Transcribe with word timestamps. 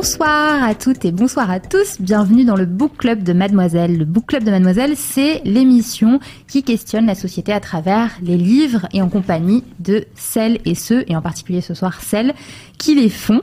Bonsoir 0.00 0.64
à 0.64 0.74
toutes 0.74 1.04
et 1.04 1.12
bonsoir 1.12 1.50
à 1.50 1.60
tous. 1.60 2.00
Bienvenue 2.00 2.46
dans 2.46 2.56
le 2.56 2.64
Book 2.64 2.92
Club 2.96 3.22
de 3.22 3.34
Mademoiselle. 3.34 3.98
Le 3.98 4.06
Book 4.06 4.28
Club 4.28 4.44
de 4.44 4.50
Mademoiselle, 4.50 4.96
c'est 4.96 5.42
l'émission 5.44 6.20
qui 6.48 6.62
questionne 6.62 7.04
la 7.04 7.14
société 7.14 7.52
à 7.52 7.60
travers 7.60 8.08
les 8.22 8.38
livres 8.38 8.88
et 8.94 9.02
en 9.02 9.10
compagnie 9.10 9.62
de 9.78 10.06
celles 10.14 10.58
et 10.64 10.74
ceux, 10.74 11.04
et 11.06 11.16
en 11.16 11.20
particulier 11.20 11.60
ce 11.60 11.74
soir 11.74 12.00
celles, 12.00 12.32
qui 12.78 12.94
les 12.94 13.10
font. 13.10 13.42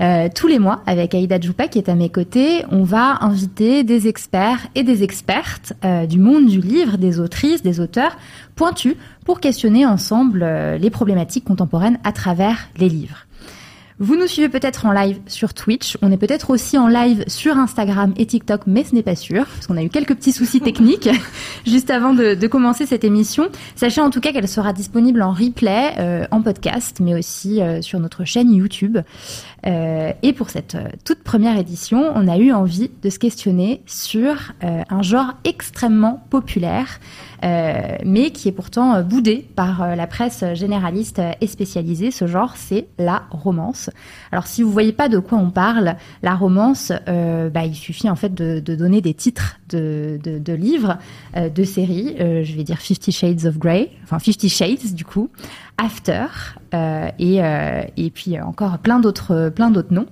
Euh, 0.00 0.28
tous 0.34 0.48
les 0.48 0.58
mois, 0.58 0.82
avec 0.86 1.14
Aïda 1.14 1.38
Djoupa 1.38 1.68
qui 1.68 1.78
est 1.78 1.88
à 1.88 1.94
mes 1.94 2.08
côtés, 2.08 2.64
on 2.72 2.82
va 2.82 3.22
inviter 3.22 3.84
des 3.84 4.08
experts 4.08 4.66
et 4.74 4.82
des 4.82 5.04
expertes 5.04 5.72
euh, 5.84 6.06
du 6.06 6.18
monde 6.18 6.46
du 6.46 6.60
livre, 6.60 6.98
des 6.98 7.20
autrices, 7.20 7.62
des 7.62 7.78
auteurs 7.78 8.16
pointus, 8.56 8.96
pour 9.24 9.38
questionner 9.38 9.86
ensemble 9.86 10.42
euh, 10.42 10.78
les 10.78 10.90
problématiques 10.90 11.44
contemporaines 11.44 12.00
à 12.02 12.10
travers 12.10 12.70
les 12.76 12.88
livres. 12.88 13.18
Vous 13.98 14.16
nous 14.16 14.26
suivez 14.26 14.48
peut-être 14.48 14.86
en 14.86 14.92
live 14.92 15.20
sur 15.26 15.54
Twitch. 15.54 15.96
On 16.02 16.10
est 16.10 16.16
peut-être 16.16 16.50
aussi 16.50 16.78
en 16.78 16.88
live 16.88 17.24
sur 17.26 17.56
Instagram 17.56 18.14
et 18.16 18.26
TikTok, 18.26 18.62
mais 18.66 18.84
ce 18.84 18.94
n'est 18.94 19.02
pas 19.02 19.16
sûr, 19.16 19.46
parce 19.46 19.66
qu'on 19.66 19.76
a 19.76 19.82
eu 19.82 19.90
quelques 19.90 20.14
petits 20.14 20.32
soucis 20.32 20.60
techniques 20.60 21.08
juste 21.66 21.90
avant 21.90 22.14
de, 22.14 22.46
commencer 22.46 22.86
cette 22.86 23.04
émission. 23.04 23.48
Sachez 23.76 24.00
en 24.00 24.10
tout 24.10 24.20
cas 24.20 24.32
qu'elle 24.32 24.48
sera 24.48 24.72
disponible 24.72 25.22
en 25.22 25.32
replay, 25.32 25.92
euh, 25.98 26.26
en 26.30 26.42
podcast, 26.42 26.98
mais 27.00 27.14
aussi 27.14 27.60
euh, 27.60 27.80
sur 27.82 28.00
notre 28.00 28.24
chaîne 28.24 28.52
YouTube. 28.52 28.98
Euh, 29.66 30.12
et 30.22 30.32
pour 30.32 30.50
cette 30.50 30.76
toute 31.04 31.22
première 31.22 31.58
édition, 31.58 32.12
on 32.14 32.28
a 32.28 32.36
eu 32.38 32.52
envie 32.52 32.90
de 33.02 33.10
se 33.10 33.18
questionner 33.18 33.82
sur 33.86 34.52
un 34.62 35.02
genre 35.02 35.34
extrêmement 35.44 36.24
populaire. 36.30 36.98
Euh, 37.44 37.96
mais 38.04 38.30
qui 38.30 38.46
est 38.46 38.52
pourtant 38.52 38.94
euh, 38.94 39.02
boudé 39.02 39.48
par 39.56 39.82
euh, 39.82 39.94
la 39.96 40.06
presse 40.06 40.44
généraliste 40.54 41.20
et 41.40 41.46
spécialisée. 41.48 42.12
Ce 42.12 42.28
genre, 42.28 42.54
c'est 42.56 42.86
la 42.98 43.24
romance. 43.30 43.90
Alors, 44.30 44.46
si 44.46 44.62
vous 44.62 44.70
voyez 44.70 44.92
pas 44.92 45.08
de 45.08 45.18
quoi 45.18 45.38
on 45.38 45.50
parle, 45.50 45.96
la 46.22 46.36
romance, 46.36 46.92
bah, 47.06 47.64
il 47.64 47.74
suffit 47.74 48.08
en 48.08 48.16
fait 48.16 48.32
de, 48.32 48.60
de 48.60 48.74
donner 48.76 49.00
des 49.00 49.14
titres 49.14 49.58
de, 49.68 50.20
de, 50.22 50.38
de 50.38 50.52
livres, 50.52 50.98
de 51.36 51.64
séries. 51.64 52.14
je 52.18 52.56
vais 52.56 52.64
dire 52.64 52.78
Fifty 52.78 53.12
Shades 53.12 53.46
of 53.46 53.58
Grey, 53.58 53.90
enfin 54.04 54.18
Fifty 54.18 54.48
Shades 54.48 54.94
du 54.94 55.04
coup, 55.04 55.30
After, 55.78 56.26
et, 57.18 57.36
et 57.96 58.10
puis 58.10 58.40
encore 58.40 58.78
plein 58.78 59.00
d'autres 59.00 59.50
plein 59.54 59.70
d'autres 59.70 59.92
noms. 59.92 60.06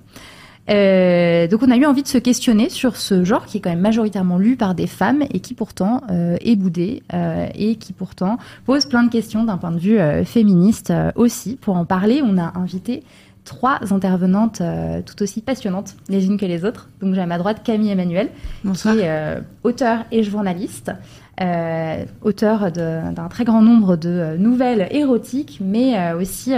Euh, 0.69 1.47
donc 1.47 1.63
on 1.63 1.71
a 1.71 1.75
eu 1.75 1.85
envie 1.85 2.03
de 2.03 2.07
se 2.07 2.17
questionner 2.17 2.69
sur 2.69 2.95
ce 2.95 3.23
genre 3.23 3.45
qui 3.45 3.57
est 3.57 3.61
quand 3.61 3.71
même 3.71 3.79
majoritairement 3.81 4.37
lu 4.37 4.55
par 4.55 4.75
des 4.75 4.87
femmes 4.87 5.23
et 5.33 5.39
qui 5.39 5.53
pourtant 5.53 6.01
euh, 6.11 6.37
est 6.39 6.55
boudé 6.55 7.03
euh, 7.13 7.47
et 7.55 7.75
qui 7.75 7.93
pourtant 7.93 8.37
pose 8.65 8.85
plein 8.85 9.03
de 9.03 9.09
questions 9.09 9.43
d'un 9.43 9.57
point 9.57 9.71
de 9.71 9.79
vue 9.79 9.99
euh, 9.99 10.23
féministe 10.23 10.91
euh, 10.91 11.11
aussi. 11.15 11.57
Pour 11.59 11.75
en 11.77 11.85
parler, 11.85 12.21
on 12.23 12.37
a 12.37 12.53
invité 12.57 13.03
trois 13.43 13.79
intervenantes 13.91 14.61
tout 15.07 15.23
aussi 15.23 15.41
passionnantes 15.41 15.95
les 16.09 16.27
unes 16.27 16.37
que 16.37 16.45
les 16.45 16.63
autres. 16.63 16.89
Donc 17.01 17.15
j'ai 17.15 17.21
à 17.21 17.25
ma 17.25 17.39
droite 17.39 17.63
Camille 17.63 17.89
Emmanuel, 17.89 18.29
Bonsoir. 18.63 18.93
qui 18.93 19.01
est 19.01 19.39
auteur 19.63 20.05
et 20.11 20.21
journaliste. 20.21 20.91
Euh, 21.41 22.05
auteur 22.21 22.71
d'un 22.71 23.27
très 23.29 23.45
grand 23.45 23.63
nombre 23.63 23.95
de 23.95 24.35
nouvelles 24.37 24.87
érotiques, 24.91 25.59
mais 25.59 25.97
euh, 25.97 26.19
aussi 26.19 26.53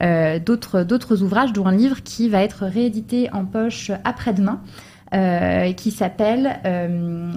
euh, 0.00 0.38
d'autres 0.38 0.84
d'autres 0.84 1.22
ouvrages, 1.22 1.52
dont 1.52 1.66
un 1.66 1.74
livre 1.76 2.02
qui 2.02 2.30
va 2.30 2.42
être 2.42 2.64
réédité 2.64 3.28
en 3.32 3.44
poche 3.44 3.90
après-demain. 4.04 4.60
qui 5.76 5.90
s'appelle 5.90 6.60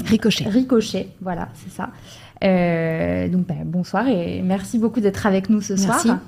Ricochet. 0.05 0.47
Ricochet, 0.47 1.09
voilà, 1.21 1.49
c'est 1.55 1.71
ça. 1.71 1.89
donc 3.27 3.45
ben, 3.45 3.63
bonsoir 3.65 4.07
et 4.07 4.41
merci 4.41 4.79
beaucoup 4.79 5.01
d'être 5.01 5.25
avec 5.25 5.49
nous 5.49 5.59
ce 5.59 5.73
merci. 5.73 6.07
soir. 6.07 6.19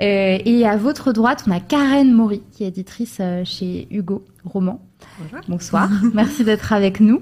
Euh, 0.00 0.38
et 0.44 0.64
à 0.64 0.76
votre 0.76 1.12
droite, 1.12 1.42
on 1.48 1.50
a 1.50 1.58
Karen 1.58 2.12
Maury, 2.12 2.42
qui 2.52 2.62
est 2.62 2.68
éditrice 2.68 3.20
chez 3.44 3.88
Hugo 3.90 4.24
Roman. 4.44 4.80
Bonjour. 5.18 5.40
Bonsoir, 5.48 5.90
merci 6.14 6.44
d'être 6.44 6.72
avec 6.72 7.00
nous. 7.00 7.20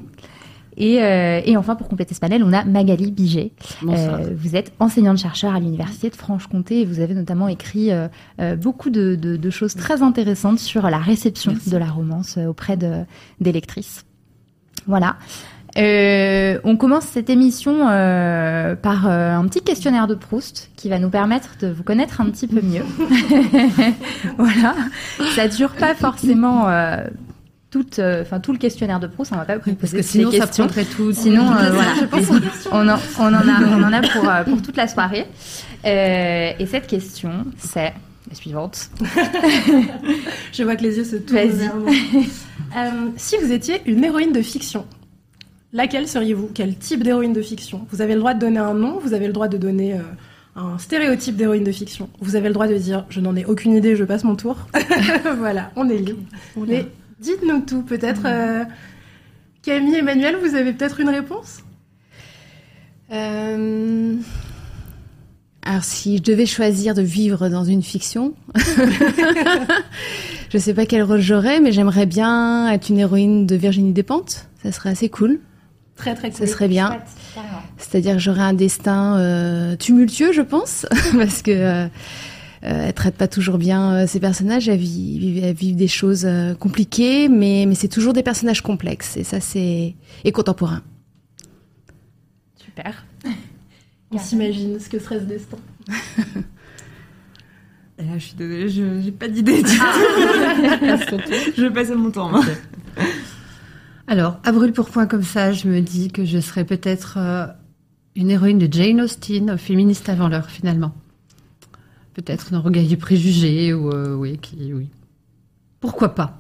Et, 0.77 1.03
euh, 1.03 1.41
et, 1.45 1.57
enfin, 1.57 1.75
pour 1.75 1.89
compléter 1.89 2.15
ce 2.15 2.21
panel, 2.21 2.43
on 2.45 2.53
a 2.53 2.65
Magali 2.65 3.11
Biget. 3.11 3.53
Euh, 3.89 4.31
vous 4.37 4.57
êtes 4.57 4.73
enseignante-chercheur 4.79 5.55
à 5.55 5.61
l'Université 5.61 6.11
de 6.11 6.17
Franche-Comté 6.17 6.81
et 6.81 6.85
vous 6.85 7.01
avez 7.01 7.15
notamment 7.15 7.49
écrit 7.49 7.93
euh, 7.93 8.09
euh 8.41 8.57
beaucoup 8.57 8.91
de, 8.91 9.15
de, 9.15 9.37
de, 9.37 9.51
choses 9.51 9.75
très 9.75 10.03
intéressantes 10.03 10.59
sur 10.59 10.89
la 10.91 10.99
réception 10.99 11.53
Merci. 11.53 11.71
de 11.71 11.77
la 11.77 11.87
romance 11.87 12.37
euh, 12.37 12.47
auprès 12.47 12.77
de, 12.77 13.05
des 13.41 13.53
lectrices. 13.53 14.05
Voilà. 14.87 15.17
Euh, 15.77 16.59
on 16.65 16.77
commence 16.77 17.05
cette 17.05 17.29
émission 17.29 17.89
euh, 17.89 18.75
par 18.77 19.07
euh, 19.07 19.35
un 19.35 19.47
petit 19.47 19.61
questionnaire 19.61 20.07
de 20.07 20.15
Proust 20.15 20.71
qui 20.75 20.89
va 20.89 20.99
nous 20.99 21.11
permettre 21.11 21.57
de 21.61 21.69
vous 21.69 21.83
connaître 21.83 22.21
un 22.21 22.31
petit 22.31 22.47
peu 22.47 22.63
mieux. 22.63 22.85
voilà, 24.39 24.75
ça 25.35 25.49
dure 25.49 25.73
pas 25.73 25.95
forcément 25.95 26.67
euh, 27.75 27.83
toute, 27.83 27.99
enfin 27.99 28.41
tout 28.41 28.53
le 28.53 28.59
questionnaire 28.59 29.01
de 29.01 29.07
Proust. 29.07 29.33
On 29.33 29.37
va 29.37 29.45
pas 29.45 29.57
oui, 29.67 29.75
parce 29.75 29.93
que 29.93 30.03
sinon 30.03 30.31
ça 30.31 30.47
prendrait 30.47 30.85
tout. 30.85 31.13
Sinon, 31.13 31.47
voilà, 31.47 31.95
on 32.73 32.89
en, 32.89 32.99
on 33.19 33.25
en 33.27 33.35
a, 33.35 33.63
on 33.67 33.83
en 33.83 33.93
a 33.93 34.01
pour 34.03 34.31
pour 34.47 34.63
toute 34.63 34.77
la 34.77 34.89
soirée. 34.89 35.27
Euh, 35.87 36.53
et 36.59 36.67
cette 36.67 36.87
question, 36.87 37.45
c'est 37.59 37.93
la 38.29 38.35
suivante. 38.35 38.91
Je 40.53 40.63
vois 40.65 40.77
que 40.77 40.83
les 40.83 40.97
yeux 40.97 41.05
se 41.05 41.17
tournent 41.17 41.49
vers 41.49 41.77
moi. 41.77 41.93
Euh, 42.77 42.91
si 43.17 43.37
vous 43.37 43.53
étiez 43.53 43.81
une 43.87 44.03
héroïne 44.05 44.33
de 44.33 44.43
fiction, 44.43 44.85
laquelle 45.73 46.09
seriez-vous? 46.09 46.51
Quel 46.53 46.77
type 46.77 47.05
d'héroïne 47.05 47.33
de 47.33 47.43
fiction? 47.43 47.87
Vous 47.91 48.03
avez 48.03 48.15
le 48.15 48.21
droit 48.21 48.35
de 48.35 48.41
donner 48.41 48.59
un 48.59 48.75
nom, 48.75 48.99
vous 48.99 49.15
avez 49.15 49.29
le 49.29 49.33
droit 49.33 49.47
de 49.47 49.57
donner 49.57 49.95
euh, 49.95 50.01
un 50.57 50.77
stéréotype 50.79 51.37
d'héroïne 51.37 51.65
de 51.65 51.73
fiction. 51.73 52.09
Vous 52.21 52.35
avez 52.35 52.49
le 52.49 52.55
droit 52.55 52.67
de 52.67 52.77
dire 52.77 53.07
je 53.09 53.21
n'en 53.21 53.37
ai 53.37 53.45
aucune 53.45 53.73
idée, 53.73 53.95
je 53.95 54.03
passe 54.03 54.25
mon 54.25 54.35
tour. 54.35 54.57
voilà, 55.39 55.71
on 55.77 55.89
est 55.89 55.99
libre. 55.99 56.23
Mais 56.57 56.89
dites-nous 57.21 57.61
tout, 57.61 57.83
peut-être. 57.83 58.23
Euh, 58.25 58.65
Camille, 59.63 59.97
Emmanuel, 59.97 60.37
vous 60.37 60.55
avez 60.55 60.73
peut-être 60.73 61.01
une 61.01 61.09
réponse? 61.09 61.59
Euh... 63.13 64.17
Alors, 65.63 65.83
si 65.83 66.19
je 66.19 66.23
devais 66.23 66.47
choisir 66.47 66.95
de 66.95 67.03
vivre 67.03 67.49
dans 67.49 67.65
une 67.65 67.83
fiction, 67.83 68.35
je 70.51 70.59
sais 70.59 70.75
pas 70.75 70.87
quel 70.87 71.03
rôle 71.03 71.21
j'aurais, 71.21 71.61
mais 71.61 71.73
j'aimerais 71.73 72.07
bien 72.07 72.71
être 72.71 72.89
une 72.89 73.01
héroïne 73.01 73.47
de 73.47 73.57
Virginie 73.57 73.93
Despentes. 73.93 74.47
Ça 74.63 74.71
serait 74.71 74.91
assez 74.91 75.09
cool. 75.09 75.41
Très 75.97 76.15
très 76.15 76.31
cool. 76.31 76.39
Ça 76.39 76.47
serait 76.47 76.69
bien. 76.69 77.01
C'est-à-dire 77.79 78.13
que 78.13 78.21
j'aurais 78.21 78.43
un 78.43 78.53
destin 78.53 79.19
euh, 79.19 79.75
tumultueux, 79.75 80.33
je 80.33 80.43
pense, 80.43 80.87
parce 81.19 81.43
que 81.43 81.89
elle 82.67 82.93
traite 82.95 83.17
pas 83.17 83.29
toujours 83.29 83.59
bien 83.59 83.93
euh, 83.93 84.07
ses 84.07 84.21
personnages. 84.21 84.69
Elle 84.69 84.79
vit, 84.79 85.41
elle 85.43 85.55
vit 85.55 85.75
des 85.75 85.89
choses 85.89 86.25
euh, 86.25 86.55
compliquées, 86.55 87.29
mais 87.29 87.65
mais 87.67 87.75
c'est 87.75 87.89
toujours 87.89 88.13
des 88.13 88.23
personnages 88.23 88.63
complexes 88.63 89.17
et 89.17 89.25
ça 89.25 89.41
c'est 89.41 89.95
et 90.25 90.33
contemporains. 90.33 90.83
Super. 92.57 93.07
On 94.11 94.19
s'imagine 94.19 94.79
ce 94.81 94.89
que 94.89 94.99
serait 94.99 95.21
ce 95.21 95.25
destin. 95.25 95.59
Et 97.99 98.05
là, 98.05 98.19
je 98.19 98.27
suis 98.27 98.35
désolée, 98.35 98.69
je 98.69 98.83
n'ai 98.83 99.11
pas 99.11 99.27
d'idée. 99.27 99.63
Ah. 99.81 99.95
je 101.57 101.63
vais 101.63 101.71
passer 101.71 101.95
mon 101.95 102.11
temps. 102.11 102.31
Okay. 102.39 102.53
Alors, 104.07 104.39
à 104.45 104.53
brûle 104.53 104.73
pour 104.73 104.91
point 104.91 105.07
comme 105.07 105.23
ça, 105.23 105.53
je 105.53 105.67
me 105.67 105.81
dis 105.81 106.11
que 106.11 106.25
je 106.25 106.39
serais 106.39 106.65
peut-être 106.65 107.17
euh, 107.17 107.47
une 108.15 108.31
héroïne 108.31 108.59
de 108.59 108.71
Jane 108.71 109.01
Austen, 109.01 109.57
féministe 109.57 110.09
avant 110.09 110.29
l'heure, 110.29 110.51
finalement. 110.51 110.95
Peut-être 112.17 112.51
dans 112.51 112.63
Regard 112.63 112.85
préjugé, 112.99 113.75
ou 113.75 113.91
euh, 113.91 114.15
oui, 114.15 114.39
qui, 114.39 114.73
oui. 114.73 114.89
Pourquoi 115.81 116.15
pas? 116.15 116.39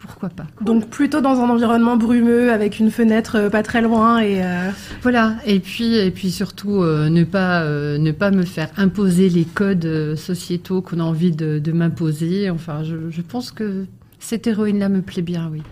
Pourquoi 0.00 0.28
pas? 0.28 0.46
Donc 0.60 0.90
plutôt 0.90 1.22
dans 1.22 1.40
un 1.40 1.48
environnement 1.48 1.96
brumeux 1.96 2.52
avec 2.52 2.78
une 2.78 2.90
fenêtre 2.90 3.48
pas 3.48 3.62
très 3.62 3.82
loin 3.82 4.20
et 4.20 4.40
voilà. 5.02 5.36
Et 5.44 5.58
puis 5.60 5.96
et 5.96 6.10
puis 6.10 6.30
surtout 6.30 6.82
ne 6.84 7.24
pas 7.24 7.64
ne 7.64 8.12
pas 8.12 8.30
me 8.30 8.44
faire 8.44 8.70
imposer 8.76 9.28
les 9.28 9.44
codes 9.44 10.14
sociétaux 10.14 10.82
qu'on 10.82 11.00
a 11.00 11.02
envie 11.02 11.32
de, 11.32 11.58
de 11.58 11.72
m'imposer. 11.72 12.48
Enfin, 12.48 12.84
je, 12.84 13.10
je 13.10 13.22
pense 13.22 13.50
que 13.50 13.86
cette 14.20 14.46
héroïne-là 14.46 14.88
me 14.88 15.02
plaît 15.02 15.22
bien, 15.22 15.48
oui. 15.50 15.62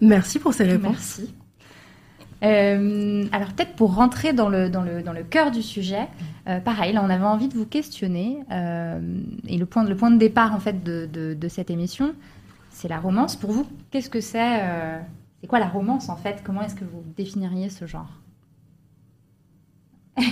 Merci 0.00 0.40
pour 0.40 0.54
ces 0.54 0.64
réponses. 0.64 1.20
Merci. 1.20 1.34
Euh, 2.44 3.26
alors 3.32 3.52
peut-être 3.52 3.74
pour 3.74 3.94
rentrer 3.94 4.32
dans 4.32 4.48
le, 4.48 4.70
dans 4.70 4.82
le, 4.82 5.02
dans 5.02 5.12
le 5.12 5.24
cœur 5.24 5.50
du 5.50 5.62
sujet, 5.62 6.06
euh, 6.46 6.60
pareil, 6.60 6.92
là 6.92 7.02
on 7.04 7.10
avait 7.10 7.24
envie 7.24 7.48
de 7.48 7.54
vous 7.54 7.66
questionner, 7.66 8.38
euh, 8.52 9.00
et 9.48 9.56
le 9.56 9.66
point, 9.66 9.82
de 9.84 10.18
départ 10.18 10.54
en 10.54 10.60
fait 10.60 10.84
de, 10.84 11.08
de, 11.12 11.34
de 11.34 11.48
cette 11.48 11.70
émission, 11.70 12.14
c'est 12.70 12.88
la 12.88 13.00
romance. 13.00 13.34
Pour 13.34 13.50
vous, 13.50 13.66
qu'est-ce 13.90 14.10
que 14.10 14.20
c'est 14.20 14.62
C'est 15.40 15.48
quoi 15.48 15.58
la 15.58 15.66
romance 15.66 16.08
en 16.08 16.16
fait? 16.16 16.42
Comment 16.44 16.62
est-ce 16.62 16.76
que 16.76 16.84
vous 16.84 17.02
définiriez 17.16 17.70
ce 17.70 17.86
genre? 17.86 18.10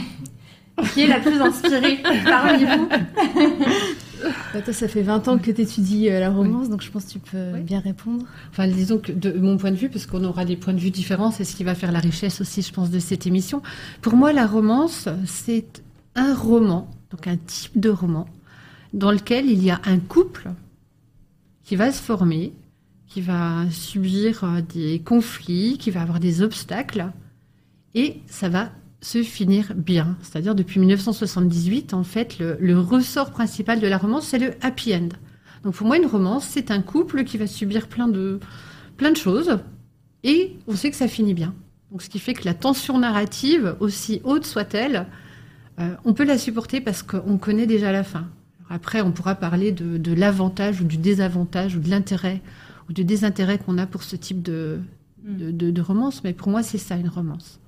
Qui 0.93 1.02
est 1.02 1.06
la 1.09 1.19
plus 1.19 1.41
inspirée 1.41 1.99
parmi 2.25 2.64
vous? 2.64 2.88
bah, 4.53 4.63
toi, 4.63 4.73
ça 4.73 4.89
fait 4.89 5.03
20 5.03 5.29
ans 5.29 5.39
que 5.39 5.51
tu 5.51 5.61
étudies 5.61 6.11
euh, 6.11 6.21
la 6.21 6.31
romance, 6.31 6.69
donc 6.69 6.83
je 6.83 6.91
pense 6.91 7.05
que 7.05 7.13
tu 7.13 7.19
peux 7.19 7.59
bien 7.61 7.81
répondre. 7.81 8.25
Enfin, 8.51 8.69
disons 8.69 8.99
que 8.99 9.13
de 9.13 9.33
mon 9.33 9.57
point 9.57 9.71
de 9.71 9.77
vue, 9.77 9.89
parce 9.89 10.07
qu'on 10.07 10.25
aura 10.25 10.45
des 10.45 10.57
points 10.57 10.75
de 10.75 10.81
vue 10.81 10.91
différents, 10.91 11.31
c'est 11.31 11.45
ce 11.45 11.57
qui 11.57 11.65
va 11.65 11.75
faire 11.75 11.93
la 11.93 11.99
richesse 11.99 12.41
aussi, 12.41 12.63
je 12.63 12.73
pense, 12.73 12.91
de 12.91 12.99
cette 12.99 13.27
émission. 13.27 13.63
Pour 14.03 14.15
moi, 14.15 14.33
la 14.33 14.47
romance, 14.47 15.09
c'est 15.27 15.83
un 16.15 16.35
roman, 16.35 16.91
donc 17.11 17.27
un 17.27 17.37
type 17.37 17.79
de 17.79 17.91
roman, 17.91 18.27
dans 18.93 19.13
lequel 19.13 19.51
il 19.51 19.63
y 19.63 19.71
a 19.71 19.81
un 19.85 19.99
couple 19.99 20.51
qui 21.65 21.77
va 21.77 21.93
se 21.93 22.01
former, 22.01 22.53
qui 23.07 23.21
va 23.21 23.71
subir 23.71 24.45
euh, 24.45 24.61
des 24.75 25.01
conflits, 25.01 25.79
qui 25.79 25.91
va 25.91 26.03
avoir 26.03 26.21
des 26.21 26.43
obstacles, 26.43 27.11
et 27.95 28.21
ça 28.27 28.49
va 28.49 28.71
se 29.01 29.23
finir 29.23 29.73
bien. 29.75 30.17
C'est-à-dire 30.23 30.55
depuis 30.55 30.81
1978, 30.81 31.95
en 31.95 32.05
fait, 32.05 32.39
le, 32.39 32.79
ressort 32.79 33.31
principal 33.31 33.81
de 33.81 33.87
la 33.87 33.99
romance, 33.99 34.27
c'est 34.27 34.39
le 34.39 34.53
happy 34.63 34.95
end. 34.95 35.09
Donc 35.65 35.75
pour 35.75 35.87
moi, 35.87 35.97
une 35.97 36.07
romance, 36.07 36.47
c'est 36.47 36.71
un 36.71 36.81
couple 36.81 37.25
qui 37.25 37.39
va 37.39 37.47
subir 37.47 37.89
plein 37.89 38.09
de, 38.09 38.41
plein 38.97 39.11
de 39.11 39.17
choses 39.17 39.59
et 40.23 40.57
on 40.67 40.77
sait 40.77 40.91
que 40.91 40.97
ça 40.97 41.09
finit 41.09 41.35
bien. 41.35 41.55
Donc 41.91 42.03
ce 42.03 42.11
qui 42.11 42.19
fait 42.19 42.35
que 42.35 42.45
la 42.45 42.55
tension 42.55 42.99
narrative, 42.99 43.77
aussi 43.81 44.21
haute 44.25 44.47
soit-elle, 44.47 45.07
euh, 45.79 45.95
on 46.05 46.15
peut 46.15 46.25
la 46.25 46.39
supporter 46.39 46.81
parce 46.81 47.03
qu'on 47.03 47.39
connaît 47.39 47.67
déjà 47.67 47.93
la 47.93 48.03
fin. 48.03 48.27
après, 48.71 49.03
on 49.03 49.13
pourra 49.13 49.35
parler 49.35 49.73
de, 49.73 50.15
l'avantage 50.15 50.81
ou 50.81 50.85
du 50.85 50.97
désavantage 50.97 51.77
ou 51.77 51.81
de 51.81 51.91
l'intérêt 51.91 52.41
ou 52.89 52.93
du 52.93 53.05
désintérêt 53.05 53.59
qu'on 53.59 53.79
a 53.79 53.87
pour 53.87 54.03
ce 54.03 54.17
type 54.17 54.43
de, 54.43 54.81
de 55.23 55.81
romance, 55.81 56.23
mais 56.25 56.33
pour 56.33 56.49
moi, 56.49 56.63
c'est 56.63 56.79
ça 56.79 56.97
une 56.97 57.09
romance. 57.09 57.61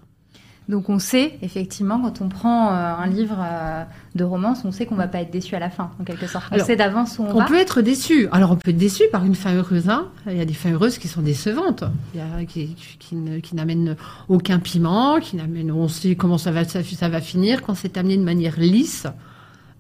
Donc 0.69 0.91
on 0.91 0.99
sait 0.99 1.39
effectivement 1.41 1.99
quand 1.99 2.21
on 2.21 2.29
prend 2.29 2.69
euh, 2.69 2.95
un 2.95 3.07
livre 3.07 3.39
euh, 3.41 3.85
de 4.15 4.25
romance, 4.25 4.67
on 4.67 4.71
sait 4.71 4.85
qu'on 4.85 4.97
va 4.97 5.09
pas 5.09 5.23
être 5.23 5.31
déçu 5.31 5.55
à 5.55 5.59
la 5.59 5.71
fin, 5.71 5.91
en 5.99 6.05
quelque 6.05 6.27
sorte. 6.27 6.45
On 6.53 6.63
sait 6.63 6.77
d'avance 6.77 7.19
où 7.19 7.23
on, 7.23 7.33
va. 7.33 7.45
On 7.45 7.47
peut 7.47 7.59
être 7.59 7.81
déçu. 7.81 8.29
Alors 8.33 8.51
on 8.51 8.57
peut 8.57 8.71
être 8.71 8.77
déçu 8.77 9.05
par 9.11 9.25
une 9.25 9.35
fin 9.35 9.55
heureuse. 9.55 9.89
Hein. 9.89 10.09
Il 10.27 10.37
y 10.37 10.41
a 10.43 10.45
des 10.45 10.53
fins 10.53 10.71
heureuses 10.71 10.99
qui 10.99 11.09
sont 11.09 11.23
décevantes, 11.23 11.85
Il 12.13 12.21
y 12.21 12.23
a, 12.23 12.45
qui, 12.45 12.77
qui, 12.99 13.55
n'amènent 13.55 13.97
aucun 14.29 14.59
piment, 14.59 15.21
qui 15.21 15.37
n'amènent. 15.37 15.73
On 15.73 15.89
sait 15.89 16.17
comment 16.17 16.37
ça 16.37 16.51
va 16.51 16.65
ça, 16.65 17.09
va 17.09 17.21
finir 17.23 17.63
quand 17.63 17.75
c'est 17.75 17.97
amené 17.97 18.19
de 18.19 18.25
manière 18.25 18.61
lisse. 18.61 19.07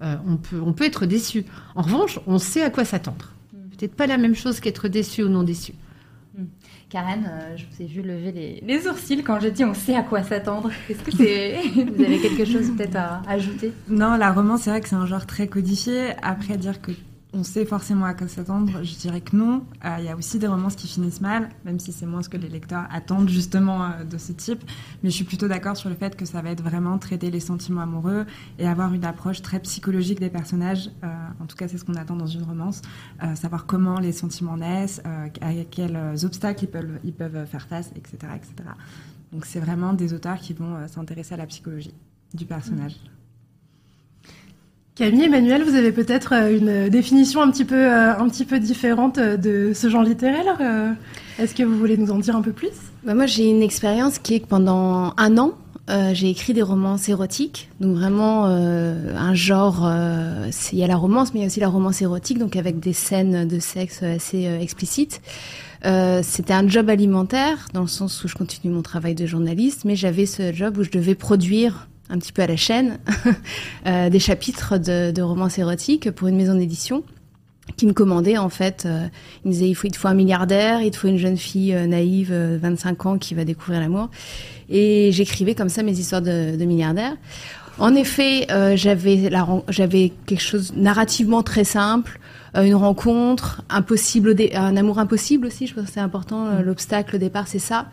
Euh, 0.00 0.14
on 0.26 0.37
peut 0.37 0.62
on 0.64 0.73
peut 0.73 0.85
être 0.85 1.05
déçu. 1.05 1.44
En 1.75 1.82
revanche, 1.82 2.19
on 2.26 2.38
sait 2.38 2.62
à 2.62 2.70
quoi 2.70 2.87
s'attendre. 2.87 3.32
Mm. 3.52 3.58
Peut-être 3.76 3.94
pas 3.94 4.06
la 4.06 4.17
même 4.17 4.35
chose 4.35 4.58
qu'être 4.61 4.88
déçu 4.88 5.23
ou 5.23 5.29
non 5.29 5.43
déçu. 5.43 5.75
Karen, 6.90 7.29
euh, 7.31 7.56
je 7.56 7.64
vous 7.67 7.82
ai 7.82 7.87
vu 7.87 8.00
lever 8.00 8.61
les, 8.62 8.81
sourcils 8.81 9.23
quand 9.23 9.38
j'ai 9.40 9.50
dit 9.50 9.62
on 9.62 9.75
sait 9.75 9.94
à 9.94 10.02
quoi 10.02 10.23
s'attendre. 10.23 10.70
Est-ce 10.88 11.02
que 11.02 11.11
c'est 11.11 11.61
vous 11.75 12.02
avez 12.02 12.19
quelque 12.19 12.46
chose 12.46 12.70
peut-être 12.75 12.96
à 12.96 13.20
ajouter? 13.29 13.73
Non, 13.88 14.17
la 14.17 14.32
romance, 14.32 14.62
c'est 14.62 14.70
vrai 14.70 14.81
que 14.81 14.88
c'est 14.88 14.96
un 14.96 15.05
genre 15.05 15.26
très 15.26 15.49
codifié. 15.49 16.12
Après 16.23 16.56
dire 16.56 16.81
que 16.81 16.93
on 17.34 17.44
sait 17.44 17.66
forcément 17.66 18.06
à 18.06 18.14
quoi 18.14 18.26
s'attendre. 18.26 18.82
Je 18.82 18.94
dirais 18.96 19.20
que 19.20 19.36
non. 19.36 19.64
Euh, 19.84 19.96
il 19.98 20.06
y 20.06 20.08
a 20.08 20.16
aussi 20.16 20.38
des 20.38 20.46
romances 20.46 20.76
qui 20.76 20.86
finissent 20.86 21.20
mal, 21.20 21.50
même 21.64 21.78
si 21.78 21.92
c'est 21.92 22.06
moins 22.06 22.22
ce 22.22 22.28
que 22.28 22.38
les 22.38 22.48
lecteurs 22.48 22.86
attendent 22.90 23.28
justement 23.28 23.84
euh, 23.84 24.04
de 24.04 24.16
ce 24.16 24.32
type. 24.32 24.64
Mais 25.02 25.10
je 25.10 25.14
suis 25.14 25.25
plutôt 25.25 25.46
d'accord 25.46 25.76
sur 25.76 25.90
le 25.90 25.94
fait 25.94 26.16
que 26.16 26.25
ça 26.25 26.40
va 26.40 26.50
être 26.50 26.62
vraiment 26.62 26.98
traiter 26.98 27.30
les 27.30 27.40
sentiments 27.40 27.82
amoureux 27.82 28.25
et 28.58 28.66
avoir 28.66 28.94
une 28.94 29.04
approche 29.04 29.42
très 29.42 29.60
psychologique 29.60 30.20
des 30.20 30.30
personnages. 30.30 30.90
Euh, 31.04 31.06
en 31.40 31.46
tout 31.46 31.56
cas, 31.56 31.69
c'est 31.69 31.76
ce 31.76 31.84
qu'on 31.84 31.94
attend 31.94 32.16
dans 32.16 32.26
une 32.26 32.42
romance. 32.42 32.82
savoir 33.34 33.66
comment 33.66 33.98
les 33.98 34.12
sentiments 34.12 34.56
naissent, 34.56 35.02
à 35.04 35.52
quels 35.70 35.98
obstacles 36.25 36.64
ils 36.64 36.69
peuvent, 36.69 36.98
ils 37.04 37.12
peuvent 37.12 37.46
faire 37.46 37.66
face, 37.66 37.90
etc. 37.94 38.32
etc. 38.34 38.70
Donc 39.32 39.44
c'est 39.44 39.60
vraiment 39.60 39.92
des 39.92 40.14
auteurs 40.14 40.38
qui 40.38 40.54
vont 40.54 40.86
s'intéresser 40.88 41.34
à 41.34 41.36
la 41.36 41.46
psychologie 41.46 41.94
du 42.34 42.46
personnage. 42.46 42.96
Camille, 44.99 45.27
Emmanuel, 45.27 45.62
vous 45.62 45.77
avez 45.77 45.93
peut-être 45.93 46.35
euh, 46.35 46.59
une 46.59 46.89
définition 46.89 47.41
un 47.41 47.53
petit 47.53 47.65
peu, 47.65 47.77
euh, 47.77 48.59
différente 48.59 49.19
euh, 49.19 49.37
de 49.37 49.71
ce 49.73 49.89
genre 49.89 50.03
littéraire. 50.03 50.59
Est-ce 51.39 51.55
que 51.55 51.62
vous 51.62 51.79
voulez 51.79 51.97
nous 51.97 52.11
en 52.11 52.19
dire 52.19 52.35
un 52.35 52.43
peu 52.43 52.50
plus? 52.50 52.73
Bah 53.05 53.15
Moi, 53.15 53.27
j'ai 53.27 53.49
une 53.49 53.62
expérience 53.62 54.19
qui 54.19 54.35
est 54.35 54.41
que 54.41 54.49
pendant 54.49 55.15
un 55.17 55.39
an, 55.39 55.53
j'ai 56.12 56.29
écrit 56.29 56.53
des 56.53 56.62
romances 56.62 57.09
érotiques, 57.09 57.71
donc 57.81 57.97
vraiment 57.97 58.45
un 58.45 59.35
genre. 59.35 59.89
Il 60.73 60.79
y 60.79 60.85
a 60.85 60.87
la 60.87 60.97
romance, 60.97 61.33
mais 61.33 61.41
il 61.41 61.43
y 61.45 61.45
a 61.45 61.47
aussi 61.47 61.61
la 61.61 61.69
romance 61.69 62.03
érotique, 62.03 62.39
donc 62.39 62.56
avec 62.56 62.79
des 62.81 62.93
scènes 62.93 63.49
de 63.49 63.59
sexe 63.59 64.03
assez 64.03 64.45
explicites. 64.61 65.23
C'était 65.85 66.53
un 66.53 66.69
job 66.69 66.91
alimentaire, 66.91 67.69
dans 67.73 67.83
le 67.83 67.87
sens 67.87 68.23
où 68.23 68.29
je 68.29 68.35
continue 68.35 68.75
mon 68.75 68.83
travail 68.83 69.15
de 69.15 69.25
journaliste, 69.25 69.87
mais 69.87 69.97
j'avais 69.97 70.27
ce 70.27 70.53
job 70.53 70.77
où 70.77 70.83
je 70.83 70.91
devais 70.91 71.15
produire 71.15 71.89
un 72.10 72.19
petit 72.19 72.32
peu 72.32 72.43
à 72.43 72.46
la 72.46 72.56
chaîne, 72.56 72.99
euh, 73.87 74.08
des 74.10 74.19
chapitres 74.19 74.78
de, 74.78 75.10
de 75.10 75.22
romances 75.22 75.58
érotiques 75.58 76.10
pour 76.10 76.28
une 76.28 76.37
maison 76.37 76.55
d'édition 76.55 77.02
qui 77.76 77.87
me 77.87 77.93
commandait 77.93 78.38
en 78.38 78.49
fait. 78.49 78.84
Euh, 78.87 79.06
il 79.44 79.49
me 79.49 79.52
disait 79.52 79.69
il 79.69 79.75
faut, 79.75 79.87
il 79.87 79.90
te 79.90 79.99
faut 79.99 80.08
un 80.08 80.14
milliardaire, 80.14 80.81
il 80.81 80.90
te 80.90 80.96
faut 80.96 81.08
une 81.08 81.19
jeune 81.19 81.37
fille 81.37 81.75
euh, 81.75 81.87
naïve, 81.87 82.32
25 82.32 83.06
ans, 83.06 83.19
qui 83.19 83.34
va 83.34 83.44
découvrir 83.44 83.81
l'amour. 83.81 84.08
Et 84.70 85.10
j'écrivais 85.12 85.55
comme 85.55 85.69
ça 85.69 85.82
mes 85.82 85.99
histoires 85.99 86.22
de, 86.22 86.56
de 86.56 86.64
milliardaires. 86.64 87.16
En 87.78 87.94
effet, 87.94 88.49
j'avais 88.75 89.31
j'avais 89.69 90.12
quelque 90.26 90.43
chose 90.43 90.72
narrativement 90.75 91.44
très 91.44 91.62
simple, 91.62 92.19
une 92.56 92.75
rencontre, 92.75 93.62
impossible, 93.70 94.34
un 94.52 94.76
amour 94.76 94.99
impossible 94.99 95.46
aussi. 95.46 95.69
Je 95.69 95.75
pense 95.75 95.84
que 95.84 95.90
c'est 95.92 96.00
important. 96.00 96.61
L'obstacle 96.61 97.14
au 97.14 97.18
départ, 97.21 97.47
c'est 97.47 97.61
ça. 97.61 97.87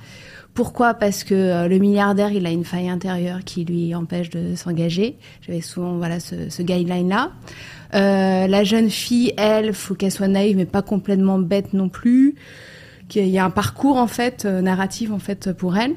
Pourquoi? 0.56 0.96
Parce 0.96 1.24
que 1.24 1.36
euh, 1.36 1.68
le 1.68 1.78
milliardaire, 1.78 2.32
il 2.32 2.48
a 2.48 2.50
une 2.50 2.64
faille 2.64 2.90
intérieure 2.90 3.44
qui 3.44 3.66
lui 3.66 3.94
empêche 3.94 4.30
de 4.30 4.56
s'engager. 4.56 5.18
J'avais 5.42 5.62
souvent 5.62 5.98
voilà 5.98 6.20
ce, 6.20 6.50
ce 6.50 6.64
guideline-là. 6.64 7.32
Euh, 7.94 8.48
la 8.48 8.64
jeune 8.64 8.90
fille, 8.90 9.34
elle, 9.38 9.74
faut 9.74 9.96
qu'elle 9.96 10.12
soit 10.12 10.28
naïve, 10.28 10.58
mais 10.58 10.66
pas 10.66 10.82
complètement 10.82 11.40
bête 11.40 11.74
non 11.74 11.90
plus. 11.90 12.36
Qu'il 13.08 13.28
y 13.28 13.38
a 13.38 13.46
un 13.46 13.50
parcours 13.52 13.98
en 13.98 14.08
fait 14.08 14.46
euh, 14.46 14.62
narratif 14.62 15.12
en 15.12 15.20
fait 15.20 15.54
pour 15.54 15.78
elle. 15.78 15.94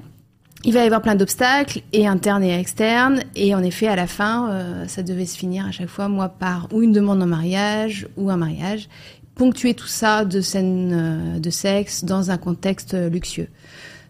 Il 0.64 0.74
va 0.74 0.82
y 0.82 0.86
avoir 0.86 1.02
plein 1.02 1.14
d'obstacles, 1.14 1.82
et 1.92 2.08
internes 2.08 2.42
et 2.42 2.58
externes, 2.58 3.22
et 3.36 3.54
en 3.54 3.62
effet, 3.62 3.86
à 3.86 3.94
la 3.94 4.08
fin, 4.08 4.50
euh, 4.50 4.88
ça 4.88 5.04
devait 5.04 5.24
se 5.24 5.38
finir 5.38 5.66
à 5.66 5.70
chaque 5.70 5.88
fois, 5.88 6.08
moi, 6.08 6.28
par 6.28 6.66
ou 6.72 6.82
une 6.82 6.92
demande 6.92 7.22
en 7.22 7.26
mariage 7.26 8.08
ou 8.16 8.28
un 8.28 8.36
mariage, 8.36 8.88
ponctuer 9.36 9.74
tout 9.74 9.86
ça 9.86 10.24
de 10.24 10.40
scènes 10.40 11.38
de 11.40 11.50
sexe 11.50 12.04
dans 12.04 12.32
un 12.32 12.38
contexte 12.38 12.94
luxueux. 12.94 13.46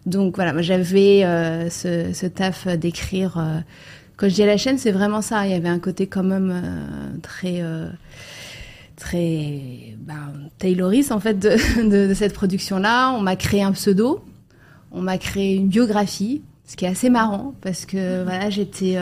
Donc 0.09 0.35
voilà, 0.35 0.59
j'avais 0.61 1.23
euh, 1.23 1.69
ce, 1.69 2.13
ce, 2.13 2.25
taf 2.25 2.67
d'écrire. 2.67 3.37
Euh, 3.37 3.59
quand 4.17 4.27
je 4.27 4.35
dis 4.35 4.43
à 4.43 4.47
la 4.47 4.57
chaîne, 4.57 4.77
c'est 4.77 4.91
vraiment 4.91 5.21
ça. 5.21 5.45
Il 5.45 5.51
y 5.51 5.55
avait 5.55 5.69
un 5.69 5.79
côté 5.79 6.07
quand 6.07 6.23
même 6.23 6.51
euh, 6.51 7.17
très 7.21 7.63
très 8.97 9.95
ben, 9.97 10.33
Tayloris 10.57 11.11
en 11.11 11.21
fait 11.21 11.39
de, 11.39 12.07
de, 12.07 12.13
cette 12.13 12.33
production-là. 12.33 13.11
On 13.11 13.21
m'a 13.21 13.35
créé 13.35 13.63
un 13.63 13.71
pseudo, 13.71 14.25
on 14.91 15.01
m'a 15.01 15.17
créé 15.17 15.55
une 15.55 15.67
biographie, 15.67 16.41
ce 16.65 16.75
qui 16.75 16.85
est 16.85 16.89
assez 16.89 17.09
marrant 17.09 17.53
parce 17.61 17.85
que 17.85 18.23
voilà, 18.23 18.49
j'étais 18.49 18.97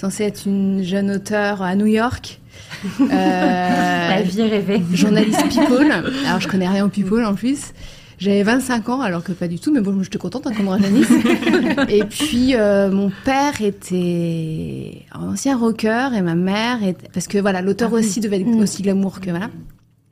censée 0.00 0.24
être 0.24 0.46
une 0.46 0.82
jeune 0.82 1.10
auteure 1.10 1.60
à 1.62 1.74
New 1.74 1.86
York. 1.86 2.40
La 3.10 4.22
vie 4.22 4.42
rêvée. 4.42 4.82
Journaliste 4.92 5.42
people. 5.50 5.92
Alors 6.26 6.40
je 6.40 6.48
connais 6.48 6.68
rien 6.68 6.86
au 6.86 6.88
people 6.88 7.24
en 7.24 7.34
plus. 7.34 7.72
J'avais 8.18 8.42
25 8.42 8.88
ans, 8.88 9.00
alors 9.00 9.22
que 9.22 9.32
pas 9.32 9.46
du 9.46 9.60
tout, 9.60 9.72
mais 9.72 9.80
bon, 9.80 10.02
j'étais 10.02 10.18
contente 10.18 10.46
hein, 10.46 10.52
comme 10.56 10.66
journaliste. 10.66 11.10
et 11.88 12.04
puis, 12.04 12.56
euh, 12.56 12.90
mon 12.90 13.12
père 13.24 13.62
était 13.62 15.02
un 15.12 15.28
ancien 15.28 15.56
rocker 15.56 16.08
et 16.16 16.22
ma 16.22 16.34
mère 16.34 16.82
était... 16.82 17.08
Parce 17.12 17.28
que 17.28 17.38
voilà, 17.38 17.62
l'auteur 17.62 17.90
ah 17.92 17.96
aussi 17.96 18.20
devait 18.20 18.40
être 18.40 18.46
mm. 18.46 18.60
aussi 18.60 18.82
glamour 18.82 19.20
que 19.20 19.30
voilà. 19.30 19.48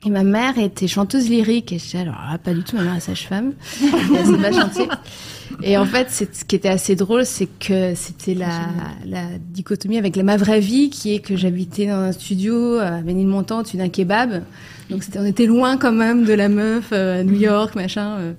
Et 0.05 0.09
ma 0.11 0.23
mère 0.23 0.59
était 0.59 0.87
chanteuse 0.87 1.29
lyrique. 1.29 1.71
Et 1.71 1.79
je 1.79 1.83
disais, 1.83 1.99
alors 1.99 2.17
pas 2.43 2.53
du 2.53 2.63
tout, 2.63 2.75
ma 2.75 2.83
mère 2.83 2.95
est 2.95 3.01
sage-femme. 3.01 3.53
c'est 3.69 4.41
pas 4.41 4.51
chantier. 4.51 4.87
Et 5.63 5.77
en 5.77 5.85
fait, 5.85 6.11
ce 6.11 6.45
qui 6.45 6.55
était 6.55 6.69
assez 6.69 6.95
drôle, 6.95 7.25
c'est 7.25 7.47
que 7.47 7.95
c'était 7.95 8.35
la, 8.35 8.67
la 9.05 9.25
dichotomie 9.39 9.97
avec 9.97 10.15
la, 10.15 10.23
ma 10.23 10.37
vraie 10.37 10.59
vie, 10.59 10.89
qui 10.89 11.15
est 11.15 11.19
que 11.19 11.35
j'habitais 11.35 11.87
dans 11.87 11.95
un 11.95 12.11
studio 12.11 12.77
à 12.77 13.01
Ménilmontant, 13.01 13.59
au-dessus 13.59 13.77
d'un 13.77 13.89
kebab. 13.89 14.43
Donc 14.89 15.03
c'était, 15.03 15.19
on 15.19 15.25
était 15.25 15.47
loin 15.47 15.77
quand 15.77 15.91
même 15.91 16.25
de 16.25 16.33
la 16.33 16.47
meuf 16.47 16.89
euh, 16.91 17.21
à 17.21 17.23
New 17.23 17.35
York, 17.39 17.75
machin. 17.75 18.17
Euh, 18.19 18.33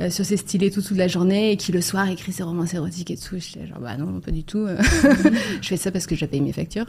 euh, 0.00 0.10
sur 0.10 0.24
ses 0.24 0.36
stylés 0.36 0.70
tout, 0.70 0.82
toute 0.82 0.96
la 0.96 1.08
journée 1.08 1.52
et 1.52 1.56
qui 1.56 1.72
le 1.72 1.80
soir 1.80 2.08
écrit 2.08 2.32
ses 2.32 2.42
romans 2.42 2.64
érotiques 2.64 3.10
et 3.10 3.16
tout. 3.16 3.36
J'étais 3.38 3.66
genre, 3.66 3.80
bah 3.80 3.96
non, 3.96 4.20
pas 4.20 4.30
du 4.30 4.44
tout. 4.44 4.66
je 5.60 5.68
fais 5.68 5.76
ça 5.76 5.90
parce 5.90 6.06
que 6.06 6.14
je 6.14 6.24
paye 6.24 6.40
mes 6.40 6.52
factures. 6.52 6.86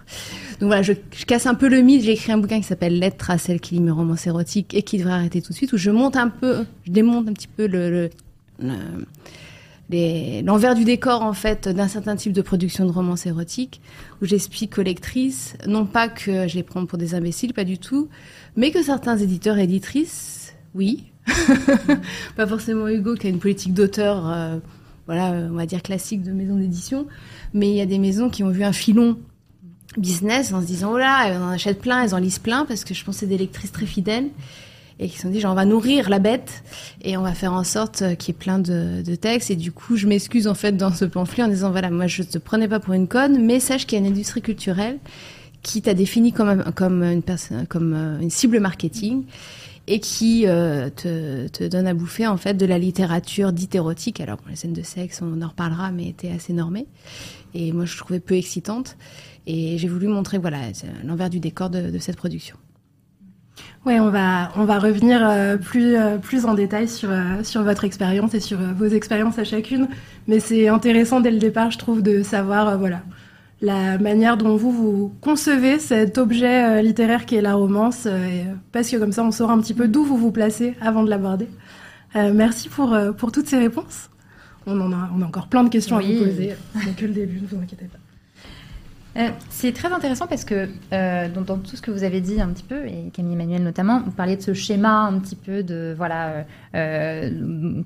Donc 0.60 0.68
voilà, 0.68 0.82
je, 0.82 0.94
casse 1.26 1.46
un 1.46 1.56
peu 1.56 1.68
le 1.68 1.82
mythe. 1.82 2.04
J'ai 2.04 2.14
écrit 2.14 2.32
un 2.32 2.38
bouquin 2.38 2.60
qui 2.60 2.68
s'appelle 2.68 3.00
Lettre 3.00 3.32
à 3.32 3.38
celle 3.38 3.60
qui 3.60 3.76
lit 3.76 3.82
mes 3.82 3.92
romans 3.92 4.16
érotiques 4.16 4.74
et 4.74 4.84
qui 4.84 4.98
devrait 4.98 5.14
arrêter 5.14 5.42
tout 5.42 5.52
de 5.52 5.58
suite, 5.58 5.74
où 5.74 5.78
je 5.78 5.92
monte 5.92 6.16
un 6.16 6.30
peu, 6.30 6.66
je 6.86 6.92
démonte 6.92 7.28
un 7.28 7.34
petit 7.34 7.48
peu 7.48 7.68
le, 7.68 7.90
le 7.90 8.10
l'envers 10.44 10.76
du 10.76 10.86
décor 10.86 11.22
en 11.22 11.34
fait 11.34 11.68
d'un 11.68 11.88
certain 11.88 12.16
type 12.16 12.32
de 12.32 12.42
production 12.42 12.86
de 12.86 12.92
romans 12.92 13.16
érotiques 13.16 13.82
où 14.22 14.26
j'explique 14.26 14.78
aux 14.78 14.84
lectrices 14.84 15.56
non 15.68 15.86
pas 15.86 16.08
que 16.08 16.48
je 16.48 16.56
les 16.56 16.64
prends 16.64 16.86
pour 16.86 16.98
des 16.98 17.14
imbéciles 17.14 17.54
pas 17.54 17.66
du 17.66 17.78
tout 17.78 18.08
mais 18.56 18.72
que 18.72 18.82
certains 18.84 19.18
éditeurs 19.18 19.58
et 19.58 19.64
éditrices 19.64 20.54
oui 20.76 21.11
pas 22.36 22.48
forcément 22.48 22.88
Hugo 22.88 23.16
qui 23.16 23.28
a 23.28 23.30
une 23.30 23.40
politique 23.40 23.74
d'auteur, 23.74 24.30
euh, 24.30 24.58
voilà, 25.06 25.32
on 25.52 25.56
va 25.56 25.66
dire 25.66 25.82
classique 25.82 26.24
de 26.24 26.32
maison 26.32 26.56
d'édition, 26.56 27.08
mais 27.54 27.70
il 27.70 27.76
y 27.76 27.82
a 27.82 27.86
des 27.86 28.00
maisons 28.00 28.30
qui 28.30 28.44
ont 28.44 28.50
vu 28.50 28.64
un 28.64 28.74
filon 28.74 29.18
business 29.98 30.54
en 30.54 30.62
se 30.62 30.66
disant 30.66 30.94
oh 30.94 30.98
là, 30.98 31.28
elles 31.28 31.38
en 31.38 31.50
achètent 31.50 31.82
plein, 31.82 32.04
elles 32.04 32.16
en 32.16 32.20
lisent 32.20 32.40
plein 32.40 32.66
parce 32.66 32.84
que 32.84 32.94
je 32.94 33.04
pense 33.04 33.16
que 33.16 33.20
c'est 33.22 33.28
des 33.28 33.38
lectrices 33.38 33.72
très 33.72 33.86
fidèles 33.86 34.30
et 35.00 35.10
qui 35.10 35.18
se 35.18 35.24
sont 35.24 35.30
dit 35.30 35.46
on 35.46 35.54
va 35.54 35.66
nourrir 35.66 36.10
la 36.10 36.20
bête 36.20 36.64
et 37.02 37.18
on 37.18 37.24
va 37.24 37.34
faire 37.34 37.54
en 37.54 37.64
sorte 37.64 38.16
qu'il 38.18 38.34
y 38.34 38.38
ait 38.38 38.40
plein 38.40 38.60
de, 38.60 39.16
textes 39.16 39.52
et 39.52 39.56
du 39.56 39.72
coup 39.72 39.98
je 39.98 40.08
m'excuse 40.08 40.48
en 40.48 40.54
fait 40.54 40.78
dans 40.78 40.94
ce 40.94 41.06
pamphlet 41.06 41.44
en 41.44 41.48
disant 41.48 41.72
voilà 41.72 41.90
moi 41.90 42.08
je 42.08 42.24
te 42.24 42.38
prenais 42.38 42.68
pas 42.68 42.80
pour 42.80 42.94
une 42.94 43.08
conne 43.08 43.44
mais 43.44 43.60
sache 43.60 43.86
qu'il 43.86 44.00
y 44.00 44.02
a 44.02 44.06
une 44.06 44.12
industrie 44.12 44.42
culturelle 44.42 45.00
qui 45.64 45.82
t'a 45.82 45.94
défini 45.94 46.32
comme 46.32 46.64
comme 46.76 47.04
euh, 47.04 48.20
une 48.22 48.30
cible 48.30 48.60
marketing 48.60 49.24
et 49.88 50.00
qui 50.00 50.48
euh, 50.48 50.90
te, 50.90 51.48
te, 51.48 51.64
donne 51.64 51.88
à 51.88 51.94
bouffer 51.94 52.28
en 52.28 52.38
fait 52.38 52.54
de 52.54 52.66
la 52.66 52.78
littérature 52.78 53.52
dite 53.52 53.76
érotique. 53.76 54.22
Alors 54.22 54.38
pour 54.38 54.50
les 54.50 54.56
scènes 54.56 54.74
de 54.74 54.82
sexe, 54.82 55.22
on 55.22 55.42
en 55.42 55.48
reparlera, 55.48 55.92
mais 55.92 56.08
était 56.08 56.32
assez 56.32 56.54
normée. 56.54 56.88
Et 57.54 57.72
moi, 57.72 57.86
je 57.86 57.98
trouvais 57.98 58.20
peu 58.20 58.36
excitante. 58.36 58.98
Et 59.48 59.78
j'ai 59.78 59.88
voulu 59.88 60.08
montrer 60.08 60.38
voilà 60.38 60.60
l'envers 61.04 61.30
du 61.30 61.40
décor 61.40 61.70
de, 61.70 61.90
de 61.90 62.00
cette 62.00 62.16
production. 62.16 62.58
Oui, 63.86 64.00
on 64.00 64.12
va, 64.12 64.52
on 64.56 64.66
va 64.66 64.78
revenir 64.78 65.28
euh, 65.28 65.58
plus, 65.58 65.96
euh, 65.96 66.18
plus 66.18 66.46
en 66.46 66.54
détail 66.54 66.88
sur, 66.88 67.10
sur 67.44 67.64
votre 67.64 67.84
expérience 67.84 68.36
et 68.36 68.40
sur 68.40 68.60
vos 68.60 68.86
expériences 68.86 69.40
à 69.40 69.44
chacune. 69.44 69.88
Mais 70.28 70.40
c'est 70.40 70.68
intéressant 70.68 71.20
dès 71.20 71.32
le 71.32 71.40
départ, 71.40 71.72
je 71.72 71.80
trouve, 71.80 72.04
de 72.04 72.22
savoir, 72.22 72.78
voilà, 72.78 73.02
la 73.62 73.98
manière 74.00 74.38
dont 74.38 74.56
vous 74.56 74.72
vous 74.72 75.14
concevez 75.22 75.80
cet 75.80 76.18
objet 76.18 76.64
euh, 76.64 76.82
littéraire 76.82 77.26
qui 77.26 77.36
est 77.36 77.42
la 77.42 77.54
romance, 77.54 78.08
euh, 78.08 78.44
parce 78.72 78.90
que 78.90 78.98
comme 78.98 79.12
ça 79.12 79.24
on 79.24 79.32
saura 79.32 79.54
un 79.54 79.62
petit 79.62 79.76
peu 79.76 79.88
d'où 79.88 80.04
vous 80.04 80.18
vous 80.18 80.32
placez 80.32 80.76
avant 80.82 81.04
de 81.04 81.10
l'aborder. 81.10 81.48
Euh, 82.16 82.34
merci 82.34 82.70
pour, 82.70 82.98
pour 83.18 83.32
toutes 83.32 83.48
ces 83.48 83.58
réponses. 83.58 84.10
On 84.66 84.80
en 84.80 84.92
a, 84.92 85.10
on 85.16 85.22
a 85.22 85.26
encore 85.26 85.48
plein 85.48 85.64
de 85.64 85.70
questions 85.70 85.98
à 85.98 86.02
vous 86.02 86.26
poser. 86.26 86.56
C'est 86.84 86.96
que 86.96 87.06
le 87.06 87.14
début, 87.14 87.42
ne 87.42 87.48
vous 87.48 87.58
inquiétez 87.58 87.86
pas. 87.86 87.98
Euh, 89.18 89.30
c'est 89.50 89.74
très 89.74 89.92
intéressant 89.92 90.26
parce 90.26 90.46
que 90.46 90.70
euh, 90.94 91.28
dans, 91.28 91.58
tout 91.58 91.76
ce 91.76 91.82
que 91.82 91.92
vous 91.92 92.04
avez 92.04 92.22
dit 92.22 92.40
un 92.40 92.48
petit 92.48 92.64
peu, 92.64 92.86
et 92.86 93.12
Camille 93.14 93.34
Emmanuel 93.34 93.62
notamment, 93.62 94.02
vous 94.06 94.12
parliez 94.12 94.38
de 94.38 94.42
ce 94.42 94.54
schéma 94.54 95.02
un 95.02 95.20
petit 95.20 95.36
peu 95.36 95.64
de 95.64 95.94
voilà 95.98 96.46
euh, 96.76 97.30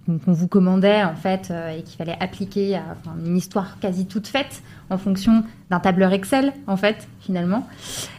qu'on 0.08 0.34
vous 0.34 0.48
commandait 0.48 1.04
en 1.04 1.16
fait 1.16 1.52
et 1.76 1.82
qu'il 1.82 1.98
fallait 1.98 2.18
appliquer 2.20 2.76
à 2.76 2.84
une 3.26 3.36
histoire 3.36 3.80
quasi 3.80 4.06
toute 4.06 4.28
faite 4.28 4.62
en 4.92 5.00
fonction 5.00 5.44
d'un 5.72 5.80
tableur 5.80 6.14
Excel 6.14 6.54
en 6.68 6.78
fait 6.78 7.08
finalement. 7.22 7.68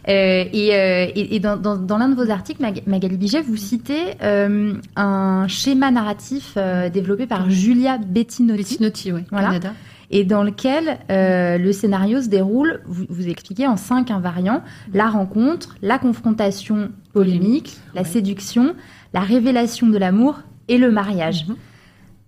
et, 0.08 1.40
dans, 1.40 1.98
l'un 1.98 2.08
de 2.08 2.14
vos 2.16 2.30
articles, 2.30 2.60
Magali 2.86 3.16
Biget, 3.16 3.42
vous 3.42 3.56
citez 3.56 4.16
un 4.20 5.46
schéma 5.46 5.92
narratif 5.92 6.58
développé 6.92 7.26
par 7.26 7.48
Julia 7.50 7.98
Bettinotti, 7.98 8.62
Bettinotti 8.62 9.12
oui, 9.12 9.22
voilà. 9.30 9.46
Canada 9.46 9.72
et 10.10 10.24
dans 10.24 10.42
lequel 10.42 10.98
euh, 11.10 11.58
le 11.58 11.72
scénario 11.72 12.22
se 12.22 12.28
déroule, 12.28 12.80
vous, 12.86 13.06
vous 13.08 13.28
expliquez 13.28 13.66
en 13.66 13.76
cinq 13.76 14.10
invariants, 14.10 14.62
la 14.92 15.08
rencontre, 15.08 15.76
la 15.82 15.98
confrontation 15.98 16.90
polémique, 17.12 17.78
la 17.94 18.04
séduction, 18.04 18.74
la 19.12 19.20
révélation 19.20 19.88
de 19.88 19.98
l'amour 19.98 20.40
et 20.68 20.78
le 20.78 20.90
mariage. 20.90 21.46
Mhm. 21.48 21.56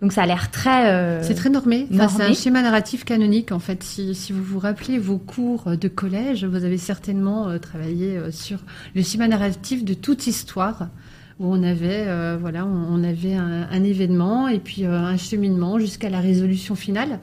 Donc 0.00 0.12
ça 0.12 0.22
a 0.22 0.26
l'air 0.26 0.50
très... 0.50 0.92
Euh, 0.92 1.22
c'est 1.22 1.34
très 1.34 1.50
normé. 1.50 1.88
c'est 1.90 2.22
un 2.22 2.32
schéma 2.32 2.62
narratif 2.62 3.04
canonique 3.04 3.50
en 3.50 3.58
fait. 3.58 3.82
Si, 3.82 4.14
si, 4.14 4.32
vous 4.32 4.44
vous 4.44 4.60
rappelez 4.60 4.96
vos 4.98 5.18
cours 5.18 5.76
de 5.76 5.88
collège, 5.88 6.44
vous 6.44 6.64
avez 6.64 6.78
certainement 6.78 7.48
euh, 7.48 7.58
travaillé 7.58 8.16
euh, 8.16 8.30
sur 8.30 8.60
le 8.94 9.02
schéma 9.02 9.26
narratif 9.26 9.84
de 9.84 9.94
toute 9.94 10.28
histoire 10.28 10.88
où 11.40 11.52
on 11.52 11.62
avait, 11.64 12.04
euh, 12.06 12.36
voilà, 12.40 12.64
on, 12.66 13.02
avait 13.02 13.34
un, 13.34 13.68
un, 13.70 13.84
événement 13.84 14.48
et 14.48 14.58
puis 14.58 14.84
un 14.84 15.16
cheminement 15.16 15.78
jusqu'à 15.78 16.10
la 16.10 16.20
résolution 16.20 16.74
finale. 16.74 17.20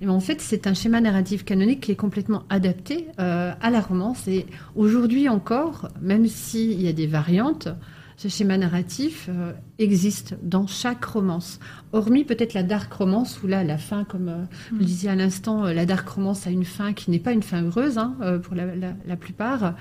Et 0.00 0.08
en 0.08 0.20
fait, 0.20 0.40
c'est 0.40 0.66
un 0.66 0.74
schéma 0.74 1.00
narratif 1.00 1.44
canonique 1.44 1.80
qui 1.80 1.92
est 1.92 1.96
complètement 1.96 2.44
adapté 2.48 3.08
euh, 3.18 3.52
à 3.60 3.70
la 3.70 3.80
romance. 3.80 4.26
Et 4.28 4.46
aujourd'hui 4.74 5.28
encore, 5.28 5.88
même 6.00 6.26
s'il 6.26 6.80
y 6.80 6.88
a 6.88 6.92
des 6.92 7.06
variantes, 7.06 7.68
ce 8.16 8.28
schéma 8.28 8.56
narratif 8.56 9.28
euh, 9.28 9.52
existe 9.78 10.36
dans 10.42 10.66
chaque 10.66 11.04
romance. 11.04 11.58
Hormis 11.92 12.24
peut-être 12.24 12.54
la 12.54 12.62
dark 12.62 12.90
romance, 12.92 13.42
où 13.42 13.46
là, 13.46 13.62
la 13.62 13.76
fin, 13.76 14.04
comme 14.04 14.28
euh, 14.28 14.44
vous 14.72 14.78
le 14.78 14.84
disiez 14.84 15.10
à 15.10 15.14
l'instant, 15.14 15.64
la 15.64 15.84
dark 15.84 16.08
romance 16.08 16.46
a 16.46 16.50
une 16.50 16.64
fin 16.64 16.94
qui 16.94 17.10
n'est 17.10 17.18
pas 17.18 17.32
une 17.32 17.42
fin 17.42 17.62
heureuse 17.62 17.98
hein, 17.98 18.14
pour 18.42 18.54
la, 18.54 18.64
la, 19.06 19.16
plupart. 19.16 19.74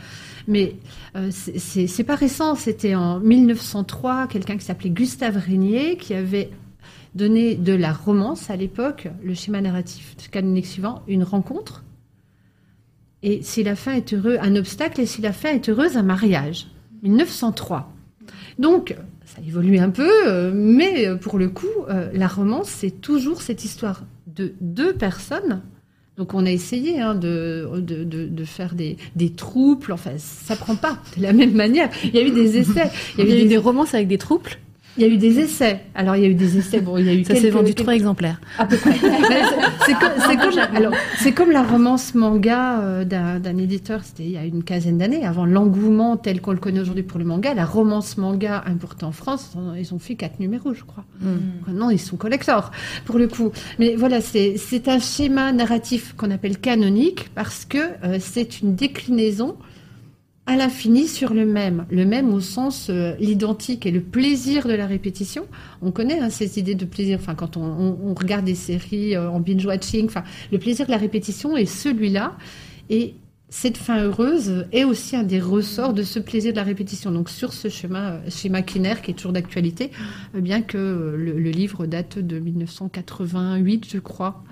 Mais 0.48 0.76
c'est 1.32 2.04
pas 2.04 2.16
récent, 2.16 2.56
c'était 2.56 2.96
en 2.96 3.20
1903, 3.20 4.28
quelqu'un 4.28 4.58
qui 4.58 4.66
s'appelait 4.66 4.90
Gustave 4.90 5.38
Régnier, 5.38 5.98
qui 5.98 6.14
avait 6.14 6.50
donner 7.20 7.56
de 7.56 7.74
la 7.74 7.92
romance 7.92 8.50
à 8.50 8.56
l'époque, 8.56 9.10
le 9.22 9.34
schéma 9.34 9.60
narratif 9.60 10.16
canonique 10.32 10.66
suivant, 10.66 11.04
une 11.08 11.24
rencontre. 11.24 11.84
Et 13.22 13.42
si 13.44 13.64
la 13.64 13.76
fin 13.76 13.94
est 13.94 14.14
heureuse, 14.14 14.40
un 14.42 14.56
obstacle, 14.56 15.02
et 15.02 15.06
si 15.06 15.22
la 15.22 15.34
fin 15.34 15.50
est 15.50 15.68
heureuse, 15.70 15.98
un 15.98 16.04
mariage. 16.04 16.68
1903. 17.04 17.92
Donc, 18.58 18.96
ça 19.26 19.42
évolue 19.46 19.78
un 19.80 19.90
peu, 19.90 20.10
euh, 20.28 20.52
mais 20.54 21.08
euh, 21.08 21.16
pour 21.16 21.38
le 21.38 21.50
coup, 21.50 21.68
euh, 21.90 22.10
la 22.14 22.28
romance, 22.28 22.70
c'est 22.70 23.02
toujours 23.02 23.42
cette 23.42 23.66
histoire 23.66 24.04
de 24.28 24.54
deux 24.62 24.94
personnes. 24.94 25.62
Donc, 26.16 26.34
on 26.34 26.46
a 26.46 26.52
essayé 26.52 27.02
hein, 27.02 27.16
de, 27.16 27.70
de, 27.80 28.44
faire 28.44 28.76
des, 28.76 28.98
des 29.16 29.32
trouples. 29.32 29.94
Enfin, 29.94 30.12
ça 30.18 30.56
prend 30.56 30.76
pas 30.76 31.00
de 31.18 31.22
la 31.22 31.32
même 31.32 31.54
manière. 31.54 31.90
Il 32.04 32.14
y 32.14 32.18
a 32.18 32.22
eu 32.22 32.32
des 32.32 32.58
essais. 32.58 32.92
Il 33.18 33.26
y 33.26 33.32
a 33.32 33.44
eu 33.44 33.48
des 33.48 33.58
romances 33.58 33.94
avec 33.94 34.08
des 34.10 34.18
trouples? 34.18 34.60
Il 35.00 35.08
y 35.08 35.10
a 35.10 35.14
eu 35.14 35.18
des 35.18 35.40
essais. 35.40 35.80
Alors, 35.96 36.18
il 36.18 36.24
y 36.24 36.26
a 36.26 36.30
eu 36.30 36.36
des 36.36 36.58
essais. 36.58 36.82
Bon, 36.82 36.98
il 36.98 37.06
y 37.06 37.10
a 37.10 37.14
eu 37.14 37.24
Ça 37.24 37.36
s'est 37.36 37.50
vendu 37.50 37.74
trois 37.74 37.96
exemplaires. 37.96 38.42
À 38.58 38.66
peu 38.66 38.76
près. 38.76 38.92
c'est 39.86 39.94
comme, 41.32 41.34
comme, 41.36 41.52
la 41.52 41.64
romance 41.64 42.16
manga 42.16 42.82
euh, 42.82 43.06
d'un 43.06 43.58
éditeur, 43.58 44.02
c'était 44.04 44.24
il 44.24 44.32
y 44.32 44.38
a 44.38 44.44
une 44.44 44.64
quinzaine 44.64 44.98
d'années, 44.98 45.26
avant 45.26 45.46
l'engouement 45.46 46.18
tel 46.18 46.42
qu'on 46.42 46.52
le 46.52 46.58
connaît 46.58 46.82
aujourd'hui 46.82 47.04
pour 47.04 47.18
le 47.18 47.24
manga. 47.24 47.54
La 47.54 47.66
romance 47.66 48.18
manga 48.18 48.62
importée 48.66 49.06
en 49.06 49.14
France, 49.14 49.54
ils 49.78 49.94
ont 49.94 50.00
fait 50.00 50.16
quatre 50.16 50.40
numéros, 50.42 50.74
je 50.74 50.84
crois. 50.84 51.06
Hmm. 51.22 51.72
Non, 51.74 51.90
ils 51.90 52.00
sont 52.00 52.18
collectors, 52.18 52.72
pour 53.06 53.18
le 53.18 53.30
coup. 53.30 53.52
Mais 53.80 53.96
voilà, 53.96 54.20
c'est 54.20 54.88
un 54.88 55.00
schéma 55.00 55.54
narratif 55.54 56.14
qu'on 56.18 56.32
appelle 56.32 56.58
canonique 56.58 57.30
parce 57.36 57.64
que 57.64 57.78
euh, 58.04 58.18
c'est 58.20 58.62
une 58.62 58.76
déclinaison 58.76 59.56
à 60.50 60.56
l'infini 60.56 61.08
sur 61.08 61.36
le 61.36 61.46
même. 61.46 61.86
Le 61.92 62.06
même 62.06 62.34
au 62.34 62.40
sens 62.40 62.88
euh, 62.90 63.14
l'identique 63.20 63.86
et 63.86 63.92
le 63.92 64.02
plaisir 64.02 64.68
de 64.68 64.74
la 64.74 64.88
répétition. 64.88 65.46
On 65.84 65.92
connaît 65.92 66.20
hein, 66.20 66.32
ces 66.32 66.58
idées 66.58 66.74
de 66.74 66.86
plaisir. 66.86 67.20
Enfin, 67.22 67.36
quand 67.36 67.56
on, 67.56 68.16
regarde 68.16 68.46
des 68.46 68.56
séries 68.56 69.16
euh, 69.16 69.30
en 69.30 69.40
binge 69.40 69.64
watching, 69.64 70.08
enfin, 70.08 70.24
le 70.52 70.58
plaisir 70.58 70.88
de 70.88 70.92
la 70.92 70.98
répétition 70.98 71.56
est 71.56 71.68
celui-là. 71.68 72.36
Et 72.90 73.14
cette 73.50 73.78
fin 73.78 74.02
heureuse 74.02 74.66
est 74.72 74.86
aussi 74.86 75.16
un 75.16 75.22
des 75.22 75.40
ressorts 75.40 75.94
de 75.94 76.02
ce 76.02 76.18
plaisir 76.18 76.52
de 76.52 76.58
la 76.58 76.64
répétition. 76.64 77.12
Donc 77.12 77.30
sur 77.30 77.54
ce 77.54 77.70
schéma, 77.70 78.14
euh, 78.14 78.30
schéma 78.32 78.64
qui 78.64 78.80
est 78.80 79.14
toujours 79.14 79.34
d'actualité, 79.34 79.92
bien 80.34 80.64
que 80.64 81.14
le, 81.16 81.52
livre 81.52 81.86
date 81.86 82.18
de 82.18 82.40
1988, 82.40 83.86
je 83.88 84.00
crois. 84.00 84.44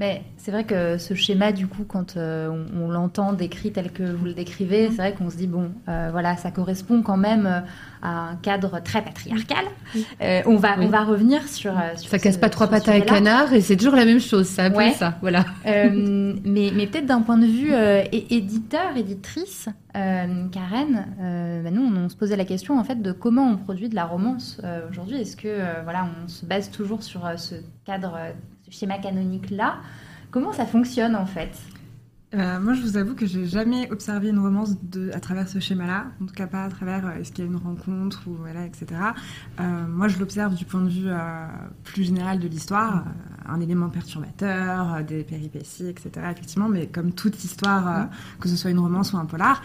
Mais 0.00 0.22
c'est 0.38 0.50
vrai 0.50 0.64
que 0.64 0.96
ce 0.96 1.12
schéma, 1.12 1.52
du 1.52 1.66
coup, 1.66 1.84
quand 1.86 2.16
euh, 2.16 2.64
on, 2.74 2.88
l'entend 2.88 3.34
décrit 3.34 3.70
tel 3.70 3.92
que 3.92 4.02
vous 4.02 4.24
le 4.24 4.32
décrivez, 4.32 4.88
c'est 4.88 4.96
vrai 4.96 5.12
qu'on 5.12 5.28
se 5.28 5.36
dit, 5.36 5.46
bon, 5.46 5.72
euh, 5.90 6.08
voilà, 6.10 6.38
ça 6.38 6.50
correspond 6.50 7.02
quand 7.02 7.18
même 7.18 7.44
euh, 7.44 7.60
à 8.00 8.30
un 8.30 8.36
cadre 8.36 8.82
très 8.82 9.02
patriarcal. 9.02 9.66
on, 10.46 10.56
va, 10.56 10.76
on 10.78 10.86
va 10.86 11.04
revenir 11.04 11.46
sur. 11.46 11.74
sur 11.96 12.08
ça 12.08 12.18
casse 12.18 12.38
pas 12.38 12.48
trois 12.48 12.68
pattes 12.68 12.88
à 12.88 12.92
un 12.92 13.00
canard 13.00 13.52
et 13.52 13.60
c'est 13.60 13.76
toujours 13.76 13.94
la 13.94 14.06
même 14.06 14.20
chose, 14.20 14.46
ça, 14.46 14.70
ouais. 14.70 14.92
ça, 14.92 15.18
voilà. 15.20 15.44
mais 15.66 16.72
mais 16.74 16.86
peut-être 16.86 17.04
d'un 17.04 17.20
point 17.20 17.36
de 17.36 17.44
vue 17.44 17.74
éditeur, 18.10 18.96
éditrice, 18.96 19.68
Karen, 19.92 21.04
bah 21.62 21.70
nous, 21.70 21.82
on, 21.94 22.08
se 22.08 22.16
posait 22.16 22.36
la 22.36 22.46
question, 22.46 22.78
en 22.78 22.84
fait, 22.84 23.02
de 23.02 23.12
comment 23.12 23.50
on 23.50 23.58
produit 23.58 23.90
de 23.90 23.94
la 23.96 24.06
romance 24.06 24.62
aujourd'hui. 24.90 25.20
Est-ce 25.20 25.36
que, 25.36 25.82
voilà, 25.84 26.08
on 26.24 26.26
se 26.26 26.46
base 26.46 26.70
toujours 26.70 27.02
sur 27.02 27.28
ce 27.36 27.56
cadre 27.84 28.16
schéma 28.70 28.98
canonique-là. 28.98 29.78
Comment 30.30 30.52
ça 30.52 30.66
fonctionne 30.66 31.16
en 31.16 31.26
fait? 31.26 31.50
Euh, 32.32 32.60
moi, 32.60 32.74
je 32.74 32.82
vous 32.82 32.96
avoue 32.96 33.16
que 33.16 33.26
j'ai 33.26 33.44
jamais 33.44 33.90
observé 33.90 34.28
une 34.28 34.38
romance 34.38 34.80
de, 34.84 35.10
à 35.12 35.18
travers 35.18 35.48
ce 35.48 35.58
schéma-là, 35.58 36.06
en 36.22 36.26
tout 36.26 36.34
cas 36.34 36.46
pas 36.46 36.62
à 36.62 36.68
travers 36.68 37.04
euh, 37.04 37.20
est-ce 37.20 37.32
qu'il 37.32 37.44
y 37.44 37.48
a 37.48 37.50
une 37.50 37.56
rencontre 37.56 38.22
ou 38.28 38.34
voilà, 38.34 38.66
etc. 38.66 38.86
Euh, 39.58 39.86
moi, 39.88 40.06
je 40.06 40.16
l'observe 40.20 40.54
du 40.54 40.64
point 40.64 40.80
de 40.80 40.88
vue 40.88 41.10
plus 41.82 42.04
général 42.04 42.38
de 42.38 42.46
l'histoire, 42.46 43.04
un 43.48 43.60
élément 43.60 43.88
perturbateur, 43.88 45.02
des 45.02 45.24
péripéties, 45.24 45.88
etc. 45.88 46.10
Effectivement, 46.30 46.68
mais 46.68 46.86
comme 46.86 47.12
toute 47.12 47.42
histoire, 47.42 48.08
que 48.38 48.48
ce 48.48 48.54
soit 48.54 48.70
une 48.70 48.78
romance 48.78 49.12
ou 49.12 49.16
un 49.16 49.26
polar, 49.26 49.60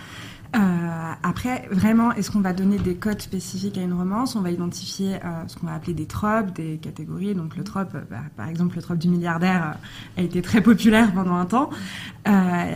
euh, 0.56 1.14
après, 1.24 1.68
vraiment, 1.72 2.14
est-ce 2.14 2.32
qu'on 2.32 2.40
va 2.40 2.54
donner 2.54 2.78
des 2.78 2.96
codes 2.96 3.22
spécifiques 3.22 3.78
à 3.78 3.82
une 3.82 3.94
romance? 3.94 4.36
On 4.36 4.42
va 4.42 4.52
identifier 4.52 5.16
euh, 5.16 5.48
ce 5.48 5.58
qu'on 5.58 5.68
va 5.68 5.74
appeler 5.74 5.94
des 5.94 6.06
tropes, 6.06 6.54
des 6.54 6.78
catégories. 6.78 7.36
Donc 7.36 7.58
le 7.58 7.64
trope, 7.64 7.94
euh, 7.96 8.02
bah, 8.10 8.22
par 8.38 8.48
exemple, 8.48 8.76
le 8.76 8.82
trope 8.82 8.98
du 8.98 9.10
milliardaire 9.10 9.78
a 10.18 10.22
été 10.22 10.42
très 10.42 10.62
populaire 10.62 11.14
pendant 11.14 11.36
un 11.36 11.46
temps. 11.46 11.70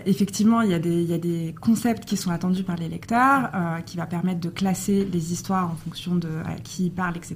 effectivement, 0.05 0.61
il 0.61 0.71
y, 0.71 0.73
a 0.73 0.79
des, 0.79 1.01
il 1.01 1.09
y, 1.09 1.13
a 1.13 1.17
des 1.17 1.55
concepts 1.59 2.05
qui 2.05 2.17
sont 2.17 2.31
attendus 2.31 2.63
par 2.63 2.75
les 2.75 2.89
lecteurs, 2.89 3.49
qui 3.85 3.97
va 3.97 4.05
permettre 4.05 4.39
de 4.39 4.49
classer 4.49 5.07
les 5.11 5.31
histoires 5.31 5.71
en 5.71 5.75
fonction 5.75 6.15
de 6.15 6.29
à 6.45 6.59
qui 6.61 6.87
ils 6.87 6.91
parlent, 6.91 7.17
etc. 7.17 7.35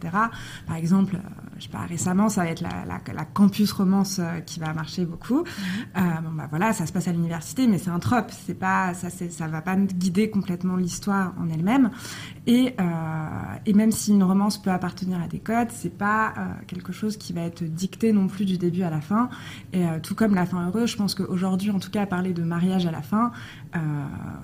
Par 0.67 0.75
exemple, 0.75 1.17
je 1.57 1.63
sais 1.63 1.69
pas, 1.69 1.85
récemment, 1.85 2.29
ça 2.29 2.43
va 2.43 2.49
être 2.49 2.61
la, 2.61 2.85
la, 2.85 3.13
la 3.13 3.25
campus 3.25 3.71
romance 3.71 4.19
qui 4.45 4.59
va 4.59 4.73
marcher 4.73 5.05
beaucoup. 5.05 5.43
bon, 5.95 6.31
bah 6.35 6.47
voilà, 6.49 6.73
ça 6.73 6.85
se 6.85 6.93
passe 6.93 7.07
à 7.07 7.11
l'université, 7.11 7.67
mais 7.67 7.77
c'est 7.77 7.89
un 7.89 7.99
trope. 7.99 8.31
C'est 8.31 8.53
pas, 8.53 8.93
ça, 8.93 9.09
ça 9.09 9.47
va 9.47 9.61
pas 9.61 9.75
guider 9.75 10.29
complètement 10.29 10.75
l'histoire 10.75 11.33
en 11.39 11.49
elle-même. 11.49 11.89
Et, 12.45 12.75
euh, 12.79 12.83
et, 13.65 13.73
même 13.73 13.91
si 13.91 14.11
une 14.11 14.23
romance 14.23 14.61
peut 14.61 14.71
appartenir 14.71 15.21
à 15.21 15.27
des 15.27 15.39
codes, 15.39 15.69
c'est 15.71 15.97
pas 15.97 16.33
euh, 16.37 16.41
quelque 16.67 16.91
chose 16.91 17.15
qui 17.17 17.31
va 17.31 17.41
être 17.41 17.63
dicté 17.63 18.11
non 18.11 18.27
plus 18.27 18.45
du 18.45 18.57
début 18.57 18.83
à 18.83 18.89
la 18.89 19.01
fin. 19.01 19.29
Et 19.71 19.85
euh, 19.85 19.99
tout 20.01 20.15
comme 20.15 20.35
la 20.35 20.45
fin 20.45 20.67
heureuse, 20.67 20.89
je 20.91 20.97
pense 20.97 21.15
qu'aujourd'hui, 21.15 21.71
en 21.71 21.79
tout 21.79 21.91
cas, 21.91 22.05
parler 22.05 22.33
de 22.33 22.43
mariage 22.43 22.85
à 22.85 22.91
la 22.91 23.01
fin, 23.01 23.31
euh, 23.75 23.79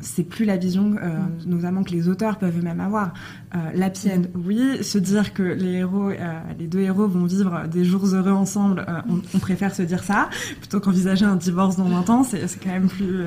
c'est 0.02 0.24
plus 0.24 0.46
la 0.46 0.58
vision, 0.58 0.96
euh, 1.02 1.18
mm. 1.18 1.50
notamment 1.50 1.84
que 1.84 1.92
les 1.92 2.08
auteurs 2.10 2.38
peuvent 2.38 2.58
eux-mêmes 2.58 2.80
avoir. 2.80 3.14
la 3.54 3.88
end, 3.88 4.22
oui, 4.36 4.84
se 4.84 4.98
dire 4.98 5.34
que 5.34 5.44
les 5.44 5.74
héros, 5.74 6.12
les 6.58 6.68
deux 6.68 6.80
héros 6.80 7.08
vont 7.08 7.26
vivre 7.26 7.68
des 7.68 7.84
jours 7.84 8.06
heureux 8.06 8.32
ensemble, 8.32 8.86
on, 9.10 9.22
on, 9.34 9.40
préfère 9.40 9.74
se 9.74 9.82
dire 9.82 10.04
ça 10.04 10.30
plutôt 10.60 10.80
qu'envisager 10.80 11.26
un 11.26 11.36
divorce 11.36 11.76
dans 11.76 11.90
20 11.90 12.10
ans. 12.10 12.24
C'est 12.24 12.48
quand 12.64 12.70
même 12.70 12.88
plus 12.88 13.26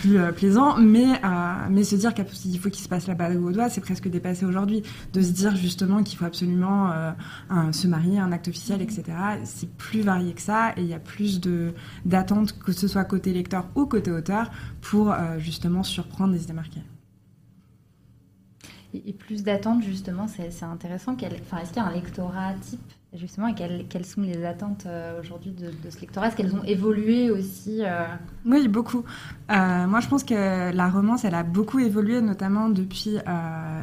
plus 0.00 0.18
plaisant, 0.34 0.78
mais 0.78 1.20
mais 1.70 1.84
se 1.84 1.96
dire 1.96 2.14
qu'il 2.14 2.58
faut 2.58 2.70
qu'il 2.70 2.82
se 2.82 2.88
passe 2.88 3.06
la 3.06 3.14
balle 3.14 3.36
au 3.36 3.52
doigt, 3.52 3.68
c'est 3.68 3.80
presque 3.80 4.08
dépassé 4.08 4.44
aujourd'hui. 4.46 4.82
De 5.12 5.20
se 5.20 5.30
dire 5.30 5.54
justement 5.56 6.02
qu'il 6.02 6.18
faut 6.18 6.24
absolument 6.24 6.90
euh, 7.50 7.72
se 7.72 7.86
marier, 7.86 8.18
un 8.18 8.32
acte 8.32 8.48
officiel, 8.48 8.80
etc. 8.80 9.04
C'est 9.44 9.70
plus 9.70 10.02
varié 10.02 10.32
que 10.32 10.40
ça 10.40 10.72
et 10.76 10.82
il 10.82 10.86
y 10.86 10.94
a 10.94 10.98
plus 10.98 11.40
de 11.40 11.72
d'attentes, 12.04 12.58
que 12.58 12.72
ce 12.72 12.88
soit 12.88 13.04
côté 13.04 13.32
lecteur 13.32 13.66
ou 13.74 13.86
côté 13.86 14.10
auteur, 14.10 14.50
pour 14.80 15.12
euh, 15.22 15.38
justement 15.38 15.82
surprendre 15.82 16.34
et 16.34 16.38
se 16.38 16.46
démarquer. 16.46 16.80
Et, 18.94 19.12
plus 19.14 19.42
d'attentes, 19.42 19.82
justement, 19.82 20.26
c'est 20.28 20.64
intéressant. 20.64 21.14
Enfin, 21.14 21.58
Est-ce 21.62 21.72
qu'il 21.72 21.82
y 21.82 21.84
a 21.84 21.88
un 21.88 21.94
lectorat 21.94 22.52
type 22.60 22.80
Justement, 23.14 23.48
et 23.48 23.54
quelles, 23.54 24.06
sont 24.06 24.22
les 24.22 24.42
attentes 24.44 24.84
euh, 24.86 25.20
aujourd'hui 25.20 25.52
de, 25.52 25.90
ce 25.90 26.00
lectorat? 26.00 26.28
Est-ce 26.28 26.36
qu'elles 26.36 26.54
ont 26.54 26.64
évolué 26.64 27.30
aussi 27.30 27.82
euh? 27.82 28.04
Oui, 28.46 28.68
beaucoup. 28.68 29.04
Euh, 29.50 29.86
moi, 29.86 30.00
je 30.00 30.08
pense 30.08 30.24
que 30.24 30.74
la 30.74 30.88
romance, 30.88 31.24
elle 31.24 31.34
a 31.34 31.42
beaucoup 31.42 31.78
évolué, 31.78 32.20
notamment 32.22 32.68
depuis 32.68 33.16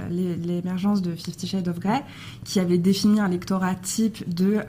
l'émergence 0.10 1.01
de 1.01 1.13
Fifty 1.15 1.48
Shades 1.48 1.67
of 1.67 1.79
Grey, 1.79 2.03
qui 2.43 2.60
avait 2.60 2.79
défini 2.79 3.19
un 3.19 3.29
lectorat 3.29 3.75
type 3.75 4.31
de 4.31 4.62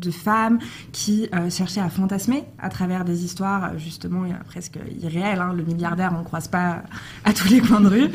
de 0.00 0.10
femmes 0.10 0.58
qui 0.92 1.28
euh, 1.34 1.50
cherchaient 1.50 1.80
à 1.80 1.88
fantasmer 1.88 2.44
à 2.58 2.68
travers 2.68 3.04
des 3.04 3.24
histoires 3.24 3.78
justement 3.78 4.22
presque 4.46 4.78
irréelles. 5.00 5.40
Hein. 5.40 5.52
Le 5.54 5.62
milliardaire, 5.62 6.12
on 6.14 6.20
ne 6.20 6.24
croise 6.24 6.48
pas 6.48 6.82
à 7.24 7.32
tous 7.32 7.48
les 7.48 7.60
coins 7.60 7.80
de 7.80 7.88
rue. 7.88 8.08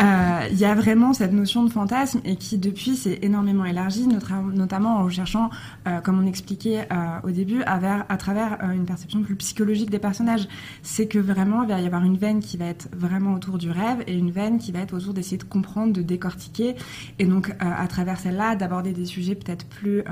Euh, 0.00 0.48
il 0.50 0.58
y 0.58 0.64
a 0.64 0.74
vraiment 0.74 1.12
cette 1.12 1.32
notion 1.32 1.64
de 1.64 1.70
fantasme 1.70 2.20
et 2.24 2.36
qui 2.36 2.58
depuis 2.58 2.96
s'est 2.96 3.18
énormément 3.22 3.64
élargie, 3.64 4.06
notamment 4.06 4.98
en 4.98 5.08
cherchant, 5.08 5.50
euh, 5.88 6.00
comme 6.00 6.18
on 6.18 6.26
expliquait 6.26 6.88
au 7.22 7.30
début, 7.30 7.62
à, 7.62 8.16
travers 8.16 8.58
une 8.72 8.84
perception 8.84 9.22
plus 9.22 9.36
psychologique 9.36 9.90
des 9.90 9.98
personnages. 9.98 10.48
C'est 10.82 11.06
que 11.06 11.18
vraiment 11.18 11.62
il 11.62 11.68
va 11.68 11.80
y 11.80 11.86
avoir 11.86 12.04
une 12.04 12.16
veine 12.16 12.40
qui 12.40 12.56
va 12.56 12.66
être 12.66 12.88
vraiment 12.96 13.34
autour 13.34 13.58
du 13.58 13.70
rêve 13.70 14.04
et 14.06 14.14
une 14.14 14.30
veine 14.30 14.58
qui 14.58 14.72
va 14.72 14.80
être 14.80 14.94
autour 14.94 15.14
d'essayer 15.14 15.38
de 15.38 15.44
comprendre, 15.44 15.92
de 15.92 16.02
décortiquer 16.02 16.76
et 17.18 17.24
donc 17.24 17.52
à 17.58 17.86
travers 17.88 18.18
celle-là 18.18 18.54
d'aborder 18.56 18.92
des 18.92 19.06
sujets 19.06 19.34
peut-être 19.34 19.66
plus 19.66 20.02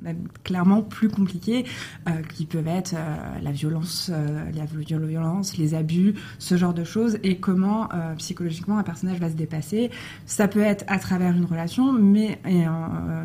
même 0.00 0.26
clairement 0.62 0.82
plus 0.82 1.08
compliqués, 1.08 1.64
euh, 2.08 2.22
qui 2.34 2.46
peuvent 2.46 2.68
être 2.68 2.94
euh, 2.94 3.16
la 3.42 3.50
violence, 3.50 4.10
euh, 4.12 4.50
la 4.52 4.64
violence, 4.64 5.56
les 5.56 5.74
abus, 5.74 6.14
ce 6.38 6.56
genre 6.56 6.74
de 6.74 6.84
choses, 6.84 7.18
et 7.22 7.38
comment 7.38 7.88
psychologiquement 8.18 8.78
un 8.78 8.82
personnage 8.82 9.18
va 9.18 9.28
se 9.28 9.34
dépasser. 9.34 9.90
Ça 10.26 10.48
peut 10.48 10.60
être 10.60 10.84
à 10.86 10.98
travers 10.98 11.34
une 11.36 11.44
relation, 11.44 11.92
mais 11.92 12.38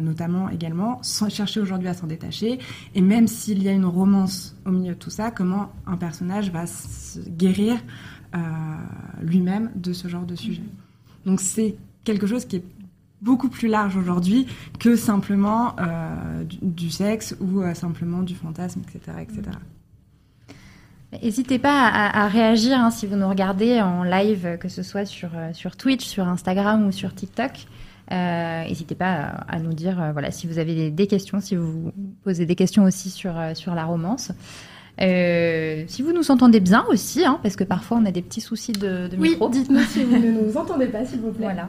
notamment 0.02 0.50
également 0.50 1.00
sans 1.02 1.30
chercher 1.30 1.60
aujourd'hui 1.60 1.88
à 1.88 1.94
s'en 1.94 2.08
détacher. 2.08 2.60
Et 2.96 3.02
même 3.02 3.28
s'il 3.28 3.62
y 3.64 3.70
a 3.70 3.72
une 3.72 3.86
romance 3.86 4.56
au 4.66 4.72
milieu 4.72 4.94
de 4.94 5.00
tout 5.00 5.10
ça, 5.10 5.32
comment 5.32 5.72
un 5.86 5.98
personnage 5.98 6.52
va 6.52 6.66
se 6.66 7.20
guérir 7.20 7.78
lui-même 9.22 9.72
de 9.76 9.94
ce 9.94 10.08
genre 10.08 10.26
de 10.26 10.36
sujet. 10.36 10.64
Donc 11.26 11.42
c'est 11.42 11.76
quelque 12.04 12.28
chose 12.28 12.46
qui 12.46 12.58
est 12.58 12.64
beaucoup 13.22 13.50
plus 13.50 13.68
large 13.68 13.96
aujourd'hui 13.98 14.48
que 14.80 14.96
simplement 14.96 15.76
euh, 15.80 16.44
du, 16.62 16.90
sexe 16.90 17.36
ou 17.40 17.62
euh, 17.62 17.74
simplement 17.74 18.22
du 18.22 18.36
fantasme, 18.36 18.82
etc. 18.82 19.18
etc. 19.22 19.42
N'hésitez 21.24 21.58
pas 21.58 21.88
à, 21.88 22.28
réagir 22.28 22.78
hein, 22.78 22.92
si 22.92 23.08
vous 23.08 23.16
nous 23.16 23.30
regardez 23.30 23.82
en 23.82 24.04
live, 24.04 24.58
que 24.60 24.68
ce 24.68 24.84
soit 24.84 25.06
sur, 25.06 25.30
euh, 25.36 25.54
sur 25.54 25.78
Twitch, 25.78 26.06
sur 26.06 26.28
Instagram 26.28 26.86
ou 26.86 26.92
sur 26.92 27.16
TikTok. 27.16 27.52
N'hésitez 28.12 28.96
pas 28.96 29.14
à, 29.48 29.60
nous 29.60 29.74
dire 29.74 30.12
voilà, 30.14 30.32
si 30.32 30.48
vous 30.48 30.60
avez 30.60 30.92
des, 30.92 31.08
questions, 31.08 31.42
si 31.42 31.56
vous 31.56 31.92
posez 32.24 32.46
des 32.46 32.56
questions 32.56 32.84
aussi 32.84 33.10
sur, 33.10 33.34
sur 33.54 33.76
la 33.76 33.84
romance. 33.84 34.32
si 35.00 36.02
vous 36.02 36.14
nous 36.14 36.32
entendez 36.32 36.62
bien 36.62 36.86
aussi, 36.90 37.26
hein, 37.26 37.40
parce 37.44 37.58
que 37.58 37.66
parfois 37.66 37.98
on 37.98 38.06
a 38.06 38.12
des 38.12 38.22
petits 38.22 38.40
soucis 38.40 38.72
de, 38.72 39.08
de 39.08 39.16
micro. 39.18 39.48
Oui, 39.48 39.60
dites-nous 39.60 39.82
si 39.82 40.04
vous 40.04 40.18
ne 40.18 40.32
nous 40.44 40.56
entendez 40.56 40.88
pas, 40.88 41.06
s'il 41.06 41.20
vous 41.20 41.32
plaît. 41.32 41.46
Voilà. 41.46 41.68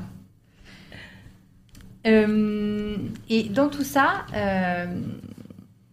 Euh, 2.09 2.97
et 3.29 3.45
dans 3.45 3.69
tout 3.69 3.85
ça, 3.85 4.27
euh, 4.35 4.87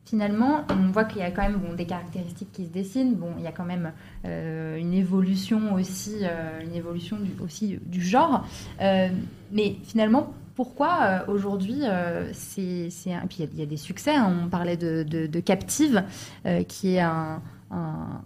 finalement, 0.05 0.65
on 0.69 0.91
voit 0.91 1.03
qu'il 1.03 1.21
y 1.21 1.25
a 1.25 1.31
quand 1.31 1.41
même 1.41 1.59
des 1.75 1.85
caractéristiques 1.85 2.51
qui 2.53 2.65
se 2.65 2.71
dessinent. 2.71 3.15
Bon, 3.15 3.33
il 3.37 3.43
y 3.43 3.47
a 3.47 3.51
quand 3.51 3.65
même 3.65 3.91
euh, 4.25 4.77
une 4.77 4.93
évolution 4.93 5.73
aussi, 5.73 6.23
une 6.63 6.73
évolution 6.73 7.17
du, 7.17 7.31
aussi 7.43 7.79
du 7.85 8.01
genre. 8.01 8.47
mais 8.79 9.75
finalement, 9.83 10.33
pourquoi 10.55 11.25
aujourd'hui 11.27 11.81
c'est, 12.31 12.87
Et 12.87 13.27
puis 13.27 13.43
il 13.53 13.59
y, 13.59 13.63
a 13.63 13.65
des 13.65 13.77
succès. 13.77 14.15
Hein. 14.15 14.33
On 14.45 14.49
parlait 14.49 14.77
de, 14.77 15.39
Captive, 15.41 16.03
qui 16.67 16.95
est 16.95 17.01
un, 17.01 17.41
un, 17.71 18.21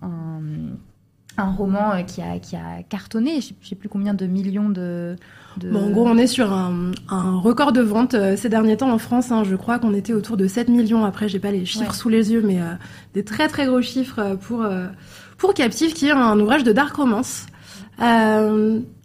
un 1.38 1.52
roman 1.52 2.04
qui 2.04 2.21
a, 2.21 2.38
qui 2.39 2.56
a 2.56 2.84
cartonné. 2.84 3.41
Je 3.41 3.54
ne 3.60 3.65
sais 3.65 3.75
plus 3.75 3.89
combien 3.89 4.13
de 4.13 4.28
millions 4.28 4.69
de, 4.69 5.15
en 5.74 5.90
gros, 5.90 6.08
on 6.08 6.18
est 6.18 6.28
sur 6.28 6.52
un, 6.52 6.92
record 7.40 7.72
de 7.72 7.82
vente 7.82 8.14
euh, 8.14 8.36
ces 8.38 8.50
derniers 8.50 8.78
temps 8.78 8.92
en 8.92 8.98
France. 8.98 9.32
Hein. 9.32 9.44
je 9.44 9.56
crois 9.56 9.80
qu'on 9.80 9.94
était 9.94 10.14
autour 10.14 10.38
de 10.38 10.48
7 10.48 10.70
millions. 10.70 11.06
Après, 11.06 11.30
j'ai 11.30 11.40
pas 11.40 11.52
les 11.52 11.66
chiffres 11.66 11.94
sous 11.94 12.10
les 12.10 12.32
yeux, 12.32 12.42
mais 12.46 12.62
euh, 12.62 12.74
des 13.14 13.24
très 13.24 13.48
très 13.48 13.66
gros 13.66 13.82
chiffres 13.82 14.20
euh, 14.20 14.36
pour 14.36 14.66
pour 15.38 15.54
Captive, 15.54 15.94
qui 15.94 16.08
est 16.08 16.12
un 16.12 16.40
ouvrage 16.40 16.64
de 16.64 16.72
dark 16.72 16.96
romance. 16.96 17.46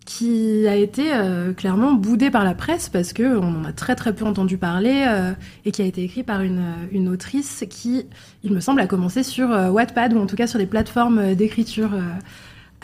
qui 0.04 0.68
a 0.68 0.74
été 0.76 1.04
clairement 1.56 1.94
boudé 1.94 2.30
par 2.30 2.44
la 2.44 2.54
presse 2.54 2.90
parce 2.90 3.12
que 3.14 3.38
on 3.38 3.60
en 3.60 3.64
a 3.64 3.72
très 3.72 3.94
très 3.94 4.12
peu 4.12 4.26
entendu 4.26 4.58
parler 4.58 5.06
et 5.64 5.70
qui 5.70 5.80
a 5.80 5.84
été 5.84 6.02
écrit 6.02 6.24
par 6.24 6.42
une, 6.42 6.64
une 6.90 7.08
autrice 7.08 7.64
qui, 7.70 8.04
il 8.42 8.52
me 8.52 8.60
semble, 8.60 8.80
a 8.80 8.86
commencé 8.86 9.22
sur 9.22 9.48
Wattpad 9.48 10.12
ou 10.12 10.18
en 10.18 10.26
tout 10.26 10.36
cas 10.36 10.48
sur 10.48 10.58
des 10.58 10.66
plateformes 10.66 11.34
d'écriture 11.34 11.90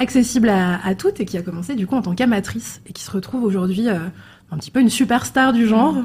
accessible 0.00 0.48
à, 0.48 0.94
toutes 0.96 1.20
et 1.20 1.24
qui 1.24 1.36
a 1.36 1.42
commencé 1.42 1.76
du 1.76 1.86
coup 1.86 1.94
en 1.94 2.02
tant 2.02 2.14
qu'amatrice 2.14 2.80
et 2.88 2.92
qui 2.92 3.02
se 3.02 3.10
retrouve 3.10 3.44
aujourd'hui 3.44 3.88
euh, 3.88 3.98
un 4.50 4.56
petit 4.56 4.70
peu 4.70 4.80
une 4.80 4.90
superstar 4.90 5.52
du 5.52 5.68
genre. 5.68 5.96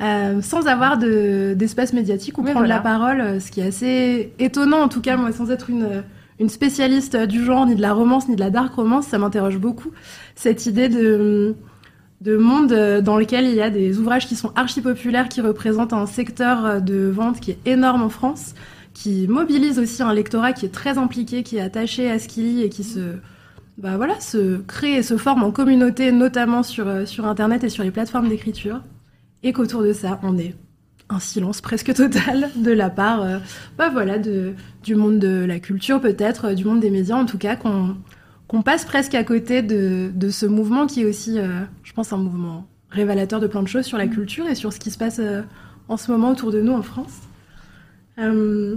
euh, 0.00 0.40
sans 0.40 0.66
avoir 0.66 0.98
d'espace 0.98 1.92
médiatique 1.92 2.38
ou 2.38 2.42
prendre 2.42 2.66
la 2.66 2.78
parole, 2.78 3.40
ce 3.40 3.50
qui 3.50 3.60
est 3.60 3.66
assez 3.66 4.32
étonnant 4.38 4.80
en 4.82 4.88
tout 4.88 5.00
cas, 5.00 5.16
moi, 5.16 5.32
sans 5.32 5.50
être 5.50 5.68
une, 5.68 6.04
une 6.38 6.48
spécialiste 6.48 7.16
du 7.16 7.44
genre, 7.44 7.66
ni 7.66 7.74
de 7.74 7.82
la 7.82 7.92
romance, 7.92 8.28
ni 8.28 8.36
de 8.36 8.40
la 8.40 8.50
dark 8.50 8.74
romance, 8.74 9.06
ça 9.06 9.18
m'interroge 9.18 9.58
beaucoup, 9.58 9.90
cette 10.36 10.66
idée 10.66 10.88
de 10.88 11.56
de 12.20 12.36
monde 12.36 13.00
dans 13.02 13.16
lequel 13.16 13.46
il 13.46 13.54
y 13.54 13.62
a 13.62 13.70
des 13.70 13.98
ouvrages 13.98 14.26
qui 14.26 14.36
sont 14.36 14.52
archi 14.54 14.82
populaires, 14.82 15.30
qui 15.30 15.40
représentent 15.40 15.94
un 15.94 16.04
secteur 16.04 16.82
de 16.82 17.08
vente 17.08 17.40
qui 17.40 17.52
est 17.52 17.58
énorme 17.64 18.02
en 18.02 18.10
France, 18.10 18.54
qui 18.94 19.26
mobilise 19.28 19.78
aussi 19.78 20.02
un 20.02 20.12
lectorat 20.12 20.52
qui 20.52 20.66
est 20.66 20.70
très 20.70 20.98
impliqué, 20.98 21.42
qui 21.42 21.56
est 21.56 21.60
attaché 21.60 22.10
à 22.10 22.18
ce 22.18 22.28
qu'il 22.28 22.44
lit 22.44 22.62
et 22.62 22.68
qui 22.68 22.84
se, 22.84 23.16
bah 23.78 23.96
voilà, 23.96 24.18
se 24.20 24.58
crée 24.58 24.96
et 24.96 25.02
se 25.02 25.16
forme 25.16 25.42
en 25.42 25.50
communauté, 25.50 26.12
notamment 26.12 26.62
sur, 26.62 26.86
euh, 26.86 27.06
sur 27.06 27.26
Internet 27.26 27.64
et 27.64 27.68
sur 27.68 27.82
les 27.82 27.90
plateformes 27.90 28.28
d'écriture. 28.28 28.82
Et 29.42 29.52
qu'autour 29.52 29.82
de 29.82 29.92
ça, 29.92 30.20
on 30.22 30.36
est 30.36 30.54
un 31.08 31.18
silence 31.18 31.60
presque 31.60 31.94
total 31.94 32.50
de 32.56 32.70
la 32.70 32.90
part, 32.90 33.22
euh, 33.22 33.38
bah 33.78 33.88
voilà, 33.88 34.18
de, 34.18 34.54
du 34.82 34.94
monde 34.94 35.18
de 35.18 35.44
la 35.44 35.58
culture 35.60 36.00
peut-être, 36.00 36.46
euh, 36.46 36.54
du 36.54 36.64
monde 36.64 36.80
des 36.80 36.90
médias 36.90 37.16
en 37.16 37.26
tout 37.26 37.38
cas, 37.38 37.56
qu'on 37.56 37.96
qu'on 38.48 38.62
passe 38.62 38.84
presque 38.84 39.14
à 39.14 39.22
côté 39.22 39.62
de, 39.62 40.10
de 40.12 40.28
ce 40.28 40.44
mouvement 40.44 40.88
qui 40.88 41.02
est 41.02 41.04
aussi, 41.04 41.38
je 41.84 41.92
pense, 41.92 42.12
un 42.12 42.16
mouvement 42.16 42.66
révélateur 42.90 43.38
de 43.38 43.46
plein 43.46 43.62
de 43.62 43.68
choses 43.68 43.84
sur 43.84 43.96
la 43.96 44.08
culture 44.08 44.48
et 44.48 44.56
sur 44.56 44.72
ce 44.72 44.80
qui 44.80 44.90
se 44.90 44.98
passe 44.98 45.20
en 45.86 45.96
ce 45.96 46.10
moment 46.10 46.32
autour 46.32 46.50
de 46.50 46.60
nous 46.60 46.72
en 46.72 46.82
France. 46.82 47.29
Euh, 48.20 48.76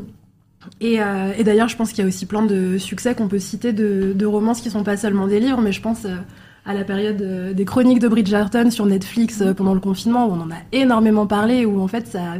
euh, 0.84 1.34
et, 1.38 1.44
d'ailleurs, 1.44 1.68
je 1.68 1.76
pense 1.76 1.92
qu'il 1.92 2.04
y 2.04 2.06
a 2.06 2.08
aussi 2.08 2.26
plein 2.26 2.46
de 2.46 2.78
succès 2.78 3.16
qu'on 3.16 3.28
peut 3.28 3.40
citer 3.40 3.74
de, 3.74 4.26
romances 4.26 4.62
qui 4.62 4.70
sont 4.70 4.84
pas 4.84 4.98
seulement 4.98 5.28
des 5.28 5.40
livres, 5.40 5.62
mais 5.62 5.72
je 5.72 5.82
pense 5.82 6.06
euh, 6.06 6.16
à 6.66 6.74
la 6.74 6.84
période 6.84 7.54
des 7.54 7.66
chroniques 7.66 8.00
de 8.00 8.08
Bridgerton 8.08 8.72
sur 8.72 8.86
Netflix 8.86 9.44
pendant 9.58 9.74
le 9.74 9.80
confinement, 9.80 10.28
où 10.28 10.32
on 10.32 10.42
en 10.42 10.52
a 10.52 10.58
énormément 10.72 11.28
parlé, 11.28 11.66
où 11.66 11.82
en 11.82 11.90
fait 11.90 12.08
ça 12.08 12.22
a 12.22 12.38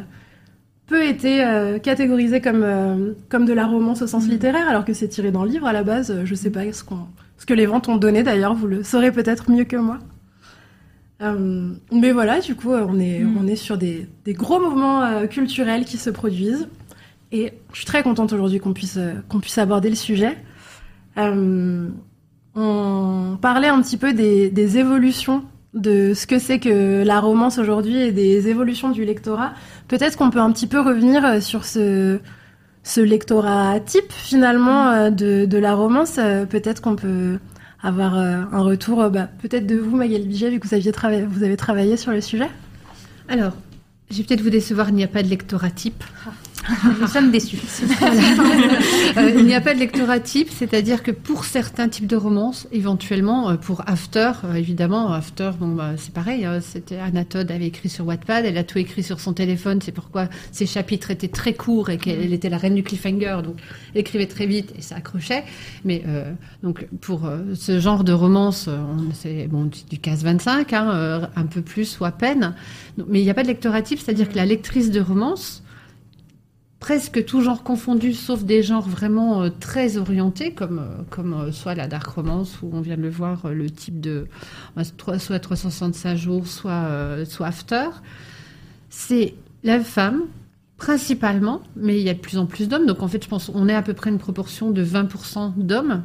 peu 0.88 1.04
été 1.04 1.46
catégorisé 1.84 2.40
comme, 2.40 3.16
comme 3.28 3.46
de 3.46 3.52
la 3.52 3.66
romance 3.66 4.02
au 4.02 4.08
sens 4.08 4.26
mm. 4.26 4.30
littéraire, 4.30 4.70
alors 4.70 4.86
que 4.86 4.94
c'est 4.94 5.10
tiré 5.10 5.32
d'un 5.32 5.46
livre 5.46 5.68
à 5.68 5.74
la 5.74 5.84
base. 5.84 6.24
Je 6.24 6.36
sais 6.36 6.52
pas 6.52 6.64
ce, 6.72 6.84
ce 7.38 7.46
que 7.46 7.54
les 7.54 7.66
ventes 7.66 7.90
ont 7.90 7.98
donné 7.98 8.24
d'ailleurs, 8.24 8.56
vous 8.56 8.68
le 8.68 8.84
saurez 8.84 9.12
peut-être 9.12 9.52
mieux 9.52 9.66
que 9.66 9.76
moi. 9.76 10.00
Mais 11.92 12.12
voilà, 12.12 12.40
du 12.40 12.56
coup, 12.56 12.72
on 12.72 13.00
est, 13.00 13.20
mm. 13.20 13.38
on 13.42 13.48
est 13.48 13.58
sur 13.58 13.78
des, 13.78 14.08
des 14.24 14.34
gros 14.34 14.62
mouvements 14.62 15.28
culturels 15.28 15.84
qui 15.84 15.98
se 15.98 16.10
produisent. 16.10 16.70
Et 17.34 17.52
je 17.74 17.78
suis 17.78 17.86
très 17.86 18.04
contente 18.04 18.32
aujourd'hui 18.32 18.60
qu'on 18.60 18.72
puisse, 18.72 18.96
euh, 18.98 19.16
qu'on 19.28 19.42
puisse 19.42 19.58
aborder 19.58 19.90
le 19.90 19.96
sujet. 19.96 20.38
on 21.18 21.90
parlait 23.42 23.68
un 23.68 23.82
petit 23.82 23.98
peu 23.98 24.14
des, 24.14 24.50
des 24.50 24.78
évolutions 24.78 25.44
de 25.74 26.14
ce 26.14 26.26
que 26.28 26.40
c'est 26.40 26.60
que 26.60 27.04
la 27.04 27.20
romance 27.20 27.58
aujourd'hui 27.58 27.98
et 27.98 28.12
des 28.12 28.48
évolutions 28.48 28.92
du 28.92 29.04
lectorat. 29.04 29.54
Peut-être 29.90 30.18
qu'on 30.18 30.30
peut 30.30 30.40
un 30.40 30.52
petit 30.52 30.68
peu 30.68 30.80
revenir 30.80 31.42
sur 31.42 31.66
ce, 31.66 32.20
ce 32.84 33.02
lectorat 33.02 33.80
type 33.80 34.12
finalement 34.12 35.10
de, 35.10 35.46
de 35.46 35.58
la 35.58 35.74
romance. 35.74 36.20
Peut-être 36.50 36.82
qu'on 36.82 36.96
peut 36.96 37.40
avoir 37.84 38.18
euh, 38.18 38.44
un 38.52 38.62
retour 38.62 39.02
euh, 39.02 39.10
bah, 39.10 39.28
peut-être 39.42 39.68
de 39.68 39.76
vous, 39.76 39.96
Magali 39.96 40.26
Biget, 40.26 40.50
vu 40.50 40.60
que 40.60 40.68
vous, 40.68 40.74
aviez 40.74 40.92
vous 41.26 41.44
avez 41.44 41.58
travaillé 41.58 41.98
sur 41.98 42.12
le 42.12 42.22
sujet 42.22 42.50
Alors, 43.28 43.52
je 44.10 44.18
vais 44.18 44.24
peut-être 44.24 44.42
vous 44.42 44.50
décevoir, 44.50 44.90
il 44.90 44.96
n'y 44.96 45.04
a 45.04 45.08
pas 45.08 45.22
de 45.22 45.28
lectorat 45.28 45.70
type. 45.70 46.04
Nous 47.00 47.08
sommes 47.08 47.32
déçus. 47.32 47.58
Euh, 49.18 49.32
il 49.38 49.46
n'y 49.46 49.54
a 49.54 49.62
pas 49.62 49.76
de 49.76 49.80
lectorat 49.80 50.20
type, 50.20 50.50
c'est-à-dire 50.50 51.04
que 51.04 51.12
pour 51.12 51.46
certains 51.46 51.88
types 51.88 52.08
de 52.08 52.16
romances, 52.16 52.68
éventuellement, 52.72 53.50
euh, 53.50 53.56
pour 53.58 53.88
After, 53.88 54.32
euh, 54.44 54.56
évidemment, 54.56 55.12
After, 55.12 55.52
bon, 55.60 55.68
bah, 55.68 55.92
c'est 55.98 56.14
pareil, 56.14 56.46
hein, 56.46 56.60
c'était 56.62 56.98
Anatode 56.98 57.52
avait 57.52 57.68
écrit 57.68 57.90
sur 57.90 58.08
Wattpad, 58.08 58.46
elle 58.46 58.58
a 58.58 58.64
tout 58.64 58.80
écrit 58.80 59.04
sur 59.04 59.20
son 59.20 59.34
téléphone, 59.34 59.82
c'est 59.84 59.92
pourquoi 59.92 60.30
ses 60.52 60.66
chapitres 60.66 61.12
étaient 61.12 61.28
très 61.28 61.54
courts 61.54 61.90
et 61.90 61.98
qu'elle 61.98 62.34
était 62.34 62.50
la 62.50 62.58
reine 62.58 62.76
du 62.76 62.84
cliffhanger, 62.84 63.42
donc 63.44 63.58
elle 63.94 64.02
écrivait 64.02 64.26
très 64.26 64.48
vite 64.48 64.74
et 64.78 64.82
ça 64.82 64.96
accrochait. 64.96 65.44
Mais 65.86 66.04
donc 66.64 66.88
pour 67.02 67.30
ce 67.54 67.80
genre 67.80 68.04
de 68.04 68.14
romance, 68.14 68.70
c'est 69.14 69.48
bon, 69.48 69.70
du 69.90 70.00
casse 70.00 70.24
25, 70.24 70.74
hein, 70.74 71.30
un 71.36 71.46
peu 71.46 71.62
plus 71.62 72.00
ou 72.00 72.06
à 72.06 72.12
peine. 72.12 72.56
mais 73.08 73.20
il 73.20 73.24
n'y 73.24 73.30
a 73.30 73.34
pas 73.34 73.44
de 73.44 73.48
lectorat 73.48 73.82
type, 73.82 74.00
c'est-à-dire 74.00 74.30
que 74.30 74.36
la 74.36 74.46
lectrice 74.46 74.92
de 74.92 75.02
romance, 75.02 75.63
presque 76.84 77.24
tout 77.24 77.40
genre 77.40 77.64
confondu, 77.64 78.12
sauf 78.12 78.44
des 78.44 78.62
genres 78.62 78.90
vraiment 78.90 79.44
euh, 79.44 79.50
très 79.58 79.96
orientés, 79.96 80.52
comme, 80.52 80.80
euh, 81.18 81.46
euh, 81.48 81.52
soit 81.54 81.76
la 81.76 81.88
dark 81.88 82.06
romance, 82.08 82.58
où 82.62 82.70
on 82.74 82.82
vient 82.82 82.98
de 82.98 83.02
le 83.02 83.10
voir, 83.10 83.48
le 83.48 83.70
type 83.70 84.02
de 84.02 84.28
soit 85.18 85.40
365 85.40 86.18
jours, 86.18 86.46
soit, 86.46 87.24
soit 87.26 87.48
after. 87.48 87.88
C'est 88.90 89.34
la 89.64 89.80
femme, 89.80 90.24
principalement, 90.76 91.62
mais 91.78 92.02
il 92.02 92.04
y 92.04 92.10
a 92.10 92.14
de 92.14 92.20
plus 92.20 92.38
en 92.38 92.46
plus 92.46 92.68
d'hommes. 92.68 92.86
Donc 92.86 93.02
en 93.02 93.08
fait, 93.08 93.24
je 93.24 93.30
pense 93.30 93.46
qu'on 93.46 93.70
est 93.70 93.76
à 93.76 93.82
peu 93.82 93.94
près 93.94 94.10
une 94.10 94.20
proportion 94.20 94.70
de 94.70 94.84
20% 94.84 95.54
d'hommes 95.56 96.04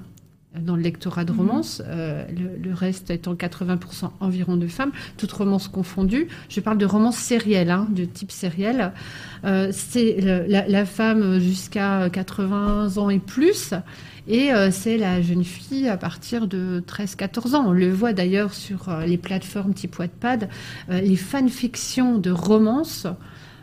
dans 0.63 0.77
le 0.77 0.83
lectorat 0.83 1.25
de 1.25 1.33
mhm. 1.33 1.39
romance, 1.39 1.83
euh, 1.87 2.25
le, 2.31 2.75
reste 2.75 3.11
étant 3.11 3.35
80% 3.35 4.11
environ 4.21 4.57
de 4.57 4.67
femmes, 4.67 4.93
toutes 5.17 5.33
romances 5.33 5.69
confondues. 5.69 6.29
Je 6.49 6.61
parle 6.61 6.79
de 6.79 6.87
romances 6.87 7.17
sérielles, 7.17 7.71
hein, 7.71 7.89
de 7.91 8.05
type 8.05 8.31
sériel. 8.31 8.93
Euh, 9.45 9.69
c'est 9.73 10.21
la, 10.21 10.85
femme 10.85 11.39
jusqu'à 11.39 12.09
80 12.11 12.99
ans 12.99 13.11
et 13.11 13.19
plus, 13.19 13.75
et 14.27 14.53
euh, 14.53 14.71
c'est 14.71 14.97
la 14.97 15.23
jeune 15.23 15.45
fille 15.45 15.89
à 15.89 15.97
partir 15.97 16.47
de 16.47 16.83
13-14 16.87 17.55
ans. 17.55 17.65
On 17.69 17.73
le 17.73 17.91
voit 17.91 18.13
d'ailleurs 18.13 18.55
sur 18.55 18.91
les 19.07 19.19
plateformes 19.19 19.75
type 19.75 19.99
Wattpad, 19.99 20.49
les 20.89 21.17
fanfictions 21.17 22.19
de 22.19 22.31
romance 22.31 23.07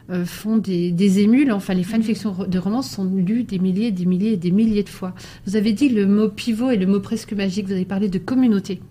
euh, 0.10 0.26
font 0.26 0.58
des, 0.58 1.20
émules. 1.20 1.52
Enfin, 1.52 1.74
les 1.74 1.84
fanfictions 1.84 2.36
de 2.48 2.60
romance 2.60 2.90
sont 2.90 3.06
lues 3.06 3.44
des 3.44 3.60
milliers, 3.60 3.92
des 3.92 4.06
milliers 4.06 4.34
et 4.34 4.38
des 4.38 4.52
milliers 4.52 4.84
de 4.84 4.90
fois. 4.90 5.14
Vous 5.46 5.56
avez 5.56 5.74
dit 5.74 5.90
le 5.90 6.06
mot 6.06 6.30
pivot 6.30 6.72
et 6.72 6.78
le 6.78 6.86
mot 6.86 7.00
presque 7.00 7.34
magique. 7.34 7.66
Vous 7.66 7.74
avez 7.74 7.86
parlé 7.86 8.10
de 8.10 8.20
communauté. 8.20 8.82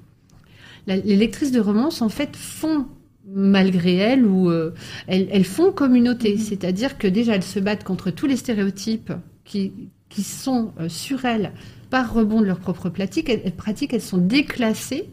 les 0.86 1.16
lectrices 1.16 1.52
de 1.52 1.60
romance, 1.60 2.02
en 2.02 2.08
fait, 2.08 2.36
font 2.36 2.86
malgré 3.26 3.94
elles 3.94 4.26
ou 4.26 4.50
euh, 4.50 4.72
elles, 5.06 5.44
font 5.44 5.72
communauté. 5.72 6.34
Mm-hmm. 6.34 6.40
C'est-à-dire 6.40 6.98
que 6.98 7.06
déjà, 7.06 7.34
elles 7.34 7.42
se 7.42 7.58
battent 7.58 7.84
contre 7.84 8.10
tous 8.10 8.26
les 8.26 8.36
stéréotypes 8.36 9.12
qui, 9.44 9.72
qui 10.08 10.22
sont 10.22 10.72
euh, 10.80 10.88
sur 10.88 11.24
elles 11.24 11.52
par 11.90 12.12
rebond 12.12 12.40
de 12.40 12.46
leur 12.46 12.58
propre 12.58 12.88
pratique. 12.88 13.28
Elles, 13.28 13.52
elles 13.92 14.02
sont 14.02 14.18
déclassées 14.18 15.10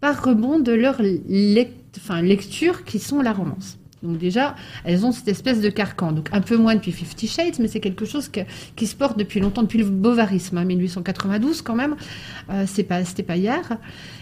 par 0.00 0.22
rebond 0.24 0.58
de 0.58 0.72
leur 0.72 1.00
enfin, 1.96 2.22
lecture 2.22 2.84
qui 2.84 2.98
sont 2.98 3.20
la 3.20 3.32
romance. 3.32 3.78
Donc 4.04 4.18
déjà, 4.18 4.54
elles 4.84 5.04
ont 5.04 5.12
cette 5.12 5.28
espèce 5.28 5.60
de 5.60 5.70
carcan. 5.70 6.12
Donc 6.12 6.28
un 6.32 6.40
peu 6.40 6.56
moins 6.56 6.74
depuis 6.74 6.92
Fifty 6.92 7.26
Shades, 7.26 7.58
mais 7.58 7.68
c'est 7.68 7.80
quelque 7.80 8.04
chose 8.04 8.30
qui 8.76 8.86
se 8.86 8.94
porte 8.94 9.18
depuis 9.18 9.40
longtemps, 9.40 9.62
depuis 9.62 9.78
le 9.78 9.86
bovarisme, 9.86 10.62
1892 10.62 11.58
hein, 11.58 11.62
quand 11.64 11.74
même. 11.74 11.96
Euh, 12.50 12.64
c'est 12.66 12.84
pas, 12.84 13.00
pas 13.26 13.36
hier. 13.36 13.78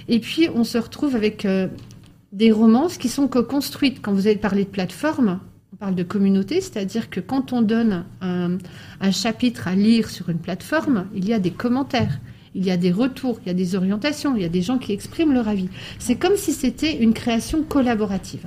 Et 0.08 0.20
puis 0.20 0.48
on 0.54 0.64
se 0.64 0.78
retrouve 0.78 1.16
avec 1.16 1.44
euh, 1.44 1.68
des 2.32 2.52
romances 2.52 2.96
qui 2.96 3.08
sont 3.08 3.28
co-construites. 3.28 4.00
Quand 4.00 4.12
vous 4.12 4.26
avez 4.26 4.36
parlé 4.36 4.64
de 4.64 4.70
plateforme, 4.70 5.40
on 5.72 5.76
parle 5.76 5.94
de 5.94 6.04
communauté, 6.04 6.60
c'est-à-dire 6.60 7.10
que 7.10 7.20
quand 7.20 7.52
on 7.52 7.62
donne 7.62 8.04
un, 8.20 8.58
un 9.00 9.10
chapitre 9.10 9.66
à 9.66 9.74
lire 9.74 10.10
sur 10.10 10.28
une 10.28 10.38
plateforme, 10.38 11.06
il 11.14 11.26
y 11.26 11.32
a 11.32 11.38
des 11.38 11.50
commentaires 11.50 12.18
il 12.54 12.66
y 12.66 12.70
a 12.70 12.76
des 12.76 12.92
retours, 12.92 13.40
il 13.42 13.48
y 13.48 13.50
a 13.50 13.54
des 13.54 13.74
orientations, 13.76 14.36
il 14.36 14.42
y 14.42 14.44
a 14.44 14.50
des 14.50 14.62
gens 14.62 14.78
qui 14.78 14.92
expriment 14.92 15.32
leur 15.32 15.48
avis. 15.48 15.68
C'est 15.98 16.16
comme 16.16 16.36
si 16.36 16.52
c'était 16.52 16.96
une 16.96 17.14
création 17.14 17.62
collaborative. 17.62 18.46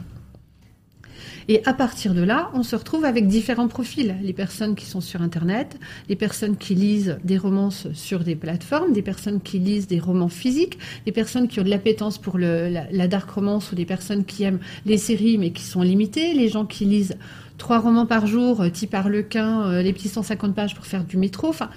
Et 1.48 1.64
à 1.66 1.74
partir 1.74 2.14
de 2.14 2.22
là, 2.22 2.50
on 2.54 2.64
se 2.64 2.76
retrouve 2.76 3.06
avec 3.06 3.28
différents 3.28 3.68
profils. 3.68 4.16
Les 4.24 4.34
personnes 4.34 4.76
qui 4.76 4.86
sont 4.86 5.02
sur 5.02 5.22
Internet, 5.22 5.80
les 6.10 6.16
personnes 6.16 6.58
qui 6.58 6.74
lisent 6.74 7.18
des 7.24 7.38
romances 7.38 7.88
sur 7.94 8.24
des 8.24 8.36
plateformes, 8.36 8.94
des 8.94 9.04
personnes 9.04 9.40
qui 9.42 9.60
lisent 9.60 9.88
des 9.88 10.00
romans 10.00 10.30
physiques, 10.30 10.80
des 11.06 11.12
personnes 11.12 11.48
qui 11.48 11.60
ont 11.60 11.64
de 11.64 11.70
l'appétence 11.70 12.18
pour 12.18 12.38
le, 12.38 12.70
la, 12.70 13.08
dark 13.08 13.30
romance 13.30 13.72
ou 13.72 13.76
des 13.76 13.86
personnes 13.86 14.26
qui 14.26 14.44
aiment 14.44 14.60
les 14.86 14.98
séries 14.98 15.38
mais 15.38 15.52
qui 15.52 15.64
sont 15.64 15.84
limitées, 15.84 16.34
les 16.34 16.50
gens 16.50 16.66
qui 16.66 16.86
lisent 16.86 17.16
trois 17.58 17.80
romans 17.80 18.06
par 18.06 18.28
jour, 18.28 18.62
euh, 18.62 18.70
type 18.70 18.94
Harlequin, 18.94 19.68
euh, 19.68 19.82
les 19.82 19.94
petits 19.94 20.10
150 20.10 20.56
pages 20.56 20.76
pour 20.76 20.86
faire 20.86 21.04
du 21.04 21.18
métro. 21.18 21.50
Enfin, 21.50 21.70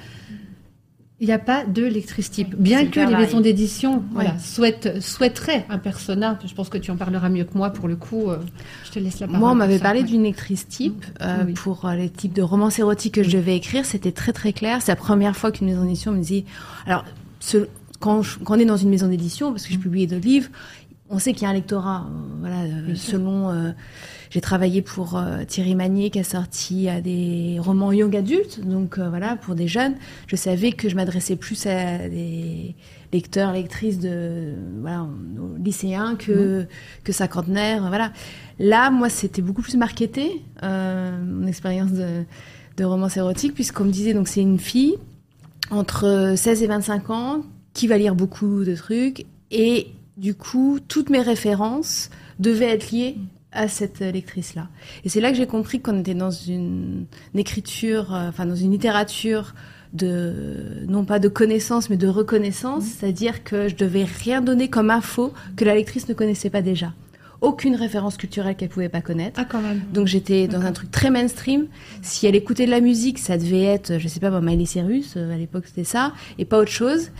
il 1.21 1.27
n'y 1.27 1.33
a 1.33 1.39
pas 1.39 1.65
de 1.65 1.85
lectrice 1.85 2.31
type. 2.31 2.55
Bien 2.55 2.87
que 2.87 3.01
les 3.01 3.17
maisons 3.17 3.41
d'édition 3.41 4.05
voilà, 4.13 4.39
souhaitent, 4.39 5.03
souhaiteraient 5.03 5.67
un 5.69 5.79
persona, 5.79 6.39
je 6.47 6.55
pense 6.55 6.69
que 6.69 6.79
tu 6.79 6.93
en 6.93 6.97
parleras 6.97 7.29
mieux 7.29 7.45
que 7.45 7.59
moi 7.59 7.71
pour 7.71 7.89
le 7.89 7.97
coup, 7.97 8.31
euh, 8.31 8.39
je 8.85 8.93
te 8.93 8.99
laisse 9.01 9.19
la 9.19 9.27
parole. 9.27 9.41
Moi, 9.41 9.51
on 9.51 9.55
m'avait 9.57 9.81
parlé 9.81 10.05
d'une 10.05 10.23
lectrice 10.23 10.69
type 10.69 11.05
euh, 11.21 11.53
pour 11.55 11.87
euh, 11.87 11.95
les 11.95 12.09
types 12.09 12.33
de 12.33 12.43
romans 12.43 12.71
érotiques 12.71 13.15
que 13.15 13.25
je 13.25 13.37
devais 13.37 13.57
écrire. 13.57 13.85
C'était 13.85 14.13
très 14.13 14.33
très 14.33 14.53
clair. 14.53 14.81
C'est 14.81 14.93
la 14.93 14.97
première 14.97 15.37
fois 15.37 15.51
qu'une 15.51 15.67
maison 15.67 15.83
d'édition 15.83 16.13
me 16.13 16.23
dit... 16.23 16.45
Alors, 16.87 17.05
quand, 17.99 18.23
quand, 18.45 18.57
on 18.57 18.61
est 18.61 18.65
dans 18.65 18.77
une 18.77 18.91
maison 18.91 19.09
d'édition, 19.09 19.51
parce 19.51 19.67
que 19.67 19.73
je 19.73 19.79
publiais 19.79 20.07
deux 20.07 20.19
livres, 20.19 20.49
on 21.11 21.19
sait 21.19 21.33
qu'il 21.33 21.43
y 21.43 21.47
a 21.47 21.51
un 21.51 21.55
lectorat. 21.55 22.07
voilà, 22.41 22.65
selon 22.95 23.75
j'ai 24.31 24.41
travaillé 24.43 24.83
pour 24.83 25.19
Thierry 25.47 25.75
Magnier 25.75 26.11
qui 26.11 26.19
a 26.19 26.25
sorti 26.25 26.89
des 27.03 27.57
romans 27.59 27.93
young 27.93 28.15
adultes, 28.15 28.61
donc 28.61 28.99
voilà 28.99 29.37
pour 29.37 29.55
des 29.55 29.69
jeunes. 29.69 29.95
Je 30.27 30.37
savais 30.37 30.73
que 30.73 30.89
je 30.89 30.97
m'adressais 30.97 31.37
plus 31.37 31.67
à 31.67 32.09
des 32.09 32.75
lecteurs, 33.13 33.53
lectrices 33.53 33.99
de 33.99 34.55
voilà, 34.81 35.07
lycéens 35.63 36.17
que, 36.17 36.63
mmh. 36.63 36.67
que 37.05 37.13
cinquantenaires. 37.13 37.89
Voilà. 37.89 38.13
Là, 38.59 38.91
moi, 38.91 39.09
c'était 39.09 39.43
beaucoup 39.43 39.63
plus 39.63 39.77
marketé, 39.77 40.43
euh, 40.63 41.11
mon 41.25 41.47
expérience 41.47 41.93
de, 41.93 42.25
de 42.77 42.85
romance 42.85 43.17
érotique, 43.17 43.55
puisqu'on 43.55 43.85
me 43.85 43.91
disait, 43.91 44.15
donc 44.15 44.29
c'est 44.29 44.43
une 44.43 44.59
fille 44.59 44.97
entre 45.71 46.35
16 46.37 46.63
et 46.63 46.67
25 46.67 47.11
ans 47.11 47.43
qui 47.75 47.87
va 47.87 47.99
lire 47.99 48.15
beaucoup 48.15 48.65
de 48.65 48.75
trucs, 48.75 49.27
et 49.51 49.89
du 50.19 50.35
coup, 50.35 50.79
toutes 50.87 51.11
mes 51.11 51.23
références 51.23 52.11
devaient 52.39 52.71
être 52.71 52.91
liées 52.91 53.17
à 53.53 53.69
cette 53.69 54.01
lectrice-là. 54.01 54.69
Et 55.05 55.09
c'est 55.09 55.21
là 55.21 55.31
que 55.31 55.37
j'ai 55.37 55.47
compris 55.47 55.81
qu'on 55.81 56.01
était 56.01 56.15
dans 56.15 56.31
une, 56.31 57.07
écriture, 57.35 58.15
euh, 58.15 58.29
enfin 58.29 58.45
dans 58.45 58.57
une 58.57 58.73
littérature 58.73 59.55
de 59.95 60.85
non 60.87 61.07
pas 61.07 61.19
de 61.19 61.29
connaissance 61.29 61.89
mais 61.89 61.97
de 61.97 62.09
reconnaissance, 62.09 62.85
mmh. 62.85 62.89
c'est-à-dire 62.99 63.45
que 63.45 63.69
je 63.69 63.75
devais 63.75 64.05
rien 64.05 64.43
donner 64.43 64.69
comme 64.69 64.91
info 64.91 65.33
que 65.57 65.65
la 65.65 65.75
lectrice 65.75 66.09
ne 66.09 66.15
connaissait 66.15 66.51
pas 66.51 66.61
déjà. 66.61 66.93
Aucune 67.41 67.77
référence 67.77 68.17
culturelle 68.17 68.57
qu'elle 68.57 68.69
pouvait 68.69 68.89
pas 68.89 69.01
connaître. 69.01 69.39
Ah, 69.41 69.47
quand 69.49 69.63
même. 69.63 69.81
Donc 69.95 70.09
j'étais 70.09 70.49
dans 70.49 70.61
un 70.63 70.73
truc 70.73 70.91
très 70.91 71.09
mainstream. 71.09 71.67
Si 72.03 72.27
elle 72.27 72.35
écoutait 72.35 72.67
de 72.67 72.71
la 72.71 72.81
musique, 72.81 73.21
ça 73.21 73.39
devait 73.39 73.63
être, 73.63 73.99
je 73.99 74.09
sais 74.09 74.19
pas, 74.19 74.41
Miley 74.41 74.67
Cyrus, 74.67 75.15
euh, 75.17 75.33
à 75.33 75.37
l'époque 75.37 75.65
c'était 75.67 75.85
ça, 75.85 76.13
et 76.39 76.45
pas 76.45 76.59
autre 76.59 76.73
chose. 76.73 77.11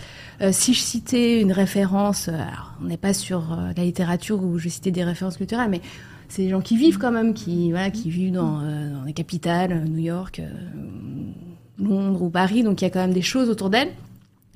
Euh, 0.41 0.51
si 0.53 0.75
je 0.75 0.81
citais 0.81 1.41
une 1.41 1.53
référence, 1.53 2.29
euh, 2.29 2.39
on 2.81 2.85
n'est 2.85 2.97
pas 2.97 3.13
sur 3.13 3.57
la 3.77 3.85
littérature 3.85 4.43
où 4.43 4.59
je 4.59 4.69
citais 4.69 4.91
des 4.91 5.05
références 5.05 5.37
culturelles, 5.37 5.71
mais 5.71 5.81
c'est 6.29 6.43
des 6.43 6.51
gens 6.51 6.61
qui 6.61 6.77
vivent 6.77 6.99
quand 6.99 7.11
même, 7.11 7.35
qui 7.35 7.71
voilà, 7.71 7.91
qui 7.91 8.11
vivent 8.11 8.33
dans, 8.33 8.61
dans 8.61 9.05
les 9.05 9.15
capitales, 9.15 9.85
New 9.85 9.99
York, 9.99 10.43
Londres 11.79 12.23
ou 12.23 12.31
Paris, 12.31 12.63
donc 12.63 12.81
il 12.83 12.85
y 12.85 12.87
a 12.87 12.91
quand 12.91 13.01
même 13.01 13.15
des 13.15 13.23
choses 13.23 13.49
autour 13.49 13.71
d'elle. 13.71 13.91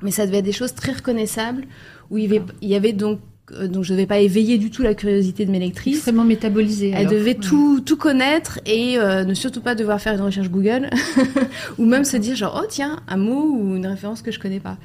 Mais 0.02 0.10
ça 0.10 0.26
devait 0.26 0.38
être 0.38 0.44
des 0.44 0.52
choses 0.52 0.74
très 0.74 0.92
reconnaissables, 0.92 1.64
où 2.10 2.18
il 2.18 2.42
y 2.60 2.74
avait, 2.74 2.92
donc 2.92 3.18
euh, 3.18 3.31
donc 3.68 3.84
je 3.84 3.92
ne 3.92 3.98
vais 3.98 4.06
pas 4.06 4.18
éveiller 4.18 4.58
du 4.58 4.70
tout 4.70 4.82
la 4.82 4.94
curiosité 4.94 5.44
de 5.44 5.50
mes 5.50 5.58
lectrices. 5.58 5.96
Extrêmement 5.96 6.24
métabolisée. 6.24 6.92
Elle 6.94 7.08
devait 7.08 7.34
tout, 7.34 7.80
tout 7.80 7.96
connaître 7.96 8.60
et 8.66 8.98
euh, 8.98 9.24
ne 9.24 9.34
surtout 9.34 9.60
pas 9.60 9.74
devoir 9.74 10.00
faire 10.00 10.14
une 10.14 10.20
recherche 10.20 10.50
Google 10.50 10.90
ou 11.78 11.84
même 11.84 12.04
se 12.04 12.16
dire 12.16 12.36
genre 12.36 12.60
oh 12.62 12.66
tiens 12.68 13.00
un 13.08 13.16
mot 13.16 13.44
ou 13.44 13.76
une 13.76 13.86
référence 13.86 14.22
que 14.22 14.30
je 14.30 14.38
connais 14.38 14.60
pas. 14.60 14.78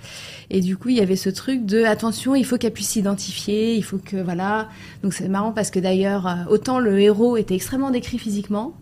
Et 0.49 0.61
du 0.61 0.77
coup 0.77 0.89
il 0.89 0.97
y 0.97 1.01
avait 1.01 1.15
ce 1.15 1.29
truc 1.29 1.65
de 1.65 1.83
attention 1.83 2.35
il 2.35 2.45
faut 2.45 2.57
qu'elle 2.57 2.73
puisse 2.73 2.89
s'identifier, 2.89 3.75
il 3.75 3.83
faut 3.83 3.97
que 3.97 4.17
voilà. 4.17 4.69
Donc 5.03 5.13
c'est 5.13 5.27
marrant 5.27 5.51
parce 5.51 5.71
que 5.71 5.79
d'ailleurs 5.79 6.27
euh, 6.27 6.35
autant 6.49 6.79
le 6.79 6.99
héros 6.99 7.37
était 7.37 7.55
extrêmement 7.55 7.91
décrit 7.91 8.17
physiquement 8.17 8.73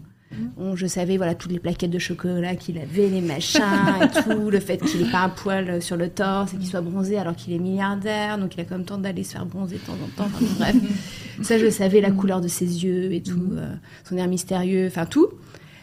je 0.75 0.85
savais 0.87 1.17
voilà 1.17 1.35
toutes 1.35 1.51
les 1.51 1.59
plaquettes 1.59 1.91
de 1.91 1.99
chocolat 1.99 2.55
qu'il 2.55 2.77
avait, 2.77 3.07
les 3.07 3.21
machins 3.21 3.61
et 4.01 4.07
tout, 4.23 4.49
le 4.49 4.59
fait 4.59 4.77
qu'il 4.77 5.01
n'ait 5.01 5.11
pas 5.11 5.23
un 5.23 5.29
poil 5.29 5.81
sur 5.81 5.95
le 5.95 6.09
torse 6.09 6.53
et 6.53 6.57
qu'il 6.57 6.67
soit 6.67 6.81
bronzé 6.81 7.17
alors 7.17 7.35
qu'il 7.35 7.53
est 7.53 7.59
milliardaire, 7.59 8.37
donc 8.37 8.55
il 8.55 8.61
a 8.61 8.63
quand 8.65 8.77
même 8.77 8.85
temps 8.85 8.97
d'aller 8.97 9.23
se 9.23 9.33
faire 9.33 9.45
bronzer 9.45 9.77
de 9.77 9.81
temps 9.81 9.93
en 9.93 10.23
temps. 10.23 10.29
bref, 10.59 10.75
ça 11.41 11.57
je 11.57 11.69
savais 11.69 12.01
la 12.01 12.11
couleur 12.11 12.41
de 12.41 12.47
ses 12.47 12.83
yeux 12.83 13.13
et 13.13 13.21
tout, 13.21 13.49
euh, 13.53 13.73
son 14.07 14.17
air 14.17 14.27
mystérieux, 14.27 14.87
enfin 14.87 15.05
tout. 15.05 15.29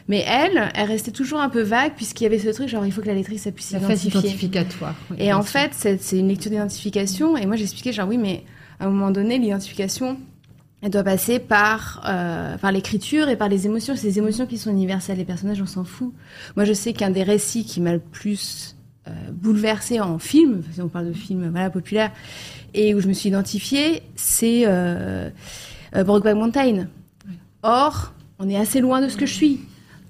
Mais 0.09 0.25
elle, 0.27 0.71
elle 0.75 0.89
restait 0.89 1.13
toujours 1.13 1.41
un 1.41 1.49
peu 1.49 1.63
vague 1.63 1.93
puisqu'il 1.95 2.25
y 2.25 2.27
avait 2.27 2.39
ce 2.39 2.49
truc 2.49 2.69
genre 2.69 2.85
il 2.85 2.93
faut 2.93 3.01
que 3.01 3.07
la 3.07 3.15
lectrice 3.15 3.49
puisse 3.55 3.69
s'identifier. 3.69 4.11
identificatoire. 4.11 4.97
et 5.17 5.33
en 5.33 5.43
fait, 5.43 5.71
c'est 5.73 6.19
une 6.19 6.29
lecture 6.29 6.51
d'identification 6.51 7.37
et 7.37 7.47
moi 7.47 7.57
j'expliquais 7.57 7.93
genre 7.93 8.09
oui 8.09 8.19
mais 8.19 8.45
à 8.81 8.87
un 8.87 8.91
moment 8.91 9.11
donné 9.11 9.39
l'identification 9.39 10.19
elle 10.83 10.91
doit 10.91 11.05
passer 11.05 11.39
par, 11.39 12.03
euh, 12.09 12.59
par 12.59 12.73
l'écriture 12.73 13.29
et 13.29 13.37
par 13.37 13.49
les 13.49 13.67
émotions. 13.67 13.95
C'est 13.95 14.09
les 14.09 14.19
émotions 14.19 14.47
qui 14.47 14.59
sont 14.59 14.71
universelles. 14.71 15.19
Les 15.19 15.25
personnages, 15.25 15.63
on 15.63 15.67
s'en 15.67 15.85
fout. 15.85 16.13
Moi, 16.57 16.65
je 16.65 16.73
sais 16.73 16.93
qu'un 16.93 17.11
des 17.11 17.23
récits 17.23 17.65
qui 17.65 17.81
m'a 17.81 17.93
le 17.93 18.01
plus 18.01 18.77
euh, 19.07 19.13
bouleversé 19.33 20.01
en 20.01 20.19
film, 20.19 20.63
si 20.73 20.83
on 20.83 20.89
parle 20.89 21.07
de 21.07 21.13
film 21.13 21.49
voilà, 21.51 21.71
populaire, 21.71 22.11
et 22.75 22.95
où 22.95 23.01
je 23.01 23.07
me 23.07 23.13
suis 23.13 23.29
identifiée, 23.29 24.03
c'est 24.17 24.65
euh, 24.67 25.31
euh 25.95 26.05
Brokeback 26.05 26.37
Mountain. 26.37 26.89
Or, 27.63 28.13
on 28.41 28.49
est 28.49 28.57
assez 28.57 28.81
loin 28.81 29.01
de 29.01 29.09
ce 29.09 29.17
que 29.17 29.27
je 29.27 29.35
suis. 29.35 29.61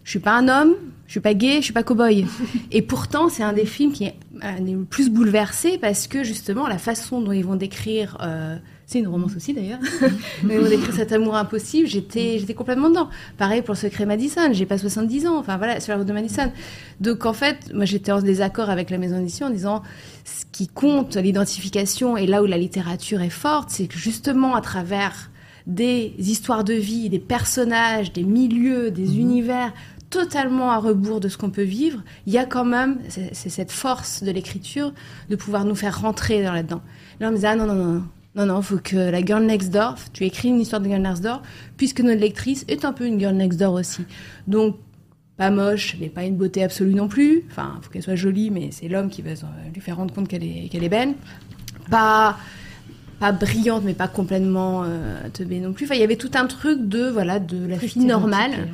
Je 0.04 0.10
suis 0.10 0.20
pas 0.20 0.32
un 0.32 0.48
homme, 0.48 0.74
je 1.06 1.12
suis 1.12 1.20
pas 1.20 1.34
gay, 1.34 1.56
je 1.56 1.64
suis 1.64 1.72
pas 1.74 1.82
cow-boy. 1.82 2.26
Et 2.70 2.80
pourtant, 2.80 3.28
c'est 3.28 3.42
un 3.42 3.52
des 3.52 3.66
films 3.66 3.92
qui 3.92 4.04
est 4.04 4.14
le 4.40 4.84
plus 4.84 5.10
bouleversé 5.10 5.76
parce 5.76 6.06
que 6.06 6.24
justement, 6.24 6.66
la 6.66 6.78
façon 6.78 7.20
dont 7.20 7.32
ils 7.32 7.44
vont 7.44 7.56
décrire 7.56 8.16
euh, 8.22 8.56
c'est 8.86 8.98
une 8.98 9.08
romance 9.08 9.36
aussi 9.36 9.54
d'ailleurs. 9.54 9.78
Mais 10.42 10.58
on 10.58 10.66
écrit 10.66 10.92
cet 10.92 11.12
amour 11.12 11.36
impossible, 11.36 11.88
j'étais, 11.88 12.38
j'étais 12.38 12.54
complètement 12.54 12.90
dedans. 12.90 13.08
Pareil 13.38 13.62
pour 13.62 13.74
le 13.74 13.78
secret 13.78 14.06
Madison, 14.06 14.52
j'ai 14.52 14.66
pas 14.66 14.78
70 14.78 15.26
ans, 15.26 15.38
enfin 15.38 15.56
voilà, 15.56 15.80
sur 15.80 15.92
la 15.92 15.98
route 15.98 16.06
de 16.06 16.12
Madison. 16.12 16.52
Donc 17.00 17.26
en 17.26 17.32
fait, 17.32 17.72
moi 17.72 17.84
j'étais 17.84 18.12
en 18.12 18.20
désaccord 18.20 18.70
avec 18.70 18.90
la 18.90 18.98
maison 18.98 19.18
d'édition 19.18 19.46
en 19.46 19.50
disant 19.50 19.82
ce 20.24 20.44
qui 20.52 20.68
compte 20.68 21.16
l'identification 21.16 22.16
et 22.16 22.26
là 22.26 22.42
où 22.42 22.46
la 22.46 22.58
littérature 22.58 23.22
est 23.22 23.30
forte, 23.30 23.70
c'est 23.70 23.86
que 23.86 23.98
justement 23.98 24.54
à 24.54 24.60
travers 24.60 25.30
des 25.66 26.14
histoires 26.18 26.64
de 26.64 26.74
vie, 26.74 27.08
des 27.08 27.18
personnages, 27.18 28.12
des 28.12 28.24
milieux, 28.24 28.90
des 28.90 29.06
mhm. 29.06 29.20
univers 29.20 29.72
totalement 30.10 30.70
à 30.70 30.76
rebours 30.76 31.20
de 31.20 31.28
ce 31.28 31.38
qu'on 31.38 31.50
peut 31.50 31.62
vivre, 31.62 32.02
il 32.26 32.34
y 32.34 32.38
a 32.38 32.44
quand 32.44 32.66
même 32.66 32.98
c'est 33.08 33.48
cette 33.48 33.72
force 33.72 34.22
de 34.22 34.30
l'écriture 34.30 34.92
de 35.30 35.36
pouvoir 35.36 35.64
nous 35.64 35.74
faire 35.74 36.02
rentrer 36.02 36.42
dans 36.42 36.52
là-dedans. 36.52 36.82
Là 37.18 37.28
on 37.28 37.30
me 37.30 37.36
disait 37.36 37.48
ah 37.48 37.56
non 37.56 37.66
non 37.66 37.74
non 37.74 37.92
non, 37.94 38.04
non, 38.34 38.60
il 38.60 38.62
faut 38.62 38.78
que 38.78 38.96
la 38.96 39.24
girl 39.24 39.44
next 39.44 39.70
door, 39.70 39.96
tu 40.12 40.24
écris 40.24 40.48
une 40.48 40.60
histoire 40.60 40.80
de 40.80 40.88
girl 40.88 41.02
next 41.02 41.22
door, 41.22 41.42
puisque 41.76 42.00
notre 42.00 42.20
lectrice 42.20 42.64
est 42.68 42.84
un 42.84 42.92
peu 42.92 43.06
une 43.06 43.18
girl 43.18 43.34
next 43.34 43.58
door 43.58 43.74
aussi. 43.74 44.04
Donc, 44.46 44.76
pas 45.36 45.50
moche, 45.50 45.96
mais 46.00 46.08
pas 46.08 46.24
une 46.24 46.36
beauté 46.36 46.62
absolue 46.62 46.94
non 46.94 47.08
plus. 47.08 47.44
Enfin, 47.50 47.74
il 47.78 47.84
faut 47.84 47.90
qu'elle 47.90 48.02
soit 48.02 48.14
jolie, 48.14 48.50
mais 48.50 48.68
c'est 48.70 48.88
l'homme 48.88 49.10
qui 49.10 49.22
va 49.22 49.30
lui 49.72 49.80
faire 49.80 49.96
rendre 49.96 50.14
compte 50.14 50.28
qu'elle 50.28 50.44
est, 50.44 50.68
qu'elle 50.70 50.84
est 50.84 50.88
belle. 50.88 51.14
Pas, 51.90 52.38
pas 53.18 53.32
brillante, 53.32 53.82
mais 53.84 53.94
pas 53.94 54.08
complètement 54.08 54.82
euh, 54.84 55.28
teubée 55.32 55.60
non 55.60 55.72
plus. 55.72 55.84
Enfin, 55.84 55.94
il 55.94 56.00
y 56.00 56.04
avait 56.04 56.16
tout 56.16 56.30
un 56.34 56.46
truc 56.46 56.88
de, 56.88 57.08
voilà, 57.08 57.38
de 57.38 57.66
la 57.66 57.78
fille 57.78 58.04
normale. 58.04 58.68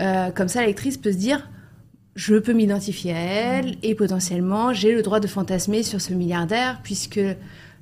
Euh, 0.00 0.30
comme 0.30 0.48
ça, 0.48 0.60
la 0.60 0.66
lectrice 0.66 0.96
peut 0.96 1.12
se 1.12 1.18
dire, 1.18 1.48
je 2.14 2.34
peux 2.36 2.52
m'identifier 2.52 3.12
à 3.12 3.20
elle, 3.20 3.76
et 3.82 3.94
potentiellement, 3.94 4.72
j'ai 4.72 4.92
le 4.92 5.02
droit 5.02 5.20
de 5.20 5.28
fantasmer 5.28 5.82
sur 5.82 6.00
ce 6.00 6.12
milliardaire, 6.12 6.80
puisque 6.82 7.20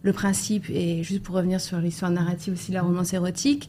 le 0.03 0.13
principe, 0.13 0.71
et 0.71 1.03
juste 1.03 1.23
pour 1.23 1.35
revenir 1.35 1.61
sur 1.61 1.79
l'histoire 1.79 2.11
narrative 2.11 2.55
aussi 2.55 2.73
la 2.73 2.83
romance 2.83 3.13
érotique, 3.13 3.69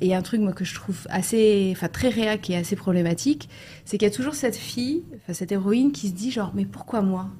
et 0.00 0.14
un 0.14 0.22
truc 0.22 0.42
que 0.54 0.64
je 0.64 0.74
trouve 0.74 1.06
assez, 1.08 1.72
enfin 1.74 1.88
très 1.88 2.08
réac 2.08 2.50
et 2.50 2.56
assez 2.56 2.76
problématique, 2.76 3.48
c'est 3.84 3.98
qu'il 3.98 4.06
y 4.06 4.10
a 4.10 4.14
toujours 4.14 4.34
cette 4.34 4.56
fille, 4.56 5.02
cette 5.32 5.52
héroïne 5.52 5.92
qui 5.92 6.08
se 6.08 6.14
dit 6.14 6.30
genre 6.30 6.52
mais 6.54 6.64
pourquoi 6.64 7.02
moi? 7.02 7.30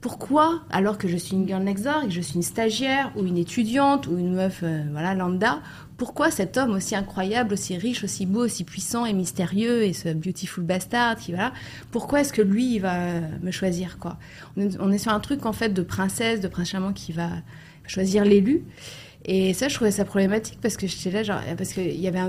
Pourquoi, 0.00 0.62
alors 0.70 0.96
que 0.96 1.08
je 1.08 1.16
suis 1.16 1.36
une 1.36 1.46
girl 1.46 1.62
next 1.62 1.84
door 1.84 2.02
et 2.04 2.06
que 2.06 2.12
je 2.12 2.22
suis 2.22 2.36
une 2.36 2.42
stagiaire 2.42 3.12
ou 3.16 3.26
une 3.26 3.36
étudiante 3.36 4.06
ou 4.06 4.16
une 4.16 4.32
meuf 4.32 4.60
euh, 4.62 4.82
voilà 4.92 5.14
lambda, 5.14 5.60
pourquoi 6.00 6.30
cet 6.30 6.56
homme 6.56 6.70
aussi 6.70 6.96
incroyable, 6.96 7.52
aussi 7.52 7.76
riche, 7.76 8.04
aussi 8.04 8.24
beau, 8.24 8.46
aussi 8.46 8.64
puissant 8.64 9.04
et 9.04 9.12
mystérieux 9.12 9.82
et 9.82 9.92
ce 9.92 10.08
beautiful 10.08 10.64
bastard 10.64 11.16
qui 11.16 11.32
voilà, 11.32 11.52
pourquoi 11.90 12.22
est-ce 12.22 12.32
que 12.32 12.40
lui 12.40 12.76
il 12.76 12.78
va 12.78 13.20
me 13.42 13.50
choisir 13.50 13.98
quoi? 13.98 14.16
On 14.56 14.90
est, 14.90 14.96
sur 14.96 15.12
un 15.12 15.20
truc 15.20 15.44
en 15.44 15.52
fait 15.52 15.74
de 15.74 15.82
princesse, 15.82 16.40
de 16.40 16.48
prince 16.48 16.70
charmant 16.70 16.94
qui 16.94 17.12
va 17.12 17.28
choisir 17.86 18.24
l'élu. 18.24 18.62
Et 19.26 19.52
ça, 19.52 19.68
je 19.68 19.74
trouvais 19.74 19.90
ça 19.90 20.06
problématique 20.06 20.58
parce 20.62 20.78
que 20.78 20.86
j'étais 20.86 21.10
là, 21.10 21.22
genre, 21.22 21.40
parce 21.58 21.74
qu'il 21.74 22.00
y 22.00 22.08
avait 22.08 22.20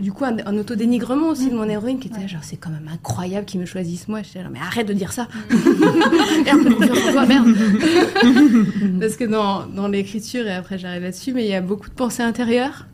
du 0.00 0.10
coup 0.12 0.24
un, 0.24 0.38
un 0.44 0.58
autodénigrement 0.58 1.28
aussi 1.28 1.48
de 1.48 1.54
mon 1.54 1.68
héroïne 1.68 2.00
qui 2.00 2.08
était 2.08 2.22
là, 2.22 2.26
genre, 2.26 2.42
c'est 2.42 2.56
quand 2.56 2.70
même 2.70 2.90
incroyable 2.92 3.46
qu'ils 3.46 3.60
me 3.60 3.66
choisissent 3.66 4.08
moi. 4.08 4.22
J'étais 4.22 4.42
là, 4.42 4.48
mais 4.50 4.58
arrête 4.58 4.88
de 4.88 4.94
dire 4.94 5.12
ça. 5.12 5.28
merde, 6.44 7.12
toi, 7.12 7.26
merde. 7.26 7.54
parce 9.00 9.14
que 9.14 9.24
dans, 9.26 9.66
dans 9.66 9.86
l'écriture, 9.86 10.44
et 10.48 10.54
après 10.54 10.76
j'arrive 10.76 11.02
là-dessus, 11.02 11.32
mais 11.32 11.44
il 11.44 11.50
y 11.50 11.54
a 11.54 11.60
beaucoup 11.60 11.88
de 11.88 11.94
pensées 11.94 12.24
intérieures. 12.24 12.88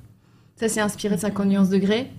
Ça, 0.58 0.68
c'est 0.68 0.80
inspiré 0.80 1.14
de 1.14 1.20
50 1.20 1.46
nuances 1.46 1.68
degrés. 1.68 2.10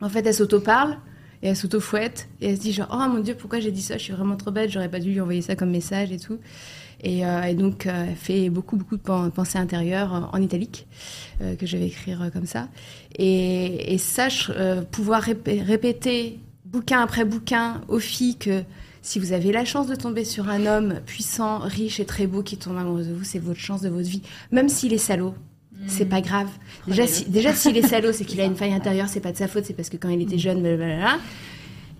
En 0.00 0.08
fait, 0.08 0.24
elle 0.24 0.32
s'auto-parle 0.32 0.96
et 1.42 1.48
elle 1.48 1.56
s'auto-fouette 1.56 2.28
et 2.40 2.50
elle 2.50 2.56
se 2.56 2.62
dit 2.62 2.72
genre, 2.72 2.86
oh 2.92 3.08
mon 3.08 3.18
dieu, 3.18 3.34
pourquoi 3.34 3.58
j'ai 3.58 3.72
dit 3.72 3.82
ça? 3.82 3.98
Je 3.98 4.04
suis 4.04 4.12
vraiment 4.12 4.36
trop 4.36 4.52
bête, 4.52 4.70
j'aurais 4.70 4.88
pas 4.88 5.00
dû 5.00 5.10
lui 5.10 5.20
envoyer 5.20 5.42
ça 5.42 5.56
comme 5.56 5.70
message 5.70 6.12
et 6.12 6.18
tout. 6.20 6.38
Et, 7.02 7.26
euh, 7.26 7.52
donc, 7.54 7.86
euh, 7.86 8.06
elle 8.08 8.14
fait 8.14 8.48
beaucoup, 8.48 8.76
beaucoup 8.76 8.96
de 8.96 9.02
pensées 9.02 9.58
intérieures 9.58 10.30
en 10.32 10.40
italique, 10.40 10.86
euh, 11.42 11.56
que 11.56 11.66
je 11.66 11.76
vais 11.76 11.86
écrire 11.86 12.30
comme 12.32 12.46
ça. 12.46 12.68
Et, 13.18 13.92
et 13.92 13.98
sache 13.98 14.52
pouvoir 14.92 15.22
répéter 15.22 16.38
bouquin 16.66 17.00
après 17.00 17.24
bouquin 17.24 17.80
aux 17.88 17.98
filles 17.98 18.36
que 18.36 18.62
si 19.02 19.18
vous 19.18 19.32
avez 19.32 19.50
la 19.50 19.64
chance 19.64 19.88
de 19.88 19.96
tomber 19.96 20.24
sur 20.24 20.48
un 20.48 20.66
homme 20.66 21.00
puissant, 21.06 21.58
riche 21.58 21.98
et 21.98 22.04
très 22.04 22.28
beau 22.28 22.44
qui 22.44 22.56
tombe 22.56 22.76
amoureux 22.76 23.02
de 23.02 23.12
vous, 23.12 23.24
c'est 23.24 23.40
votre 23.40 23.58
chance 23.58 23.80
de 23.80 23.88
votre 23.88 24.08
vie. 24.08 24.22
Même 24.52 24.68
s'il 24.68 24.92
est 24.92 24.98
salaud, 24.98 25.34
c'est 25.86 26.06
pas 26.06 26.20
grave. 26.20 26.48
Déjà, 26.86 27.06
si, 27.06 27.24
déjà 27.28 27.52
s'il 27.52 27.76
est 27.76 27.86
salaud, 27.86 28.12
c'est 28.12 28.24
qu'il 28.24 28.40
a 28.40 28.44
une 28.44 28.56
faille 28.60 28.72
intérieure, 28.72 29.08
c'est 29.08 29.20
pas 29.20 29.32
de 29.32 29.36
sa 29.36 29.48
faute, 29.48 29.64
c'est 29.64 29.74
parce 29.74 29.88
que 29.88 29.96
quand 29.96 30.08
il 30.08 30.22
était 30.22 30.38
jeune, 30.38 30.62
blablabla. 30.62 31.18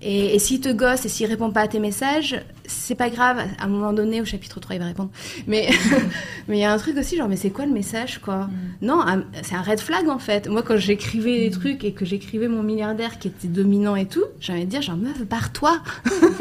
Et, 0.02 0.34
et 0.34 0.38
s'il 0.38 0.60
te 0.60 0.70
gosse 0.70 1.04
et 1.04 1.08
s'il 1.08 1.26
répond 1.26 1.50
pas 1.50 1.60
à 1.62 1.68
tes 1.68 1.78
messages, 1.78 2.40
c'est 2.64 2.94
pas 2.94 3.10
grave. 3.10 3.38
À 3.58 3.64
un 3.64 3.68
moment 3.68 3.92
donné, 3.92 4.22
au 4.22 4.24
chapitre 4.24 4.58
3, 4.58 4.76
il 4.76 4.78
va 4.78 4.86
répondre. 4.86 5.10
Mais 5.46 5.68
mais 6.48 6.56
il 6.56 6.60
y 6.60 6.64
a 6.64 6.72
un 6.72 6.78
truc 6.78 6.96
aussi, 6.96 7.16
genre, 7.16 7.28
mais 7.28 7.36
c'est 7.36 7.50
quoi 7.50 7.66
le 7.66 7.72
message, 7.72 8.18
quoi? 8.18 8.46
Mm. 8.46 8.50
Non, 8.86 9.04
c'est 9.42 9.54
un 9.54 9.62
red 9.62 9.80
flag, 9.80 10.08
en 10.08 10.18
fait. 10.18 10.48
Moi, 10.48 10.62
quand 10.62 10.78
j'écrivais 10.78 11.40
des 11.40 11.50
mm. 11.50 11.60
trucs 11.60 11.84
et 11.84 11.92
que 11.92 12.04
j'écrivais 12.04 12.48
mon 12.48 12.62
milliardaire 12.62 13.18
qui 13.18 13.28
était 13.28 13.48
dominant 13.48 13.94
et 13.94 14.06
tout, 14.06 14.24
j'allais 14.40 14.64
dire, 14.64 14.80
genre, 14.80 14.96
meuf, 14.96 15.22
barre-toi 15.26 15.82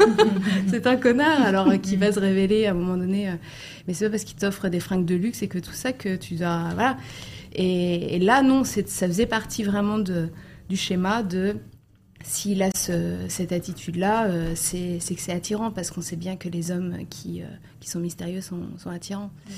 C'est 0.68 0.86
un 0.86 0.96
connard, 0.96 1.42
alors, 1.42 1.68
euh, 1.68 1.76
qui 1.76 1.96
va 1.96 2.12
se 2.12 2.18
révéler 2.18 2.66
à 2.66 2.70
un 2.70 2.74
moment 2.74 2.96
donné. 2.96 3.28
Euh. 3.28 3.34
Mais 3.86 3.94
c'est 3.94 4.06
pas 4.06 4.12
parce 4.12 4.24
qu'il 4.24 4.36
t'offre 4.36 4.68
des 4.68 4.80
fringues 4.80 5.04
de 5.04 5.16
luxe 5.16 5.42
et 5.42 5.48
que 5.48 5.58
tout 5.58 5.72
ça 5.72 5.92
que 5.92 6.16
tu 6.16 6.34
dois... 6.36 6.70
Voilà. 6.74 6.96
Et, 7.52 8.16
et 8.16 8.18
là, 8.20 8.42
non, 8.42 8.64
ça 8.64 8.82
faisait 8.82 9.26
partie 9.26 9.64
vraiment 9.64 9.98
de, 9.98 10.28
du 10.68 10.76
schéma 10.76 11.22
de 11.22 11.56
s'il 12.22 12.62
a 12.62 12.68
cette 12.74 13.52
attitude-là, 13.52 14.26
euh, 14.26 14.52
c'est 14.54 14.98
que 14.98 15.20
c'est 15.20 15.32
attirant 15.32 15.70
parce 15.70 15.90
qu'on 15.90 16.02
sait 16.02 16.16
bien 16.16 16.36
que 16.36 16.48
les 16.48 16.70
hommes 16.70 16.96
qui, 17.08 17.42
euh, 17.42 17.46
qui 17.80 17.88
sont 17.88 18.00
mystérieux 18.00 18.40
sont, 18.40 18.60
sont 18.78 18.90
attirants. 18.90 19.30
Mm. 19.46 19.52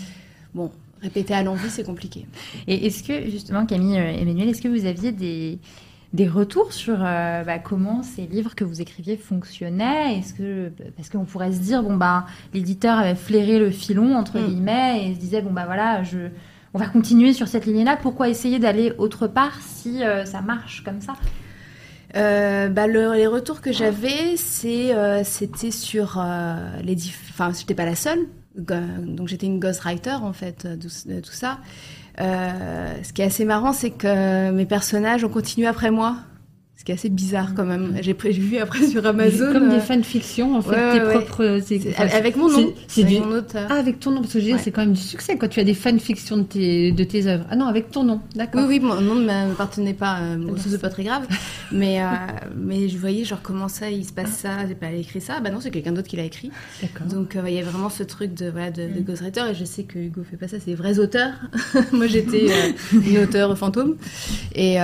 Bon, 0.54 0.70
répéter 1.00 1.34
à 1.34 1.42
l'envie, 1.42 1.70
c'est 1.70 1.84
compliqué. 1.84 2.26
Et 2.68 2.86
est-ce 2.86 3.02
que, 3.02 3.28
justement, 3.30 3.66
Camille 3.66 3.98
euh, 3.98 4.12
Emmanuel, 4.12 4.48
est-ce 4.48 4.62
que 4.62 4.68
vous 4.68 4.86
aviez 4.86 5.10
des, 5.10 5.58
des 6.12 6.28
retours 6.28 6.72
sur 6.72 6.98
bah, 6.98 7.58
comment 7.58 8.02
ces 8.02 8.26
livres 8.26 8.54
que 8.54 8.64
vous 8.64 8.80
écriviez 8.80 9.16
fonctionnaient? 9.16 10.18
Est-ce 10.18 10.34
que 10.34 10.70
parce 10.96 11.08
qu'on 11.08 11.24
pourrait 11.24 11.52
se 11.52 11.58
dire 11.58 11.82
bon 11.82 11.96
bah 11.96 12.26
l'éditeur 12.54 12.98
avait 12.98 13.14
flairé 13.14 13.58
le 13.58 13.70
filon 13.70 14.14
entre 14.14 14.38
mm. 14.38 14.46
guillemets 14.46 15.06
et 15.08 15.14
se 15.14 15.18
disait 15.18 15.42
bon 15.42 15.52
bah 15.52 15.64
voilà 15.64 16.02
je 16.02 16.28
on 16.74 16.78
va 16.78 16.86
continuer 16.86 17.32
sur 17.32 17.48
cette 17.48 17.66
ligne-là. 17.66 17.96
Pourquoi 17.96 18.28
essayer 18.28 18.58
d'aller 18.58 18.92
autre 18.98 19.26
part 19.26 19.58
si 19.62 20.00
ça 20.24 20.40
marche 20.42 20.82
comme 20.84 21.00
ça? 21.00 21.14
Euh, 22.14 22.68
bah, 22.68 22.86
les 22.86 23.26
retours 23.26 23.60
que 23.60 23.72
j'avais, 23.72 24.34
euh, 24.64 25.22
c'était 25.24 25.70
sur 25.70 26.18
euh, 26.18 26.56
les 26.82 26.96
Enfin, 27.30 27.52
j'étais 27.58 27.74
pas 27.74 27.86
la 27.86 27.94
seule. 27.94 28.20
Donc, 28.54 29.28
j'étais 29.28 29.46
une 29.46 29.58
ghostwriter, 29.58 30.16
en 30.22 30.34
fait, 30.34 30.66
de, 30.66 31.20
tout 31.20 31.32
ça. 31.32 31.58
ce 32.18 33.12
qui 33.12 33.22
est 33.22 33.26
assez 33.26 33.46
marrant, 33.46 33.72
c'est 33.72 33.90
que 33.90 34.50
mes 34.50 34.66
personnages 34.66 35.24
ont 35.24 35.30
continué 35.30 35.66
après 35.66 35.90
moi. 35.90 36.16
Ce 36.82 36.84
qui 36.84 36.90
est 36.90 36.96
assez 36.96 37.10
bizarre 37.10 37.54
quand 37.54 37.64
même. 37.64 37.96
J'ai 38.00 38.12
vu 38.12 38.58
après 38.58 38.84
sur 38.88 39.06
Amazon. 39.06 39.52
Comme 39.52 39.68
des 39.68 39.78
fanfictions, 39.78 40.56
en 40.56 40.62
fait, 40.62 40.94
tes 40.94 41.00
propres. 41.00 41.60
avec 42.12 42.34
mon 42.34 42.48
nom. 42.48 42.74
C'est 42.88 43.04
du... 43.04 43.20
mon 43.20 43.36
auteur. 43.36 43.68
Ah, 43.70 43.74
avec 43.74 44.00
ton 44.00 44.10
nom, 44.10 44.20
parce 44.20 44.32
que 44.32 44.40
c'est 44.58 44.72
quand 44.72 44.80
même 44.80 44.94
du 44.94 45.00
succès 45.00 45.36
quand 45.36 45.46
tu 45.46 45.60
as 45.60 45.64
des 45.64 45.74
fanfictions 45.74 46.38
de 46.38 46.42
tes, 46.42 46.90
de 46.90 47.04
tes 47.04 47.28
œuvres. 47.28 47.44
Ah 47.50 47.54
non, 47.54 47.66
avec 47.66 47.92
ton 47.92 48.02
nom, 48.02 48.20
d'accord. 48.34 48.62
Oui, 48.66 48.80
oui, 48.80 48.80
mon 48.80 49.00
nom 49.00 49.14
ne 49.14 49.24
m'appartenait 49.24 49.94
pas, 49.94 50.22
euh, 50.22 50.44
c'est 50.56 50.80
pas 50.80 50.88
très 50.88 51.04
grave. 51.04 51.24
mais, 51.70 52.02
euh, 52.02 52.06
mais 52.56 52.88
je 52.88 52.98
voyais, 52.98 53.22
genre, 53.22 53.38
comment 53.40 53.68
ça, 53.68 53.88
il 53.88 54.04
se 54.04 54.12
passe 54.12 54.32
ça, 54.32 54.66
j'ai 54.66 54.74
pas 54.74 54.90
écrit 54.90 55.20
ça. 55.20 55.38
Bah 55.38 55.50
non, 55.50 55.60
c'est 55.60 55.70
quelqu'un 55.70 55.92
d'autre 55.92 56.08
qui 56.08 56.16
l'a 56.16 56.24
écrit. 56.24 56.50
D'accord. 56.82 57.06
Donc, 57.06 57.36
euh, 57.36 57.42
il 57.46 57.54
y 57.54 57.60
a 57.60 57.62
vraiment 57.62 57.90
ce 57.90 58.02
truc 58.02 58.34
de, 58.34 58.50
voilà, 58.50 58.72
de, 58.72 58.88
mm. 58.88 59.04
ghostwriter, 59.04 59.42
et 59.52 59.54
je 59.54 59.64
sais 59.64 59.84
que 59.84 60.00
Hugo 60.00 60.22
fait 60.28 60.36
pas 60.36 60.48
ça, 60.48 60.58
c'est 60.58 60.66
des 60.66 60.74
vrais 60.74 60.98
auteurs. 60.98 61.34
Moi, 61.92 62.08
j'étais 62.08 62.48
euh, 62.50 62.72
une 63.06 63.18
auteure 63.18 63.56
fantôme. 63.56 63.94
Et, 64.56 64.78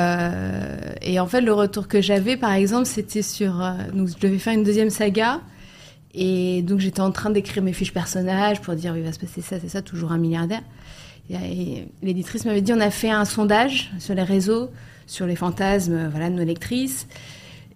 et 1.03 1.21
en 1.21 1.27
fait, 1.27 1.41
le 1.41 1.53
retour 1.53 1.88
que 1.89 2.01
j'avais, 2.01 2.37
par 2.37 2.53
exemple, 2.53 2.87
c'était 2.87 3.23
sur. 3.23 3.63
Euh, 3.63 3.75
je 3.95 4.19
devais 4.21 4.39
faire 4.39 4.55
une 4.55 4.65
deuxième 4.65 4.91
saga. 4.91 5.41
Et 6.15 6.63
donc, 6.63 6.81
j'étais 6.81 7.01
en 7.01 7.11
train 7.11 7.31
d'écrire 7.31 7.63
mes 7.63 7.73
fiches 7.73 7.93
personnages 7.93 8.61
pour 8.61 8.75
dire 8.75 8.97
il 8.97 9.05
va 9.05 9.13
se 9.13 9.19
passer 9.19 9.41
ça, 9.41 9.61
c'est 9.61 9.69
ça, 9.69 9.83
toujours 9.83 10.13
un 10.13 10.19
milliardaire. 10.19 10.63
Et, 11.31 11.87
l'éditrice 12.03 12.45
m'avait 12.45 12.63
dit 12.63 12.73
on 12.73 12.81
a 12.81 12.91
fait 12.91 13.11
un 13.11 13.25
sondage 13.25 13.93
sur 13.99 14.15
les 14.15 14.23
réseaux, 14.23 14.71
sur 15.07 15.27
les 15.27 15.37
fantasmes 15.37 16.09
voilà, 16.09 16.31
de 16.31 16.35
nos 16.35 16.45
lectrices. 16.45 17.07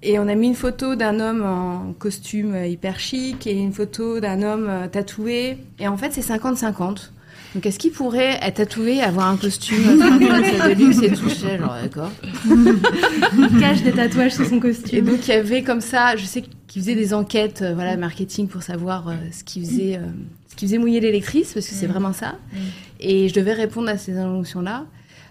Et 0.04 0.18
on 0.18 0.26
a 0.26 0.34
mis 0.34 0.48
une 0.48 0.56
photo 0.56 0.96
d'un 0.96 1.20
homme 1.20 1.44
en 1.44 1.92
costume 1.92 2.56
hyper 2.64 2.98
chic 2.98 3.46
et 3.46 3.52
une 3.52 3.72
photo 3.72 4.18
d'un 4.18 4.42
homme 4.42 4.66
euh, 4.68 4.88
tatoué. 4.88 5.58
Et 5.78 5.86
en 5.86 5.96
fait, 5.96 6.12
c'est 6.12 6.26
50-50. 6.26 7.10
Donc, 7.54 7.66
est-ce 7.66 7.78
qu'il 7.78 7.92
pourrait 7.92 8.38
être 8.40 8.56
tatoué, 8.56 9.02
avoir 9.02 9.28
un 9.28 9.36
costume 9.36 9.76
de 9.98 10.74
luxe 10.74 11.02
et 11.02 11.12
tout 11.12 11.28
Genre, 11.28 11.76
d'accord. 11.82 12.10
Il 12.46 13.60
cache 13.60 13.82
des 13.82 13.92
tatouages 13.92 14.32
sur 14.32 14.46
son 14.46 14.58
costume. 14.58 14.98
Et 14.98 15.02
donc, 15.02 15.28
il 15.28 15.30
y 15.30 15.34
avait 15.34 15.62
comme 15.62 15.82
ça, 15.82 16.16
je 16.16 16.24
sais 16.24 16.42
qu'il 16.66 16.80
faisait 16.80 16.94
des 16.94 17.12
enquêtes, 17.12 17.60
euh, 17.60 17.74
voilà, 17.74 17.96
marketing 17.98 18.48
pour 18.48 18.62
savoir 18.62 19.08
euh, 19.08 19.14
ce 19.30 19.44
qu'il 19.44 19.66
faisait, 19.66 19.96
euh, 19.96 20.06
ce 20.48 20.56
qui 20.56 20.66
faisait 20.66 20.78
mouiller 20.78 21.00
les 21.00 21.12
lectrices, 21.12 21.52
parce 21.52 21.66
que 21.66 21.74
c'est 21.74 21.86
mm. 21.86 21.90
vraiment 21.90 22.14
ça. 22.14 22.36
Mm. 22.52 22.56
Et 23.00 23.28
je 23.28 23.34
devais 23.34 23.52
répondre 23.52 23.90
à 23.90 23.98
ces 23.98 24.16
injonctions-là. 24.16 24.86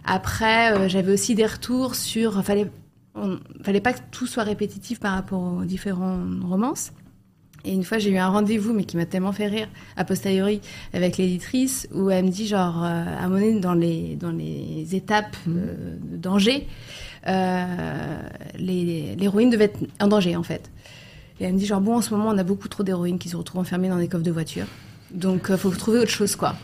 Après, 0.06 0.90
j'avais 0.90 1.14
aussi 1.14 1.36
des 1.36 1.46
retours 1.46 1.96
sur, 1.96 2.44
fallait, 2.44 2.70
fallait 3.64 3.82
pas 3.82 3.94
que 3.94 4.00
tout 4.10 4.26
soit 4.26 4.44
répétitif 4.44 5.00
par 5.00 5.14
rapport 5.14 5.58
aux 5.60 5.64
différents 5.64 6.20
romances. 6.44 6.92
Et 7.66 7.74
une 7.74 7.84
fois, 7.84 8.00
j'ai 8.00 8.10
eu 8.10 8.18
un 8.18 8.30
rendez-vous, 8.30 8.74
mais 8.74 8.86
qui 8.86 8.98
m'a 8.98 9.06
tellement 9.06 9.32
fait 9.32 9.48
rire, 9.48 9.68
a 9.96 10.04
posteriori, 10.04 10.62
avec 10.94 11.18
l'éditrice, 11.18 11.88
où 11.94 12.10
elle 12.10 12.26
me 12.26 12.30
dit, 12.30 12.48
genre, 12.48 12.84
euh, 12.84 12.88
à 12.88 13.26
un 13.26 13.30
moment 13.30 13.40
donné, 13.40 13.60
dans 13.60 13.74
les, 13.74 14.16
dans 14.16 14.32
les 14.32 14.96
étapes 14.96 15.36
mmh. 15.46 15.52
euh, 15.56 15.96
de 16.12 16.18
danger, 16.18 16.68
euh, 17.28 18.20
l'héroïne 18.58 19.50
devait 19.52 19.66
être 19.66 19.80
en 20.00 20.08
danger, 20.08 20.36
en 20.36 20.44
fait. 20.44 20.72
Et 21.40 21.46
elle 21.46 21.54
me 21.54 21.60
dit, 21.60 21.66
genre, 21.66 21.82
bon, 21.82 21.96
en 21.96 22.02
ce 22.02 22.14
moment, 22.16 22.30
on 22.30 22.38
a 22.38 22.44
beaucoup 22.44 22.68
trop 22.68 22.84
d'héroïnes 22.84 23.20
qui 23.20 23.30
se 23.30 23.36
retrouvent 23.36 23.62
enfermées 23.62 23.90
dans 23.90 23.98
des 23.98 24.08
coffres 24.08 24.24
de 24.24 24.32
voiture. 24.32 24.66
Donc, 25.12 25.48
il 25.50 25.58
faut 25.58 25.70
trouver 25.72 26.00
autre 26.00 26.12
chose, 26.12 26.36
quoi. 26.36 26.56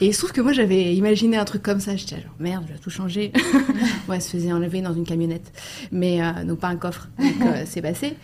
Et 0.00 0.06
il 0.06 0.14
se 0.14 0.18
trouve 0.20 0.32
que 0.32 0.40
moi, 0.40 0.52
j'avais 0.52 0.94
imaginé 0.94 1.36
un 1.36 1.44
truc 1.44 1.62
comme 1.62 1.80
ça. 1.80 1.96
J'étais 1.96 2.16
genre, 2.16 2.34
merde, 2.38 2.64
je 2.68 2.72
vais 2.72 2.78
tout 2.78 2.90
changer. 2.90 3.32
ouais, 4.08 4.16
elle 4.16 4.22
se 4.22 4.30
faisait 4.30 4.52
enlever 4.52 4.80
dans 4.80 4.94
une 4.94 5.04
camionnette. 5.04 5.52
Mais, 5.90 6.20
donc, 6.44 6.60
pas 6.60 6.68
un 6.68 6.76
coffre. 6.76 7.08
Donc, 7.18 7.48
c'est 7.66 7.82
passé. 7.82 8.14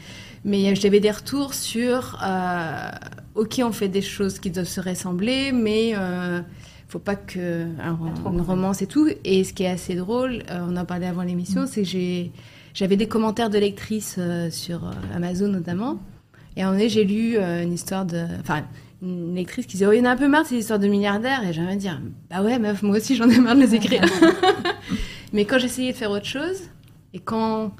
Mais 0.44 0.74
j'avais 0.74 1.00
des 1.00 1.10
retours 1.10 1.54
sur, 1.54 2.18
euh, 2.22 2.90
ok, 3.34 3.62
on 3.64 3.72
fait 3.72 3.88
des 3.88 4.02
choses 4.02 4.38
qui 4.38 4.50
doivent 4.50 4.66
se 4.66 4.80
ressembler, 4.80 5.52
mais 5.52 5.92
euh, 5.96 6.40
faut 6.88 6.98
pas 6.98 7.16
que 7.16 7.66
un, 7.80 7.98
une 8.30 8.40
romance 8.42 8.82
et 8.82 8.86
tout. 8.86 9.08
Et 9.24 9.44
ce 9.44 9.54
qui 9.54 9.62
est 9.62 9.70
assez 9.70 9.94
drôle, 9.94 10.42
euh, 10.50 10.66
on 10.68 10.76
en 10.76 10.84
parlait 10.84 11.06
avant 11.06 11.22
l'émission, 11.22 11.62
mm. 11.62 11.66
c'est 11.66 11.82
que 11.82 12.30
j'avais 12.74 12.96
des 12.96 13.08
commentaires 13.08 13.48
de 13.48 13.58
lectrices 13.58 14.16
euh, 14.18 14.50
sur 14.50 14.90
Amazon 15.14 15.48
notamment. 15.48 15.98
Et 16.56 16.60
à 16.60 16.64
un 16.64 16.66
moment 16.68 16.78
donné, 16.78 16.88
j'ai 16.88 17.04
lu 17.04 17.36
une 17.36 17.72
histoire 17.72 18.04
de, 18.04 18.26
enfin, 18.40 18.62
une 19.02 19.34
lectrice 19.34 19.66
qui 19.66 19.72
disait, 19.72 19.86
oh, 19.86 19.92
il 19.92 19.98
y 19.98 20.02
en 20.02 20.04
a 20.04 20.10
un 20.10 20.16
peu 20.16 20.28
marre 20.28 20.46
ces 20.46 20.56
histoires 20.56 20.78
de 20.78 20.86
milliardaires. 20.86 21.42
Et 21.48 21.52
j'aimerais 21.52 21.76
dire, 21.76 22.00
bah 22.30 22.42
ouais, 22.42 22.60
meuf, 22.60 22.82
moi 22.82 22.98
aussi 22.98 23.16
j'en 23.16 23.28
ai 23.28 23.40
marre 23.40 23.56
de 23.56 23.62
les 23.62 23.74
écrire. 23.74 24.04
mais 25.32 25.46
quand 25.46 25.58
j'essayais 25.58 25.90
de 25.90 25.96
faire 25.96 26.12
autre 26.12 26.26
chose, 26.26 26.60
et 27.12 27.18
quand 27.18 27.72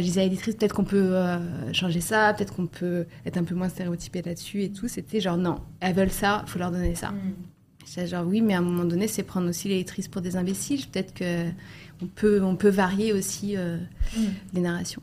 disais 0.00 0.20
à 0.22 0.24
l'éditrice, 0.24 0.54
peut-être 0.54 0.74
qu'on 0.74 0.84
peut, 0.84 1.14
euh, 1.16 1.72
changer 1.72 2.00
ça, 2.00 2.32
peut-être 2.34 2.54
qu'on 2.54 2.66
peut 2.66 3.06
être 3.26 3.36
un 3.36 3.44
peu 3.44 3.54
moins 3.54 3.68
stéréotypé 3.68 4.22
là-dessus 4.22 4.62
et 4.62 4.72
tout. 4.72 4.88
C'était 4.88 5.20
genre, 5.20 5.36
non, 5.36 5.56
elles 5.80 5.94
veulent 5.94 6.10
ça, 6.10 6.42
il 6.46 6.50
faut 6.50 6.58
leur 6.58 6.70
donner 6.70 6.94
ça. 6.94 7.10
Mm. 7.10 8.06
genre, 8.06 8.26
oui, 8.26 8.40
mais 8.40 8.54
à 8.54 8.58
un 8.58 8.62
moment 8.62 8.84
donné, 8.84 9.06
c'est 9.06 9.22
prendre 9.22 9.48
aussi 9.48 9.68
l'éditrice 9.68 10.08
pour 10.08 10.22
des 10.22 10.36
imbéciles. 10.36 10.86
Peut-être 10.86 11.12
qu'on 11.18 12.06
peut, 12.06 12.42
on 12.42 12.56
peut 12.56 12.70
varier 12.70 13.12
aussi 13.12 13.56
euh, 13.56 13.76
mm. 14.16 14.20
les 14.54 14.60
narrations. 14.60 15.02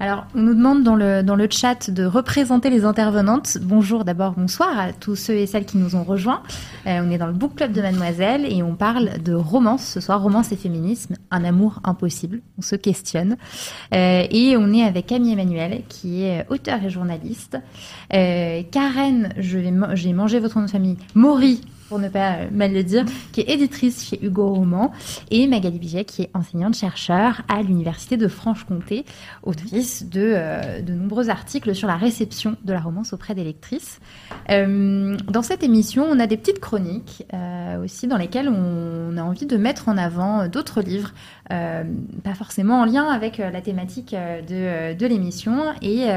Alors, 0.00 0.26
on 0.34 0.42
nous 0.42 0.54
demande 0.54 0.82
dans 0.82 0.96
le, 0.96 1.22
dans 1.22 1.36
le 1.36 1.48
chat 1.48 1.90
de 1.90 2.04
représenter 2.04 2.68
les 2.68 2.84
intervenantes. 2.84 3.58
Bonjour 3.62 4.04
d'abord, 4.04 4.32
bonsoir 4.32 4.76
à 4.78 4.92
tous 4.92 5.14
ceux 5.14 5.34
et 5.34 5.46
celles 5.46 5.66
qui 5.66 5.78
nous 5.78 5.94
ont 5.94 6.02
rejoints. 6.02 6.42
Euh, 6.86 7.00
on 7.04 7.10
est 7.12 7.18
dans 7.18 7.28
le 7.28 7.32
book 7.32 7.54
club 7.54 7.72
de 7.72 7.80
Mademoiselle 7.80 8.44
et 8.50 8.62
on 8.62 8.74
parle 8.74 9.22
de 9.22 9.34
romance 9.34 9.84
ce 9.84 10.00
soir, 10.00 10.20
romance 10.20 10.50
et 10.50 10.56
féminisme, 10.56 11.16
un 11.30 11.44
amour 11.44 11.80
impossible. 11.84 12.40
On 12.58 12.62
se 12.62 12.74
questionne. 12.74 13.36
Euh, 13.94 14.26
et 14.30 14.56
on 14.56 14.72
est 14.72 14.82
avec 14.82 15.06
Camille 15.06 15.32
Emmanuel, 15.32 15.82
qui 15.88 16.24
est 16.24 16.44
auteur 16.48 16.82
et 16.82 16.90
journaliste. 16.90 17.56
Euh, 18.12 18.62
Karen, 18.72 19.32
j'ai 19.36 19.70
mangé 20.12 20.40
votre 20.40 20.58
nom 20.58 20.64
de 20.64 20.70
famille, 20.70 20.96
Maury, 21.14 21.60
pour 21.88 21.98
ne 21.98 22.08
pas 22.08 22.50
mal 22.50 22.72
le 22.72 22.82
dire, 22.82 23.04
qui 23.32 23.40
est 23.40 23.50
éditrice 23.50 24.08
chez 24.08 24.24
Hugo 24.24 24.48
Roman, 24.48 24.92
et 25.30 25.46
Magali 25.46 25.78
Biget, 25.78 26.04
qui 26.04 26.22
est 26.22 26.30
enseignante-chercheur 26.34 27.42
à 27.48 27.62
l'Université 27.62 28.16
de 28.16 28.28
Franche-Comté, 28.28 29.04
autrice 29.42 30.08
de, 30.08 30.32
euh, 30.34 30.80
de 30.80 30.92
nombreux 30.92 31.30
articles 31.30 31.74
sur 31.74 31.88
la 31.88 31.96
réception 31.96 32.56
de 32.64 32.72
la 32.72 32.80
romance 32.80 33.12
auprès 33.12 33.34
des 33.34 33.44
lectrices. 33.44 34.00
Euh, 34.50 35.16
dans 35.30 35.42
cette 35.42 35.62
émission, 35.62 36.06
on 36.08 36.18
a 36.18 36.26
des 36.26 36.36
petites 36.36 36.60
chroniques 36.60 37.24
euh, 37.32 37.82
aussi 37.82 38.06
dans 38.06 38.16
lesquelles 38.16 38.48
on 38.48 39.16
a 39.16 39.22
envie 39.22 39.46
de 39.46 39.56
mettre 39.56 39.88
en 39.88 39.96
avant 39.96 40.48
d'autres 40.48 40.80
livres, 40.80 41.12
pas 41.48 42.34
forcément 42.34 42.80
en 42.80 42.84
lien 42.84 43.06
avec 43.08 43.38
la 43.38 43.60
thématique 43.60 44.14
de, 44.14 44.94
de 44.94 45.06
l'émission, 45.06 45.72
et 45.82 46.08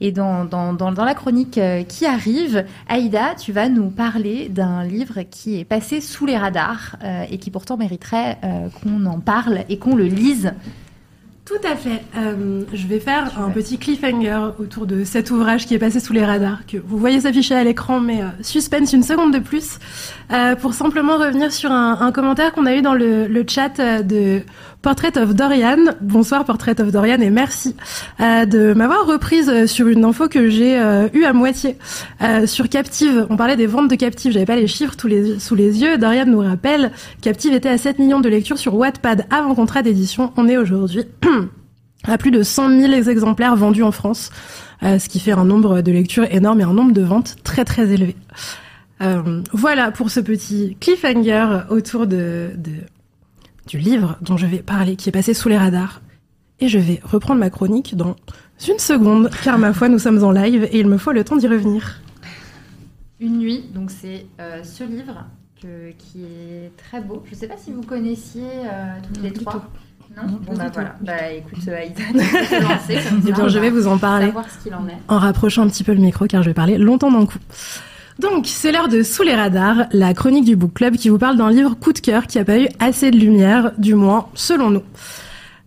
et 0.00 0.12
dans, 0.12 0.44
dans, 0.44 0.72
dans, 0.72 0.92
dans 0.92 1.04
la 1.04 1.14
chronique 1.14 1.58
euh, 1.58 1.82
qui 1.82 2.06
arrive, 2.06 2.64
Aïda, 2.88 3.34
tu 3.36 3.52
vas 3.52 3.68
nous 3.68 3.90
parler 3.90 4.48
d'un 4.48 4.84
livre 4.84 5.22
qui 5.22 5.58
est 5.58 5.64
passé 5.64 6.00
sous 6.00 6.26
les 6.26 6.36
radars 6.36 6.96
euh, 7.02 7.24
et 7.30 7.38
qui 7.38 7.50
pourtant 7.50 7.76
mériterait 7.76 8.38
euh, 8.44 8.68
qu'on 8.82 9.06
en 9.06 9.20
parle 9.20 9.60
et 9.68 9.78
qu'on 9.78 9.96
le 9.96 10.04
lise. 10.04 10.52
Tout 11.44 11.60
à 11.62 11.76
fait. 11.76 12.02
Euh, 12.16 12.62
je 12.72 12.86
vais 12.86 13.00
faire 13.00 13.38
un 13.38 13.50
petit 13.50 13.76
cliffhanger 13.76 14.52
autour 14.58 14.86
de 14.86 15.04
cet 15.04 15.30
ouvrage 15.30 15.66
qui 15.66 15.74
est 15.74 15.78
passé 15.78 16.00
sous 16.00 16.14
les 16.14 16.24
radars, 16.24 16.64
que 16.66 16.78
vous 16.78 16.96
voyez 16.96 17.20
s'afficher 17.20 17.54
à 17.54 17.62
l'écran, 17.62 18.00
mais 18.00 18.22
euh, 18.22 18.28
suspense 18.40 18.94
une 18.94 19.02
seconde 19.02 19.34
de 19.34 19.40
plus, 19.40 19.78
euh, 20.32 20.56
pour 20.56 20.72
simplement 20.72 21.18
revenir 21.18 21.52
sur 21.52 21.70
un, 21.70 22.00
un 22.00 22.12
commentaire 22.12 22.52
qu'on 22.52 22.64
a 22.64 22.74
eu 22.74 22.80
dans 22.80 22.94
le, 22.94 23.26
le 23.26 23.44
chat 23.46 24.02
de 24.02 24.40
Portrait 24.84 25.16
of 25.16 25.34
Dorian. 25.34 25.78
Bonsoir 26.02 26.44
Portrait 26.44 26.78
of 26.78 26.92
Dorian 26.92 27.18
et 27.22 27.30
merci 27.30 27.74
euh, 28.20 28.44
de 28.44 28.74
m'avoir 28.74 29.06
reprise 29.06 29.64
sur 29.64 29.88
une 29.88 30.04
info 30.04 30.28
que 30.28 30.50
j'ai 30.50 30.78
euh, 30.78 31.08
eue 31.14 31.24
à 31.24 31.32
moitié 31.32 31.78
euh, 32.20 32.46
sur 32.46 32.68
Captive. 32.68 33.26
On 33.30 33.38
parlait 33.38 33.56
des 33.56 33.66
ventes 33.66 33.88
de 33.88 33.94
Captive, 33.94 34.32
j'avais 34.32 34.44
pas 34.44 34.56
les 34.56 34.66
chiffres 34.66 34.94
les, 35.08 35.38
sous 35.40 35.54
les 35.54 35.80
yeux. 35.80 35.96
Dorian 35.96 36.26
nous 36.26 36.40
rappelle, 36.40 36.92
Captive 37.22 37.54
était 37.54 37.70
à 37.70 37.78
7 37.78 37.98
millions 37.98 38.20
de 38.20 38.28
lectures 38.28 38.58
sur 38.58 38.74
Wattpad 38.74 39.24
avant 39.30 39.54
contrat 39.54 39.80
d'édition. 39.80 40.34
On 40.36 40.48
est 40.48 40.58
aujourd'hui 40.58 41.04
à 42.04 42.18
plus 42.18 42.30
de 42.30 42.42
100 42.42 42.78
000 42.78 42.92
exemplaires 43.08 43.56
vendus 43.56 43.84
en 43.84 43.90
France, 43.90 44.28
euh, 44.82 44.98
ce 44.98 45.08
qui 45.08 45.18
fait 45.18 45.32
un 45.32 45.46
nombre 45.46 45.80
de 45.80 45.92
lectures 45.92 46.26
énorme 46.30 46.60
et 46.60 46.64
un 46.64 46.74
nombre 46.74 46.92
de 46.92 47.02
ventes 47.02 47.36
très 47.42 47.64
très 47.64 47.90
élevé. 47.90 48.16
Euh, 49.00 49.40
voilà 49.50 49.90
pour 49.90 50.10
ce 50.10 50.20
petit 50.20 50.76
cliffhanger 50.78 51.62
autour 51.70 52.06
de, 52.06 52.50
de, 52.54 52.72
du 53.66 53.78
livre 53.78 54.16
dont 54.20 54.36
je 54.36 54.46
vais 54.46 54.58
parler, 54.58 54.96
qui 54.96 55.08
est 55.08 55.12
passé 55.12 55.34
sous 55.34 55.48
les 55.48 55.58
radars. 55.58 56.00
Et 56.60 56.68
je 56.68 56.78
vais 56.78 57.00
reprendre 57.02 57.40
ma 57.40 57.50
chronique 57.50 57.96
dans 57.96 58.14
une 58.68 58.78
seconde, 58.78 59.30
car 59.42 59.58
ma 59.58 59.72
foi, 59.72 59.88
nous 59.88 59.98
sommes 59.98 60.22
en 60.22 60.30
live 60.30 60.64
et 60.70 60.78
il 60.78 60.86
me 60.88 60.98
faut 60.98 61.12
le 61.12 61.24
temps 61.24 61.36
d'y 61.36 61.48
revenir. 61.48 62.00
Une 63.20 63.38
nuit, 63.38 63.64
donc 63.74 63.90
c'est 63.90 64.26
euh, 64.40 64.62
ce 64.62 64.84
livre 64.84 65.24
que, 65.60 65.90
qui 65.98 66.22
est 66.24 66.70
très 66.76 67.00
beau. 67.00 67.22
Je 67.26 67.30
ne 67.34 67.36
sais 67.36 67.48
pas 67.48 67.56
si 67.56 67.72
vous 67.72 67.82
connaissiez 67.82 68.42
euh, 68.44 68.94
toutes 69.02 69.22
les 69.22 69.32
trois. 69.32 69.64
Non, 70.16 70.22
Non, 70.30 70.38
bon 70.46 70.54
bah 70.54 70.70
voilà. 70.72 70.94
Bah 71.00 71.32
écoute, 71.32 71.58
euh, 71.66 71.76
Aïda, 71.76 72.02
tu 72.12 72.60
lancer 72.62 73.08
comme 73.08 73.20
Eh 73.26 73.30
ça, 73.30 73.32
bien, 73.32 73.48
je 73.48 73.54
va 73.58 73.60
vais 73.60 73.70
vous 73.70 73.86
en 73.88 73.98
parler 73.98 74.26
Savoir 74.26 74.48
ce 74.48 74.62
qu'il 74.62 74.74
en 74.74 74.86
est. 74.88 74.96
en 75.08 75.18
rapprochant 75.18 75.62
un 75.62 75.68
petit 75.68 75.82
peu 75.82 75.92
le 75.92 76.00
micro, 76.00 76.26
car 76.26 76.42
je 76.42 76.50
vais 76.50 76.54
parler 76.54 76.78
longtemps 76.78 77.10
d'un 77.10 77.26
coup. 77.26 77.38
Donc, 78.18 78.46
c'est 78.46 78.70
l'heure 78.70 78.88
de 78.88 79.02
Sous 79.02 79.22
les 79.22 79.34
radars, 79.34 79.86
la 79.92 80.14
chronique 80.14 80.44
du 80.44 80.54
Book 80.54 80.74
Club 80.74 80.96
qui 80.96 81.08
vous 81.08 81.18
parle 81.18 81.36
d'un 81.36 81.50
livre 81.50 81.74
coup 81.74 81.92
de 81.92 81.98
cœur 81.98 82.26
qui 82.26 82.38
a 82.38 82.44
pas 82.44 82.58
eu 82.58 82.68
assez 82.78 83.10
de 83.10 83.16
lumière, 83.16 83.72
du 83.78 83.94
moins 83.94 84.28
selon 84.34 84.70
nous. 84.70 84.82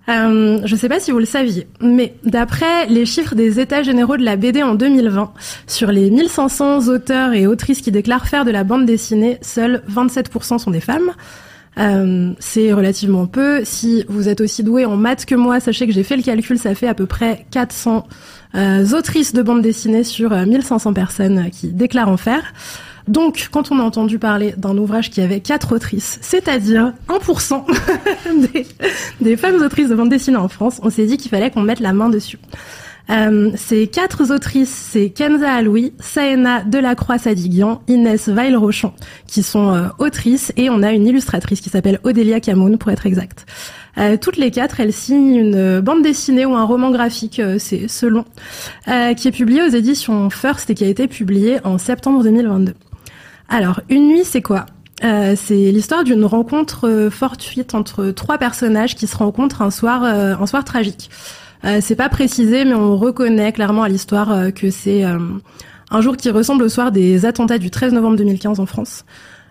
Euh, 0.10 0.62
je 0.64 0.74
ne 0.74 0.80
sais 0.80 0.88
pas 0.88 1.02
si 1.02 1.12
vous 1.12 1.20
le 1.20 1.26
saviez, 1.26 1.68
mais 1.82 2.16
d'après 2.24 2.88
les 2.88 3.06
chiffres 3.06 3.36
des 3.36 3.60
États 3.60 3.84
généraux 3.84 4.16
de 4.16 4.24
la 4.24 4.38
BD 4.38 4.64
en 4.64 4.76
2020, 4.76 5.34
sur 5.68 5.91
les 5.91 6.10
1500 6.10 6.88
auteurs 6.88 7.34
et 7.34 7.45
autrices 7.45 7.82
qui 7.82 7.91
déclarent 7.91 8.28
faire 8.28 8.45
de 8.45 8.52
la 8.52 8.64
bande 8.64 8.86
dessinée, 8.86 9.38
seuls 9.41 9.84
27% 9.89 10.60
sont 10.60 10.72
des 10.72 10.80
femmes. 10.80 11.12
Euh, 11.78 12.32
c'est 12.39 12.74
relativement 12.74 13.28
peu. 13.28 13.62
Si 13.66 14.06
vous 14.08 14.30
êtes 14.30 14.41
aussi 14.41 14.64
doué 14.64 14.86
en 14.86 14.95
maths 14.95 15.26
que 15.26 15.36
moi, 15.36 15.60
sachez 15.60 15.86
que 15.86 15.93
j'ai 15.93 16.04
fait 16.04 16.18
le 16.18 16.24
calcul, 16.24 16.58
ça 16.58 16.74
fait 16.74 16.88
à 16.88 16.93
peu 16.93 17.06
près 17.06 17.45
400 17.52 18.08
euh, 18.08 18.14
autrices 18.93 19.34
de 19.34 19.41
bande 19.41 19.62
dessinée 19.62 20.04
sur 20.04 20.34
euh, 20.34 20.45
1500 20.45 20.93
personnes 20.93 21.50
qui 21.52 21.68
déclarent 21.68 22.10
en 22.10 22.18
faire. 22.18 22.54
Donc, 23.08 23.48
quand 23.52 23.72
on 23.72 23.80
a 23.80 23.84
entendu 23.84 24.20
parler 24.20 24.54
d'un 24.58 24.78
ouvrage 24.78 25.10
qui 25.10 25.22
avait 25.22 25.39
quatre 25.39 25.74
autrices, 25.74 26.20
c'est-à-dire 26.22 26.93
1% 27.08 27.64
des, 28.54 28.68
des 29.22 29.38
femmes 29.38 29.62
autrices 29.62 29.89
de 29.89 29.95
bande 29.95 30.10
dessinée 30.10 30.38
en 30.38 30.50
France, 30.50 30.80
on 30.84 30.89
s'est 30.89 31.06
dit 31.06 31.18
qu'il 31.18 31.32
fallait 31.32 31.50
qu'on 31.50 31.62
mette 31.62 31.80
la 31.80 31.93
main 31.93 32.10
dessus. 32.10 32.38
Euh, 33.10 33.51
ces 33.55 33.88
quatre 33.88 34.34
autrices, 34.34 34.70
c'est 34.91 35.10
Kenza 35.10 35.53
Aloui, 35.53 35.93
Saena 35.99 36.64
Delacroix-Sadiguian, 36.64 37.82
Inès 37.88 38.28
Weil-Rochon, 38.28 38.93
qui 39.28 39.43
sont 39.43 39.74
euh, 39.74 39.88
autrices, 39.99 40.51
et 40.58 40.70
on 40.70 40.84
a 40.84 40.91
une 40.91 41.08
illustratrice 41.08 41.62
qui 41.62 41.70
s'appelle 41.70 41.99
Odélia 42.03 42.39
Camoun, 42.39 42.78
pour 42.78 42.91
être 42.91 43.05
exact. 43.05 43.45
Euh, 43.97 44.18
toutes 44.20 44.38
les 44.38 44.51
quatre, 44.51 44.80
elles 44.80 44.93
signent 44.93 45.36
une 45.36 45.80
bande 45.80 46.03
dessinée 46.03 46.45
ou 46.45 46.55
un 46.55 46.66
roman 46.66 46.91
graphique, 46.91 47.39
euh, 47.39 47.58
c'est 47.60 47.88
selon, 47.88 48.26
euh, 48.88 49.14
qui 49.14 49.28
est 49.28 49.32
publié 49.32 49.64
aux 49.64 49.70
éditions 49.70 50.30
First 50.30 50.70
et 50.70 50.76
qui 50.76 50.84
a 50.84 50.88
été 50.88 51.08
publié 51.08 51.60
en 51.64 51.78
septembre 51.78 52.24
2022. 52.24 52.74
Alors, 53.49 53.82
Une 53.89 54.08
nuit, 54.10 54.24
c'est 54.24 54.41
quoi? 54.41 54.66
Euh, 55.03 55.36
C'est 55.38 55.72
l'histoire 55.72 56.03
d'une 56.03 56.26
rencontre 56.26 57.10
fortuite 57.12 57.76
entre 57.76 58.08
trois 58.12 58.38
personnages 58.38 58.95
qui 58.95 59.08
se 59.08 59.16
rencontrent 59.16 59.62
un 59.62 59.72
soir, 59.72 60.03
euh, 60.03 60.36
un 60.39 60.45
soir 60.45 60.64
tragique. 60.64 61.10
Euh, 61.66 61.80
c'est 61.82 61.95
pas 61.95 62.10
précisé, 62.10 62.66
mais 62.66 62.74
on 62.74 62.97
reconnaît 62.97 63.51
clairement 63.51 63.84
à 63.84 63.89
l'histoire 63.89 64.32
euh, 64.32 64.51
que 64.51 64.70
c'est 64.70 65.03
euh, 65.05 65.18
un 65.91 66.01
jour 66.01 66.18
qui 66.18 66.30
ressemble 66.30 66.64
au 66.64 66.70
soir 66.70 66.91
des 66.91 67.26
attentats 67.26 67.58
du 67.58 67.72
13 67.72 67.93
novembre 67.93 68.18
2015 68.18 68.60
en 68.60 68.66
France. 68.66 69.05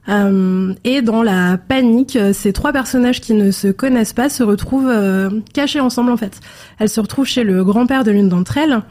Euh, 0.08 0.72
et 0.84 1.02
dans 1.02 1.22
la 1.22 1.58
panique, 1.58 2.18
ces 2.32 2.52
trois 2.52 2.72
personnages 2.72 3.20
qui 3.20 3.34
ne 3.34 3.50
se 3.50 3.68
connaissent 3.68 4.12
pas 4.12 4.28
se 4.28 4.42
retrouvent 4.42 4.88
euh, 4.88 5.30
cachés 5.52 5.80
ensemble 5.80 6.10
en 6.12 6.16
fait. 6.16 6.40
Elles 6.78 6.88
se 6.88 7.00
retrouvent 7.00 7.26
chez 7.26 7.44
le 7.44 7.64
grand-père 7.64 8.04
de 8.04 8.12
l'une 8.12 8.28
d'entre 8.28 8.58
elles. 8.58 8.82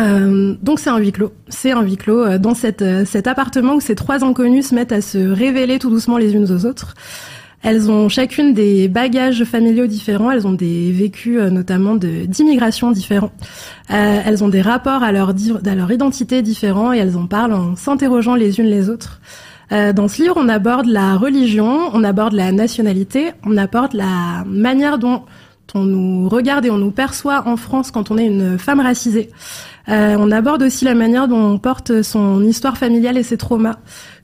Euh, 0.00 0.54
donc 0.62 0.80
c'est 0.80 0.90
un 0.90 0.98
huis 0.98 1.12
clos. 1.12 1.32
C'est 1.48 1.72
un 1.72 1.82
huis 1.82 1.96
clos 1.96 2.38
dans 2.38 2.54
cette, 2.54 2.84
cet 3.06 3.26
appartement 3.26 3.74
où 3.76 3.80
ces 3.80 3.94
trois 3.94 4.24
inconnus 4.24 4.68
se 4.68 4.74
mettent 4.74 4.92
à 4.92 5.00
se 5.00 5.18
révéler 5.18 5.78
tout 5.78 5.90
doucement 5.90 6.18
les 6.18 6.34
unes 6.34 6.52
aux 6.52 6.66
autres. 6.66 6.94
Elles 7.66 7.90
ont 7.90 8.08
chacune 8.08 8.54
des 8.54 8.86
bagages 8.86 9.42
familiaux 9.42 9.88
différents, 9.88 10.30
elles 10.30 10.46
ont 10.46 10.52
des 10.52 10.92
vécus 10.92 11.40
euh, 11.40 11.50
notamment 11.50 11.96
d'immigration 11.96 12.92
différents. 12.92 13.32
Euh, 13.90 14.20
elles 14.24 14.44
ont 14.44 14.48
des 14.48 14.62
rapports 14.62 15.02
à 15.02 15.10
leur, 15.10 15.30
à 15.30 15.92
identité 15.92 16.42
différents 16.42 16.92
et 16.92 16.98
elles 16.98 17.16
en 17.16 17.26
parlent 17.26 17.54
en 17.54 17.74
s'interrogeant 17.74 18.36
les 18.36 18.60
unes 18.60 18.66
les 18.66 18.88
autres. 18.88 19.20
Euh, 19.72 19.92
dans 19.92 20.06
ce 20.06 20.22
livre, 20.22 20.34
on 20.36 20.48
aborde 20.48 20.86
la 20.86 21.16
religion, 21.16 21.90
on 21.92 22.04
aborde 22.04 22.34
la 22.34 22.52
nationalité, 22.52 23.32
on 23.44 23.56
aborde 23.56 23.94
la 23.94 24.44
manière 24.46 24.98
dont 24.98 25.22
on 25.74 25.84
nous 25.84 26.28
regarde 26.28 26.64
et 26.64 26.70
on 26.70 26.78
nous 26.78 26.90
perçoit 26.90 27.46
en 27.46 27.56
France 27.56 27.90
quand 27.90 28.10
on 28.10 28.18
est 28.18 28.26
une 28.26 28.58
femme 28.58 28.80
racisée. 28.80 29.30
Euh, 29.88 30.16
on 30.18 30.30
aborde 30.32 30.62
aussi 30.62 30.84
la 30.84 30.94
manière 30.94 31.28
dont 31.28 31.40
on 31.40 31.58
porte 31.58 32.02
son 32.02 32.42
histoire 32.42 32.76
familiale 32.76 33.16
et 33.16 33.22
ses 33.22 33.36
traumas, 33.36 33.76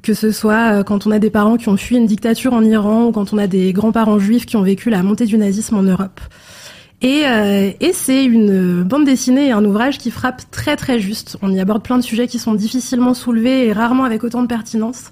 que 0.03 0.15
ce 0.15 0.33
soit 0.33 0.73
euh, 0.73 0.83
quand 0.83 1.07
on 1.07 1.11
a 1.11 1.19
des 1.19 1.31
parents 1.31 1.57
qui 1.57 1.69
ont 1.69 1.77
fui 1.77 1.97
une 1.97 2.07
dictature 2.07 2.53
en 2.53 2.63
Iran 2.63 3.07
ou 3.07 3.13
quand 3.13 3.33
on 3.33 3.39
a 3.39 3.47
des 3.47 3.73
grands-parents 3.73 4.19
juifs 4.19 4.47
qui 4.47 4.57
ont 4.57 4.63
vécu 4.63 4.91
la 4.91 5.03
montée 5.03 5.27
du 5.27 5.39
nazisme 5.39 5.77
en 5.77 5.83
Europe. 5.83 6.21
Et, 7.01 7.23
euh, 7.27 7.71
et 7.81 7.93
c'est 7.93 8.25
une 8.25 8.83
bande 8.85 9.05
dessinée 9.05 9.49
et 9.49 9.53
un 9.53 9.65
ouvrage 9.65 9.99
qui 9.99 10.11
frappe 10.11 10.43
très 10.51 10.77
très 10.77 11.01
juste. 11.01 11.37
On 11.43 11.53
y 11.53 11.61
aborde 11.61 11.83
plein 11.83 11.99
de 11.99 12.03
sujets 12.03 12.29
qui 12.29 12.39
sont 12.39 12.55
difficilement 12.55 13.15
soulevés 13.15 13.67
et 13.67 13.73
rarement 13.73 14.05
avec 14.05 14.23
autant 14.23 14.43
de 14.43 14.47
pertinence. 14.47 15.11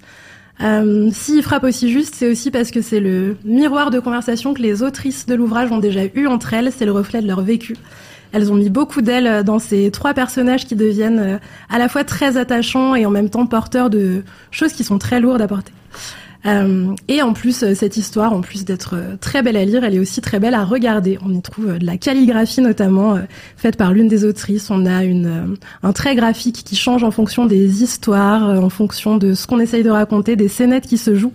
Euh, 0.62 1.10
S'il 1.12 1.42
frappe 1.42 1.64
aussi 1.64 1.90
juste, 1.90 2.14
c'est 2.14 2.30
aussi 2.30 2.50
parce 2.50 2.70
que 2.70 2.82
c'est 2.82 3.00
le 3.00 3.36
miroir 3.44 3.90
de 3.90 3.98
conversation 3.98 4.52
que 4.54 4.62
les 4.62 4.82
autrices 4.82 5.26
de 5.26 5.34
l'ouvrage 5.34 5.70
ont 5.72 5.78
déjà 5.78 6.02
eu 6.14 6.26
entre 6.26 6.54
elles, 6.54 6.70
c'est 6.76 6.84
le 6.84 6.92
reflet 6.92 7.22
de 7.22 7.26
leur 7.26 7.40
vécu. 7.40 7.76
Elles 8.32 8.52
ont 8.52 8.54
mis 8.54 8.70
beaucoup 8.70 9.02
d'elles 9.02 9.42
dans 9.42 9.58
ces 9.58 9.90
trois 9.90 10.14
personnages 10.14 10.66
qui 10.66 10.76
deviennent 10.76 11.18
euh, 11.18 11.38
à 11.68 11.78
la 11.78 11.88
fois 11.88 12.04
très 12.04 12.36
attachants 12.36 12.94
et 12.94 13.06
en 13.06 13.10
même 13.10 13.30
temps 13.30 13.46
porteurs 13.46 13.90
de 13.90 14.22
choses 14.50 14.72
qui 14.72 14.84
sont 14.84 14.98
très 14.98 15.20
lourdes 15.20 15.42
à 15.42 15.48
porter. 15.48 15.72
Euh, 16.46 16.94
et 17.08 17.22
en 17.22 17.32
plus, 17.32 17.62
euh, 17.62 17.74
cette 17.74 17.96
histoire, 17.96 18.32
en 18.32 18.40
plus 18.40 18.64
d'être 18.64 18.94
euh, 18.96 19.16
très 19.20 19.42
belle 19.42 19.56
à 19.56 19.64
lire, 19.64 19.84
elle 19.84 19.94
est 19.94 19.98
aussi 19.98 20.20
très 20.20 20.40
belle 20.40 20.54
à 20.54 20.64
regarder. 20.64 21.18
On 21.24 21.32
y 21.32 21.42
trouve 21.42 21.78
de 21.78 21.84
la 21.84 21.96
calligraphie 21.96 22.60
notamment 22.60 23.18
faite 23.56 23.76
par 23.76 23.92
l'une 23.92 24.08
des 24.08 24.24
autrices. 24.24 24.70
On 24.70 24.86
a 24.86 25.04
une, 25.04 25.56
un 25.82 25.92
trait 25.92 26.14
graphique 26.14 26.62
qui 26.64 26.76
change 26.76 27.04
en 27.04 27.10
fonction 27.10 27.46
des 27.46 27.82
histoires, 27.82 28.42
en 28.42 28.70
fonction 28.70 29.16
de 29.16 29.34
ce 29.34 29.46
qu'on 29.46 29.60
essaye 29.60 29.82
de 29.82 29.90
raconter, 29.90 30.36
des 30.36 30.48
scénettes 30.48 30.86
qui 30.86 30.98
se 30.98 31.14
jouent. 31.14 31.34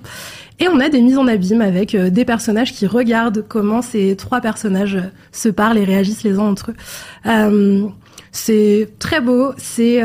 Et 0.59 0.67
on 0.69 0.79
a 0.79 0.89
des 0.89 1.01
mises 1.01 1.17
en 1.17 1.27
abîme 1.27 1.61
avec 1.61 1.95
des 1.95 2.25
personnages 2.25 2.73
qui 2.73 2.87
regardent 2.87 3.43
comment 3.47 3.81
ces 3.81 4.15
trois 4.15 4.39
personnages 4.41 4.97
se 5.31 5.49
parlent 5.49 5.77
et 5.77 5.83
réagissent 5.83 6.23
les 6.23 6.39
uns 6.39 6.43
entre 6.43 6.71
eux. 6.71 7.89
C'est 8.31 8.89
très 8.99 9.21
beau, 9.21 9.51
c'est 9.57 10.01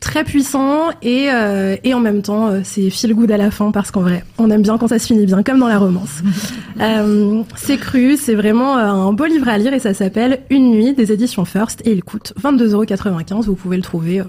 très 0.00 0.24
puissant 0.24 0.90
et, 1.02 1.30
euh, 1.30 1.76
et 1.82 1.94
en 1.94 2.00
même 2.00 2.22
temps 2.22 2.48
euh, 2.48 2.60
c'est 2.64 2.90
feel 2.90 3.14
good 3.14 3.30
à 3.30 3.36
la 3.36 3.50
fin 3.50 3.70
parce 3.70 3.90
qu'en 3.90 4.02
vrai 4.02 4.24
on 4.38 4.50
aime 4.50 4.62
bien 4.62 4.78
quand 4.78 4.88
ça 4.88 4.98
se 4.98 5.06
finit 5.06 5.26
bien 5.26 5.42
comme 5.42 5.58
dans 5.58 5.68
la 5.68 5.78
romance. 5.78 6.22
Euh, 6.78 7.42
c'est 7.56 7.78
cru, 7.78 8.18
c'est 8.18 8.34
vraiment 8.34 8.76
un 8.76 9.10
beau 9.14 9.24
livre 9.24 9.48
à 9.48 9.56
lire 9.56 9.72
et 9.72 9.78
ça 9.78 9.94
s'appelle 9.94 10.40
Une 10.50 10.72
nuit 10.72 10.92
des 10.92 11.10
éditions 11.10 11.46
First 11.46 11.80
et 11.86 11.92
il 11.92 12.04
coûte 12.04 12.34
22,95€. 12.38 13.44
Vous 13.44 13.54
pouvez 13.54 13.78
le 13.78 13.82
trouver 13.82 14.22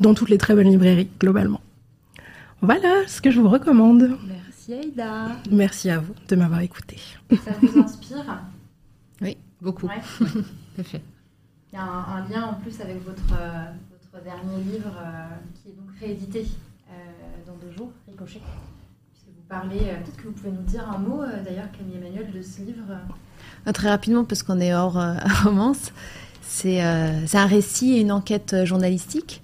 dans 0.00 0.12
toutes 0.12 0.28
les 0.28 0.36
très 0.36 0.56
bonnes 0.56 0.68
librairies 0.68 1.08
globalement. 1.20 1.60
Voilà 2.60 3.06
ce 3.06 3.20
que 3.20 3.30
je 3.30 3.38
vous 3.38 3.48
recommande. 3.48 4.18
Merci 4.26 4.74
Aïda. 4.74 5.28
Merci 5.52 5.90
à 5.90 6.00
vous 6.00 6.12
de 6.28 6.34
m'avoir 6.34 6.62
écouté. 6.62 6.96
Ça 7.30 7.52
vous 7.62 7.78
inspire? 7.78 8.42
Beaucoup. 9.62 9.86
Ouais. 9.86 10.02
Tout 10.18 10.80
à 10.80 10.82
fait. 10.82 11.02
Il 11.72 11.76
y 11.76 11.78
a 11.78 11.84
un, 11.84 12.16
un 12.16 12.28
lien 12.28 12.42
en 12.46 12.54
plus 12.54 12.80
avec 12.80 13.02
votre, 13.04 13.32
euh, 13.40 13.64
dernier 14.20 14.62
livre 14.62 14.92
euh, 14.98 15.28
qui 15.54 15.70
est 15.70 15.72
donc 15.72 15.88
réédité 15.98 16.46
euh, 16.90 16.94
dans 17.46 17.54
deux 17.54 17.74
jours, 17.74 17.90
Ricochet. 18.06 18.40
Vous 19.26 19.48
parlez, 19.48 19.78
euh, 19.78 19.96
peut-être 19.96 20.16
que 20.16 20.28
vous 20.28 20.32
pouvez 20.32 20.50
nous 20.50 20.62
dire 20.62 20.88
un 20.88 20.98
mot 20.98 21.22
d'ailleurs, 21.44 21.70
Camille 21.72 21.96
Emmanuel, 21.96 22.30
de 22.30 22.42
ce 22.42 22.60
livre. 22.60 22.84
Très 23.72 23.88
rapidement, 23.88 24.24
parce 24.24 24.42
qu'on 24.42 24.60
est 24.60 24.74
hors 24.74 25.00
romance, 25.44 25.92
c'est 26.42 26.80
un 26.80 27.46
récit 27.46 27.94
et 27.94 28.00
une 28.00 28.12
enquête 28.12 28.64
journalistique 28.64 29.42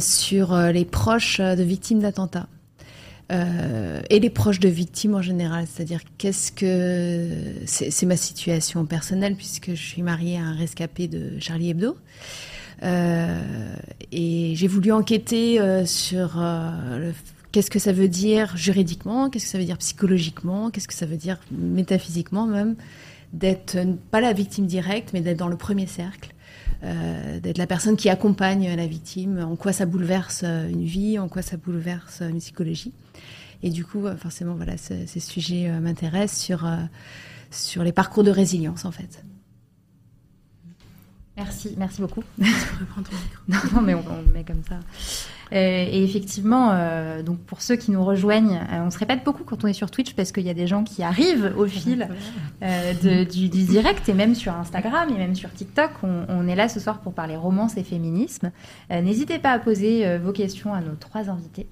sur 0.00 0.56
les 0.56 0.84
proches 0.84 1.40
de 1.40 1.62
victimes 1.62 2.00
d'attentats. 2.00 2.46
et 3.30 4.20
les 4.20 4.30
proches 4.30 4.60
de 4.60 4.68
victimes 4.68 5.14
en 5.14 5.22
général. 5.22 5.66
C'est-à-dire, 5.70 6.00
qu'est-ce 6.18 6.52
que. 6.52 7.28
C'est 7.66 8.06
ma 8.06 8.16
situation 8.16 8.84
personnelle, 8.86 9.34
puisque 9.34 9.70
je 9.70 9.82
suis 9.82 10.02
mariée 10.02 10.38
à 10.38 10.42
un 10.42 10.54
rescapé 10.54 11.08
de 11.08 11.38
Charlie 11.40 11.70
Hebdo. 11.70 11.96
Euh, 12.82 13.74
et 14.12 14.52
j'ai 14.54 14.66
voulu 14.66 14.92
enquêter 14.92 15.60
euh, 15.60 15.86
sur 15.86 16.38
euh, 16.38 17.12
qu'est-ce 17.52 17.70
que 17.70 17.78
ça 17.78 17.92
veut 17.92 18.08
dire 18.08 18.56
juridiquement, 18.56 19.30
qu'est-ce 19.30 19.46
que 19.46 19.50
ça 19.50 19.58
veut 19.58 19.64
dire 19.64 19.78
psychologiquement, 19.78 20.70
qu'est-ce 20.70 20.88
que 20.88 20.94
ça 20.94 21.06
veut 21.06 21.16
dire 21.16 21.38
métaphysiquement 21.50 22.46
même, 22.46 22.76
d'être 23.32 23.78
pas 24.10 24.20
la 24.20 24.32
victime 24.32 24.66
directe, 24.66 25.10
mais 25.12 25.20
d'être 25.20 25.38
dans 25.38 25.48
le 25.48 25.56
premier 25.56 25.86
cercle. 25.86 26.32
D'être 27.42 27.58
la 27.58 27.66
personne 27.66 27.96
qui 27.96 28.10
accompagne 28.10 28.76
la 28.76 28.86
victime, 28.86 29.40
en 29.40 29.56
quoi 29.56 29.72
ça 29.72 29.86
bouleverse 29.86 30.44
une 30.44 30.84
vie, 30.84 31.18
en 31.18 31.26
quoi 31.26 31.42
ça 31.42 31.56
bouleverse 31.56 32.20
une 32.20 32.38
psychologie. 32.38 32.92
Et 33.64 33.70
du 33.70 33.84
coup, 33.84 34.04
forcément, 34.18 34.54
voilà, 34.54 34.76
ces 34.76 35.18
sujets 35.18 35.68
m'intéressent 35.80 36.38
sur, 36.38 36.70
sur 37.50 37.82
les 37.82 37.92
parcours 37.92 38.22
de 38.22 38.30
résilience, 38.30 38.84
en 38.84 38.92
fait. 38.92 39.24
Merci, 41.36 41.74
merci 41.76 42.00
beaucoup. 42.00 42.22
non, 42.38 43.58
non, 43.74 43.82
mais 43.82 43.94
on, 43.94 43.98
le 43.98 44.32
met 44.32 44.42
comme 44.42 44.62
ça. 44.66 44.76
Euh, 45.52 45.86
et 45.90 46.02
effectivement, 46.02 46.70
euh, 46.72 47.22
donc 47.22 47.38
pour 47.40 47.60
ceux 47.60 47.76
qui 47.76 47.90
nous 47.90 48.02
rejoignent, 48.02 48.56
euh, 48.56 48.84
on 48.86 48.90
se 48.90 48.98
répète 48.98 49.22
beaucoup 49.22 49.44
quand 49.44 49.62
on 49.62 49.68
est 49.68 49.74
sur 49.74 49.90
Twitch 49.90 50.14
parce 50.14 50.32
qu'il 50.32 50.44
y 50.44 50.50
a 50.50 50.54
des 50.54 50.66
gens 50.66 50.82
qui 50.82 51.02
arrivent 51.02 51.52
au 51.56 51.66
fil 51.66 52.08
du, 53.02 53.48
direct 53.48 54.08
et 54.08 54.14
même 54.14 54.34
sur 54.34 54.54
Instagram 54.54 55.10
et 55.14 55.18
même 55.18 55.34
sur 55.34 55.52
TikTok. 55.52 55.90
On, 56.02 56.48
est 56.48 56.56
là 56.56 56.70
ce 56.70 56.80
soir 56.80 57.00
pour 57.00 57.12
parler 57.12 57.36
romance 57.36 57.76
et 57.76 57.84
féminisme. 57.84 58.50
N'hésitez 58.90 59.38
pas 59.38 59.50
à 59.50 59.58
poser 59.58 60.18
vos 60.18 60.32
questions 60.32 60.72
à 60.72 60.80
nos 60.80 60.94
trois 60.94 61.28
invités. 61.28 61.68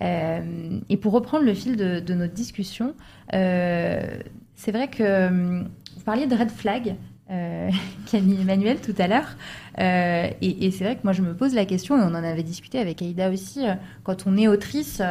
et 0.00 0.96
pour 0.96 1.12
reprendre 1.12 1.44
le 1.44 1.54
fil 1.54 1.76
de, 1.76 2.00
de 2.00 2.14
notre 2.14 2.34
discussion, 2.34 2.94
c'est 3.30 4.72
vrai 4.72 4.88
que 4.88 5.62
vous 5.96 6.02
parliez 6.04 6.26
de 6.26 6.34
red 6.34 6.50
flag 6.50 6.96
euh, 7.30 7.70
Camille 8.10 8.40
Emmanuel 8.40 8.80
tout 8.80 8.94
à 8.98 9.08
l'heure. 9.08 9.36
Euh, 9.78 10.28
et, 10.40 10.70
c'est 10.70 10.84
vrai 10.84 10.96
que 10.96 11.02
moi, 11.04 11.12
je 11.12 11.22
me 11.22 11.34
pose 11.34 11.54
la 11.54 11.66
question, 11.66 11.98
et 11.98 12.02
on 12.02 12.14
en 12.14 12.14
avait 12.14 12.42
discuté 12.42 12.78
avec 12.78 13.02
Aïda 13.02 13.30
aussi, 13.30 13.66
euh, 13.66 13.74
quand 14.04 14.26
on 14.26 14.36
est 14.36 14.48
autrice 14.48 15.02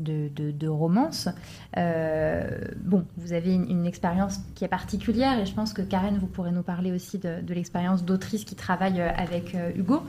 de, 0.00 0.28
de, 0.28 0.68
romance, 0.68 1.28
bon, 1.74 3.06
vous 3.16 3.32
avez 3.32 3.54
une, 3.54 3.86
expérience 3.86 4.40
qui 4.54 4.64
est 4.64 4.68
particulière, 4.68 5.38
et 5.38 5.46
je 5.46 5.54
pense 5.54 5.72
que 5.72 5.82
Karen, 5.82 6.18
vous 6.18 6.26
pourrez 6.26 6.52
nous 6.52 6.62
parler 6.62 6.92
aussi 6.92 7.18
de, 7.18 7.40
de 7.40 7.54
l'expérience 7.54 8.04
d'autrice 8.04 8.44
qui 8.44 8.54
travaille 8.54 9.00
avec 9.00 9.56
Hugo. 9.74 10.02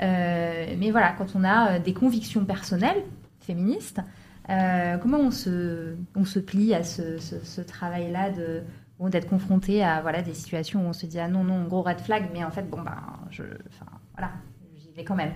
mais 0.00 0.90
voilà, 0.90 1.12
quand 1.12 1.34
on 1.34 1.44
a 1.44 1.78
des 1.78 1.92
convictions 1.92 2.44
personnelles, 2.44 3.02
féministes, 3.40 4.00
comment 4.48 5.18
on 5.18 5.30
se, 5.30 5.94
on 6.16 6.24
se 6.24 6.38
plie 6.38 6.74
à 6.74 6.82
ce, 6.82 7.18
ce, 7.18 7.36
ce 7.44 7.60
travail-là 7.60 8.30
de 8.30 8.62
d'être 9.00 9.28
confronté 9.28 9.84
à 9.84 10.02
voilà, 10.02 10.22
des 10.22 10.34
situations 10.34 10.84
où 10.84 10.88
on 10.88 10.92
se 10.92 11.06
dit 11.06 11.20
ah 11.20 11.28
non, 11.28 11.44
non, 11.44 11.64
gros 11.64 11.82
red 11.82 12.00
flag, 12.00 12.30
mais 12.32 12.44
en 12.44 12.50
fait, 12.50 12.68
bon, 12.68 12.82
ben, 12.82 12.96
je, 13.30 13.42
enfin, 13.42 13.86
voilà, 14.16 14.32
j'y 14.76 14.90
vais 14.92 15.04
quand 15.04 15.14
même. 15.14 15.32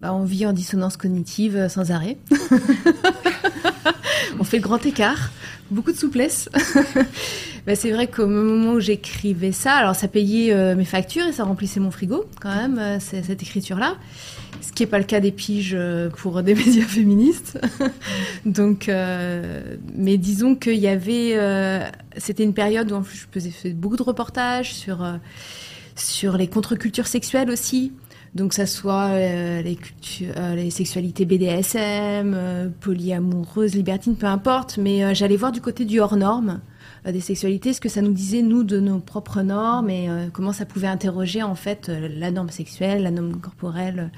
Bah, 0.00 0.12
on 0.14 0.24
vit 0.24 0.46
en 0.46 0.52
dissonance 0.52 0.96
cognitive 0.96 1.56
euh, 1.56 1.68
sans 1.68 1.92
arrêt. 1.92 2.16
on 4.40 4.44
fait 4.44 4.56
le 4.56 4.62
grand 4.62 4.84
écart, 4.86 5.30
beaucoup 5.70 5.92
de 5.92 5.96
souplesse. 5.96 6.48
bah, 7.66 7.76
c'est 7.76 7.92
vrai 7.92 8.06
qu'au 8.06 8.26
moment 8.26 8.72
où 8.72 8.80
j'écrivais 8.80 9.52
ça, 9.52 9.74
alors 9.74 9.94
ça 9.94 10.08
payait 10.08 10.54
euh, 10.54 10.74
mes 10.74 10.86
factures 10.86 11.26
et 11.26 11.32
ça 11.32 11.44
remplissait 11.44 11.80
mon 11.80 11.90
frigo 11.90 12.24
quand 12.40 12.54
même, 12.54 12.78
euh, 12.78 12.98
cette 12.98 13.42
écriture-là 13.42 13.96
ce 14.70 14.72
qui 14.72 14.84
n'est 14.84 14.88
pas 14.88 14.98
le 14.98 15.04
cas 15.04 15.18
des 15.18 15.32
piges 15.32 15.74
euh, 15.76 16.10
pour 16.10 16.44
des 16.44 16.54
médias 16.64 16.84
féministes. 16.84 17.58
Donc, 18.46 18.88
euh, 18.88 19.76
mais 19.96 20.16
disons 20.16 20.54
qu'il 20.54 20.76
y 20.76 20.86
avait, 20.86 21.32
euh, 21.34 21.80
c'était 22.16 22.44
une 22.44 22.54
période 22.54 22.92
où 22.92 23.02
je 23.02 23.24
faisais 23.32 23.72
beaucoup 23.72 23.96
de 23.96 24.02
reportages 24.04 24.72
sur 24.72 25.04
sur 25.96 26.36
les 26.36 26.46
contre-cultures 26.46 27.08
sexuelles 27.08 27.50
aussi. 27.50 27.92
Donc, 28.36 28.54
ça 28.54 28.64
soit 28.64 29.18
les, 29.18 29.76
les 30.54 30.70
sexualités 30.70 31.24
BDSM, 31.24 32.72
polyamoureuses, 32.80 33.74
libertines, 33.74 34.14
peu 34.14 34.26
importe. 34.26 34.78
Mais 34.78 35.14
j'allais 35.16 35.36
voir 35.36 35.50
du 35.50 35.60
côté 35.60 35.84
du 35.84 35.98
hors 35.98 36.16
norme 36.16 36.60
des 37.04 37.20
sexualités, 37.20 37.72
ce 37.72 37.80
que 37.80 37.88
ça 37.88 38.02
nous 38.02 38.12
disait 38.12 38.42
nous 38.42 38.62
de 38.62 38.78
nos 38.80 38.98
propres 38.98 39.42
normes 39.42 39.90
et 39.90 40.08
comment 40.32 40.52
ça 40.52 40.66
pouvait 40.66 40.86
interroger 40.86 41.42
en 41.42 41.54
fait 41.54 41.88
la 41.88 42.30
norme 42.30 42.50
sexuelle, 42.50 43.02
la 43.02 43.10
norme 43.10 43.40
corporelle 43.40 44.10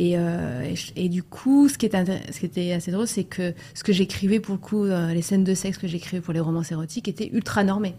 euh, 0.00 0.74
et, 0.96 1.08
du 1.08 1.22
coup, 1.22 1.68
ce 1.68 1.76
qui, 1.76 1.86
était 1.86 2.72
assez 2.72 2.90
drôle, 2.90 3.06
c'est 3.06 3.24
que 3.24 3.54
ce 3.74 3.84
que 3.84 3.92
j'écrivais 3.92 4.40
pour 4.40 4.54
le 4.54 4.60
coup, 4.60 4.84
euh, 4.84 5.12
les 5.12 5.22
scènes 5.22 5.44
de 5.44 5.54
sexe 5.54 5.78
que 5.78 5.86
j'écrivais 5.86 6.20
pour 6.20 6.32
les 6.32 6.40
romans 6.40 6.62
érotiques 6.62 7.08
étaient 7.08 7.30
ultra 7.32 7.64
normées. 7.64 7.94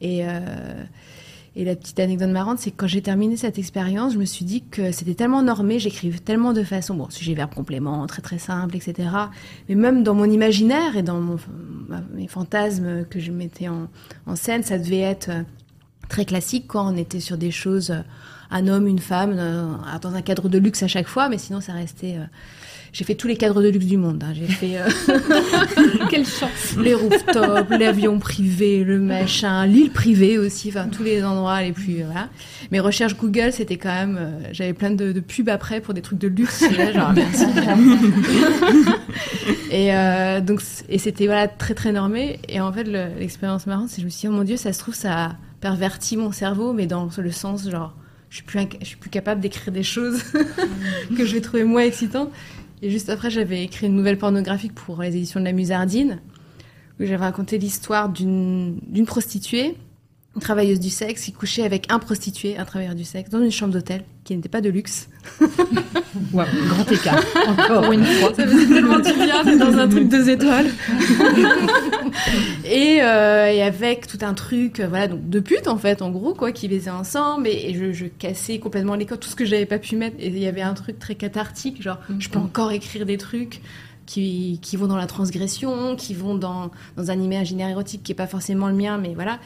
Et, 0.00 0.24
euh, 0.24 0.84
et 1.56 1.64
la 1.64 1.74
petite 1.74 1.98
anecdote 1.98 2.30
marrante, 2.30 2.58
c'est 2.60 2.70
que 2.70 2.76
quand 2.76 2.86
j'ai 2.86 3.02
terminé 3.02 3.36
cette 3.36 3.58
expérience, 3.58 4.12
je 4.12 4.18
me 4.18 4.24
suis 4.24 4.44
dit 4.44 4.62
que 4.62 4.92
c'était 4.92 5.14
tellement 5.14 5.42
normé, 5.42 5.78
j'écrivais 5.78 6.18
tellement 6.18 6.52
de 6.52 6.62
façon, 6.62 6.94
bon, 6.94 7.10
sujet, 7.10 7.34
verbe, 7.34 7.54
complément, 7.54 8.06
très 8.06 8.22
très 8.22 8.38
simple, 8.38 8.76
etc. 8.76 9.08
Mais 9.68 9.74
même 9.74 10.04
dans 10.04 10.14
mon 10.14 10.26
imaginaire 10.26 10.96
et 10.96 11.02
dans 11.02 11.20
mes 12.14 12.28
fantasmes 12.28 13.04
que 13.10 13.18
je 13.18 13.32
mettais 13.32 13.68
en, 13.68 13.88
en 14.26 14.36
scène, 14.36 14.62
ça 14.62 14.78
devait 14.78 15.00
être 15.00 15.30
très 16.08 16.24
classique 16.24 16.66
quand 16.68 16.92
on 16.92 16.96
était 16.96 17.20
sur 17.20 17.36
des 17.36 17.50
choses 17.50 17.94
un 18.52 18.66
homme, 18.66 18.86
une 18.86 18.98
femme, 18.98 19.36
euh, 19.38 19.66
dans 20.02 20.14
un 20.14 20.22
cadre 20.22 20.48
de 20.48 20.58
luxe 20.58 20.82
à 20.82 20.88
chaque 20.88 21.06
fois, 21.08 21.28
mais 21.28 21.38
sinon 21.38 21.60
ça 21.60 21.72
restait. 21.72 22.16
Euh, 22.90 22.92
j'ai 22.92 23.04
fait 23.04 23.14
tous 23.14 23.28
les 23.28 23.36
cadres 23.36 23.62
de 23.62 23.68
luxe 23.68 23.86
du 23.86 23.96
monde. 23.96 24.22
Hein. 24.24 24.32
J'ai 24.34 24.46
fait 24.46 24.78
euh, 24.78 24.88
quelle 26.10 26.26
chance. 26.26 26.76
Les 26.78 26.94
rooftops, 26.94 27.70
l'avion 27.70 28.18
privé, 28.18 28.84
le 28.84 28.98
machin, 28.98 29.66
l'île 29.66 29.90
privée 29.90 30.38
aussi, 30.38 30.68
enfin 30.68 30.88
tous 30.88 31.02
les 31.02 31.22
endroits 31.24 31.62
les 31.62 31.72
plus 31.72 32.02
voilà. 32.02 32.28
Mes 32.70 32.80
recherches 32.80 33.16
Google, 33.16 33.52
c'était 33.52 33.76
quand 33.76 33.88
même, 33.88 34.18
j'avais 34.52 34.72
plein 34.72 34.90
de, 34.90 35.12
pubs 35.20 35.48
après 35.48 35.80
pour 35.80 35.94
des 35.94 36.02
trucs 36.02 36.18
de 36.18 36.28
luxe. 36.28 36.64
genre, 36.94 37.12
merci. 37.12 37.44
et 39.70 39.90
donc 40.42 40.60
et 40.88 40.98
c'était 40.98 41.26
voilà 41.26 41.48
très 41.48 41.74
très 41.74 41.92
normé. 41.92 42.40
Et 42.48 42.60
en 42.60 42.72
fait 42.72 42.84
l'expérience 42.84 43.66
marrante, 43.66 43.88
c'est 43.88 43.96
que 43.96 44.02
je 44.02 44.06
me 44.06 44.10
suis 44.10 44.22
dit 44.22 44.28
oh 44.28 44.36
mon 44.36 44.44
dieu, 44.44 44.56
ça 44.56 44.72
se 44.72 44.78
trouve 44.78 44.94
ça 44.94 45.24
a 45.24 45.36
perverti 45.60 46.16
mon 46.16 46.32
cerveau, 46.32 46.72
mais 46.72 46.86
dans 46.86 47.08
le 47.16 47.32
sens 47.32 47.68
genre 47.68 47.94
je 48.30 48.36
suis 48.36 48.44
plus, 48.44 48.60
je 48.80 48.86
suis 48.86 48.96
plus 48.96 49.10
capable 49.10 49.40
d'écrire 49.40 49.72
des 49.72 49.82
choses 49.82 50.22
que 51.16 51.26
je 51.26 51.34
vais 51.34 51.40
trouver 51.40 51.64
moins 51.64 51.82
excitantes. 51.82 52.30
Et 52.82 52.90
juste 52.90 53.10
après, 53.10 53.30
j'avais 53.30 53.62
écrit 53.64 53.86
une 53.86 53.96
nouvelle 53.96 54.18
pornographique 54.18 54.74
pour 54.74 55.02
les 55.02 55.16
éditions 55.16 55.40
de 55.40 55.44
la 55.44 55.52
Musardine, 55.52 56.20
où 56.98 57.04
j'avais 57.04 57.16
raconté 57.16 57.58
l'histoire 57.58 58.08
d'une 58.08 59.04
prostituée, 59.06 59.76
une 60.36 60.40
travailleuse 60.40 60.78
du 60.78 60.90
sexe, 60.90 61.24
qui 61.24 61.32
couchait 61.32 61.64
avec 61.64 61.90
un 61.90 61.98
prostitué, 61.98 62.56
un 62.56 62.64
travailleur 62.64 62.94
du 62.94 63.04
sexe, 63.04 63.30
dans 63.30 63.42
une 63.42 63.50
chambre 63.50 63.72
d'hôtel 63.72 64.04
qui 64.22 64.36
n'était 64.36 64.48
pas 64.48 64.60
de 64.60 64.70
luxe. 64.70 65.08
wow, 66.32 66.44
grand 66.68 66.92
écart, 66.92 67.24
encore 67.48 67.90
une 67.90 68.04
fois. 68.04 68.32
Ça 68.34 68.46
faisait 68.46 68.66
tellement 68.66 69.00
du 69.00 69.12
bien 69.12 69.56
dans 69.56 69.76
un 69.76 69.88
truc 69.88 70.08
deux 70.08 70.30
étoiles. 70.30 70.68
et, 72.64 73.02
euh, 73.02 73.52
et, 73.52 73.62
avec 73.62 74.06
tout 74.06 74.18
un 74.20 74.34
truc, 74.34 74.78
euh, 74.78 74.86
voilà, 74.86 75.08
donc 75.08 75.28
de 75.28 75.40
putes 75.40 75.66
en 75.66 75.76
fait, 75.76 76.00
en 76.00 76.10
gros, 76.10 76.32
quoi, 76.32 76.52
qui 76.52 76.68
baisaient 76.68 76.90
ensemble. 76.90 77.48
Et, 77.48 77.74
je, 77.74 77.92
je, 77.92 78.06
cassais 78.06 78.60
complètement 78.60 78.94
les 78.94 79.06
codes, 79.06 79.18
tout 79.18 79.28
ce 79.28 79.36
que 79.36 79.44
j'avais 79.44 79.66
pas 79.66 79.78
pu 79.78 79.96
mettre. 79.96 80.16
Et 80.20 80.28
il 80.28 80.38
y 80.38 80.46
avait 80.46 80.62
un 80.62 80.74
truc 80.74 81.00
très 81.00 81.16
cathartique, 81.16 81.82
genre, 81.82 81.98
je 82.20 82.28
peux 82.28 82.38
encore 82.38 82.70
écrire 82.70 83.04
des 83.04 83.18
trucs. 83.18 83.60
Qui, 84.06 84.58
qui, 84.60 84.76
vont 84.76 84.88
dans 84.88 84.96
la 84.96 85.06
transgression, 85.06 85.94
qui 85.94 86.14
vont 86.14 86.34
dans, 86.34 86.72
dans 86.96 87.12
un 87.12 87.20
imaginaire 87.20 87.68
érotique 87.68 88.02
qui 88.02 88.10
est 88.10 88.16
pas 88.16 88.26
forcément 88.26 88.66
le 88.66 88.74
mien, 88.74 88.98
mais 88.98 89.14
voilà, 89.14 89.38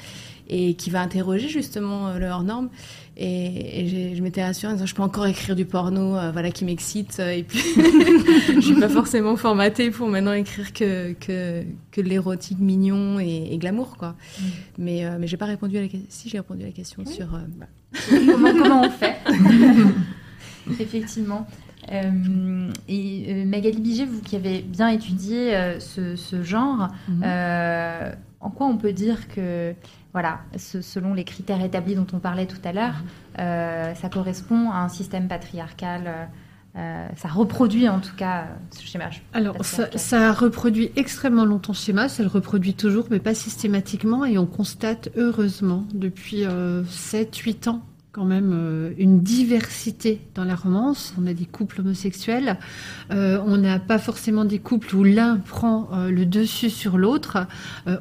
et 0.48 0.74
qui 0.74 0.90
va 0.90 1.00
interroger 1.00 1.48
justement 1.48 2.08
euh, 2.08 2.18
le 2.18 2.26
hors 2.26 2.42
norme. 2.42 2.68
Et, 3.16 4.14
je 4.16 4.22
m'étais 4.22 4.42
rassurée 4.42 4.72
en 4.72 4.74
disant, 4.74 4.86
je 4.86 4.94
peux 4.94 5.02
encore 5.02 5.26
écrire 5.26 5.54
du 5.54 5.64
porno, 5.64 6.16
euh, 6.16 6.32
voilà, 6.32 6.50
qui 6.50 6.64
m'excite. 6.64 7.18
Euh, 7.20 7.30
et 7.30 7.44
puis, 7.44 7.60
je 8.54 8.60
suis 8.60 8.80
pas 8.80 8.88
forcément 8.88 9.36
formatée 9.36 9.90
pour 9.90 10.08
maintenant 10.08 10.32
écrire 10.32 10.72
que, 10.72 11.12
que, 11.14 11.64
que 11.92 12.00
l'érotique 12.00 12.58
mignon 12.58 13.20
et, 13.20 13.56
glamour, 13.58 13.96
quoi. 13.96 14.10
Mm. 14.10 14.44
Mais, 14.78 15.18
mais 15.18 15.26
j'ai 15.26 15.36
pas 15.36 15.46
répondu 15.46 15.78
à 15.78 15.82
la 15.82 15.88
question. 15.88 16.06
Si, 16.08 16.28
j'ai 16.28 16.38
répondu 16.38 16.64
à 16.64 16.66
la 16.66 16.72
question 16.72 17.04
sur... 17.06 17.26
Bah. 17.56 17.66
comment, 18.10 18.52
comment 18.52 18.82
on 18.82 18.90
fait 18.90 19.16
Effectivement. 20.80 21.46
et 22.88 23.44
Magali 23.44 23.80
Biget, 23.80 24.06
vous 24.06 24.22
qui 24.22 24.34
avez 24.34 24.62
bien 24.62 24.88
étudié 24.88 25.56
ce, 25.78 26.16
ce, 26.16 26.42
genre, 26.42 26.88
mm-hmm. 27.08 28.14
en 28.40 28.50
quoi 28.50 28.66
on 28.66 28.76
peut 28.76 28.92
dire 28.92 29.28
que 29.28 29.74
voilà, 30.14 30.42
selon 30.56 31.12
les 31.12 31.24
critères 31.24 31.60
établis 31.60 31.96
dont 31.96 32.06
on 32.12 32.20
parlait 32.20 32.46
tout 32.46 32.60
à 32.62 32.72
l'heure, 32.72 32.94
euh, 33.40 33.92
ça 33.96 34.08
correspond 34.08 34.70
à 34.70 34.76
un 34.76 34.88
système 34.88 35.26
patriarcal. 35.26 36.02
Euh, 36.06 36.24
euh, 36.76 37.08
ça 37.16 37.28
reproduit 37.28 37.88
en 37.88 37.98
tout 37.98 38.14
cas 38.16 38.46
ce 38.70 38.84
schéma. 38.84 39.10
Alors, 39.32 39.56
ça, 39.64 40.32
reproduit 40.32 40.92
extrêmement 40.94 41.44
longtemps 41.44 41.72
ce 41.72 41.86
schéma, 41.86 42.08
ça 42.08 42.22
le 42.22 42.28
reproduit 42.28 42.74
toujours, 42.74 43.06
mais 43.10 43.18
pas 43.18 43.34
systématiquement. 43.34 44.24
Et 44.24 44.38
on 44.38 44.46
constate 44.46 45.08
heureusement 45.16 45.84
depuis 45.92 46.44
7-8 46.44 47.68
ans 47.68 47.82
quand 48.14 48.24
même 48.24 48.52
euh, 48.54 48.92
une 48.96 49.22
diversité 49.22 50.20
dans 50.36 50.44
la 50.44 50.54
romance. 50.54 51.12
On 51.20 51.26
a 51.26 51.34
des 51.34 51.46
couples 51.46 51.80
homosexuels, 51.80 52.58
euh, 53.10 53.42
on 53.44 53.56
n'a 53.56 53.80
pas 53.80 53.98
forcément 53.98 54.44
des 54.44 54.60
couples 54.60 54.94
où 54.94 55.02
l'un 55.02 55.38
prend 55.38 55.88
euh, 55.92 56.10
le 56.10 56.24
dessus 56.24 56.70
sur 56.70 56.96
l'autre. 56.96 57.46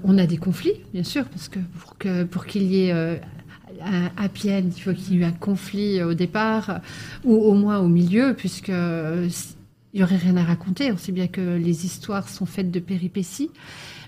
on 0.04 0.18
a 0.20 0.28
des 0.28 0.38
conflits, 0.38 0.76
bien 0.94 1.04
sûr, 1.04 1.26
parce 1.26 1.50
que 1.50 2.24
pour 2.26 2.46
qu'il 2.46 2.64
y 2.64 2.86
ait 2.86 2.92
un 2.92 4.12
happy 4.18 4.50
il 4.50 4.72
faut 4.72 4.94
qu'il 4.94 5.18
y 5.18 5.22
ait 5.22 5.26
un 5.26 5.32
conflit 5.32 6.04
au 6.04 6.14
départ 6.14 6.80
ou 7.24 7.36
au 7.36 7.54
moins 7.54 7.80
au 7.80 7.88
milieu, 7.88 8.36
puisque 8.36 8.70
il 8.70 10.00
y 10.00 10.04
aurait 10.04 10.18
rien 10.18 10.38
à 10.38 10.44
raconter. 10.44 10.92
On 10.92 10.98
sait 10.98 11.12
bien 11.12 11.28
que 11.28 11.58
les 11.58 11.86
histoires 11.86 12.30
sont 12.30 12.46
faites 12.46 12.72
de 12.72 12.80
péripéties. 12.80 13.50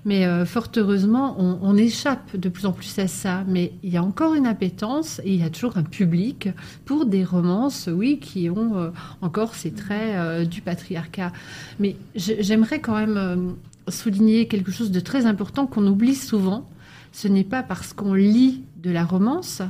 Mais 0.06 0.28
euh, 0.28 0.46
fort 0.46 0.68
heureusement, 0.78 1.36
on, 1.40 1.76
échappe 1.76 2.38
de 2.38 2.48
plus 2.48 2.68
en 2.68 2.72
plus 2.72 2.98
à 3.00 3.08
ça. 3.08 3.44
Mais 3.48 3.74
il 3.82 3.92
y 3.92 3.98
a 3.98 4.04
encore 4.04 4.36
une 4.36 4.46
appétence 4.46 5.20
et 5.26 5.34
il 5.34 5.42
y 5.42 5.44
a 5.44 5.50
toujours 5.50 5.78
un 5.78 5.84
public 5.84 6.50
pour 6.86 7.08
des 7.08 7.24
romances, 7.24 7.90
oui, 7.92 8.20
qui 8.20 8.50
ont 8.52 8.78
euh, 8.78 8.92
encore 9.22 9.56
ces 9.56 9.72
traits 9.72 10.16
euh, 10.16 10.46
du 10.46 10.62
patriarcat. 10.62 11.32
Mais 11.80 11.96
j'aimerais 12.16 12.80
quand 12.80 12.96
même 12.96 13.56
souligner 13.88 14.48
quelque 14.48 14.72
chose 14.72 14.92
de 14.92 15.00
très 15.00 15.26
important 15.26 15.66
qu'on 15.66 15.86
oublie 15.88 16.16
souvent. 16.16 16.70
Ce 17.12 17.28
n'est 17.28 17.44
pas 17.44 17.64
parce 17.64 17.94
qu'on 17.94 18.14
lit 18.14 18.64
de 18.78 18.92
la 18.92 19.06
romance 19.06 19.64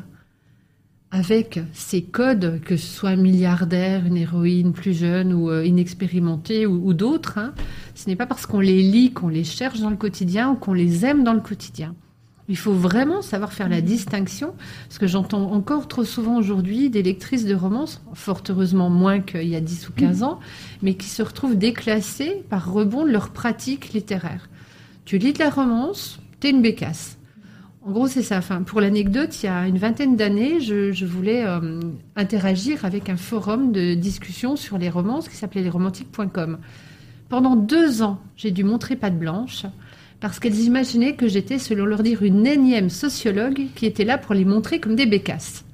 avec 1.15 1.61
ces 1.71 2.01
codes, 2.01 2.59
que 2.65 2.75
ce 2.75 2.87
soit 2.87 3.11
un 3.11 3.15
milliardaire, 3.15 4.05
une 4.05 4.17
héroïne 4.17 4.73
plus 4.73 4.93
jeune 4.93 5.31
ou 5.31 5.49
euh, 5.49 5.65
inexpérimentée 5.65 6.65
ou, 6.65 6.93
d'autres, 6.93 7.37
hein, 7.37 7.53
ce 7.95 8.09
n'est 8.09 8.17
pas 8.17 8.25
parce 8.25 8.45
qu'on 8.45 8.59
les 8.59 8.81
lit 8.81 9.13
qu'on 9.13 9.29
les 9.29 9.45
cherche 9.45 9.79
dans 9.79 9.89
le 9.89 9.95
quotidien 9.95 10.51
ou 10.51 10.55
qu'on 10.55 10.73
les 10.73 11.05
aime 11.05 11.23
dans 11.23 11.33
le 11.33 11.39
quotidien. 11.39 11.95
Il 12.49 12.57
faut 12.57 12.73
vraiment 12.73 13.21
savoir 13.21 13.53
faire 13.53 13.69
la 13.69 13.79
distinction, 13.79 14.53
parce 14.87 14.99
que 14.99 15.07
j'entends 15.07 15.51
encore 15.51 15.87
trop 15.87 16.03
souvent 16.03 16.37
aujourd'hui 16.37 16.89
des 16.89 17.01
lectrices 17.01 17.45
de 17.45 17.55
romance, 17.55 18.03
fort 18.13 18.43
heureusement 18.49 18.89
moins 18.89 19.21
qu'il 19.21 19.47
y 19.47 19.55
a 19.55 19.61
10 19.61 19.89
ou 19.89 19.93
15 19.93 20.21
ans, 20.21 20.39
mais 20.83 20.95
qui 20.95 21.07
se 21.07 21.23
retrouvent 21.23 21.57
déclassées 21.57 22.43
par 22.49 22.71
rebond 22.71 23.05
de 23.05 23.11
leur 23.11 23.29
pratique 23.29 23.93
littéraire. 23.93 24.49
Tu 25.05 25.17
lis 25.17 25.33
de 25.33 25.39
la 25.39 25.49
romance, 25.49 26.19
t'es 26.41 26.49
une 26.49 26.61
bécasse. 26.61 27.14
En 27.85 27.91
gros, 27.91 28.07
c'est 28.07 28.23
ça. 28.23 28.39
Enfin, 28.39 28.63
pour 28.63 28.81
l'anecdote, 28.81 29.43
il 29.43 29.45
y 29.45 29.49
a 29.49 29.67
une 29.67 29.77
vingtaine 29.77 30.15
d'années, 30.15 30.59
je, 30.59 31.05
voulais 31.05 31.45
euh, 31.45 31.79
interagir 32.15 32.83
avec 32.83 33.09
un 33.09 33.15
forum 33.15 33.71
de 33.71 33.93
discussion 33.93 34.55
sur 34.55 34.79
les 34.79 34.89
romances 34.89 35.29
qui 35.29 35.35
s'appelait 35.35 35.61
lesromantiques.com. 35.61 36.57
Pendant 37.29 37.55
deux 37.55 38.01
ans, 38.01 38.19
j'ai 38.37 38.49
dû 38.49 38.63
montrer 38.63 38.95
patte 38.95 39.19
blanche 39.19 39.67
parce 40.19 40.39
qu'elles 40.39 40.61
imaginaient 40.61 41.15
que 41.15 41.27
j'étais, 41.27 41.59
selon 41.59 41.85
leur 41.85 42.01
dire, 42.01 42.23
une 42.23 42.47
énième 42.47 42.89
sociologue 42.89 43.67
qui 43.75 43.85
était 43.85 44.05
là 44.05 44.17
pour 44.17 44.33
les 44.33 44.45
montrer 44.45 44.79
comme 44.79 44.95
des 44.95 45.05
bécasses. 45.05 45.64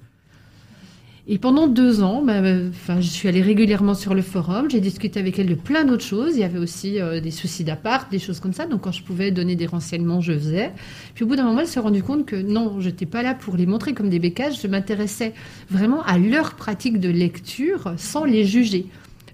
Et 1.34 1.38
pendant 1.38 1.68
deux 1.68 2.04
ans, 2.04 2.22
bah, 2.22 2.42
enfin, 2.72 3.00
je 3.00 3.08
suis 3.08 3.30
allée 3.30 3.42
régulièrement 3.42 3.94
sur 3.94 4.14
le 4.14 4.22
forum, 4.22 4.70
j'ai 4.70 4.82
discuté 4.82 5.18
avec 5.18 5.40
elle 5.40 5.48
de 5.48 5.56
plein 5.56 5.86
d'autres 5.86 6.04
choses. 6.04 6.34
Il 6.36 6.42
y 6.42 6.44
avait 6.44 6.60
aussi 6.60 7.00
euh, 7.00 7.22
des 7.22 7.32
soucis 7.32 7.64
d'appart, 7.64 8.12
des 8.12 8.20
choses 8.20 8.42
comme 8.42 8.52
ça. 8.52 8.66
Donc 8.66 8.82
quand 8.82 8.92
je 8.92 9.02
pouvais 9.02 9.32
donner 9.32 9.56
des 9.56 9.66
renseignements, 9.66 10.20
je 10.20 10.34
faisais. 10.34 10.74
Puis 11.16 11.24
au 11.24 11.28
bout 11.28 11.38
d'un 11.38 11.46
moment, 11.46 11.62
elle 11.62 11.68
s'est 11.68 11.80
rendue 11.80 12.04
compte 12.04 12.26
que 12.26 12.36
non, 12.36 12.82
je 12.82 12.90
n'étais 12.90 13.06
pas 13.06 13.24
là 13.24 13.34
pour 13.34 13.56
les 13.56 13.66
montrer 13.66 13.94
comme 13.94 14.10
des 14.10 14.20
bécages. 14.20 14.62
Je 14.62 14.68
m'intéressais 14.68 15.34
vraiment 15.70 16.04
à 16.04 16.18
leur 16.18 16.56
pratique 16.56 17.00
de 17.00 17.08
lecture 17.08 17.94
sans 17.96 18.26
les 18.26 18.44
juger. 18.44 18.88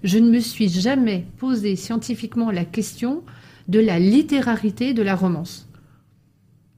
Je 0.04 0.18
ne 0.18 0.30
me 0.30 0.38
suis 0.38 0.68
jamais 0.68 1.26
posé 1.38 1.74
scientifiquement 1.74 2.52
la 2.52 2.64
question 2.64 3.24
de 3.66 3.80
la 3.80 3.98
littérarité 3.98 4.94
de 4.94 5.02
la 5.02 5.16
romance. 5.16 5.68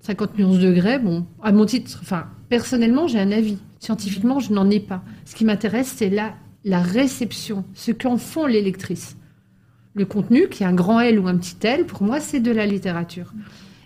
50 0.00 0.38
nuances 0.38 0.60
degrés, 0.60 0.98
bon, 0.98 1.26
à 1.42 1.52
mon 1.52 1.66
titre, 1.66 1.98
enfin, 2.00 2.24
personnellement, 2.48 3.06
j'ai 3.06 3.18
un 3.18 3.32
avis. 3.32 3.58
Scientifiquement, 3.80 4.38
je 4.38 4.52
n'en 4.52 4.70
ai 4.70 4.78
pas. 4.78 5.02
Ce 5.24 5.34
qui 5.34 5.44
m'intéresse, 5.44 5.92
c'est 5.96 6.10
la, 6.10 6.34
la 6.64 6.80
réception, 6.80 7.64
ce 7.74 7.90
qu'en 7.90 8.18
font 8.18 8.46
les 8.46 8.62
lectrices. 8.62 9.16
Le 9.94 10.04
contenu, 10.04 10.48
qui 10.48 10.62
est 10.62 10.66
un 10.66 10.74
grand 10.74 11.00
L 11.00 11.18
ou 11.18 11.26
un 11.26 11.36
petit 11.36 11.56
L, 11.66 11.86
pour 11.86 12.02
moi, 12.02 12.20
c'est 12.20 12.40
de 12.40 12.52
la 12.52 12.66
littérature. 12.66 13.32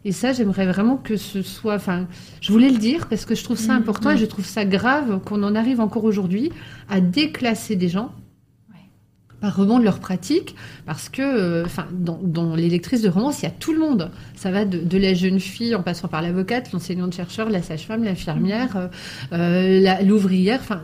Et 0.04 0.12
ça, 0.12 0.32
j'aimerais 0.32 0.66
vraiment 0.66 0.96
que 0.96 1.16
ce 1.16 1.40
soit. 1.40 1.76
Enfin, 1.76 2.06
je 2.42 2.52
voulais 2.52 2.68
le 2.68 2.76
dire 2.76 3.08
parce 3.08 3.24
que 3.24 3.34
je 3.34 3.42
trouve 3.42 3.56
ça 3.56 3.72
mmh, 3.72 3.78
important 3.78 4.10
et 4.10 4.18
je 4.18 4.26
trouve 4.26 4.44
ça 4.44 4.66
grave 4.66 5.20
qu'on 5.24 5.42
en 5.42 5.54
arrive 5.54 5.80
encore 5.80 6.04
aujourd'hui 6.04 6.52
à 6.90 7.00
déclasser 7.00 7.74
des 7.76 7.88
gens 7.88 8.12
par 9.44 9.54
rebond 9.54 9.78
de 9.78 9.84
leur 9.84 9.98
pratique, 9.98 10.54
parce 10.86 11.10
que, 11.10 11.20
euh, 11.20 11.66
enfin, 11.66 11.86
dans, 11.92 12.56
les 12.56 12.70
lectrices 12.70 13.02
de 13.02 13.10
romance, 13.10 13.42
il 13.42 13.44
y 13.44 13.48
a 13.48 13.50
tout 13.50 13.74
le 13.74 13.78
monde. 13.78 14.10
Ça 14.36 14.50
va 14.50 14.64
de, 14.64 14.98
la 14.98 15.12
jeune 15.12 15.38
fille 15.38 15.74
en 15.74 15.82
passant 15.82 16.08
par 16.08 16.22
l'avocate, 16.22 16.72
l'enseignante-chercheur, 16.72 17.50
la 17.50 17.60
sage-femme, 17.60 18.04
l'infirmière, 18.04 18.74
euh, 18.76 18.88
euh, 19.34 20.02
l'ouvrière, 20.02 20.60
enfin, 20.62 20.82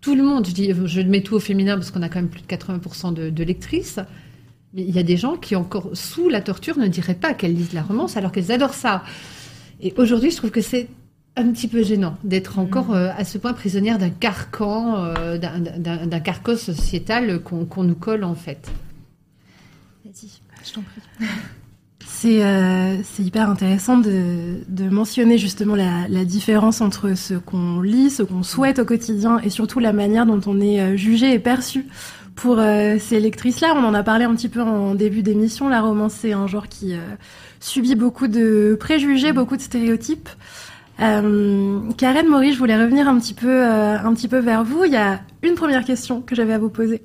tout 0.00 0.14
le 0.14 0.22
monde. 0.22 0.46
Je 0.46 0.52
dis, 0.52 0.72
je 0.86 1.00
mets 1.02 1.20
tout 1.20 1.34
au 1.34 1.38
féminin 1.38 1.76
parce 1.76 1.90
qu'on 1.90 2.00
a 2.00 2.08
quand 2.08 2.20
même 2.20 2.30
plus 2.30 2.40
de 2.40 2.46
80% 2.46 3.12
de, 3.12 3.28
de, 3.28 3.44
lectrices. 3.44 4.00
Mais 4.72 4.80
il 4.80 4.94
y 4.94 4.98
a 4.98 5.02
des 5.02 5.18
gens 5.18 5.36
qui, 5.36 5.54
encore 5.54 5.90
sous 5.92 6.30
la 6.30 6.40
torture, 6.40 6.78
ne 6.78 6.86
diraient 6.86 7.12
pas 7.12 7.34
qu'elles 7.34 7.54
lisent 7.54 7.74
la 7.74 7.82
romance 7.82 8.16
alors 8.16 8.32
qu'elles 8.32 8.52
adorent 8.52 8.72
ça. 8.72 9.04
Et 9.82 9.92
aujourd'hui, 9.98 10.30
je 10.30 10.36
trouve 10.36 10.50
que 10.50 10.62
c'est 10.62 10.88
un 11.36 11.52
petit 11.52 11.68
peu 11.68 11.82
gênant 11.82 12.16
d'être 12.24 12.58
encore 12.58 12.90
mm. 12.90 12.94
euh, 12.94 13.12
à 13.16 13.24
ce 13.24 13.38
point 13.38 13.52
prisonnière 13.52 13.98
d'un 13.98 14.10
carcan, 14.10 15.04
euh, 15.04 15.38
d'un 15.38 16.20
carcan 16.20 16.56
sociétal 16.56 17.40
qu'on 17.40 17.84
nous 17.84 17.94
colle 17.94 18.24
en 18.24 18.34
fait. 18.34 18.70
Vas-y, 20.04 20.28
je 20.64 20.72
t'en 20.72 20.82
prie. 20.82 21.28
Euh, 22.22 22.96
c'est 23.02 23.22
hyper 23.22 23.48
intéressant 23.48 23.96
de, 23.96 24.90
mentionner 24.90 25.38
justement 25.38 25.74
la, 25.74 26.06
la, 26.08 26.26
différence 26.26 26.82
entre 26.82 27.14
ce 27.16 27.32
qu'on 27.32 27.80
lit, 27.80 28.10
ce 28.10 28.22
qu'on 28.22 28.42
souhaite 28.42 28.78
au 28.78 28.84
quotidien 28.84 29.38
et 29.38 29.48
surtout 29.48 29.78
la 29.78 29.94
manière 29.94 30.26
dont 30.26 30.40
on 30.44 30.60
est 30.60 30.98
jugé 30.98 31.32
et 31.32 31.38
perçu 31.38 31.86
pour 32.34 32.56
ces 32.56 33.20
lectrices-là. 33.20 33.72
On 33.74 33.84
en 33.84 33.94
a 33.94 34.02
parlé 34.02 34.26
un 34.26 34.34
petit 34.34 34.50
peu 34.50 34.60
en 34.60 34.94
début 34.94 35.22
d'émission. 35.22 35.70
La 35.70 35.80
romance, 35.80 36.12
c'est 36.12 36.34
un 36.34 36.46
genre 36.46 36.68
qui 36.68 36.94
subit 37.58 37.94
beaucoup 37.94 38.28
de 38.28 38.76
préjugés, 38.78 39.32
beaucoup 39.32 39.56
de 39.56 39.62
stéréotypes. 39.62 40.28
Euh, 41.00 41.80
Karen 41.96 42.26
Maury, 42.28 42.52
je 42.52 42.58
voulais 42.58 42.76
revenir 42.76 43.08
un 43.08 43.18
petit 43.18 43.32
peu, 43.32 43.48
euh, 43.48 43.98
un 43.98 44.14
petit 44.14 44.28
peu 44.28 44.38
vers 44.38 44.64
vous. 44.64 44.84
Il 44.84 44.92
y 44.92 44.96
a 44.96 45.20
une 45.42 45.54
première 45.54 45.84
question 45.84 46.20
que 46.20 46.34
j'avais 46.34 46.52
à 46.52 46.58
vous 46.58 46.68
poser 46.68 47.02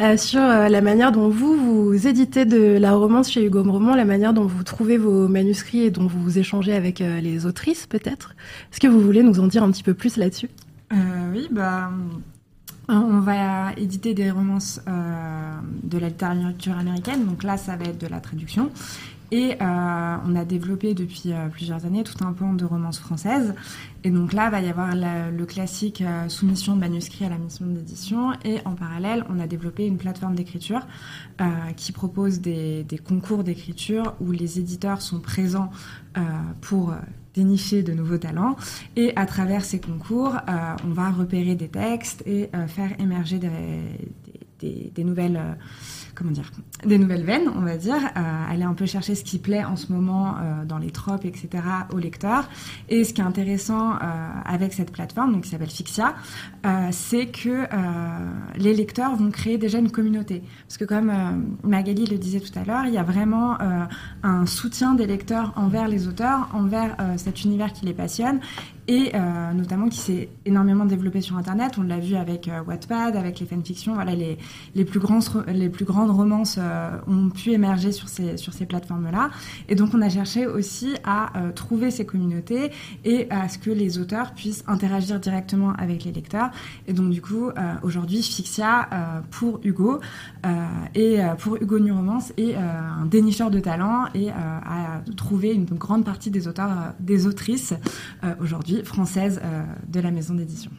euh, 0.00 0.16
sur 0.16 0.40
la 0.40 0.80
manière 0.80 1.10
dont 1.10 1.28
vous 1.28 1.56
vous 1.56 2.06
éditez 2.06 2.44
de 2.44 2.78
la 2.78 2.92
romance 2.92 3.30
chez 3.30 3.44
Hugo 3.44 3.62
Roman, 3.64 3.96
la 3.96 4.04
manière 4.04 4.32
dont 4.32 4.46
vous 4.46 4.62
trouvez 4.62 4.96
vos 4.96 5.26
manuscrits 5.26 5.82
et 5.82 5.90
dont 5.90 6.06
vous 6.06 6.38
échangez 6.38 6.74
avec 6.74 7.00
les 7.00 7.46
autrices, 7.46 7.86
peut-être. 7.86 8.34
Est-ce 8.70 8.80
que 8.80 8.86
vous 8.86 9.00
voulez 9.00 9.22
nous 9.22 9.40
en 9.40 9.48
dire 9.48 9.64
un 9.64 9.70
petit 9.70 9.82
peu 9.82 9.94
plus 9.94 10.16
là-dessus? 10.16 10.48
Oui, 10.92 11.48
bah. 11.50 11.90
On 12.88 13.20
va 13.20 13.72
éditer 13.76 14.12
des 14.12 14.30
romances 14.30 14.80
de 15.82 15.98
la 15.98 16.08
littérature 16.08 16.76
américaine, 16.76 17.24
donc 17.24 17.42
là 17.42 17.56
ça 17.56 17.76
va 17.76 17.84
être 17.86 17.98
de 17.98 18.06
la 18.06 18.20
traduction. 18.20 18.70
Et 19.32 19.56
euh, 19.62 20.16
on 20.26 20.36
a 20.36 20.44
développé 20.44 20.92
depuis 20.92 21.32
euh, 21.32 21.48
plusieurs 21.48 21.86
années 21.86 22.04
tout 22.04 22.22
un 22.22 22.34
pan 22.34 22.52
de 22.52 22.66
romances 22.66 22.98
françaises. 22.98 23.54
Et 24.04 24.10
donc 24.10 24.34
là, 24.34 24.50
va 24.50 24.60
y 24.60 24.68
avoir 24.68 24.94
le 24.94 25.46
classique 25.46 26.02
euh, 26.02 26.28
soumission 26.28 26.74
de 26.74 26.80
manuscrits 26.80 27.24
à 27.24 27.30
la 27.30 27.38
mission 27.38 27.64
d'édition. 27.64 28.32
Et 28.44 28.58
en 28.66 28.74
parallèle, 28.74 29.24
on 29.30 29.40
a 29.40 29.46
développé 29.46 29.86
une 29.86 29.96
plateforme 29.96 30.34
d'écriture 30.34 30.86
qui 31.76 31.92
propose 31.92 32.40
des 32.40 33.00
concours 33.02 33.42
d'écriture 33.42 34.14
où 34.20 34.30
les 34.30 34.58
éditeurs 34.58 35.00
sont 35.00 35.18
présents 35.18 35.70
pour 36.60 36.94
dénicher 37.34 37.82
de 37.82 37.92
nouveaux 37.92 38.18
talents. 38.18 38.54
Et 38.96 39.12
à 39.16 39.26
travers 39.26 39.64
ces 39.64 39.80
concours, 39.80 40.36
on 40.84 40.90
va 40.90 41.10
repérer 41.10 41.54
des 41.54 41.68
textes 41.68 42.22
et 42.26 42.50
faire 42.68 42.90
émerger 43.00 43.38
des, 43.38 43.50
des, 44.62 45.04
nouvelles 45.04 45.40
comment 46.14 46.30
dire, 46.30 46.50
des 46.84 46.98
nouvelles 46.98 47.24
veines, 47.24 47.48
on 47.54 47.60
va 47.60 47.76
dire, 47.76 47.96
euh, 47.96 48.50
aller 48.50 48.64
un 48.64 48.74
peu 48.74 48.86
chercher 48.86 49.14
ce 49.14 49.24
qui 49.24 49.38
plaît 49.38 49.64
en 49.64 49.76
ce 49.76 49.92
moment 49.92 50.34
euh, 50.36 50.64
dans 50.64 50.78
les 50.78 50.90
tropes, 50.90 51.24
etc., 51.24 51.48
aux 51.92 51.98
lecteurs. 51.98 52.48
Et 52.88 53.04
ce 53.04 53.12
qui 53.14 53.20
est 53.20 53.24
intéressant 53.24 53.92
euh, 53.92 53.96
avec 54.44 54.72
cette 54.72 54.92
plateforme, 54.92 55.32
donc 55.32 55.44
qui 55.44 55.50
s'appelle 55.50 55.70
Fixia, 55.70 56.14
c'est 56.90 57.26
que 57.26 57.66
les 58.56 58.74
lecteurs 58.74 59.16
vont 59.16 59.30
créer 59.30 59.58
déjà 59.58 59.78
une 59.78 59.90
communauté. 59.90 60.42
Parce 60.66 60.78
que 60.78 60.84
comme 60.84 61.12
Magali 61.62 62.06
le 62.06 62.18
disait 62.18 62.40
tout 62.40 62.56
à 62.58 62.64
l'heure, 62.64 62.86
il 62.86 62.94
y 62.94 62.98
a 62.98 63.02
vraiment 63.02 63.58
un 64.22 64.46
soutien 64.46 64.94
des 64.94 65.06
lecteurs 65.06 65.52
envers 65.56 65.88
les 65.88 66.08
auteurs, 66.08 66.48
envers 66.52 66.96
cet 67.16 67.44
univers 67.44 67.72
qui 67.72 67.84
les 67.86 67.94
passionne 67.94 68.40
et 68.88 69.12
euh, 69.14 69.52
notamment 69.52 69.88
qui 69.88 69.98
s'est 69.98 70.28
énormément 70.44 70.84
développé 70.84 71.20
sur 71.20 71.36
Internet. 71.36 71.74
On 71.78 71.82
l'a 71.82 71.98
vu 71.98 72.16
avec 72.16 72.48
euh, 72.48 72.62
Wattpad, 72.62 73.16
avec 73.16 73.38
les 73.38 73.46
fanfictions. 73.46 73.94
Voilà, 73.94 74.14
les, 74.14 74.38
les, 74.74 74.84
plus, 74.84 75.00
grandes 75.00 76.10
romances 76.10 76.56
euh, 76.58 76.96
ont 77.06 77.30
pu 77.30 77.52
émerger 77.52 77.92
sur 77.92 78.08
ces, 78.08 78.36
plateformes-là. 78.66 79.30
Et 79.68 79.74
donc, 79.74 79.90
on 79.94 80.02
a 80.02 80.08
cherché 80.08 80.46
aussi 80.46 80.94
à 81.04 81.32
trouver 81.54 81.90
ces 81.90 82.06
communautés 82.06 82.70
et 83.04 83.26
à 83.30 83.48
ce 83.48 83.58
que 83.58 83.70
les 83.70 83.98
auteurs 83.98 84.34
puissent 84.34 84.62
interagir 84.66 85.18
directement 85.18 85.72
avec 85.72 86.04
les 86.04 86.12
lecteurs. 86.12 86.50
Et 86.86 86.92
donc, 86.92 87.10
du 87.10 87.20
coup, 87.20 87.50
aujourd'hui, 87.82 88.22
Fixia, 88.22 88.88
pour 89.30 89.60
Hugo, 89.64 90.00
et 90.94 91.18
pour 91.38 91.56
Hugo 91.56 91.80
New 91.80 91.94
Romance, 91.94 92.32
est 92.36 92.54
un 92.54 93.04
dénicheur 93.06 93.50
de 93.50 93.58
talent 93.58 94.04
et 94.14 94.30
a 94.30 95.02
trouvé 95.16 95.52
une 95.52 95.64
grande 95.64 96.04
partie 96.04 96.30
des 96.30 96.46
auteurs, 96.46 96.94
des 97.00 97.26
autrices 97.26 97.74
aujourd'hui 98.40 98.82
française 98.84 99.40
euh, 99.42 99.62
de 99.88 100.00
la 100.00 100.10
maison 100.10 100.34
d'édition. 100.34 100.70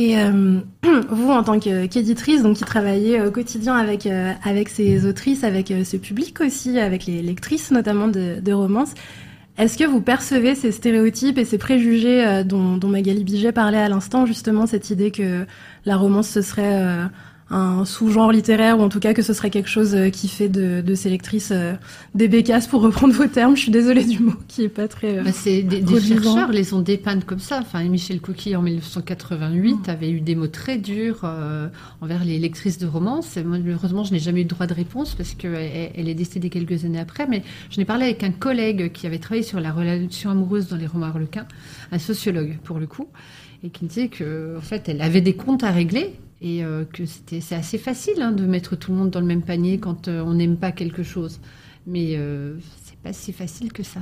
Et 0.00 0.18
euh, 0.18 0.60
vous, 1.10 1.30
en 1.30 1.42
tant 1.42 1.60
qu'éditrice, 1.60 2.42
donc 2.42 2.56
qui 2.56 2.64
travaillez 2.64 3.20
au 3.20 3.30
quotidien 3.30 3.76
avec 3.76 4.08
avec 4.44 4.70
ces 4.70 5.04
autrices, 5.04 5.44
avec 5.44 5.68
ce 5.84 5.98
public 5.98 6.40
aussi, 6.40 6.78
avec 6.78 7.04
les 7.04 7.20
lectrices 7.20 7.70
notamment 7.70 8.08
de, 8.08 8.40
de 8.40 8.52
romances, 8.52 8.94
est-ce 9.58 9.76
que 9.76 9.84
vous 9.84 10.00
percevez 10.00 10.54
ces 10.54 10.72
stéréotypes 10.72 11.36
et 11.36 11.44
ces 11.44 11.58
préjugés 11.58 12.44
dont, 12.46 12.78
dont 12.78 12.88
Magali 12.88 13.24
Biget 13.24 13.52
parlait 13.52 13.76
à 13.76 13.90
l'instant, 13.90 14.24
justement 14.24 14.66
cette 14.66 14.88
idée 14.88 15.10
que 15.10 15.44
la 15.84 15.98
romance 15.98 16.28
ce 16.28 16.40
serait 16.40 17.10
un 17.50 17.84
sous-genre 17.84 18.30
littéraire 18.30 18.78
ou 18.78 18.82
en 18.82 18.88
tout 18.88 19.00
cas 19.00 19.12
que 19.12 19.22
ce 19.22 19.32
serait 19.32 19.50
quelque 19.50 19.68
chose 19.68 19.94
euh, 19.96 20.08
qui 20.08 20.28
fait 20.28 20.48
de, 20.48 20.82
de 20.82 20.94
ces 20.94 21.10
lectrices 21.10 21.50
euh, 21.50 21.74
des 22.14 22.28
bécasses 22.28 22.68
pour 22.68 22.80
reprendre 22.80 23.12
vos 23.12 23.26
termes. 23.26 23.56
Je 23.56 23.62
suis 23.62 23.72
désolée 23.72 24.04
du 24.04 24.20
mot 24.20 24.34
qui 24.46 24.62
est 24.62 24.68
pas 24.68 24.86
très. 24.86 25.18
Euh, 25.18 25.24
bah, 25.24 25.32
c'est 25.32 25.62
des, 25.62 25.80
des 25.80 26.00
chercheurs 26.00 26.52
les 26.52 26.72
ont 26.72 26.80
dépeintes 26.80 27.24
comme 27.24 27.40
ça. 27.40 27.58
Enfin, 27.60 27.82
Michel 27.82 28.20
Coquille 28.20 28.54
en 28.54 28.62
1988 28.62 29.74
mm. 29.74 29.90
avait 29.90 30.10
eu 30.10 30.20
des 30.20 30.36
mots 30.36 30.46
très 30.46 30.78
durs 30.78 31.24
envers 32.00 32.24
les 32.24 32.38
lectrices 32.38 32.78
de 32.78 32.86
romance. 32.86 33.36
malheureusement, 33.44 34.04
je 34.04 34.12
n'ai 34.12 34.20
jamais 34.20 34.42
eu 34.42 34.44
de 34.44 34.50
droit 34.50 34.68
de 34.68 34.74
réponse 34.74 35.14
parce 35.16 35.34
qu'elle 35.34 35.90
elle 35.94 36.08
est 36.08 36.14
décédée 36.14 36.50
quelques 36.50 36.84
années 36.84 37.00
après. 37.00 37.26
Mais 37.26 37.42
je 37.70 37.78
n'ai 37.78 37.84
parlé 37.84 38.04
avec 38.04 38.22
un 38.22 38.30
collègue 38.30 38.92
qui 38.92 39.06
avait 39.06 39.18
travaillé 39.18 39.42
sur 39.42 39.58
la 39.58 39.72
relation 39.72 40.30
amoureuse 40.30 40.68
dans 40.68 40.76
les 40.76 40.86
romans 40.86 41.06
harlequins, 41.06 41.46
un 41.90 41.98
sociologue 41.98 42.58
pour 42.62 42.78
le 42.78 42.86
coup, 42.86 43.08
et 43.64 43.70
qui 43.70 43.84
me 43.84 43.88
disait 43.88 44.08
que 44.08 44.56
en 44.56 44.62
fait, 44.62 44.88
elle 44.88 45.02
avait 45.02 45.20
des 45.20 45.34
comptes 45.34 45.64
à 45.64 45.72
régler 45.72 46.14
et 46.40 46.64
euh, 46.64 46.84
que 46.84 47.06
c'était 47.06 47.40
c'est 47.40 47.54
assez 47.54 47.78
facile 47.78 48.22
hein, 48.22 48.32
de 48.32 48.46
mettre 48.46 48.76
tout 48.76 48.92
le 48.92 48.98
monde 48.98 49.10
dans 49.10 49.20
le 49.20 49.26
même 49.26 49.42
panier 49.42 49.78
quand 49.78 50.08
euh, 50.08 50.22
on 50.22 50.34
n'aime 50.34 50.56
pas 50.56 50.72
quelque 50.72 51.02
chose. 51.02 51.40
Mais 51.86 52.16
euh, 52.16 52.58
c'est 52.82 52.98
pas 52.98 53.12
si 53.12 53.32
facile 53.32 53.72
que 53.72 53.82
ça 53.82 54.00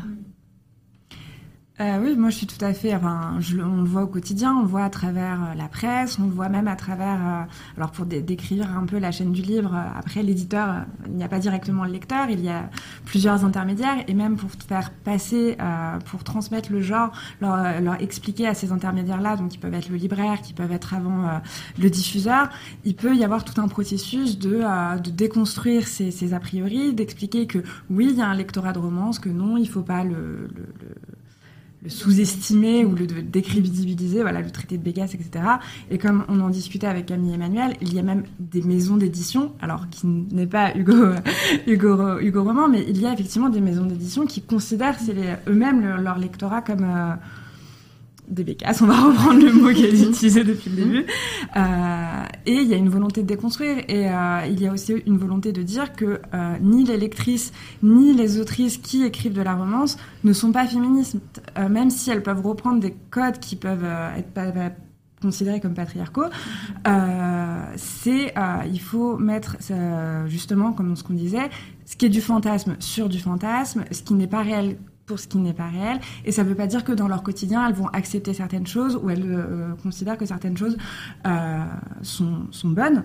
euh, 1.80 1.98
oui, 2.02 2.16
moi 2.16 2.30
je 2.30 2.36
suis 2.38 2.46
tout 2.46 2.64
à 2.64 2.72
fait. 2.72 2.92
Enfin, 2.94 3.38
on 3.56 3.82
le 3.82 3.84
voit 3.84 4.02
au 4.02 4.08
quotidien, 4.08 4.56
on 4.56 4.62
le 4.62 4.66
voit 4.66 4.82
à 4.82 4.90
travers 4.90 5.38
euh, 5.44 5.54
la 5.54 5.68
presse, 5.68 6.18
on 6.18 6.24
le 6.24 6.32
voit 6.32 6.48
même 6.48 6.66
à 6.66 6.74
travers. 6.74 7.20
Euh, 7.20 7.42
alors 7.76 7.92
pour 7.92 8.04
décrire 8.04 8.76
un 8.76 8.84
peu 8.84 8.98
la 8.98 9.12
chaîne 9.12 9.30
du 9.30 9.42
livre, 9.42 9.72
euh, 9.74 9.98
après 9.98 10.24
l'éditeur, 10.24 10.86
il 11.06 11.12
n'y 11.12 11.22
a 11.22 11.28
pas 11.28 11.38
directement 11.38 11.84
le 11.84 11.92
lecteur, 11.92 12.30
il 12.30 12.40
y 12.40 12.48
a 12.48 12.68
plusieurs 13.04 13.44
intermédiaires 13.44 14.02
et 14.08 14.14
même 14.14 14.36
pour 14.36 14.50
faire 14.50 14.90
passer, 14.90 15.56
pour 16.06 16.24
transmettre 16.24 16.72
le 16.72 16.80
genre, 16.80 17.12
leur, 17.40 18.00
expliquer 18.00 18.46
à 18.48 18.54
ces 18.54 18.72
intermédiaires-là, 18.72 19.36
donc 19.36 19.50
qui 19.50 19.58
peuvent 19.58 19.74
être 19.74 19.88
le 19.88 19.96
libraire, 19.96 20.42
qui 20.42 20.52
peuvent 20.52 20.72
être 20.72 20.94
avant 20.94 21.40
le 21.78 21.90
diffuseur, 21.90 22.48
il 22.84 22.94
peut 22.94 23.14
y 23.16 23.24
avoir 23.24 23.44
tout 23.44 23.60
un 23.60 23.68
processus 23.68 24.38
de, 24.38 24.62
de 25.00 25.10
déconstruire 25.10 25.86
ces, 25.86 26.34
a 26.34 26.40
priori, 26.40 26.92
d'expliquer 26.92 27.46
que 27.46 27.58
oui, 27.90 28.08
il 28.10 28.16
y 28.16 28.22
a 28.22 28.26
un 28.26 28.34
lectorat 28.34 28.72
de 28.72 28.78
romance, 28.78 29.18
que 29.18 29.28
non, 29.28 29.56
il 29.56 29.68
faut 29.68 29.82
pas 29.82 30.04
le 30.04 30.48
le 31.82 31.90
sous-estimer 31.90 32.84
ou 32.84 32.94
le 32.94 33.06
décrédibiliser, 33.06 34.22
voilà, 34.22 34.40
le 34.40 34.50
traité 34.50 34.78
de 34.78 34.82
Bégas, 34.82 35.14
etc. 35.14 35.44
Et 35.90 35.98
comme 35.98 36.24
on 36.28 36.40
en 36.40 36.50
discutait 36.50 36.86
avec 36.86 37.06
Camille 37.06 37.34
Emmanuel, 37.34 37.74
il 37.80 37.94
y 37.94 37.98
a 37.98 38.02
même 38.02 38.24
des 38.40 38.62
maisons 38.62 38.96
d'édition, 38.96 39.52
alors 39.60 39.88
qui 39.88 40.06
n'est 40.06 40.46
pas 40.46 40.76
Hugo, 40.76 40.92
Hugo, 41.66 42.18
Hugo 42.18 42.44
Roman, 42.44 42.68
mais 42.68 42.84
il 42.88 43.00
y 43.00 43.06
a 43.06 43.12
effectivement 43.12 43.48
des 43.48 43.60
maisons 43.60 43.86
d'édition 43.86 44.26
qui 44.26 44.42
considèrent 44.42 44.96
eux-mêmes 45.46 46.02
leur 46.02 46.18
lectorat 46.18 46.62
comme 46.62 46.84
euh, 46.84 47.14
des 48.28 48.44
bécasses, 48.44 48.82
on 48.82 48.86
va 48.86 49.00
reprendre 49.08 49.44
le 49.44 49.52
mot 49.52 49.68
qu'elle 49.68 49.94
utilisait 49.94 50.44
depuis 50.44 50.70
le 50.70 50.76
début. 50.76 51.06
Euh, 51.56 52.24
et 52.46 52.54
il 52.54 52.68
y 52.68 52.74
a 52.74 52.76
une 52.76 52.88
volonté 52.88 53.22
de 53.22 53.26
déconstruire. 53.26 53.78
Et 53.88 54.08
euh, 54.08 54.46
il 54.48 54.60
y 54.60 54.66
a 54.66 54.72
aussi 54.72 54.94
une 55.06 55.18
volonté 55.18 55.52
de 55.52 55.62
dire 55.62 55.92
que 55.92 56.20
euh, 56.34 56.56
ni 56.60 56.84
les 56.84 56.96
lectrices 56.96 57.52
ni 57.82 58.14
les 58.14 58.40
autrices 58.40 58.78
qui 58.78 59.04
écrivent 59.04 59.32
de 59.32 59.42
la 59.42 59.54
romance 59.54 59.96
ne 60.24 60.32
sont 60.32 60.52
pas 60.52 60.66
féministes, 60.66 61.16
même 61.56 61.90
si 61.90 62.10
elles 62.10 62.22
peuvent 62.22 62.44
reprendre 62.44 62.80
des 62.80 62.94
codes 63.10 63.38
qui 63.38 63.56
peuvent 63.56 63.86
être 64.16 64.30
pas, 64.30 64.52
considérés 65.20 65.60
comme 65.60 65.74
patriarcaux, 65.74 66.26
euh, 66.86 67.62
c'est 67.76 68.34
il 68.70 68.80
faut 68.80 69.16
mettre 69.18 69.56
justement 70.26 70.72
comme 70.72 70.96
ce 70.96 71.02
qu'on 71.02 71.14
disait, 71.14 71.50
ce 71.84 71.96
qui 71.96 72.06
est 72.06 72.10
du 72.10 72.20
fantasme 72.20 72.76
sur 72.78 73.08
du 73.08 73.18
fantasme, 73.18 73.84
ce 73.90 74.02
qui 74.02 74.14
n'est 74.14 74.28
pas 74.28 74.42
réel 74.42 74.76
pour 75.08 75.18
ce 75.18 75.26
qui 75.26 75.38
n'est 75.38 75.54
pas 75.54 75.66
réel. 75.66 75.98
Et 76.24 76.30
ça 76.30 76.44
ne 76.44 76.48
veut 76.48 76.54
pas 76.54 76.68
dire 76.68 76.84
que 76.84 76.92
dans 76.92 77.08
leur 77.08 77.24
quotidien, 77.24 77.66
elles 77.66 77.74
vont 77.74 77.88
accepter 77.88 78.34
certaines 78.34 78.66
choses 78.66 78.96
ou 79.02 79.10
elles 79.10 79.24
euh, 79.24 79.74
considèrent 79.82 80.18
que 80.18 80.26
certaines 80.26 80.56
choses 80.56 80.76
euh, 81.26 81.64
sont, 82.02 82.46
sont, 82.52 82.68
bonnes. 82.68 83.04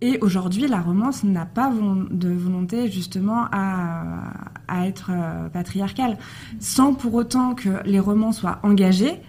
Et 0.00 0.18
aujourd'hui, 0.20 0.66
la 0.66 0.80
romance 0.80 1.22
n'a 1.22 1.46
pas 1.46 1.70
de 2.10 2.28
volonté 2.30 2.90
justement 2.90 3.46
à, 3.52 4.32
à 4.66 4.86
être 4.86 5.10
euh, 5.12 5.48
patriarcale, 5.48 6.18
sans 6.58 6.94
pour 6.94 7.14
autant 7.14 7.54
que 7.54 7.82
les 7.84 8.00
romans 8.00 8.32
soient 8.32 8.58
engagés. 8.64 9.20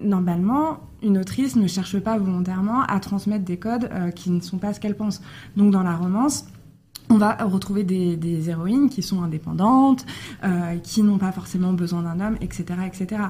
Normalement, 0.00 0.78
une 1.02 1.18
autrice 1.18 1.56
ne 1.56 1.66
cherche 1.66 1.98
pas 1.98 2.16
volontairement 2.16 2.82
à 2.82 3.00
transmettre 3.00 3.44
des 3.44 3.56
codes 3.56 3.90
qui 4.14 4.30
ne 4.30 4.38
sont 4.38 4.58
pas 4.58 4.72
ce 4.72 4.78
qu'elle 4.78 4.96
pense. 4.96 5.20
Donc 5.56 5.72
dans 5.72 5.82
la 5.82 5.96
romance, 5.96 6.46
on 7.10 7.18
va 7.18 7.36
retrouver 7.44 7.84
des, 7.84 8.16
des, 8.16 8.50
héroïnes 8.50 8.88
qui 8.88 9.02
sont 9.02 9.22
indépendantes, 9.22 10.04
euh, 10.42 10.76
qui 10.78 11.02
n'ont 11.02 11.18
pas 11.18 11.32
forcément 11.32 11.72
besoin 11.72 12.02
d'un 12.02 12.20
homme, 12.20 12.36
etc., 12.40 12.64
etc. 12.86 13.22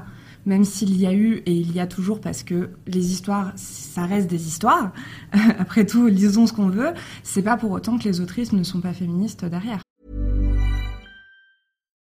Même 0.46 0.64
s'il 0.64 0.96
y 0.96 1.06
a 1.06 1.12
eu 1.12 1.42
et 1.46 1.52
il 1.52 1.72
y 1.72 1.80
a 1.80 1.86
toujours, 1.86 2.20
parce 2.20 2.42
que 2.42 2.70
les 2.86 3.12
histoires, 3.12 3.52
ça 3.56 4.04
reste 4.04 4.28
des 4.28 4.46
histoires. 4.46 4.92
Après 5.58 5.86
tout, 5.86 6.06
lisons 6.06 6.46
ce 6.46 6.52
qu'on 6.52 6.68
veut. 6.68 6.92
C'est 7.22 7.42
pas 7.42 7.56
pour 7.56 7.70
autant 7.72 7.98
que 7.98 8.04
les 8.04 8.20
autrices 8.20 8.52
ne 8.52 8.62
sont 8.62 8.80
pas 8.80 8.92
féministes 8.92 9.44
derrière. 9.44 9.80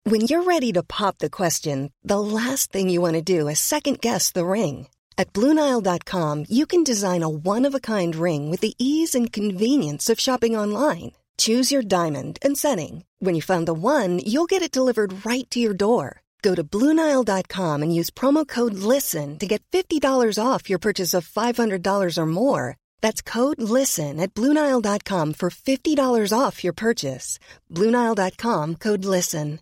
When 0.07 0.23
you're 0.23 0.45
ready 0.45 0.73
to 0.73 0.83
pop 0.83 1.19
the 1.19 1.29
question, 1.29 1.91
the 2.03 2.19
last 2.19 2.73
thing 2.73 2.89
you 2.89 3.01
want 3.01 3.15
to 3.15 3.23
do 3.23 3.49
is 3.49 3.59
second 3.59 4.01
guess 4.01 4.33
the 4.33 4.45
ring. 4.45 4.87
At 5.19 5.35
BlueNile.com, 5.35 6.47
you 6.49 6.65
can 6.67 6.83
design 6.83 7.23
a 7.23 7.29
one-of-a-kind 7.29 8.17
ring 8.17 8.51
with 8.51 8.61
the 8.61 8.73
ease 8.79 9.15
and 9.15 9.31
convenience 9.31 10.09
of 10.09 10.19
shopping 10.19 10.57
online. 10.57 11.13
Choose 11.41 11.73
your 11.73 11.81
diamond 11.81 12.39
and 12.43 12.55
setting. 12.55 13.05
When 13.19 13.35
you 13.35 13.41
find 13.41 13.67
the 13.67 13.73
one, 13.73 14.19
you'll 14.19 14.49
get 14.49 14.61
it 14.61 14.73
delivered 14.73 15.25
right 15.25 15.49
to 15.51 15.59
your 15.59 15.73
door. 15.73 16.21
Go 16.43 16.55
to 16.55 16.63
Bluenile.com 16.63 17.83
and 17.83 17.95
use 17.95 18.11
promo 18.11 18.47
code 18.47 18.75
LISTEN 18.75 19.39
to 19.39 19.47
get 19.47 19.63
$50 19.73 20.03
off 20.39 20.69
your 20.69 20.79
purchase 20.79 21.15
of 21.15 21.27
$500 21.27 22.19
or 22.19 22.27
more. 22.27 22.77
That's 23.01 23.23
code 23.23 23.61
LISTEN 23.61 24.21
at 24.21 24.35
Bluenile.com 24.35 25.33
for 25.33 25.49
$50 25.49 26.39
off 26.39 26.63
your 26.63 26.75
purchase. 26.75 27.39
Bluenile.com 27.71 28.77
code 28.77 29.05
LISTEN. 29.05 29.61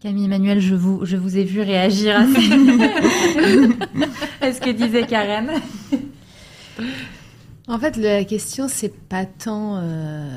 Camille 0.00 0.24
Emmanuel, 0.24 0.60
je 0.60 0.74
vous, 0.74 1.04
je 1.04 1.16
vous 1.16 1.36
ai 1.36 1.44
vu 1.44 1.60
réagir 1.60 2.18
à 2.18 2.26
ce, 2.26 2.44
à 4.40 4.52
ce 4.52 4.60
que 4.60 4.70
disait 4.70 5.06
Karen. 5.06 5.60
En 7.66 7.78
fait, 7.78 7.96
la 7.96 8.24
question, 8.24 8.68
c'est 8.68 8.94
pas 8.94 9.24
tant 9.24 9.78
euh, 9.78 10.28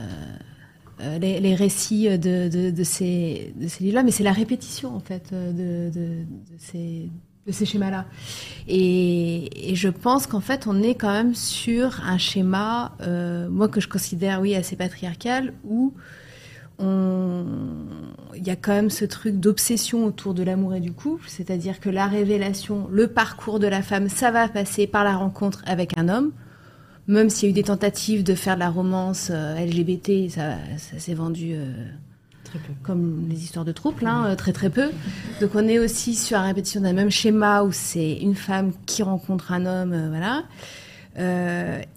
euh 1.01 1.17
les, 1.19 1.55
récits 1.55 2.17
de, 2.17 2.49
ces, 2.83 3.53
de 3.55 3.67
ces 3.67 3.83
livres-là, 3.83 4.03
mais 4.03 4.11
c'est 4.11 4.23
la 4.23 4.31
répétition, 4.31 4.95
en 4.95 5.01
fait, 5.01 5.33
de, 5.33 5.89
de 5.89 6.25
ces, 6.57 7.65
schémas-là. 7.65 8.05
Et, 8.69 9.73
je 9.73 9.89
pense 9.89 10.25
qu'en 10.25 10.39
fait, 10.39 10.67
on 10.67 10.81
est 10.81 10.95
quand 10.95 11.11
même 11.11 11.35
sur 11.35 12.01
un 12.05 12.17
schéma, 12.17 12.95
euh, 13.01 13.49
moi, 13.49 13.67
que 13.67 13.81
je 13.81 13.89
considère, 13.89 14.39
oui, 14.39 14.55
assez 14.55 14.77
patriarcal, 14.77 15.53
où 15.65 15.93
il 16.79 18.45
y 18.45 18.51
a 18.51 18.55
quand 18.55 18.71
même 18.71 18.91
ce 18.91 19.03
truc 19.03 19.39
d'obsession 19.39 20.05
autour 20.05 20.35
de 20.35 20.43
l'amour 20.43 20.75
et 20.75 20.79
du 20.79 20.93
couple, 20.93 21.27
c'est-à-dire 21.27 21.79
que 21.79 21.89
la 21.89 22.05
révélation, 22.05 22.87
le 22.91 23.07
parcours 23.07 23.59
de 23.59 23.65
la 23.65 23.81
femme, 23.81 24.09
ça 24.09 24.29
va 24.29 24.47
passer 24.47 24.85
par 24.85 25.03
la 25.03 25.17
rencontre 25.17 25.63
avec 25.65 25.97
un 25.97 26.07
homme 26.07 26.31
même 27.07 27.29
s'il 27.29 27.47
y 27.47 27.49
a 27.49 27.51
eu 27.51 27.53
des 27.53 27.63
tentatives 27.63 28.23
de 28.23 28.35
faire 28.35 28.55
de 28.55 28.59
la 28.59 28.69
romance 28.69 29.29
euh, 29.31 29.55
LGBT, 29.55 30.29
ça, 30.29 30.55
ça 30.77 30.99
s'est 30.99 31.13
vendu 31.13 31.53
euh, 31.53 31.71
très 32.43 32.59
peu. 32.59 32.73
comme 32.83 33.27
les 33.29 33.43
histoires 33.43 33.63
de 33.63 33.71
troubles, 33.71 34.05
hein, 34.05 34.25
euh, 34.27 34.35
très 34.35 34.51
très 34.51 34.69
peu. 34.69 34.91
Donc 35.39 35.51
on 35.55 35.67
est 35.67 35.79
aussi 35.79 36.15
sur 36.15 36.37
la 36.37 36.43
répétition 36.43 36.81
d'un 36.81 36.93
même 36.93 37.09
schéma 37.09 37.63
où 37.63 37.71
c'est 37.71 38.13
une 38.13 38.35
femme 38.35 38.73
qui 38.85 39.03
rencontre 39.03 39.53
un 39.53 39.65
homme, 39.65 39.93
euh, 39.93 40.09
voilà. 40.09 40.43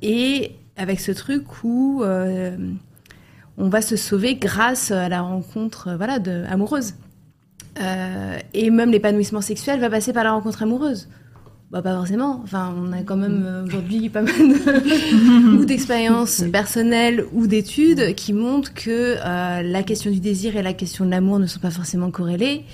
Et 0.00 0.52
avec 0.76 1.00
ce 1.00 1.12
truc 1.12 1.62
où 1.62 2.02
on 2.02 3.68
va 3.68 3.82
se 3.82 3.96
sauver 3.96 4.36
grâce 4.36 4.92
à 4.92 5.10
la 5.10 5.20
rencontre, 5.20 5.94
voilà, 5.94 6.18
de, 6.18 6.44
amoureuse. 6.48 6.94
et 8.54 8.70
même 8.70 8.90
l'épanouissement 8.90 9.42
sexuel 9.42 9.78
va 9.78 9.90
passer 9.90 10.14
par 10.14 10.24
la 10.24 10.32
rencontre 10.32 10.62
amoureuse. 10.62 11.06
Bah 11.70 11.82
pas 11.82 11.94
forcément. 11.94 12.40
Enfin, 12.42 12.74
on 12.76 12.92
a 12.92 13.02
quand 13.02 13.16
même 13.16 13.44
euh, 13.46 13.64
aujourd'hui 13.64 14.08
pas 14.10 14.22
mal 14.22 14.34
de, 14.34 15.56
ou 15.56 15.64
d'expériences 15.64 16.42
personnelles 16.50 17.24
ou 17.32 17.46
d'études 17.46 18.14
qui 18.16 18.32
montrent 18.32 18.74
que 18.74 19.16
euh, 19.24 19.62
la 19.62 19.82
question 19.84 20.10
du 20.10 20.18
désir 20.18 20.56
et 20.56 20.62
la 20.62 20.72
question 20.72 21.04
de 21.04 21.10
l'amour 21.10 21.38
ne 21.38 21.46
sont 21.46 21.60
pas 21.60 21.70
forcément 21.70 22.10
corrélées 22.10 22.64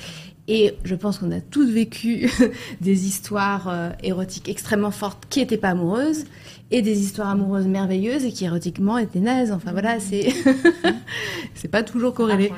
Et 0.49 0.77
je 0.85 0.95
pense 0.95 1.19
qu'on 1.19 1.31
a 1.31 1.43
tous 1.43 1.69
vécu 1.69 2.31
des 2.81 3.07
histoires 3.07 3.93
érotiques 4.03 4.49
extrêmement 4.49 4.91
fortes 4.91 5.25
qui 5.29 5.41
n'étaient 5.41 5.59
pas 5.59 5.71
amoureuses 5.71 6.25
et 6.71 6.81
des 6.81 6.99
histoires 6.99 7.29
amoureuses 7.29 7.67
merveilleuses 7.67 8.25
et 8.25 8.33
qui 8.33 8.47
érotiquement 8.47 8.97
étaient 8.97 9.21
nazes. 9.21 9.53
Enfin 9.53 9.73
voilà, 9.73 10.01
c'est 10.01 10.33
c'est 11.55 11.69
pas 11.69 11.83
toujours 11.83 12.15
corrélé. 12.15 12.51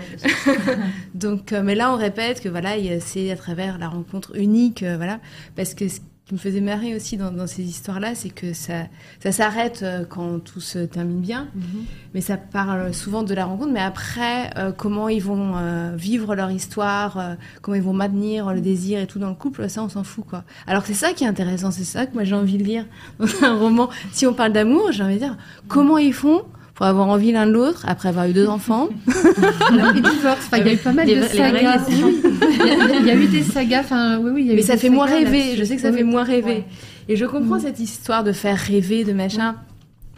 Donc, 1.15 1.51
mais 1.51 1.75
là 1.75 1.93
on 1.93 1.97
répète 1.97 2.41
que 2.41 2.49
voilà, 2.49 2.75
c'est 3.01 3.29
à 3.33 3.37
travers 3.37 3.77
la 3.79 3.89
rencontre 3.89 4.37
unique, 4.37 4.85
voilà, 4.85 5.19
parce 5.57 5.75
que 5.75 5.87
qui 6.29 6.35
me 6.35 6.39
faisait 6.39 6.61
marrer 6.61 6.95
aussi 6.95 7.17
dans, 7.17 7.31
dans 7.31 7.47
ces 7.47 7.63
histoires-là, 7.63 8.15
c'est 8.15 8.29
que 8.29 8.53
ça, 8.53 8.85
ça 9.21 9.33
s'arrête 9.33 9.81
euh, 9.83 10.05
quand 10.05 10.41
tout 10.41 10.61
se 10.61 10.81
termine 10.81 11.21
bien, 11.21 11.49
mhm. 11.55 11.85
mais 12.13 12.21
ça 12.21 12.37
parle 12.37 12.93
souvent 12.93 13.23
de 13.23 13.33
la 13.33 13.47
rencontre. 13.47 13.73
Mais 13.73 13.81
après, 13.81 14.51
euh, 14.59 14.71
comment 14.71 15.09
ils 15.09 15.23
vont 15.23 15.57
euh, 15.57 15.97
vivre 15.97 16.35
leur 16.35 16.51
histoire, 16.51 17.37
comment 17.63 17.77
ils 17.77 17.83
vont 17.83 17.95
maintenir 17.95 18.53
le 18.53 18.61
désir 18.61 19.01
et 19.01 19.07
tout 19.07 19.19
dans 19.19 19.31
le 19.31 19.35
couple, 19.35 19.71
ça 19.71 19.83
on 19.83 19.89
s'en 19.89 20.05
fout 20.05 20.27
quoi. 20.29 20.45
Alors 20.67 20.85
c'est 20.85 20.93
ça 20.93 21.15
qui 21.15 21.25
est 21.25 21.29
intéressant, 21.29 21.71
c'est 21.71 21.85
ça 21.85 22.05
que 22.05 22.13
moi 22.13 22.25
j'ai 22.25 22.35
envie 22.35 22.59
de 22.59 22.65
lire 22.65 22.85
dans 23.19 23.45
un 23.45 23.57
roman. 23.59 23.89
Si 24.13 24.27
on 24.27 24.35
parle 24.35 24.53
d'amour, 24.53 24.93
j'ai 24.93 25.03
envie 25.03 25.15
de 25.15 25.21
dire 25.21 25.39
comment 25.67 25.97
ils 25.97 26.13
font 26.13 26.43
pour 26.79 26.87
avoir 26.87 27.09
envie 27.09 27.33
l'un 27.33 27.45
de 27.45 27.51
l'autre 27.51 27.85
après 27.89 28.09
avoir 28.09 28.29
eu 28.29 28.33
deux 28.33 28.47
enfants. 28.47 28.89
il 29.09 29.77
y 29.79 29.81
a 29.81 30.73
eu 30.73 30.77
pas 30.77 30.93
mal 30.93 31.09
de 31.09 31.23
sagas. 31.23 31.87
il, 31.91 33.05
y 33.05 33.11
a, 33.11 33.17
eu 33.17 33.27
des 33.27 33.43
sagas. 33.43 33.81
Enfin, 33.81 34.21
oui, 34.21 34.31
oui. 34.33 34.53
Mais 34.55 34.63
ça 34.63 34.77
fait 34.77 34.89
moins 34.89 35.07
rêver. 35.07 35.57
Je 35.57 35.65
sais 35.65 35.75
que 35.75 35.83
ça 35.83 35.93
fait 35.93 36.05
moins 36.05 36.23
rêver. 36.23 36.63
Et 37.09 37.17
je 37.17 37.25
comprends 37.27 37.57
mm. 37.57 37.63
cette 37.63 37.81
histoire 37.81 38.23
de 38.23 38.31
faire 38.31 38.57
rêver, 38.57 39.03
de 39.03 39.13
machin. 39.13 39.57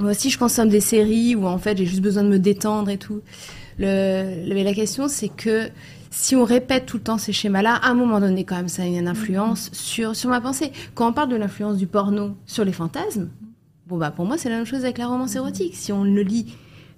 Moi 0.00 0.10
aussi, 0.10 0.28
je 0.28 0.38
consomme 0.38 0.68
des 0.68 0.82
séries 0.82 1.34
où 1.34 1.46
en 1.46 1.56
fait 1.56 1.78
j'ai 1.78 1.86
juste 1.86 2.02
besoin 2.02 2.24
de 2.24 2.28
me 2.28 2.38
détendre 2.38 2.90
et 2.90 2.98
tout. 2.98 3.22
Le, 3.78 4.44
mais 4.52 4.62
la 4.62 4.74
question, 4.74 5.08
c'est 5.08 5.30
que 5.30 5.70
si 6.10 6.36
on 6.36 6.44
répète 6.44 6.84
tout 6.84 6.98
le 6.98 7.02
temps 7.02 7.16
ces 7.16 7.32
schémas-là, 7.32 7.76
à 7.76 7.88
un 7.88 7.94
moment 7.94 8.20
donné, 8.20 8.44
quand 8.44 8.56
même, 8.56 8.68
ça 8.68 8.82
a 8.82 8.84
une 8.84 9.08
influence 9.08 9.70
sur, 9.72 10.14
sur 10.14 10.28
ma 10.28 10.42
pensée. 10.42 10.72
Quand 10.94 11.08
on 11.08 11.14
parle 11.14 11.30
de 11.30 11.36
l'influence 11.36 11.78
du 11.78 11.86
porno 11.86 12.36
sur 12.44 12.66
les 12.66 12.72
fantasmes, 12.72 13.30
Bon, 13.90 13.96
bah, 13.96 14.12
pour 14.12 14.24
moi, 14.24 14.38
c'est 14.38 14.48
la 14.48 14.56
même 14.56 14.66
chose 14.66 14.84
avec 14.84 14.98
la 14.98 15.08
romance 15.08 15.34
érotique. 15.34 15.74
Si 15.74 15.92
on 15.92 16.04
le 16.04 16.22
lit, 16.22 16.54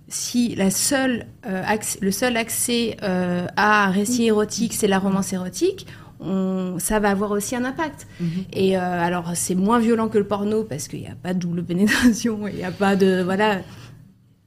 si 0.08 0.54
la 0.54 0.70
seule, 0.70 1.24
euh, 1.46 1.62
le 2.02 2.10
seul 2.10 2.36
accès 2.36 2.98
euh, 3.02 3.46
à 3.56 3.86
un 3.86 3.90
récit 3.90 4.26
érotique, 4.26 4.74
c'est 4.74 4.88
la 4.88 4.98
romance 4.98 5.32
érotique, 5.32 5.86
on, 6.20 6.76
ça 6.78 7.00
va 7.00 7.08
avoir 7.08 7.30
aussi 7.30 7.56
un 7.56 7.64
impact. 7.64 8.06
Mhm. 8.20 8.28
Et 8.52 8.76
euh, 8.76 8.80
alors, 8.80 9.32
c'est 9.34 9.54
moins 9.54 9.78
violent 9.78 10.08
que 10.08 10.18
le 10.18 10.26
porno 10.26 10.64
parce 10.64 10.86
qu'il 10.86 11.00
n'y 11.00 11.08
a 11.08 11.16
pas 11.20 11.32
de 11.32 11.38
double 11.38 11.64
pénétration, 11.64 12.46
il 12.46 12.56
n'y 12.56 12.64
a 12.64 12.70
pas 12.70 12.94
de. 12.94 13.22
Voilà. 13.24 13.62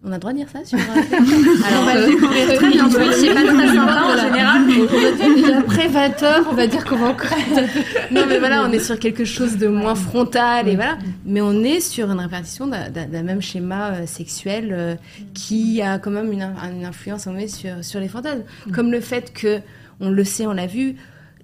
On 0.08 0.12
a 0.12 0.16
le 0.16 0.20
droit 0.20 0.34
de 0.34 0.38
dire 0.38 0.48
ça 0.54 0.64
sur. 0.64 0.78
Alors, 1.68 1.82
on 1.82 1.86
va 1.86 1.96
le 1.96 2.06
découvrir 2.06 2.56
très 2.58 2.70
bientôt. 2.70 3.00
C'est 3.12 3.34
pas 3.34 3.42
très 3.42 3.68
sympa 3.68 4.04
en 4.04 4.18
général. 4.18 5.58
Après 5.58 5.88
20 5.88 6.10
h 6.10 6.44
on 6.48 6.54
va 6.54 6.68
dire 6.68 6.86
qu'on 6.86 6.98
va 6.98 7.08
encore. 7.08 7.38
non, 8.12 8.26
mais 8.28 8.38
voilà, 8.38 8.64
on 8.68 8.72
est 8.72 8.80
sur 8.80 9.00
quelque 9.00 9.26
chose 9.26 9.58
de 9.58 9.68
moins 9.68 9.96
frontal 9.96 10.68
et 10.68 10.76
voilà. 10.76 11.00
Mais 11.26 11.42
on 11.42 11.64
est 11.64 11.80
sur 11.80 12.12
une 12.12 12.20
répartition 12.20 12.68
d'un 12.68 13.24
même 13.24 13.42
schéma 13.42 13.94
euh, 13.94 14.06
sexuel 14.06 14.70
euh, 14.72 14.96
qui 15.34 15.82
a 15.82 15.98
quand 15.98 16.12
même 16.12 16.32
une, 16.32 16.44
une 16.44 16.86
influence 16.86 17.26
on 17.26 17.36
sur, 17.48 17.84
sur 17.84 18.00
les 18.00 18.08
fantasmes. 18.08 18.44
Comme 18.74 18.92
le 18.92 19.02
fait 19.02 19.34
que, 19.34 19.60
on 20.00 20.12
le 20.12 20.24
sait, 20.24 20.46
on 20.46 20.54
l'a 20.54 20.68
vu, 20.68 20.98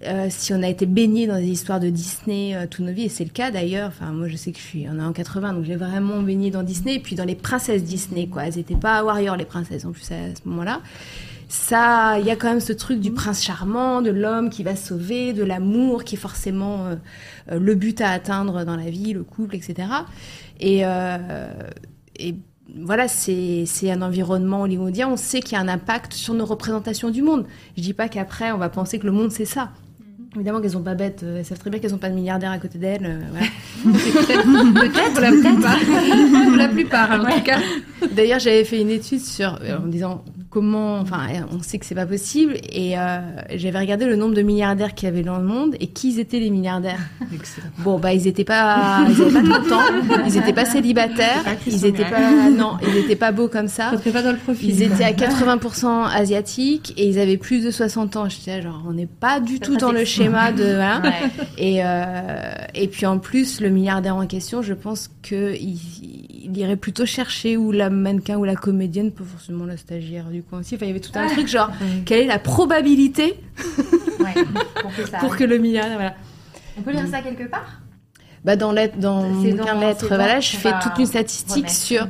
euh, 0.06 0.28
si 0.30 0.54
on 0.54 0.64
a 0.64 0.68
été 0.68 0.86
baigné 0.86 1.28
dans 1.28 1.38
des 1.38 1.50
histoires 1.50 1.80
de 1.80 1.90
Disney 1.90 2.56
euh, 2.56 2.66
toute 2.68 2.86
nos 2.86 2.92
vies, 2.92 3.04
et 3.04 3.10
c'est 3.10 3.24
le 3.24 3.30
cas 3.30 3.52
d'ailleurs, 3.52 3.90
enfin 3.90 4.12
moi 4.12 4.28
je 4.28 4.36
sais 4.36 4.52
que 4.52 4.58
je 4.58 4.64
suis, 4.64 4.88
on 4.90 4.98
est 5.00 5.04
en 5.04 5.14
80, 5.14 5.54
donc 5.54 5.64
j'ai 5.64 5.76
vraiment 5.76 6.22
baigné 6.22 6.50
dans 6.50 6.64
Disney, 6.64 6.96
et 6.96 7.00
puis 7.00 7.16
dans 7.16 7.26
les 7.26 7.36
princesses 7.36 7.84
Disney, 7.84 8.28
quoi. 8.28 8.46
Elles 8.46 8.56
n'étaient 8.56 8.76
pas 8.76 9.04
warriors 9.04 9.36
les 9.36 9.46
princesses 9.46 9.86
en 9.86 9.92
plus 9.92 10.12
à, 10.12 10.36
ce 10.36 10.48
moment-là. 10.50 10.82
Ça, 11.50 12.18
il 12.20 12.26
y 12.26 12.32
a 12.32 12.36
quand 12.36 12.48
même 12.48 12.62
ce 12.62 12.74
truc 12.74 13.00
du 13.00 13.12
prince 13.12 13.44
charmant, 13.44 14.02
de 14.02 14.10
l'homme 14.10 14.50
qui 14.50 14.64
va 14.64 14.76
sauver, 14.76 15.34
de 15.34 15.44
l'amour 15.44 16.04
qui 16.04 16.16
est 16.16 16.18
forcément 16.18 16.88
euh, 16.88 17.60
le 17.60 17.76
but 17.76 18.02
à 18.02 18.10
atteindre 18.10 18.64
dans 18.64 18.78
la 18.78 18.90
vie, 18.90 19.14
le 19.14 19.24
couple, 19.24 19.56
etc. 19.56 19.90
Et, 20.62 20.84
et 22.16 22.36
voilà, 22.78 23.08
c'est 23.10 23.92
un 23.92 24.02
environnement 24.02 24.62
hollywoodien. 24.62 25.10
On 25.10 25.18
sait 25.18 25.42
qu'il 25.42 25.54
y 25.54 25.56
a 25.56 25.60
un 25.60 25.68
impact 25.68 26.14
sur 26.14 26.34
nos 26.34 26.46
représentations 26.46 27.10
du 27.10 27.22
monde. 27.22 27.46
Je 27.76 27.82
dis 27.82 27.94
pas 27.94 28.08
qu'après, 28.08 28.52
on 28.54 28.58
va 28.58 28.70
penser 28.70 28.98
que 28.98 29.06
le 29.06 29.12
monde, 29.12 29.32
c'est 29.32 29.46
ça. 29.46 29.72
Évidemment 30.36 30.62
qu'elles 30.62 30.72
sont 30.72 30.82
pas 30.82 30.96
bêtes, 30.96 31.24
euh, 31.24 31.40
elles 31.40 31.46
savent 31.46 31.60
très 31.60 31.70
bien 31.70 31.80
qu'elles 31.80 31.92
n'ont 31.92 31.98
pas 31.98 32.10
de 32.10 32.16
milliardaires 32.16 32.52
à 32.52 32.58
côté 32.58 32.78
d'elles. 32.78 33.06
Euh, 33.06 33.20
peut-être, 33.84 35.14
peut-être, 35.14 36.56
la 36.58 36.70
plupart, 36.70 37.12
en 37.12 37.26
tout 37.26 37.44
cas. 37.44 37.60
D'ailleurs, 38.14 38.40
j'avais 38.40 38.64
fait 38.64 38.80
une 38.80 38.92
étude 38.92 39.20
sur, 39.20 39.60
euh, 39.62 39.78
en 39.78 39.88
disant 39.88 40.24
comment, 40.52 41.00
enfin, 41.00 41.28
on 41.52 41.64
sait 41.64 41.80
que 41.80 41.86
c'est 41.86 41.96
pas 41.96 42.06
possible, 42.06 42.58
et 42.72 42.96
j'avais 43.56 43.80
regardé 43.80 44.06
le 44.06 44.16
nombre 44.16 44.36
de 44.36 44.42
milliardaires 44.44 44.94
qu'il 44.94 45.08
y 45.08 45.12
avait 45.12 45.24
dans 45.24 45.38
le 45.38 45.46
monde 45.46 45.76
et 45.80 45.88
qui 45.88 46.20
étaient 46.20 46.40
les 46.40 46.52
milliardaires. 46.52 47.00
Bon, 47.80 47.98
bah, 47.98 48.14
ils 48.14 48.28
étaient 48.28 48.44
pas, 48.44 49.06
ils 49.10 49.22
avaient 49.22 49.50
pas 49.50 49.60
de 49.60 49.70
temps, 49.70 50.26
ils 50.28 50.38
étaient 50.38 50.54
pas 50.54 50.66
célibataires, 50.66 51.44
ils 51.66 51.86
étaient 51.86 52.06
pas, 52.06 52.50
non, 52.50 52.78
ils 52.86 52.98
étaient 52.98 53.16
pas 53.16 53.32
beaux 53.32 53.48
comme 53.48 53.70
ça. 53.70 53.92
Ça 53.92 54.12
pas 54.12 54.22
dans 54.22 54.32
le 54.32 54.38
profil. 54.38 54.70
Ils 54.70 54.84
étaient 54.84 55.04
à 55.04 55.14
80% 55.14 56.10
asiatiques 56.10 56.94
et 56.98 57.08
ils 57.08 57.20
avaient 57.20 57.38
plus 57.38 57.64
de 57.64 57.72
60 57.72 58.16
ans. 58.18 58.30
J'étais 58.30 58.62
genre, 58.62 58.84
on 58.88 58.94
n'est 58.94 59.08
pas 59.08 59.40
du 59.40 59.60
tout 59.60 59.78
dans 59.78 59.92
le 59.92 60.06
schéma 60.06 60.52
de, 60.52 60.78
Et, 61.58 61.82
euh, 61.84 62.52
et 62.76 62.88
puis 62.88 63.06
en 63.06 63.20
plus, 63.20 63.62
le 63.62 63.70
milliardaire 63.70 64.16
en 64.16 64.28
question, 64.28 64.62
je 64.62 64.74
pense 64.74 65.10
que 65.24 65.56
il, 65.56 65.80
irait 66.46 66.76
plutôt 66.76 67.06
chercher 67.06 67.58
ou 67.58 67.72
la 67.72 67.90
mannequin 67.90 68.38
ou 68.38 68.44
la 68.44 68.56
comédienne, 68.56 69.12
pas 69.12 69.24
forcément 69.24 69.66
la 69.66 69.78
stagiaire 69.78 70.26
du 70.26 70.44
coin 70.44 70.60
aussi. 70.60 70.76
Enfin, 70.76 70.86
il 70.86 70.90
y 70.90 70.92
avait 70.92 71.00
tout 71.00 71.12
un 71.16 71.28
truc 71.28 71.48
genre, 71.48 71.72
quelle 72.06 72.22
est 72.22 72.28
la 72.28 72.40
probabilité 72.40 73.36
pour, 75.20 75.36
que 75.36 75.44
le 75.44 75.58
milliardaire, 75.58 75.96
voilà. 75.96 76.16
On 76.78 76.82
peut 76.82 76.92
lire 76.92 77.08
ça 77.08 77.22
quelque 77.22 77.50
part? 77.50 77.82
Bah 78.44 78.56
dans 78.56 78.72
lettre, 78.72 78.98
dans 78.98 79.24
mon 79.24 79.80
lettre, 79.80 80.08
voilà, 80.08 80.40
je 80.40 80.56
fais 80.58 80.72
toute 80.82 80.98
une 80.98 81.06
statistique 81.06 81.70
sur. 81.70 82.08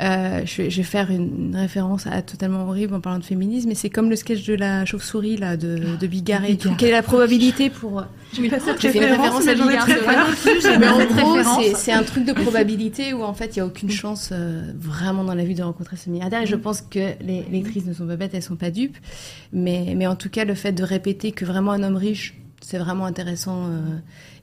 Euh, 0.00 0.42
je, 0.44 0.70
je, 0.70 0.76
vais 0.78 0.82
faire 0.82 1.10
une 1.10 1.54
référence 1.54 2.06
à 2.06 2.22
totalement 2.22 2.66
horrible 2.66 2.94
en 2.94 3.00
parlant 3.00 3.18
de 3.18 3.24
féminisme, 3.24 3.68
mais 3.68 3.74
c'est 3.74 3.90
comme 3.90 4.08
le 4.08 4.16
sketch 4.16 4.44
de 4.44 4.54
la 4.54 4.84
chauve-souris 4.84 5.36
là 5.36 5.56
de, 5.56 5.96
de 6.00 6.06
Bigarré. 6.06 6.56
Quelle 6.78 6.88
est 6.88 6.92
la 6.92 7.02
probabilité 7.02 7.68
pour 7.68 8.04
J'ai 8.32 8.48
fait 8.48 8.98
une 8.98 9.04
référence 9.04 9.46
à 9.46 9.54
Bigarré. 9.54 9.94
Mais 10.78 10.88
en 10.88 11.04
gros, 11.04 11.38
c'est 11.74 11.92
un 11.92 12.02
truc 12.02 12.24
de 12.24 12.32
probabilité 12.42 13.12
où 13.12 13.22
en 13.22 13.34
fait 13.34 13.56
il 13.56 13.58
y 13.58 13.60
a 13.60 13.66
aucune 13.66 13.90
chance 13.90 14.30
euh, 14.32 14.72
vraiment 14.78 15.24
dans 15.24 15.34
la 15.34 15.44
vie 15.44 15.54
de 15.54 15.62
rencontrer 15.62 15.96
ce 15.96 16.08
milliardaire. 16.08 16.42
Et 16.42 16.46
je 16.46 16.56
pense 16.56 16.80
que 16.80 17.12
les 17.20 17.44
lectrices 17.50 17.84
ne 17.84 17.92
sont 17.92 18.06
pas 18.06 18.16
bêtes, 18.16 18.32
elles 18.34 18.42
sont 18.42 18.56
pas 18.56 18.70
dupes. 18.70 18.96
Mais 19.52 19.94
mais 19.96 20.06
en 20.06 20.16
tout 20.16 20.30
cas, 20.30 20.44
le 20.44 20.54
fait 20.54 20.72
de 20.72 20.84
répéter 20.84 21.32
que 21.32 21.44
vraiment 21.44 21.72
un 21.72 21.82
homme 21.82 21.96
riche 21.96 22.34
c'est 22.62 22.78
vraiment 22.78 23.06
intéressant 23.06 23.66
euh, 23.66 23.80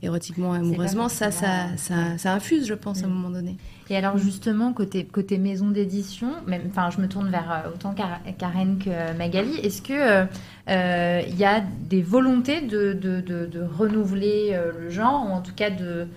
érotiquement, 0.03 0.53
amoureusement, 0.53 1.09
ça, 1.09 1.31
ça, 1.31 1.67
ça, 1.77 2.17
ça, 2.17 2.33
infuse, 2.33 2.67
je 2.67 2.73
pense, 2.73 3.01
à 3.01 3.05
un 3.05 3.09
mm. 3.09 3.13
moment 3.13 3.29
donné. 3.29 3.55
Et 3.89 3.95
alors 3.95 4.17
justement, 4.17 4.73
côté, 4.73 5.05
côté 5.05 5.37
maison 5.37 5.69
d'édition, 5.69 6.29
enfin, 6.67 6.89
je 6.91 7.01
me 7.01 7.07
tourne 7.07 7.29
vers 7.29 7.51
euh, 7.51 7.73
autant 7.73 7.95
Karen 8.37 8.77
que 8.77 9.17
Magali, 9.17 9.55
est-ce 9.63 9.81
que 9.81 10.27
euh, 10.69 11.21
il 11.27 11.35
y 11.37 11.45
a 11.45 11.61
des 11.61 12.01
volontés 12.01 12.61
de, 12.61 12.93
de, 12.93 13.21
de, 13.21 13.61
renouveler 13.61 14.59
le 14.79 14.89
genre, 14.89 15.25
ou 15.25 15.33
en 15.33 15.41
tout 15.41 15.55
cas 15.55 15.69
de 15.69 16.07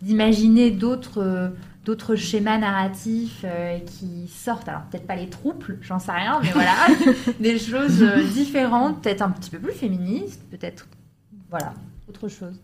d'imaginer 0.00 0.70
d'autres 0.70 1.52
d'autres 1.84 2.14
schémas 2.14 2.58
narratifs 2.58 3.44
qui 3.86 4.28
sortent, 4.28 4.68
alors 4.68 4.82
peut-être 4.82 5.06
pas 5.06 5.16
les 5.16 5.28
troubles, 5.28 5.78
j'en 5.80 5.98
sais 5.98 6.12
rien, 6.12 6.38
mais 6.42 6.50
voilà, 6.52 6.74
des 7.40 7.58
choses 7.58 8.02
différentes, 8.32 9.02
peut-être 9.02 9.22
un 9.22 9.30
petit 9.30 9.50
peu 9.50 9.58
plus 9.58 9.72
féministes, 9.72 10.42
peut-être 10.50 10.86
voilà, 11.50 11.74
autre 12.08 12.28
chose. 12.28 12.60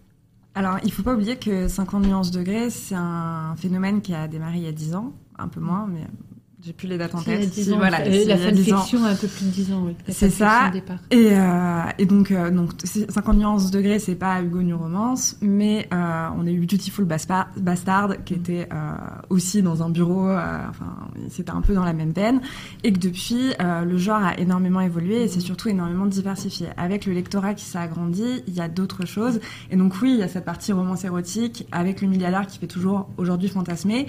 Alors, 0.54 0.78
il 0.82 0.86
ne 0.86 0.92
faut 0.92 1.02
pas 1.02 1.14
oublier 1.14 1.36
que 1.36 1.66
50 1.66 2.04
nuances 2.04 2.30
degrés, 2.30 2.70
c'est 2.70 2.94
un 2.94 3.56
phénomène 3.56 4.02
qui 4.02 4.14
a 4.14 4.28
démarré 4.28 4.58
il 4.58 4.62
y 4.64 4.68
a 4.68 4.72
10 4.72 4.94
ans, 4.94 5.12
un 5.36 5.48
peu 5.48 5.60
moins, 5.60 5.86
mais 5.86 6.06
j'ai 6.64 6.72
plus 6.72 6.88
les 6.88 6.96
dates 6.96 7.14
en 7.14 7.20
tête. 7.20 7.52
Si, 7.52 7.68
voilà, 7.70 7.98
la 7.98 8.38
fanfiction 8.38 9.04
a 9.04 9.08
un 9.08 9.14
peu 9.14 9.26
plus 9.26 9.44
de 9.44 9.50
10 9.50 9.72
ans, 9.72 9.82
oui. 9.86 9.94
C'est 10.08 10.30
ça. 10.30 10.72
Et, 11.10 11.28
euh, 11.32 11.82
et 11.98 12.06
donc, 12.06 12.30
euh, 12.30 12.50
donc 12.50 12.70
50 12.82 13.36
nuances 13.36 13.70
degrés, 13.70 13.98
c'est 13.98 14.14
pas 14.14 14.40
Hugo 14.40 14.62
New 14.62 14.78
Romance, 14.78 15.36
mais 15.42 15.86
euh, 15.92 16.28
on 16.38 16.46
a 16.46 16.50
eu 16.50 16.60
Beautiful 16.60 17.04
Bastard, 17.04 18.24
qui 18.24 18.32
était 18.32 18.66
euh, 18.72 18.94
aussi 19.28 19.60
dans 19.60 19.82
un 19.82 19.90
bureau, 19.90 20.30
enfin, 20.30 20.96
c'était 21.28 21.50
un 21.50 21.60
peu 21.60 21.74
dans 21.74 21.84
la 21.84 21.92
même 21.92 22.14
peine, 22.14 22.40
et 22.82 22.92
que 22.92 22.98
depuis, 22.98 23.52
le 23.60 23.98
genre 23.98 24.22
a 24.22 24.38
énormément 24.38 24.80
évolué 24.80 25.24
et 25.24 25.28
c'est 25.28 25.40
surtout 25.40 25.68
énormément 25.68 26.06
diversifié. 26.06 26.68
Avec 26.78 27.04
le 27.04 27.12
lectorat 27.12 27.52
qui 27.52 27.64
s'est 27.64 27.78
agrandi, 27.78 28.42
il 28.46 28.54
y 28.54 28.60
a 28.60 28.68
d'autres 28.68 29.06
choses. 29.06 29.40
Et 29.70 29.76
donc 29.76 29.94
oui, 30.00 30.12
il 30.14 30.20
y 30.20 30.22
a 30.22 30.28
cette 30.28 30.44
partie 30.44 30.72
romance 30.72 31.04
érotique 31.04 31.66
avec 31.72 32.00
le 32.00 32.08
milliardaire 32.08 32.46
qui 32.46 32.58
fait 32.58 32.66
toujours 32.66 33.08
aujourd'hui 33.18 33.48
fantasmer. 33.48 34.06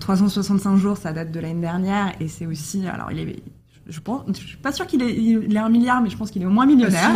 365 0.00 0.76
jours, 0.76 0.96
ça 0.96 1.12
date 1.12 1.30
de 1.30 1.40
l'année 1.40 1.60
dernière 1.60 1.81
et 2.20 2.28
c'est 2.28 2.46
aussi 2.46 2.86
alors 2.86 3.10
il 3.10 3.20
est 3.20 3.42
je 3.88 4.00
pense, 4.00 4.22
je 4.28 4.46
suis 4.46 4.56
pas 4.56 4.70
sûre 4.70 4.86
qu'il 4.86 5.02
est, 5.02 5.12
il 5.12 5.54
est 5.54 5.58
un 5.58 5.68
milliard, 5.68 6.00
mais 6.00 6.08
je 6.08 6.16
pense 6.16 6.30
qu'il 6.30 6.40
est 6.42 6.46
au 6.46 6.50
moins 6.50 6.66
millionnaire. 6.66 7.10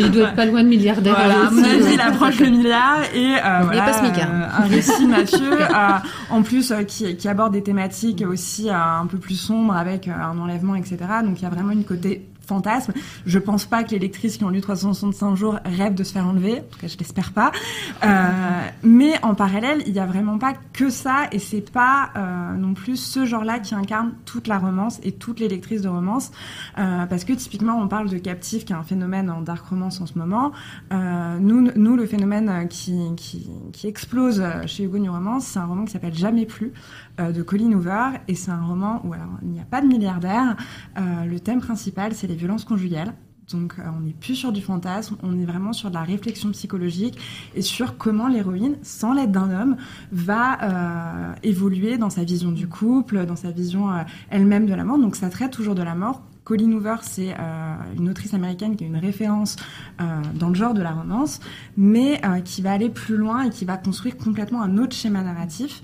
il 0.00 0.10
doit 0.10 0.28
être 0.28 0.36
pas 0.36 0.44
loin 0.44 0.62
de 0.62 0.68
milliardaire. 0.68 1.16
Voilà, 1.16 1.46
à 1.46 1.50
mon 1.50 1.62
avis, 1.62 1.94
il 1.94 2.00
approche 2.00 2.40
le 2.40 2.50
milliard 2.50 2.98
et 3.14 3.36
euh, 3.36 3.60
voilà, 3.64 3.88
euh, 3.88 4.46
un 4.58 4.66
récit 4.66 5.06
mafieux, 5.06 5.62
euh, 5.62 5.98
en 6.28 6.42
plus 6.42 6.70
euh, 6.70 6.82
qui, 6.82 7.16
qui, 7.16 7.28
aborde 7.28 7.54
des 7.54 7.62
thématiques 7.62 8.22
aussi 8.28 8.68
un 8.70 9.06
peu 9.06 9.16
plus 9.16 9.36
sombres 9.36 9.74
avec 9.74 10.08
un 10.08 10.38
enlèvement, 10.38 10.74
etc. 10.74 10.98
Donc 11.24 11.40
il 11.40 11.42
y 11.42 11.46
a 11.46 11.50
vraiment 11.50 11.72
une 11.72 11.84
côté 11.84 12.26
fantasme. 12.50 12.92
Je 13.26 13.38
pense 13.38 13.64
pas 13.64 13.84
que 13.84 13.92
les 13.92 14.00
lectrices 14.00 14.36
qui 14.36 14.44
ont 14.44 14.50
lu 14.50 14.60
365 14.60 15.36
jours 15.36 15.58
rêvent 15.64 15.94
de 15.94 16.02
se 16.02 16.12
faire 16.12 16.26
enlever. 16.26 16.54
En 16.54 16.72
tout 16.72 16.80
cas, 16.80 16.88
je 16.88 16.98
l'espère 16.98 17.32
pas. 17.32 17.52
Euh, 18.04 18.08
mais 18.82 19.12
en 19.22 19.34
parallèle, 19.34 19.82
il 19.86 19.92
y 19.92 20.00
a 20.00 20.06
vraiment 20.06 20.38
pas 20.38 20.54
que 20.72 20.90
ça, 20.90 21.28
et 21.30 21.38
c'est 21.38 21.70
pas 21.70 22.10
euh, 22.16 22.54
non 22.56 22.74
plus 22.74 22.96
ce 22.96 23.24
genre-là 23.24 23.60
qui 23.60 23.74
incarne 23.74 24.12
toute 24.24 24.48
la 24.48 24.58
romance 24.58 24.98
et 25.04 25.12
toutes 25.12 25.38
les 25.38 25.48
lectrices 25.48 25.82
de 25.82 25.88
romance, 25.88 26.32
euh, 26.78 27.06
parce 27.06 27.24
que 27.24 27.32
typiquement, 27.32 27.78
on 27.80 27.86
parle 27.86 28.08
de 28.08 28.18
captif, 28.18 28.64
qui 28.64 28.72
est 28.72 28.76
un 28.76 28.82
phénomène 28.82 29.30
en 29.30 29.40
dark 29.40 29.64
romance 29.66 30.00
en 30.00 30.06
ce 30.06 30.18
moment. 30.18 30.52
Nous, 30.90 31.70
nous, 31.76 31.96
le 31.96 32.06
phénomène 32.06 32.68
qui, 32.68 32.98
qui, 33.16 33.48
qui 33.72 33.86
explose 33.86 34.42
chez 34.66 34.84
Hugo 34.84 34.98
New 34.98 35.12
Romance, 35.12 35.44
c'est 35.46 35.58
un 35.58 35.66
roman 35.66 35.84
qui 35.84 35.92
s'appelle 35.92 36.14
Jamais 36.14 36.46
plus 36.46 36.72
de 37.20 37.42
Colin 37.42 37.72
Hoover, 37.72 38.18
et 38.28 38.34
c'est 38.34 38.50
un 38.50 38.64
roman 38.64 39.00
où 39.04 39.12
alors 39.12 39.38
il 39.42 39.48
n'y 39.48 39.60
a 39.60 39.64
pas 39.64 39.80
de 39.80 39.86
milliardaire. 39.86 40.56
Euh, 40.98 41.24
le 41.24 41.40
thème 41.40 41.60
principal, 41.60 42.14
c'est 42.14 42.26
les 42.26 42.34
violences 42.34 42.64
conjugales. 42.64 43.14
Donc 43.50 43.74
euh, 43.78 43.82
on 43.96 44.00
n'est 44.00 44.12
plus 44.12 44.34
sur 44.34 44.52
du 44.52 44.62
fantasme, 44.62 45.16
on 45.22 45.38
est 45.38 45.44
vraiment 45.44 45.72
sur 45.72 45.88
de 45.88 45.94
la 45.94 46.02
réflexion 46.02 46.50
psychologique 46.50 47.18
et 47.54 47.62
sur 47.62 47.96
comment 47.96 48.28
l'héroïne, 48.28 48.76
sans 48.82 49.12
l'aide 49.12 49.32
d'un 49.32 49.50
homme, 49.50 49.76
va 50.12 50.58
euh, 50.62 51.34
évoluer 51.42 51.98
dans 51.98 52.10
sa 52.10 52.24
vision 52.24 52.52
du 52.52 52.68
couple, 52.68 53.26
dans 53.26 53.36
sa 53.36 53.50
vision 53.50 53.90
euh, 53.90 54.02
elle-même 54.30 54.66
de 54.66 54.74
la 54.74 54.84
mort. 54.84 54.98
Donc 54.98 55.16
ça 55.16 55.30
traite 55.30 55.50
toujours 55.50 55.74
de 55.74 55.82
la 55.82 55.94
mort. 55.94 56.22
Colleen 56.44 56.74
Hoover, 56.74 56.96
c'est 57.02 57.34
euh, 57.38 57.74
une 57.96 58.08
autrice 58.08 58.34
américaine 58.34 58.74
qui 58.74 58.82
est 58.82 58.88
une 58.88 58.96
référence 58.96 59.56
euh, 60.00 60.20
dans 60.34 60.48
le 60.48 60.54
genre 60.54 60.74
de 60.74 60.82
la 60.82 60.90
romance, 60.90 61.38
mais 61.76 62.20
euh, 62.24 62.40
qui 62.40 62.60
va 62.60 62.72
aller 62.72 62.88
plus 62.88 63.16
loin 63.16 63.42
et 63.42 63.50
qui 63.50 63.64
va 63.64 63.76
construire 63.76 64.16
complètement 64.16 64.62
un 64.62 64.76
autre 64.78 64.96
schéma 64.96 65.22
narratif. 65.22 65.82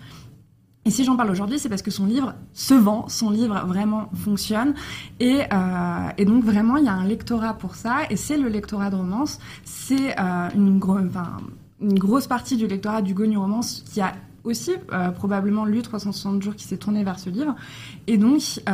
Et 0.86 0.90
si 0.90 1.02
j'en 1.02 1.16
parle 1.16 1.32
aujourd'hui, 1.32 1.58
c'est 1.58 1.68
parce 1.68 1.82
que 1.82 1.90
son 1.90 2.06
livre 2.06 2.34
se 2.54 2.72
vend, 2.72 3.08
son 3.08 3.30
livre 3.30 3.64
vraiment 3.66 4.08
fonctionne, 4.14 4.72
et, 5.18 5.40
euh, 5.52 6.24
donc 6.24 6.44
vraiment 6.44 6.76
il 6.76 6.84
y 6.84 6.88
a 6.88 6.92
un 6.92 7.04
lectorat 7.04 7.54
pour 7.54 7.74
ça, 7.74 8.02
et 8.08 8.14
c'est 8.14 8.36
le 8.36 8.48
lectorat 8.48 8.88
de 8.88 8.94
romance, 8.94 9.40
c'est 9.64 10.16
euh, 10.16 10.48
une, 10.54 10.78
grosse 10.78 12.28
partie 12.28 12.56
du 12.56 12.68
lectorat 12.68 13.02
du 13.02 13.14
Go 13.14 13.26
New 13.26 13.40
Romance 13.40 13.82
qui 13.92 14.00
a 14.00 14.12
aussi 14.46 14.72
euh, 14.92 15.10
probablement 15.10 15.64
lu 15.64 15.82
360 15.82 16.42
jours 16.42 16.54
qui 16.54 16.64
s'est 16.64 16.76
tourné 16.76 17.04
vers 17.04 17.18
ce 17.18 17.28
livre. 17.28 17.54
Et 18.06 18.16
donc, 18.16 18.40
euh, 18.68 18.72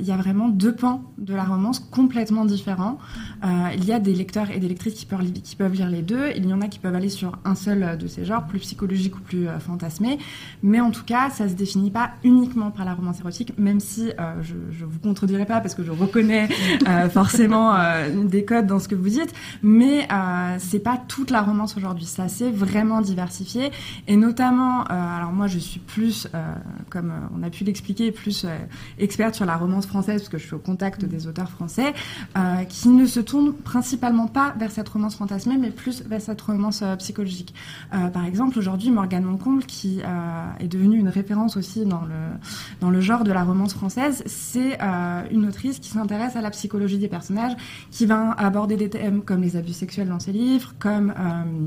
il 0.00 0.06
y 0.06 0.12
a 0.12 0.16
vraiment 0.16 0.48
deux 0.48 0.74
pans 0.74 1.02
de 1.18 1.34
la 1.34 1.44
romance 1.44 1.78
complètement 1.78 2.44
différents. 2.44 2.98
Euh, 3.44 3.68
il 3.76 3.84
y 3.84 3.92
a 3.92 4.00
des 4.00 4.12
lecteurs 4.12 4.50
et 4.50 4.58
des 4.58 4.68
lectrices 4.68 4.94
qui 4.94 5.06
peuvent, 5.06 5.72
lire 5.72 5.88
les 5.88 6.02
deux. 6.02 6.30
Il 6.36 6.46
y 6.46 6.52
en 6.52 6.60
a 6.60 6.68
qui 6.68 6.78
peuvent 6.78 6.94
aller 6.94 7.08
sur 7.08 7.38
un 7.44 7.54
seul 7.54 7.96
de 7.96 8.06
ces 8.06 8.24
genres, 8.24 8.46
plus 8.46 8.58
psychologique 8.58 9.16
ou 9.16 9.20
plus 9.20 9.46
fantasmé. 9.60 10.18
Mais 10.62 10.80
en 10.80 10.90
tout 10.90 11.04
cas, 11.04 11.30
ça 11.30 11.48
se 11.48 11.54
définit 11.54 11.90
pas 11.90 12.10
uniquement 12.24 12.70
par 12.70 12.84
la 12.84 12.94
romance 12.94 13.20
érotique, 13.20 13.52
même 13.58 13.80
si 13.80 14.10
je, 14.42 14.54
je 14.70 14.84
vous 14.84 14.98
contredirai 14.98 15.46
pas 15.46 15.60
parce 15.60 15.74
que 15.74 15.84
je 15.84 15.92
reconnais 15.92 16.48
forcément 17.10 17.74
des 18.24 18.44
codes 18.44 18.66
dans 18.66 18.78
ce 18.78 18.88
que 18.88 18.94
vous 18.94 19.08
dites. 19.08 19.32
Mais 19.62 20.08
c'est 20.58 20.80
pas 20.80 20.98
toute 21.08 21.30
la 21.30 21.42
romance 21.42 21.76
aujourd'hui. 21.76 22.06
Ça 22.06 22.28
s'est 22.28 22.50
vraiment 22.50 23.00
diversifié. 23.00 23.70
Et 24.08 24.16
notamment, 24.16 24.84
alors 24.96 25.32
moi, 25.32 25.46
je 25.46 25.58
suis 25.58 25.80
plus, 25.80 26.28
euh, 26.34 26.52
comme 26.90 27.12
on 27.36 27.42
a 27.42 27.50
pu 27.50 27.64
l'expliquer, 27.64 28.12
plus 28.12 28.44
euh, 28.44 28.56
experte 28.98 29.34
sur 29.34 29.46
la 29.46 29.56
romance 29.56 29.86
française 29.86 30.22
parce 30.22 30.28
que 30.28 30.38
je 30.38 30.46
suis 30.46 30.54
au 30.54 30.58
contact 30.58 31.04
des 31.04 31.26
auteurs 31.26 31.50
français 31.50 31.94
euh, 32.36 32.64
qui 32.64 32.88
ne 32.88 33.06
se 33.06 33.20
tournent 33.20 33.54
principalement 33.54 34.26
pas 34.26 34.54
vers 34.58 34.70
cette 34.70 34.88
romance 34.88 35.16
fantasmée, 35.16 35.56
mais 35.58 35.70
plus 35.70 36.02
vers 36.02 36.20
cette 36.20 36.40
romance 36.40 36.82
euh, 36.82 36.96
psychologique. 36.96 37.54
Euh, 37.94 38.08
par 38.08 38.24
exemple, 38.24 38.58
aujourd'hui, 38.58 38.90
Morgane 38.90 39.24
Moncomble, 39.24 39.64
qui 39.64 40.00
euh, 40.04 40.46
est 40.60 40.68
devenue 40.68 40.98
une 40.98 41.08
référence 41.08 41.56
aussi 41.56 41.84
dans 41.84 42.02
le 42.02 42.14
dans 42.80 42.90
le 42.90 43.00
genre 43.00 43.24
de 43.24 43.32
la 43.32 43.44
romance 43.44 43.74
française, 43.74 44.22
c'est 44.26 44.78
euh, 44.82 45.22
une 45.30 45.46
autrice 45.46 45.78
qui 45.78 45.88
s'intéresse 45.88 46.36
à 46.36 46.40
la 46.40 46.50
psychologie 46.50 46.98
des 46.98 47.08
personnages, 47.08 47.56
qui 47.90 48.06
va 48.06 48.32
aborder 48.32 48.76
des 48.76 48.90
thèmes 48.90 49.22
comme 49.22 49.42
les 49.42 49.56
abus 49.56 49.72
sexuels 49.72 50.08
dans 50.08 50.20
ses 50.20 50.32
livres, 50.32 50.74
comme 50.78 51.10
euh, 51.10 51.36
euh, 51.36 51.66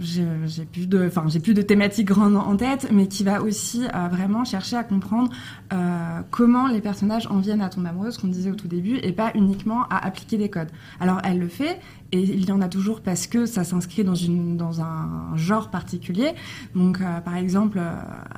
j'ai 0.00 0.64
plus 0.64 0.88
de, 0.88 1.06
enfin 1.06 1.24
j'ai 1.28 1.40
plus 1.40 1.54
de 1.54 1.62
thématiques 1.62 2.06
grandes 2.06 2.36
en 2.36 2.56
tête, 2.56 2.88
mais 2.92 3.06
qui 3.06 3.24
va 3.24 3.42
aussi 3.42 3.84
euh, 3.84 4.08
vraiment 4.08 4.44
chercher 4.44 4.76
à 4.76 4.84
comprendre 4.84 5.30
euh, 5.72 6.20
comment 6.30 6.68
les 6.68 6.80
personnages 6.80 7.26
en 7.28 7.38
viennent 7.38 7.60
à 7.60 7.68
tomber 7.68 7.90
amoureux, 7.90 8.10
ce 8.10 8.18
qu'on 8.18 8.28
disait 8.28 8.50
au 8.50 8.54
tout 8.54 8.68
début, 8.68 8.96
et 9.02 9.12
pas 9.12 9.30
uniquement 9.34 9.84
à 9.90 10.04
appliquer 10.04 10.38
des 10.38 10.48
codes. 10.48 10.70
Alors 11.00 11.20
elle 11.24 11.38
le 11.38 11.48
fait, 11.48 11.80
et 12.12 12.20
il 12.20 12.48
y 12.48 12.52
en 12.52 12.60
a 12.60 12.68
toujours 12.68 13.00
parce 13.00 13.26
que 13.26 13.46
ça 13.46 13.64
s'inscrit 13.64 14.04
dans 14.04 14.14
une 14.14 14.56
dans 14.56 14.80
un 14.80 15.36
genre 15.36 15.70
particulier. 15.70 16.32
Donc 16.74 17.00
euh, 17.00 17.20
par 17.20 17.36
exemple, 17.36 17.78
euh, 17.78 17.92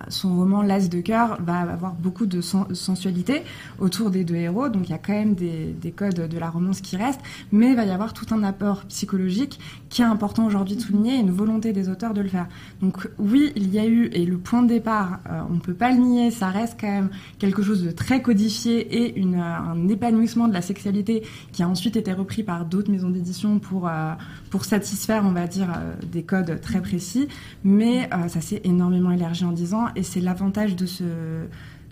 son 0.09 0.37
roman 0.37 0.63
L'As 0.63 0.89
de 0.89 1.01
cœur 1.01 1.39
va 1.43 1.61
avoir 1.61 1.95
beaucoup 1.95 2.27
de 2.27 2.41
sen 2.41 2.75
sensualité 2.75 3.43
autour 3.79 4.11
des 4.11 4.25
deux 4.25 4.35
héros, 4.35 4.69
donc 4.69 4.89
il 4.89 4.91
y 4.91 4.95
a 4.95 4.99
quand 4.99 5.13
même 5.13 5.35
des, 5.35 5.73
des 5.73 5.91
codes 5.91 6.29
de 6.29 6.39
la 6.39 6.51
romance 6.51 6.81
qui 6.81 6.97
restent, 6.97 7.21
mais 7.51 7.71
il 7.71 7.77
va 7.77 7.85
y 7.85 7.91
avoir 7.91 8.13
tout 8.13 8.27
un 8.35 8.43
apport 8.43 8.85
psychologique 8.85 9.59
qui 9.89 10.03
est 10.03 10.07
important 10.07 10.47
aujourd'hui 10.47 10.77
de 10.77 10.81
souligner, 10.81 11.17
et 11.17 11.21
une 11.21 11.31
volonté 11.31 11.73
des 11.73 11.89
auteurs 11.89 12.15
de 12.15 12.21
le 12.21 12.29
faire. 12.29 12.47
Donc 12.81 13.09
oui, 13.19 13.53
il 13.57 13.73
y 13.73 13.79
a 13.79 13.87
eu, 13.87 14.11
et 14.13 14.25
le 14.25 14.39
point 14.39 14.63
de 14.63 14.69
départ, 14.69 15.21
euh, 15.31 15.41
on 15.51 15.55
ne 15.55 15.61
peut 15.61 15.75
pas 15.75 15.91
le 15.91 15.99
nier, 15.99 16.31
ça 16.31 16.49
reste 16.49 16.79
quand 16.81 16.91
même 16.91 17.11
quelque 17.39 17.63
chose 17.63 17.83
de 17.83 17.91
très 17.91 18.23
codifié 18.23 19.05
et 19.05 19.19
une, 19.19 19.37
un 19.37 19.89
épanouissement 19.89 20.49
de 20.49 20.53
la 20.53 20.63
sexualité 20.63 21.23
qui 21.53 21.63
a 21.63 21.69
ensuite 21.69 21.97
été 21.97 22.13
repris 22.13 22.43
par 22.43 22.65
d'autres 22.65 22.91
maisons 22.91 23.11
d'édition 23.11 23.61
pour, 23.63 23.89
euh, 23.89 24.13
pour 24.51 24.65
satisfaire, 24.65 25.23
on 25.25 25.33
va 25.33 25.47
dire, 25.47 25.69
euh, 25.75 25.95
des 26.07 26.23
codes 26.23 26.61
très 26.61 26.83
précis. 26.83 27.29
Mais 27.65 28.09
euh, 28.13 28.29
ça 28.29 28.41
s'est 28.41 28.61
énormément 28.65 29.11
élargi 29.11 29.45
en 29.45 29.53
10 29.53 29.75
ans 29.75 29.87
et 29.97 30.03
c'est 30.03 30.21
l'avantage 30.21 30.77
de 30.77 30.87
ce, 30.87 31.05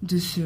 de 0.03 0.19
ce 0.19 0.41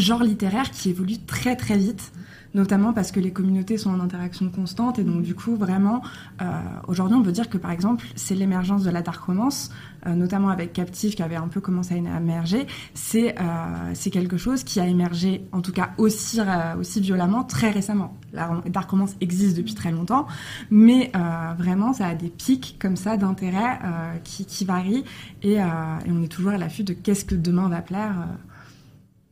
genre 0.00 0.22
littéraire 0.22 0.70
qui 0.70 0.90
évolue 0.90 1.18
très 1.18 1.56
très 1.56 1.76
vite 1.76 2.12
notamment 2.54 2.92
parce 2.92 3.12
que 3.12 3.20
les 3.20 3.32
communautés 3.32 3.78
sont 3.78 3.90
en 3.90 4.00
interaction 4.00 4.48
constante 4.48 4.98
et 4.98 5.04
donc 5.04 5.22
du 5.22 5.34
coup 5.34 5.56
vraiment 5.56 6.02
euh, 6.42 6.44
aujourd'hui 6.88 7.16
on 7.16 7.22
peut 7.22 7.32
dire 7.32 7.48
que 7.48 7.58
par 7.58 7.70
exemple 7.70 8.04
c'est 8.16 8.34
l'émergence 8.34 8.82
de 8.82 8.90
la 8.90 9.02
dark 9.02 9.22
romance 9.22 9.70
euh, 10.06 10.14
notamment 10.14 10.48
avec 10.48 10.72
Captive 10.72 11.14
qui 11.14 11.22
avait 11.22 11.36
un 11.36 11.48
peu 11.48 11.60
commencé 11.60 11.94
à 11.94 11.96
émerger. 11.96 12.66
C'est 12.94 13.38
euh, 13.38 13.42
c'est 13.94 14.10
quelque 14.10 14.36
chose 14.36 14.64
qui 14.64 14.80
a 14.80 14.86
émergé 14.86 15.44
en 15.52 15.60
tout 15.60 15.72
cas 15.72 15.90
aussi 15.98 16.40
aussi 16.78 17.00
violemment 17.00 17.44
très 17.44 17.70
récemment. 17.70 18.16
La 18.32 18.62
dark 18.66 18.90
romance 18.90 19.14
existe 19.20 19.56
depuis 19.56 19.74
très 19.74 19.92
longtemps 19.92 20.26
mais 20.70 21.12
vraiment 21.58 21.92
ça 21.92 22.06
a 22.06 22.14
des 22.14 22.30
pics 22.30 22.76
comme 22.80 22.96
ça 22.96 23.16
d'intérêt 23.16 23.78
qui, 24.24 24.44
qui 24.44 24.64
varient 24.64 25.04
et 25.42 25.58
on 25.60 26.22
est 26.22 26.28
toujours 26.28 26.52
à 26.52 26.58
l'affût 26.58 26.84
de 26.84 26.92
qu'est-ce 26.92 27.24
que 27.24 27.34
demain 27.34 27.68
va 27.68 27.82
plaire 27.82 28.26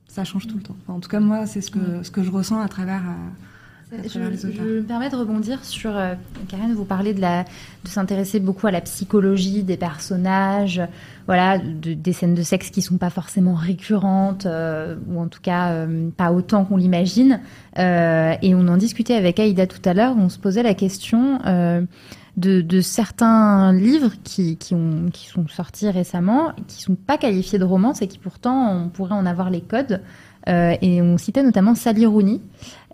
ça 0.09 0.24
change 0.24 0.46
tout 0.46 0.56
le 0.56 0.62
temps. 0.62 0.76
Enfin, 0.82 0.96
en 0.96 1.00
tout 1.00 1.09
cas, 1.09 1.20
moi, 1.20 1.46
c'est 1.46 1.61
ce 1.61 1.70
que, 1.70 2.02
ce 2.02 2.11
que 2.11 2.22
je 2.22 2.30
ressens 2.30 2.61
à 2.61 2.68
travers, 2.68 3.02
euh, 3.02 3.98
à 3.98 4.09
travers 4.09 4.28
je, 4.28 4.32
les 4.32 4.46
auteurs. 4.46 4.64
Je 4.64 4.70
me 4.78 4.82
permets 4.82 5.11
de 5.11 5.16
rebondir 5.16 5.64
sur. 5.64 5.96
Euh, 5.96 6.14
Karen, 6.48 6.72
vous 6.74 6.84
parlez 6.84 7.14
de, 7.14 7.20
la, 7.20 7.44
de 7.44 7.88
s'intéresser 7.88 8.40
beaucoup 8.40 8.66
à 8.66 8.70
la 8.70 8.80
psychologie 8.80 9.62
des 9.62 9.76
personnages, 9.76 10.82
voilà, 11.26 11.59
de, 11.59 11.92
des 11.92 12.12
scènes 12.14 12.34
de 12.34 12.42
sexe 12.42 12.70
qui 12.70 12.80
sont 12.80 12.96
pas 12.96 13.11
forcément 13.11 13.54
récurrentes, 13.54 14.46
euh, 14.46 14.96
ou 15.09 15.20
en 15.20 15.28
tout 15.28 15.40
cas 15.42 15.72
euh, 15.72 16.09
pas 16.16 16.32
autant 16.32 16.64
qu'on 16.64 16.78
l'imagine. 16.78 17.40
Euh, 17.78 18.34
et 18.40 18.54
on 18.54 18.66
en 18.66 18.78
discutait 18.78 19.14
avec 19.14 19.38
Aïda 19.38 19.66
tout 19.66 19.82
à 19.84 19.92
l'heure, 19.92 20.14
on 20.18 20.30
se 20.30 20.38
posait 20.38 20.62
la 20.62 20.74
question. 20.74 21.38
De, 22.39 22.61
de, 22.61 22.80
certains 22.80 23.72
livres 23.72 24.12
qui, 24.22 24.57
qui, 24.57 24.74
ont, 24.74 25.11
qui 25.12 25.26
sont 25.26 25.49
sortis 25.49 25.91
récemment, 25.91 26.53
qui 26.68 26.80
sont 26.80 26.95
pas 26.95 27.18
qualifiés 27.18 27.59
de 27.59 27.64
romance 27.64 28.01
et 28.01 28.07
qui 28.07 28.18
pourtant 28.18 28.72
on 28.72 28.89
pourrait 28.89 29.14
en 29.14 29.26
avoir 29.26 29.51
les 29.51 29.61
codes. 29.61 30.01
Euh, 30.49 30.76
et 30.80 31.03
on 31.03 31.18
citait 31.18 31.43
notamment 31.43 31.74
Sally 31.74 32.07
Rooney, 32.07 32.41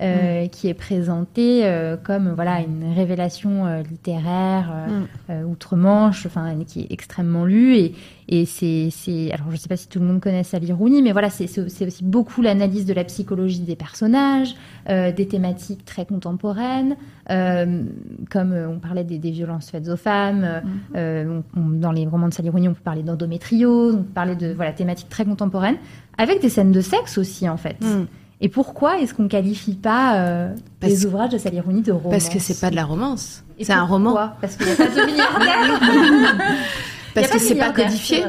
euh, 0.01 0.47
mm. 0.47 0.49
qui 0.49 0.67
est 0.67 0.75
présentée 0.75 1.61
euh, 1.63 1.97
comme 1.97 2.33
voilà 2.35 2.59
une 2.59 2.93
révélation 2.97 3.65
euh, 3.65 3.83
littéraire 3.83 4.89
mm. 5.29 5.45
outre-Manche, 5.45 6.27
enfin 6.27 6.53
qui 6.67 6.81
est 6.81 6.87
extrêmement 6.91 7.45
lue 7.45 7.77
et, 7.77 7.95
et 8.27 8.45
c'est, 8.45 8.89
c'est 8.91 9.31
alors 9.31 9.53
je 9.53 9.57
sais 9.57 9.69
pas 9.69 9.77
si 9.77 9.87
tout 9.87 10.01
le 10.01 10.07
monde 10.07 10.21
connaît 10.21 10.43
Sally 10.43 10.73
Rooney, 10.73 11.01
mais 11.01 11.13
voilà 11.13 11.31
c'est, 11.31 11.45
aussi 11.61 12.03
beaucoup 12.03 12.43
l'analyse 12.43 12.87
de 12.87 12.93
la 12.93 13.05
psychologie 13.05 13.61
des 13.61 13.77
personnages, 13.77 14.57
des 14.89 15.29
thématiques 15.29 15.85
très 15.85 16.07
contemporaines, 16.07 16.97
comme 17.29 18.53
on 18.53 18.79
parlait 18.81 19.05
des, 19.05 19.19
des, 19.19 19.31
violences 19.31 19.71
faites 19.71 19.89
aux 19.89 19.97
femmes, 19.97 20.63
mm. 20.95 20.99
on, 20.99 21.43
on, 21.57 21.69
dans 21.69 21.93
les 21.93 22.07
romans 22.07 22.29
de 22.29 22.35
Sally 22.35 22.49
Rooney 22.49 22.67
on 22.67 22.75
peut 22.75 22.81
parler 22.83 23.05
d'endométriose, 23.05 23.95
on 23.95 24.03
peut 24.03 24.13
parler 24.13 24.35
de 24.35 24.53
voilà 24.55 24.73
thématiques 24.73 25.09
très 25.09 25.25
contemporaines 25.25 25.77
avec 26.19 26.41
des 26.41 26.49
scènes 26.49 26.73
de 26.73 26.81
sexe 26.81 27.17
aussi 27.17 27.49
en 27.49 27.57
fait. 27.57 27.81
Mm. 27.81 28.07
Et 28.45 28.51
pourquoi 28.51 29.01
est-ce 29.01 29.15
qu'on 29.15 29.27
qualifie 29.27 29.73
pas 29.73 30.19
euh, 30.19 30.55
les 30.83 31.07
ouvrages 31.07 31.31
de 31.31 31.39
Sally 31.39 31.61
Rooney 31.61 31.81
de 31.81 31.93
romance 31.93 32.11
Parce 32.11 32.29
que 32.29 32.39
c'est 32.39 32.61
pas 32.61 32.69
de 32.69 32.77
la 32.77 32.85
romance. 32.85 33.43
C'est 33.59 33.73
un 33.73 33.87
roman. 33.87 34.15
Parce 34.39 34.57
qu'il 34.57 34.67
n'y 34.67 34.73
a 34.73 34.77
pas 34.77 34.89
de 34.89 35.07
milliardaire. 35.07 36.37
Parce 37.15 37.29
que 37.29 37.39
c'est 37.39 37.55
pas 37.55 37.71
codifié 37.71 38.23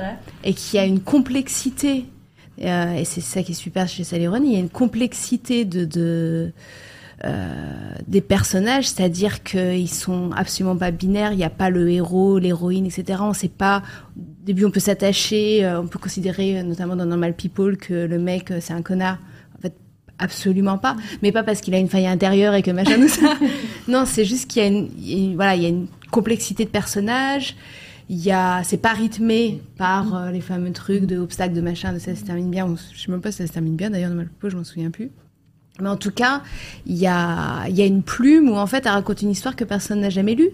et 0.45 0.53
qu'il 0.53 0.79
y 0.79 0.81
a 0.81 0.85
une 0.85 1.01
complexité. 1.01 2.05
Euh, 2.63 2.93
et 2.93 3.03
c'est 3.03 3.19
ça 3.19 3.43
qui 3.43 3.51
est 3.51 3.55
super 3.55 3.89
chez 3.89 4.05
Sally 4.05 4.25
Rooney. 4.25 4.47
Il 4.47 4.53
y 4.53 4.55
a 4.55 4.59
une 4.59 4.69
complexité 4.69 5.65
de, 5.65 5.83
de 5.83 6.53
euh, 7.25 7.73
des 8.07 8.21
personnages, 8.21 8.87
c'est-à-dire 8.87 9.43
qu'ils 9.43 9.91
sont 9.91 10.29
absolument 10.31 10.77
pas 10.77 10.91
binaires. 10.91 11.33
Il 11.33 11.37
n'y 11.39 11.43
a 11.43 11.49
pas 11.49 11.69
le 11.69 11.89
héros, 11.89 12.39
l'héroïne, 12.39 12.85
etc. 12.85 13.19
On 13.21 13.33
sait 13.33 13.49
pas. 13.49 13.83
Au 14.17 14.45
début, 14.45 14.63
on 14.63 14.71
peut 14.71 14.79
s'attacher. 14.79 15.69
On 15.77 15.87
peut 15.87 15.99
considérer, 15.99 16.63
notamment 16.63 16.95
dans 16.95 17.05
Normal 17.05 17.33
People, 17.33 17.75
que 17.75 18.05
le 18.05 18.17
mec 18.17 18.53
c'est 18.61 18.71
un 18.71 18.81
connard 18.81 19.17
absolument 20.19 20.77
pas. 20.77 20.95
Mais 21.21 21.31
pas 21.31 21.43
parce 21.43 21.61
qu'il 21.61 21.73
a 21.73 21.77
une 21.77 21.89
faille 21.89 22.07
intérieure 22.07 22.53
et 22.53 22.61
que 22.61 22.71
machin 22.71 22.95
tout 22.95 23.07
ça. 23.07 23.37
non, 23.87 24.05
c'est 24.05 24.25
juste 24.25 24.49
qu'il 24.49 24.61
y 24.61 24.65
a 24.65 24.69
une, 24.69 25.35
voilà, 25.35 25.55
il 25.55 25.63
y 25.63 25.65
a 25.65 25.69
une 25.69 25.87
complexité 26.11 26.65
de 26.65 26.69
personnage. 26.69 27.55
Il 28.07 28.23
y 28.23 28.31
a, 28.31 28.63
c'est 28.63 28.77
pas 28.77 28.93
rythmé 28.93 29.61
par 29.77 30.15
euh, 30.15 30.31
les 30.31 30.41
fameux 30.41 30.71
trucs 30.71 31.05
de 31.05 31.17
obstacles, 31.17 31.55
de 31.55 31.61
machin, 31.61 31.91
de 31.91 31.99
ça 31.99 32.15
se 32.15 32.23
termine 32.23 32.51
bien. 32.51 32.67
Je 32.93 33.01
sais 33.01 33.11
même 33.11 33.21
pas 33.21 33.31
si 33.31 33.39
ça 33.39 33.47
se 33.47 33.53
termine 33.53 33.75
bien 33.75 33.89
d'ailleurs, 33.89 34.11
de 34.11 34.15
Malpopo, 34.15 34.49
je 34.49 34.57
m'en 34.57 34.63
souviens 34.63 34.91
plus. 34.91 35.11
Mais 35.81 35.89
en 35.89 35.97
tout 35.97 36.11
cas, 36.11 36.41
il 36.85 36.95
y 36.95 37.07
a, 37.07 37.67
il 37.67 37.75
y 37.75 37.81
a 37.81 37.85
une 37.85 38.03
plume 38.03 38.49
où 38.49 38.55
en 38.55 38.67
fait 38.67 38.85
elle 38.85 38.93
raconte 38.93 39.21
une 39.23 39.31
histoire 39.31 39.55
que 39.55 39.63
personne 39.63 40.01
n'a 40.01 40.09
jamais 40.09 40.35
lue 40.35 40.51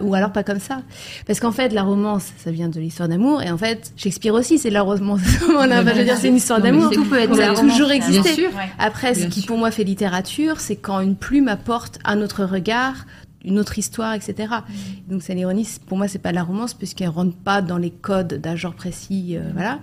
ou 0.00 0.14
alors 0.14 0.32
pas 0.32 0.42
comme 0.42 0.60
ça. 0.60 0.82
Parce 1.26 1.40
qu'en 1.40 1.52
fait, 1.52 1.72
la 1.72 1.82
romance, 1.82 2.32
ça 2.38 2.50
vient 2.50 2.68
de 2.68 2.80
l'histoire 2.80 3.08
d'amour, 3.08 3.42
et 3.42 3.50
en 3.50 3.58
fait, 3.58 3.92
Shakespeare 3.96 4.34
aussi, 4.34 4.58
c'est 4.58 4.68
de 4.68 4.74
la 4.74 4.82
romance. 4.82 5.20
je 5.24 5.98
veux 5.98 6.04
dire, 6.04 6.16
c'est 6.16 6.28
une 6.28 6.36
histoire 6.36 6.60
d'amour. 6.60 6.90
Tout 6.90 7.04
peut 7.04 7.18
être 7.18 7.34
ça 7.34 7.52
a 7.52 7.54
toujours 7.54 7.90
existé. 7.90 8.48
Après, 8.78 9.14
ce 9.14 9.26
qui 9.26 9.42
pour 9.42 9.58
moi 9.58 9.70
fait 9.70 9.84
littérature, 9.84 10.60
c'est 10.60 10.76
quand 10.76 11.00
une 11.00 11.16
plume 11.16 11.48
apporte 11.48 11.98
un 12.04 12.20
autre 12.20 12.44
regard, 12.44 13.06
une 13.44 13.58
autre 13.58 13.78
histoire, 13.78 14.14
etc. 14.14 14.34
Mm. 14.48 15.10
Donc 15.10 15.22
c'est 15.22 15.34
l'ironie, 15.34 15.68
pour 15.86 15.96
moi, 15.96 16.08
c'est 16.08 16.18
pas 16.18 16.30
de 16.30 16.34
la 16.34 16.42
romance 16.42 16.74
puisqu'elle 16.74 17.08
rentre 17.08 17.36
pas 17.36 17.62
dans 17.62 17.78
les 17.78 17.90
codes 17.90 18.34
d'un 18.34 18.56
genre 18.56 18.74
précis, 18.74 19.36
euh, 19.36 19.48
mm. 19.48 19.52
voilà. 19.52 19.78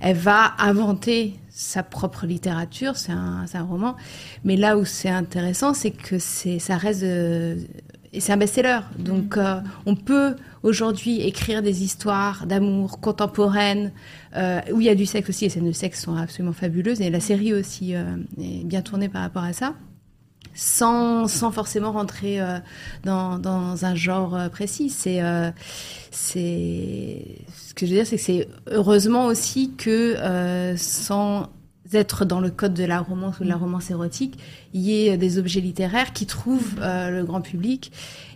Elle 0.00 0.16
va 0.16 0.54
inventer 0.58 1.34
sa 1.50 1.82
propre 1.82 2.26
littérature, 2.26 2.96
c'est 2.96 3.12
un, 3.12 3.44
un, 3.52 3.62
roman. 3.62 3.96
Mais 4.44 4.56
là 4.56 4.78
où 4.78 4.84
c'est 4.84 5.10
intéressant, 5.10 5.74
c'est 5.74 5.90
que 5.90 6.18
c'est, 6.18 6.58
ça 6.58 6.76
reste 6.76 7.02
euh, 7.02 7.56
et 8.12 8.20
c'est 8.20 8.32
un 8.32 8.36
best-seller. 8.36 8.80
Donc, 8.98 9.36
euh, 9.36 9.60
on 9.86 9.94
peut 9.94 10.34
aujourd'hui 10.62 11.20
écrire 11.20 11.62
des 11.62 11.84
histoires 11.84 12.46
d'amour 12.46 13.00
contemporaines 13.00 13.92
euh, 14.36 14.60
où 14.72 14.80
il 14.80 14.86
y 14.86 14.88
a 14.88 14.96
du 14.96 15.06
sexe 15.06 15.28
aussi. 15.28 15.44
Les 15.44 15.50
scènes 15.50 15.66
de 15.66 15.72
sexe 15.72 16.02
sont 16.02 16.16
absolument 16.16 16.52
fabuleuses 16.52 17.00
et 17.00 17.10
la 17.10 17.20
série 17.20 17.52
aussi 17.52 17.94
euh, 17.94 18.16
est 18.40 18.64
bien 18.64 18.82
tournée 18.82 19.08
par 19.08 19.22
rapport 19.22 19.44
à 19.44 19.52
ça. 19.52 19.74
Sans, 20.52 21.28
sans 21.28 21.52
forcément 21.52 21.92
rentrer 21.92 22.40
dans, 23.04 23.38
dans, 23.38 23.84
un 23.84 23.94
genre 23.94 24.36
précis. 24.50 24.90
C'est, 24.90 25.22
c'est, 26.10 27.24
ce 27.56 27.72
que 27.72 27.86
je 27.86 27.90
veux 27.92 27.96
dire, 27.98 28.06
c'est 28.06 28.16
que 28.16 28.22
c'est 28.22 28.48
heureusement 28.66 29.26
aussi 29.26 29.72
que 29.76 30.16
sans 30.76 31.48
être 31.92 32.24
dans 32.24 32.40
le 32.40 32.50
code 32.50 32.74
de 32.74 32.84
la 32.84 33.00
romance 33.00 33.40
ou 33.40 33.44
de 33.44 33.48
la 33.48 33.56
mm. 33.56 33.60
romance 33.60 33.90
érotique, 33.90 34.38
il 34.74 34.82
y 34.82 35.06
ait 35.06 35.16
des 35.16 35.38
objets 35.38 35.60
littéraires 35.60 36.12
qui 36.12 36.26
trouvent 36.26 36.76
euh, 36.80 37.10
le 37.10 37.24
grand 37.24 37.40
public. 37.40 37.92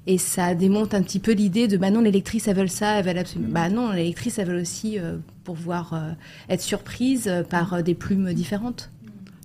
Et 0.06 0.18
ça 0.18 0.54
démonte 0.54 0.92
un 0.92 1.02
petit 1.02 1.18
peu 1.18 1.32
l'idée 1.32 1.66
de 1.66 1.76
bah 1.76 1.90
non, 1.90 2.00
les 2.00 2.10
lectrices 2.10 2.46
elles 2.46 2.56
veulent 2.56 2.68
ça, 2.68 2.98
elles 2.98 3.06
veulent 3.06 3.18
absolument. 3.18 3.52
Bah 3.52 3.70
non, 3.70 3.90
les 3.90 4.04
lectrices 4.04 4.38
elles 4.38 4.48
veulent 4.48 4.60
aussi 4.60 4.98
euh, 4.98 5.16
pouvoir 5.44 5.94
euh, 5.94 6.12
être 6.50 6.60
surprises 6.60 7.30
par 7.48 7.82
des 7.82 7.94
plumes 7.94 8.34
différentes. 8.34 8.90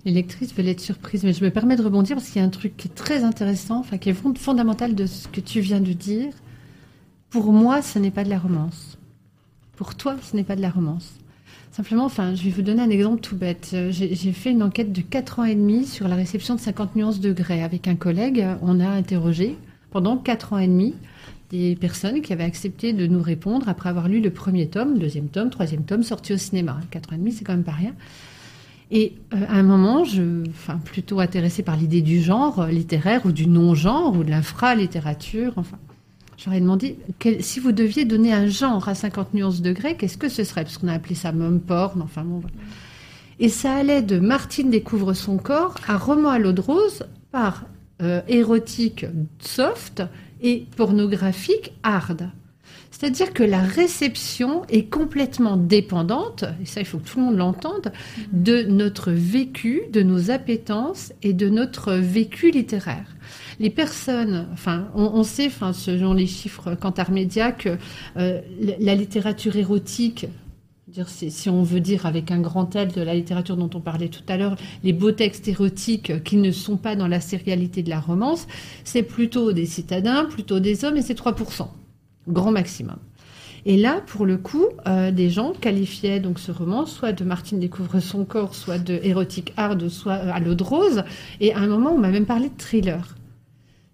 Les 0.04 0.12
lectrices 0.12 0.54
veulent 0.54 0.68
être 0.68 0.80
surprises, 0.80 1.24
mais 1.24 1.32
je 1.32 1.44
me 1.44 1.50
permets 1.50 1.76
de 1.76 1.82
rebondir 1.82 2.16
parce 2.16 2.28
qu'il 2.28 2.40
y 2.40 2.44
a 2.44 2.46
un 2.46 2.50
truc 2.50 2.76
qui 2.76 2.88
est 2.88 2.94
très 2.94 3.22
intéressant, 3.24 3.80
enfin 3.80 3.98
qui 3.98 4.10
est 4.10 4.38
fondamental 4.38 4.94
de 4.94 5.06
ce 5.06 5.28
que 5.28 5.40
tu 5.40 5.60
viens 5.60 5.80
de 5.80 5.92
dire. 5.92 6.32
Pour 7.30 7.52
moi, 7.52 7.80
ce 7.80 7.98
n'est 7.98 8.10
pas 8.10 8.24
de 8.24 8.30
la 8.30 8.38
romance. 8.38 8.98
Pour 9.76 9.94
toi, 9.94 10.16
ce 10.22 10.36
n'est 10.36 10.44
pas 10.44 10.56
de 10.56 10.62
la 10.62 10.70
romance. 10.70 11.19
Simplement, 11.72 12.04
enfin, 12.04 12.34
je 12.34 12.42
vais 12.42 12.50
vous 12.50 12.62
donner 12.62 12.82
un 12.82 12.90
exemple 12.90 13.20
tout 13.20 13.36
bête. 13.36 13.70
Euh, 13.74 13.92
j'ai 13.92 14.32
fait 14.32 14.50
une 14.50 14.62
enquête 14.62 14.92
de 14.92 15.02
4 15.02 15.38
ans 15.38 15.44
et 15.44 15.54
demi 15.54 15.86
sur 15.86 16.08
la 16.08 16.16
réception 16.16 16.56
de 16.56 16.60
50 16.60 16.96
nuances 16.96 17.20
de 17.20 17.32
grès. 17.32 17.62
Avec 17.62 17.86
un 17.86 17.94
collègue, 17.94 18.44
on 18.60 18.80
a 18.80 18.88
interrogé 18.88 19.56
pendant 19.92 20.16
4 20.16 20.52
ans 20.52 20.58
et 20.58 20.66
demi 20.66 20.94
des 21.50 21.76
personnes 21.76 22.22
qui 22.22 22.32
avaient 22.32 22.44
accepté 22.44 22.92
de 22.92 23.06
nous 23.06 23.22
répondre 23.22 23.68
après 23.68 23.88
avoir 23.88 24.08
lu 24.08 24.20
le 24.20 24.30
premier 24.30 24.68
tome, 24.68 24.98
deuxième 24.98 25.28
tome, 25.28 25.50
troisième 25.50 25.84
tome, 25.84 26.02
sorti 26.02 26.32
au 26.32 26.36
cinéma. 26.36 26.80
4 26.90 27.12
ans 27.12 27.14
et 27.14 27.18
demi, 27.18 27.32
c'est 27.32 27.44
quand 27.44 27.54
même 27.54 27.64
pas 27.64 27.72
rien. 27.72 27.94
Et 28.90 29.14
euh, 29.32 29.44
à 29.48 29.54
un 29.54 29.62
moment, 29.62 30.02
je, 30.02 30.42
enfin, 30.50 30.78
plutôt 30.84 31.20
intéressée 31.20 31.62
par 31.62 31.76
l'idée 31.76 32.02
du 32.02 32.20
genre 32.20 32.66
littéraire 32.66 33.26
ou 33.26 33.30
du 33.30 33.46
non-genre 33.46 34.16
ou 34.16 34.24
de 34.24 34.30
l'infra-littérature, 34.30 35.52
enfin, 35.54 35.78
J'aurais 36.42 36.60
demandé 36.60 36.96
si 37.40 37.60
vous 37.60 37.72
deviez 37.72 38.06
donner 38.06 38.32
un 38.32 38.46
genre 38.46 38.88
à 38.88 38.94
50 38.94 39.34
nuances 39.34 39.60
de 39.60 39.72
grès, 39.72 39.96
qu'est-ce 39.96 40.16
que 40.16 40.30
ce 40.30 40.42
serait? 40.42 40.62
Parce 40.62 40.78
qu'on 40.78 40.88
a 40.88 40.94
appelé 40.94 41.14
ça 41.14 41.32
mum 41.32 41.60
porn, 41.60 42.00
enfin 42.00 42.24
bon. 42.24 42.40
Et 43.40 43.50
ça 43.50 43.74
allait 43.74 44.00
de 44.00 44.18
Martine 44.18 44.70
découvre 44.70 45.12
son 45.12 45.36
corps 45.36 45.74
à 45.86 45.98
Roman 45.98 46.30
à 46.30 46.38
l'eau 46.38 46.52
de 46.52 46.62
rose 46.62 47.04
par 47.30 47.66
euh, 48.00 48.22
érotique 48.26 49.04
soft 49.38 50.02
et 50.40 50.64
pornographique 50.76 51.72
hard. 51.82 52.30
C'est-à-dire 52.90 53.34
que 53.34 53.42
la 53.42 53.60
réception 53.60 54.64
est 54.70 54.90
complètement 54.90 55.58
dépendante, 55.58 56.44
et 56.62 56.66
ça 56.66 56.80
il 56.80 56.86
faut 56.86 56.98
que 56.98 57.08
tout 57.08 57.18
le 57.18 57.26
monde 57.26 57.36
l'entende, 57.36 57.92
de 58.32 58.62
notre 58.62 59.10
vécu, 59.10 59.82
de 59.92 60.02
nos 60.02 60.30
appétences 60.30 61.12
et 61.22 61.34
de 61.34 61.50
notre 61.50 61.92
vécu 61.92 62.50
littéraire 62.50 63.16
les 63.60 63.68
personnes, 63.68 64.48
enfin, 64.54 64.88
on, 64.94 65.22
sait, 65.22 65.46
enfin, 65.46 65.74
selon 65.74 66.14
les 66.14 66.26
chiffres 66.26 66.74
Cantar 66.74 67.10
Media, 67.10 67.52
que 67.52 67.76
euh, 68.16 68.40
la 68.80 68.94
littérature 68.94 69.54
érotique, 69.54 70.26
dire, 70.88 71.10
si 71.10 71.50
on 71.50 71.62
veut 71.62 71.80
dire 71.80 72.06
avec 72.06 72.30
un 72.30 72.40
grand 72.40 72.74
L 72.74 72.88
de 72.90 73.02
la 73.02 73.14
littérature 73.14 73.58
dont 73.58 73.68
on 73.74 73.80
parlait 73.80 74.08
tout 74.08 74.22
à 74.28 74.38
l'heure, 74.38 74.56
les 74.82 74.94
beaux 74.94 75.12
textes 75.12 75.46
érotiques 75.46 76.24
qui 76.24 76.38
ne 76.38 76.50
sont 76.52 76.78
pas 76.78 76.96
dans 76.96 77.06
la 77.06 77.20
sérialité 77.20 77.82
de 77.82 77.90
la 77.90 78.00
romance, 78.00 78.46
c'est 78.82 79.02
plutôt 79.02 79.52
des 79.52 79.66
citadins, 79.66 80.24
plutôt 80.24 80.58
des 80.58 80.86
hommes, 80.86 80.96
et 80.96 81.02
c'est 81.02 81.18
3%, 81.18 81.68
grand 82.28 82.52
maximum. 82.52 82.96
Et 83.66 83.76
là, 83.76 84.00
pour 84.06 84.24
le 84.24 84.38
coup, 84.38 84.68
euh, 84.86 85.10
des 85.10 85.28
gens 85.28 85.52
qualifiaient 85.52 86.18
donc 86.18 86.38
ce 86.38 86.50
roman 86.50 86.86
soit 86.86 87.12
de 87.12 87.24
Martine 87.24 87.60
découvre 87.60 88.00
son 88.00 88.24
corps, 88.24 88.54
soit 88.54 88.78
de 88.78 88.98
érotique 89.02 89.52
hard, 89.58 89.86
soit 89.90 90.14
euh, 90.14 90.32
à 90.32 90.40
l'eau 90.40 90.54
de 90.54 90.62
rose. 90.62 91.04
Et 91.40 91.52
à 91.52 91.58
un 91.58 91.66
moment, 91.66 91.92
on 91.92 91.98
m'a 91.98 92.08
même 92.08 92.24
parlé 92.24 92.48
de 92.48 92.56
thriller. 92.56 93.16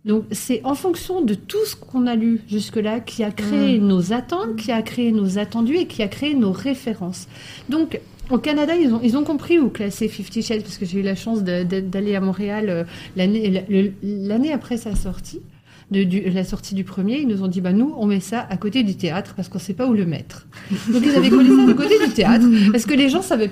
Donc 0.06 0.24
c'est 0.30 0.60
en 0.64 0.74
fonction 0.74 1.20
de 1.20 1.34
tout 1.34 1.64
ce 1.66 1.74
qu'on 1.74 2.06
a 2.06 2.14
lu 2.14 2.40
jusque-là 2.48 3.00
qui 3.00 3.24
a 3.24 3.32
créé 3.32 3.80
mm. 3.80 3.86
nos 3.86 4.12
attentes, 4.12 4.56
qui 4.56 4.70
a 4.70 4.80
créé 4.80 5.10
nos 5.10 5.38
attendus 5.38 5.76
et 5.76 5.86
qui 5.86 6.02
a 6.02 6.08
créé 6.08 6.34
nos 6.34 6.52
références. 6.52 7.26
Donc 7.68 8.00
au 8.30 8.38
Canada, 8.38 8.74
ils 8.76 8.92
ont, 8.94 9.00
ils 9.02 9.16
ont 9.16 9.24
compris 9.24 9.58
où 9.58 9.68
classer 9.68 10.08
Fifty 10.08 10.42
Shades 10.42 10.62
parce 10.62 10.78
que 10.78 10.86
j'ai 10.86 11.00
eu 11.00 11.02
la 11.02 11.14
chance 11.14 11.42
d'aller 11.42 12.14
à 12.14 12.20
Montréal 12.20 12.66
euh, 12.68 12.84
l'année 13.16 14.52
après 14.52 14.76
sa 14.76 14.94
sortie. 14.94 15.40
De, 15.88 16.04
la 16.34 16.42
sortie 16.42 16.74
du 16.74 16.82
premier, 16.82 17.20
ils 17.20 17.28
nous 17.28 17.44
ont 17.44 17.46
dit 17.46 17.60
bah 17.60 17.72
nous 17.72 17.94
on 17.96 18.06
met 18.06 18.18
ça 18.18 18.44
à 18.50 18.56
côté 18.56 18.82
du 18.82 18.96
théâtre 18.96 19.34
parce 19.36 19.48
qu'on 19.48 19.60
sait 19.60 19.72
pas 19.72 19.86
où 19.86 19.92
le 19.92 20.04
mettre. 20.04 20.48
Donc 20.92 21.04
ils 21.04 21.14
avaient 21.14 21.30
collé 21.30 21.48
ça 21.48 21.70
à 21.70 21.74
côté 21.74 22.06
du 22.06 22.12
théâtre 22.12 22.44
parce 22.72 22.86
que 22.86 22.94
les 22.94 23.08
gens 23.08 23.22
savaient 23.22 23.48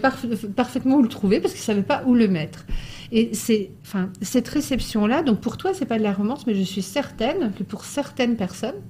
parfaitement 0.56 0.96
où 0.96 1.02
le 1.02 1.08
trouver 1.08 1.38
parce 1.38 1.54
qu'ils 1.54 1.62
savaient 1.62 1.82
pas 1.82 2.02
où 2.06 2.14
le 2.14 2.26
mettre. 2.26 2.66
Et 3.12 3.30
c'est, 3.32 3.70
enfin, 3.82 4.10
cette 4.22 4.48
réception-là, 4.48 5.22
donc 5.22 5.40
pour 5.40 5.56
toi, 5.56 5.72
c'est 5.74 5.86
pas 5.86 5.98
de 5.98 6.02
la 6.02 6.12
romance, 6.12 6.46
mais 6.46 6.54
je 6.54 6.62
suis 6.62 6.82
certaine 6.82 7.52
que 7.56 7.62
pour 7.62 7.84
certaines 7.84 8.36
personnes, 8.36 8.80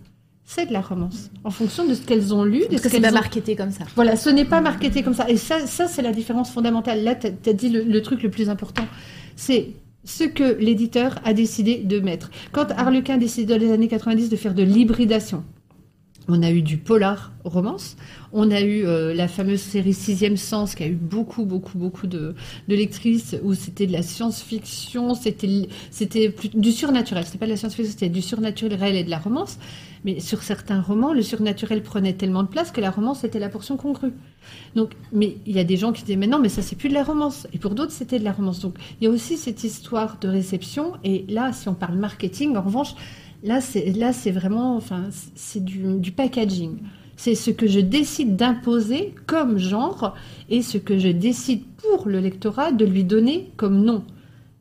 c'est 0.45 0.67
de 0.67 0.73
la 0.73 0.83
romance, 0.83 1.31
en 1.43 1.51
fonction 1.51 1.87
de 1.87 1.95
ce 1.95 2.03
qu'elles 2.03 2.35
ont 2.35 2.45
lu. 2.45 2.65
De 2.71 2.77
ce 2.77 2.89
qu'elles 2.89 3.01
pas 3.01 3.11
marketé 3.11 3.57
comme 3.57 3.71
ça. 3.71 3.85
Voilà, 3.95 4.15
ce 4.15 4.29
n'est 4.29 4.45
pas 4.45 4.61
marketé 4.61 5.03
comme 5.03 5.15
ça. 5.15 5.29
Et 5.31 5.39
ça, 5.39 5.67
ça 5.67 5.89
c'est 5.89 6.03
la 6.03 6.13
différence 6.13 6.51
fondamentale. 6.51 7.03
Là, 7.03 7.15
tu 7.15 7.29
as, 7.29 7.53
dit 7.55 7.71
le, 7.71 8.03
truc 8.03 8.23
le 8.23 8.31
plus 8.31 8.51
important. 8.51 8.85
C'est 9.37 9.69
ce 10.05 10.25
que 10.25 10.57
l'éditeur 10.61 11.19
a 11.25 11.33
décidé 11.33 11.79
de 11.79 11.99
mettre. 11.99 12.31
Quand 12.53 12.71
Harlequin 12.73 13.17
décide 13.17 13.49
dans 13.49 13.59
les 13.59 13.73
années 13.73 13.89
90 13.89 14.29
de 14.29 14.37
faire 14.37 14.55
de 14.55 14.63
l'hybridation, 14.63 15.45
on 16.29 16.43
a 16.43 16.51
eu 16.51 16.63
du 16.63 16.79
polar 16.79 17.33
romance, 17.45 17.97
on 18.33 18.51
a 18.51 18.61
eu 18.63 18.87
euh, 18.87 19.15
la 19.15 19.29
fameuse 19.29 19.61
série 19.61 19.93
Sixième 19.93 20.37
Sens 20.37 20.75
qui 20.75 20.83
a 20.83 20.87
eu 20.87 20.95
beaucoup, 20.95 21.45
beaucoup, 21.45 21.79
beaucoup 21.79 22.07
de, 22.07 22.35
lectrices 22.69 23.37
où 23.43 23.55
c'était 23.55 23.87
de 23.87 23.93
la 23.93 24.03
science-fiction, 24.03 25.15
c'était, 25.15 25.69
c'était 25.91 26.35
du 26.55 26.73
surnaturel. 26.73 27.25
C'était 27.25 27.39
pas 27.39 27.47
de 27.47 27.51
la 27.51 27.57
science-fiction, 27.57 27.93
c'était 27.93 28.09
du 28.09 28.23
surnaturel 28.23 28.97
et 28.97 29.05
de 29.05 29.11
la 29.11 29.19
romance. 29.19 29.59
Mais 30.05 30.21
sur 30.21 30.43
certains 30.43 30.81
romans, 30.81 31.13
le 31.13 31.23
surnaturel 31.23 31.83
prenait 31.83 32.13
tellement 32.13 32.43
de 32.43 32.49
place 32.49 32.71
que 32.71 32.81
la 32.81 32.91
romance 32.91 33.25
était 33.25 33.39
la 33.39 33.49
portion 33.49 33.77
congrue. 33.77 34.13
Donc, 34.75 34.93
mais 35.13 35.39
il 35.47 35.55
y 35.55 35.61
a 35.61 35.65
des 35.65 35.77
gens 35.77 35.93
qui 35.93 36.03
disaient 36.03 36.17
mais 36.17 36.27
non, 36.27 36.39
mais 36.39 36.51
ça 36.51 36.61
c'est 36.61 36.77
plus 36.77 36.89
de 36.89 36.95
la 36.95 37.05
romance. 37.05 37.47
Et 37.53 37.59
pour 37.59 37.75
d'autres, 37.75 37.93
c'était 37.93 38.19
de 38.19 38.25
la 38.25 38.33
romance. 38.33 38.61
Donc, 38.61 38.77
il 39.01 39.05
y 39.05 39.07
a 39.07 39.11
aussi 39.11 39.37
cette 39.37 39.65
histoire 39.65 40.19
de 40.21 40.29
réception. 40.29 40.95
Et 41.05 41.25
là, 41.29 41.53
si 41.53 41.69
on 41.69 41.75
parle 41.75 41.97
marketing, 41.97 42.57
en 42.57 42.63
revanche, 42.63 42.95
Là, 43.45 43.61
c'est 43.61 43.93
là, 43.93 44.15
c'est 44.15 44.31
vraiment, 44.31 44.75
enfin, 44.75 45.05
c'est 45.35 45.63
du, 45.63 46.13
packaging. 46.13 46.79
C'est 47.17 47.35
ce 47.35 47.51
que 47.51 47.67
je 47.67 47.79
décide 47.79 48.37
d'imposer 48.37 49.15
comme 49.27 49.59
genre 49.59 50.15
et 50.49 50.63
ce 50.63 50.79
que 50.79 50.99
je 50.99 51.09
décide 51.09 51.63
pour 51.77 52.09
le 52.09 52.21
lectorat 52.21 52.73
de 52.73 52.87
lui 52.87 53.05
donner 53.05 53.53
comme 53.59 53.85
nom. 53.85 54.03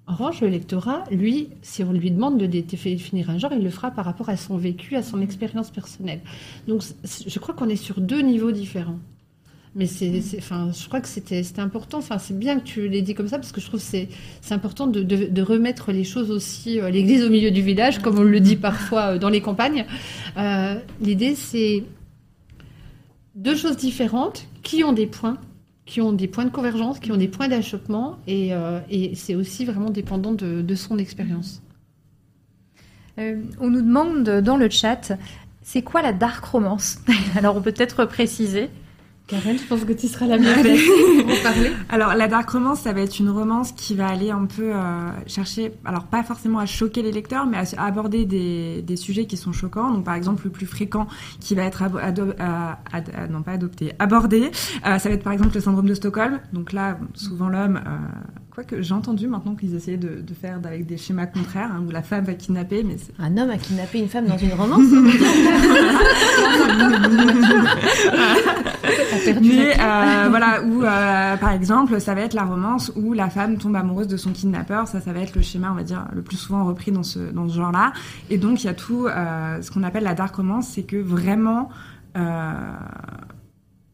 En 0.05 0.15
revanche, 0.15 0.41
le 0.41 0.49
lectorat, 0.49 1.05
lui, 1.11 1.47
si 1.61 1.81
on 1.81 1.93
lui 1.93 2.11
demande 2.11 2.37
de 2.37 2.45
définir 2.45 3.29
un 3.29 3.37
genre, 3.37 3.53
il 3.53 3.63
le 3.63 3.69
fera 3.69 3.89
par 3.89 4.03
rapport 4.03 4.27
à 4.27 4.35
son 4.35 4.57
vécu, 4.57 4.97
à 4.97 5.01
son 5.01 5.21
expérience 5.21 5.71
personnelle. 5.71 6.19
Donc, 6.67 6.83
je 7.25 7.39
crois 7.39 7.55
qu'on 7.55 7.69
est 7.69 7.77
sur 7.77 8.01
deux 8.01 8.21
niveaux 8.21 8.51
différents. 8.51 8.99
Mais 9.75 9.87
c'est, 9.87 10.21
enfin, 10.37 10.69
je 10.71 10.87
crois 10.87 11.01
que 11.01 11.07
c'était, 11.07 11.41
important. 11.57 11.97
Enfin, 11.97 12.19
c'est 12.19 12.37
bien 12.37 12.59
que 12.59 12.63
tu 12.63 12.87
l'aies 12.87 13.01
dit 13.01 13.15
comme 13.15 13.27
ça 13.27 13.39
parce 13.39 13.51
que 13.51 13.59
je 13.59 13.65
trouve 13.65 13.79
que 13.79 13.85
c'est, 13.85 14.07
c'est 14.41 14.53
important 14.53 14.85
de, 14.85 15.41
remettre 15.41 15.91
les 15.91 16.03
choses 16.03 16.29
aussi, 16.29 16.79
euh, 16.79 16.89
l'église 16.89 17.23
au 17.23 17.29
milieu 17.29 17.49
du 17.49 17.61
village, 17.61 17.99
comme 17.99 18.19
on 18.19 18.23
le 18.23 18.39
dit 18.39 18.55
parfois 18.55 19.13
euh, 19.13 19.17
dans 19.17 19.29
les 19.29 19.41
campagnes. 19.41 19.85
Euh, 20.37 20.75
l'idée, 21.01 21.33
c'est 21.33 21.83
deux 23.33 23.55
choses 23.55 23.77
différentes 23.77 24.47
qui 24.61 24.83
ont 24.83 24.93
des 24.93 25.07
points 25.07 25.37
qui 25.85 25.99
ont 25.99 26.13
des 26.13 26.29
points 26.29 26.45
de 26.45 26.49
convergence, 26.49 26.99
qui 26.99 27.11
ont 27.11 27.17
des 27.17 27.27
points 27.27 27.49
d'achoppement, 27.49 28.17
et, 28.25 28.53
c'est 29.15 29.35
aussi 29.35 29.65
vraiment 29.65 29.89
dépendant 29.89 30.31
de 30.31 30.75
son 30.75 30.97
expérience. 30.97 31.61
on 33.17 33.69
nous 33.69 33.81
demande 33.81 34.23
dans 34.23 34.55
le 34.55 34.69
chat, 34.69 35.11
c'est 35.61 35.81
quoi 35.81 36.01
la 36.01 36.13
dark 36.13 36.45
romance? 36.45 36.99
Alors 37.35 37.57
on 37.57 37.61
peut 37.61 37.73
peut-être 37.73 38.05
préciser. 38.05 38.69
Karen, 39.25 39.57
je 39.57 39.63
pense 39.63 39.85
que 39.85 39.93
tu 39.93 40.07
seras 40.07 40.27
la 40.27 40.37
mieux 40.37 40.53
pour 41.23 41.41
parler. 41.43 41.71
Alors, 41.89 42.13
la 42.13 42.27
dark 42.27 42.49
romance, 42.49 42.81
ça 42.81 42.91
va 42.91 43.01
être 43.01 43.19
une 43.19 43.29
romance 43.29 43.71
qui 43.71 43.95
va 43.95 44.07
aller 44.07 44.31
un 44.31 44.45
peu 44.45 44.73
euh, 44.75 45.11
chercher, 45.27 45.71
alors 45.85 46.03
pas 46.03 46.23
forcément 46.23 46.59
à 46.59 46.65
choquer 46.65 47.01
les 47.01 47.13
lecteurs, 47.13 47.45
mais 47.45 47.57
à, 47.57 47.83
aborder 47.83 48.25
des, 48.25 48.81
des, 48.81 48.95
sujets 48.97 49.25
qui 49.25 49.37
sont 49.37 49.53
choquants. 49.53 49.91
Donc, 49.91 50.03
par 50.03 50.15
exemple, 50.15 50.43
le 50.43 50.49
plus 50.49 50.65
fréquent 50.65 51.07
qui 51.39 51.55
va 51.55 51.63
être 51.63 51.83
non 53.29 53.43
pas 53.43 53.51
adopté, 53.53 53.93
abordé, 53.97 54.51
euh, 54.85 54.99
ça 54.99 55.09
va 55.09 55.15
être 55.15 55.23
par 55.23 55.33
exemple 55.33 55.55
le 55.55 55.61
syndrome 55.61 55.87
de 55.87 55.93
Stockholm. 55.93 56.41
Donc 56.51 56.73
là, 56.73 56.97
souvent 57.13 57.47
l'homme 57.47 57.77
euh, 57.77 57.97
Quoique 58.53 58.81
j'ai 58.83 58.93
entendu 58.93 59.27
maintenant 59.27 59.55
qu'ils 59.55 59.73
essayaient 59.73 59.97
de, 59.97 60.21
de, 60.21 60.33
faire 60.35 60.59
avec 60.63 60.85
des 60.85 60.95
schémas 60.95 61.25
contraires, 61.25 61.71
hein, 61.73 61.83
où 61.87 61.89
la 61.89 62.03
femme 62.03 62.23
va 62.23 62.35
kidnapper, 62.35 62.83
mais 62.83 62.97
un 63.17 63.35
homme 63.35 63.49
a 63.49 63.57
kidnappé 63.57 63.97
une 63.97 64.09
femme 64.09 64.27
dans 64.27 64.37
une 64.37 64.53
romance. 64.53 64.79
mais 69.41 69.73
euh, 69.79 70.27
voilà, 70.29 70.63
ou 70.63 70.83
euh, 70.83 71.35
par 71.37 71.51
exemple, 71.51 71.99
ça 71.99 72.13
va 72.13 72.21
être 72.21 72.35
la 72.35 72.43
romance 72.43 72.91
où 72.95 73.13
la 73.13 73.31
femme 73.31 73.57
tombe 73.57 73.75
amoureuse 73.75 74.07
de 74.07 74.17
son 74.17 74.31
kidnappeur. 74.31 74.87
Ça, 74.87 75.01
ça 75.01 75.13
va 75.13 75.21
être 75.21 75.35
le 75.35 75.41
schéma, 75.41 75.71
on 75.71 75.75
va 75.75 75.81
dire, 75.81 76.05
le 76.13 76.21
plus 76.21 76.37
souvent 76.37 76.63
repris 76.63 76.91
dans 76.91 77.01
ce 77.01 77.31
dans 77.31 77.49
ce 77.49 77.55
genre-là. 77.55 77.91
Et 78.29 78.37
donc 78.37 78.63
il 78.63 78.67
y 78.67 78.69
a 78.69 78.75
tout 78.75 79.07
euh, 79.07 79.63
ce 79.63 79.71
qu'on 79.71 79.81
appelle 79.81 80.03
la 80.03 80.13
dark 80.13 80.35
romance, 80.35 80.67
c'est 80.67 80.83
que 80.83 80.97
vraiment 80.97 81.69
euh, 82.17 82.51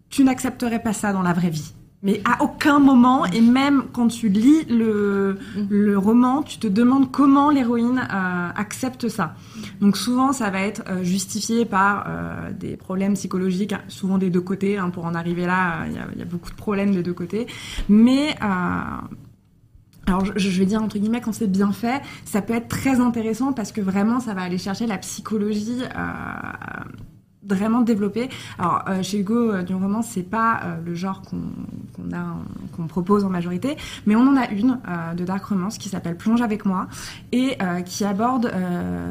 tu 0.09 0.25
n'accepterais 0.25 0.79
pas 0.79 0.91
ça 0.91 1.13
dans 1.13 1.21
la 1.21 1.31
vraie 1.31 1.49
vie. 1.49 1.73
Mais 2.01 2.21
à 2.23 2.41
aucun 2.43 2.79
moment, 2.79 3.25
et 3.25 3.41
même 3.41 3.83
quand 3.91 4.07
tu 4.07 4.29
lis 4.29 4.63
le, 4.69 5.37
le 5.69 5.97
roman, 5.97 6.43
tu 6.43 6.57
te 6.57 6.67
demandes 6.67 7.11
comment 7.11 7.49
l'héroïne 7.49 7.99
euh, 7.99 8.49
accepte 8.55 9.09
ça. 9.09 9.35
Donc 9.81 9.97
souvent, 9.97 10.31
ça 10.31 10.49
va 10.49 10.61
être 10.61 10.83
euh, 10.87 11.03
justifié 11.03 11.65
par 11.65 12.05
euh, 12.07 12.51
des 12.53 12.77
problèmes 12.77 13.15
psychologiques, 13.15 13.73
hein, 13.73 13.81
souvent 13.89 14.17
des 14.17 14.29
deux 14.29 14.39
côtés. 14.39 14.77
Hein, 14.77 14.91
pour 14.91 15.05
en 15.05 15.13
arriver 15.13 15.45
là, 15.45 15.85
il 15.87 15.91
y, 15.91 16.19
y, 16.19 16.21
a 16.21 16.25
beaucoup 16.25 16.49
de 16.49 16.55
problèmes 16.55 16.93
des 16.93 17.03
deux 17.03 17.13
côtés. 17.13 17.47
Mais 17.89 18.35
alors 20.07 20.25
je, 20.35 20.59
vais 20.59 20.65
dire 20.65 20.81
entre 20.81 20.97
guillemets 20.97 21.21
quand 21.21 21.33
c'est 21.33 21.51
bien 21.51 21.71
fait, 21.73 22.01
ça 22.23 22.41
peut 22.41 22.53
être 22.53 22.69
très 22.69 22.99
intéressant 23.01 23.51
parce 23.51 23.71
que 23.71 23.81
vraiment 23.81 24.19
ça 24.19 24.33
va 24.33 24.41
aller 24.41 24.57
chercher 24.57 24.87
la 24.87 24.97
psychologie 24.97 25.81
vraiment 27.55 27.81
développé. 27.81 28.29
Alors 28.57 28.83
euh, 28.87 29.03
chez 29.03 29.19
Hugo 29.19 29.51
euh, 29.51 29.63
du 29.63 29.73
roman, 29.73 30.01
c'est 30.01 30.23
pas 30.23 30.61
euh, 30.63 30.75
le 30.85 30.95
genre 30.95 31.21
qu'on 31.21 31.37
a 32.13 32.35
qu'on 32.75 32.87
propose 32.87 33.23
en 33.23 33.29
majorité, 33.29 33.77
mais 34.05 34.15
on 34.15 34.21
en 34.21 34.37
a 34.37 34.49
une 34.49 34.79
de 35.15 35.23
dark 35.23 35.43
romance 35.45 35.77
qui 35.77 35.89
s'appelle 35.89 36.15
Plonge 36.15 36.41
avec 36.41 36.65
moi 36.65 36.87
et 37.31 37.57
qui 37.85 38.03
aborde 38.03 38.51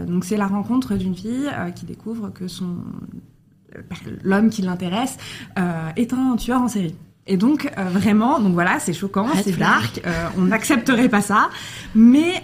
donc 0.06 0.24
c'est 0.24 0.36
la 0.36 0.47
rencontre 0.47 0.94
d'une 0.94 1.15
fille 1.15 1.51
qui 1.74 1.85
découvre 1.85 2.31
que 2.31 2.48
son 2.48 2.77
l'homme 4.23 4.51
qui 4.51 4.62
l'intéresse 4.62 5.16
est 5.97 6.12
un 6.12 6.36
tueur 6.36 6.62
en 6.62 6.69
série. 6.69 6.94
Et 7.27 7.36
donc 7.36 7.70
vraiment, 7.77 8.40
donc 8.40 8.55
voilà, 8.55 8.78
c'est 8.81 8.94
choquant, 8.94 9.28
c'est 9.43 9.59
dark, 9.59 10.02
on 10.39 10.43
n'accepterait 10.43 11.09
pas 11.09 11.20
ça, 11.20 11.51
mais 11.94 12.43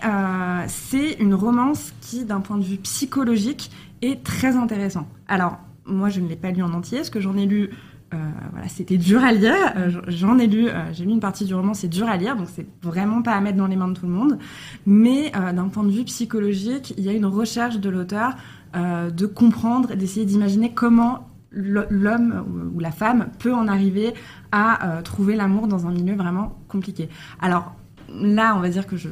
c'est 0.68 1.12
une 1.14 1.34
romance 1.34 1.92
qui, 2.00 2.24
d'un 2.24 2.40
point 2.40 2.58
de 2.58 2.64
vue 2.64 2.78
psychologique, 2.78 3.70
est 4.02 4.22
très 4.22 4.56
intéressant. 4.56 5.06
Alors 5.28 5.58
moi, 5.86 6.08
je 6.08 6.20
ne 6.20 6.28
l'ai 6.28 6.36
pas 6.36 6.50
lu 6.50 6.62
en 6.62 6.72
entier, 6.72 6.98
parce 6.98 7.10
que 7.10 7.20
j'en 7.20 7.36
ai 7.36 7.46
lu. 7.46 7.70
Euh, 8.12 8.16
voilà, 8.52 8.68
c'était 8.68 8.96
dur 8.96 9.24
à 9.24 9.32
lire. 9.32 9.54
Euh, 9.76 9.90
j'en 10.08 10.38
ai 10.38 10.46
lu, 10.46 10.68
euh, 10.68 10.92
j'ai 10.92 11.04
lu 11.04 11.10
une 11.10 11.20
partie 11.20 11.44
du 11.44 11.54
roman, 11.54 11.74
c'est 11.74 11.88
dur 11.88 12.08
à 12.08 12.16
lire, 12.16 12.36
donc 12.36 12.48
c'est 12.52 12.66
vraiment 12.82 13.22
pas 13.22 13.32
à 13.32 13.40
mettre 13.40 13.56
dans 13.56 13.66
les 13.66 13.76
mains 13.76 13.88
de 13.88 13.98
tout 13.98 14.06
le 14.06 14.12
monde. 14.12 14.38
Mais 14.86 15.30
d'un 15.30 15.68
point 15.68 15.84
de 15.84 15.90
vue 15.90 16.04
psychologique, 16.04 16.94
il 16.96 17.04
y 17.04 17.08
a 17.08 17.12
une 17.12 17.26
recherche 17.26 17.78
de 17.78 17.88
l'auteur 17.88 18.36
de 18.74 19.26
comprendre, 19.26 19.94
d'essayer 19.94 20.26
d'imaginer 20.26 20.72
comment 20.72 21.28
l'homme 21.50 22.72
ou 22.74 22.80
la 22.80 22.90
femme 22.90 23.28
peut 23.38 23.54
en 23.54 23.68
arriver 23.68 24.14
à 24.52 25.00
trouver 25.04 25.36
l'amour 25.36 25.66
dans 25.66 25.86
un 25.86 25.92
milieu 25.92 26.14
vraiment 26.14 26.58
compliqué. 26.68 27.08
Alors 27.40 27.74
là, 28.08 28.54
on 28.56 28.60
va 28.60 28.68
dire 28.68 28.86
que 28.86 28.96
je, 28.96 29.08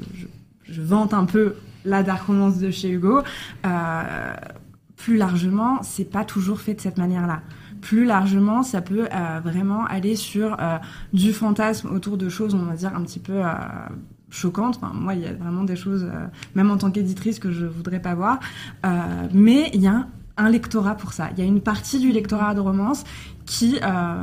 vante 0.68 1.14
un 1.14 1.24
peu 1.24 1.54
la 1.84 2.02
dark 2.02 2.26
romance 2.26 2.58
de 2.58 2.70
chez 2.70 2.90
Hugo. 2.90 3.22
Plus 5.02 5.16
largement, 5.16 5.80
c'est 5.82 6.04
pas 6.04 6.24
toujours 6.24 6.60
fait 6.60 6.74
de 6.74 6.80
cette 6.80 6.96
manière-là. 6.96 7.42
Plus 7.80 8.04
largement, 8.04 8.62
ça 8.62 8.80
peut 8.80 9.08
euh, 9.12 9.40
vraiment 9.42 9.84
aller 9.86 10.14
sur 10.14 10.56
euh, 10.60 10.78
du 11.12 11.32
fantasme 11.32 11.88
autour 11.92 12.16
de 12.16 12.28
choses, 12.28 12.54
on 12.54 12.64
va 12.64 12.76
dire, 12.76 12.94
un 12.94 13.02
petit 13.02 13.18
peu 13.18 13.44
euh, 13.44 13.52
choquantes. 14.30 14.80
Moi, 14.94 15.14
il 15.14 15.22
y 15.22 15.26
a 15.26 15.32
vraiment 15.32 15.64
des 15.64 15.74
choses, 15.74 16.08
même 16.54 16.70
en 16.70 16.76
tant 16.76 16.92
qu'éditrice, 16.92 17.40
que 17.40 17.50
je 17.50 17.66
voudrais 17.66 18.00
pas 18.00 18.14
voir. 18.14 18.38
mais 19.34 19.70
il 19.74 19.80
y 19.80 19.88
a 19.88 20.06
un, 20.36 20.48
lectorat 20.48 20.94
pour 20.94 21.12
ça. 21.12 21.30
Il 21.32 21.38
y 21.40 21.42
a 21.42 21.46
une 21.46 21.60
partie 21.60 21.98
du 21.98 22.12
lectorat 22.12 22.54
de 22.54 22.60
romance 22.60 23.02
qui 23.44 23.80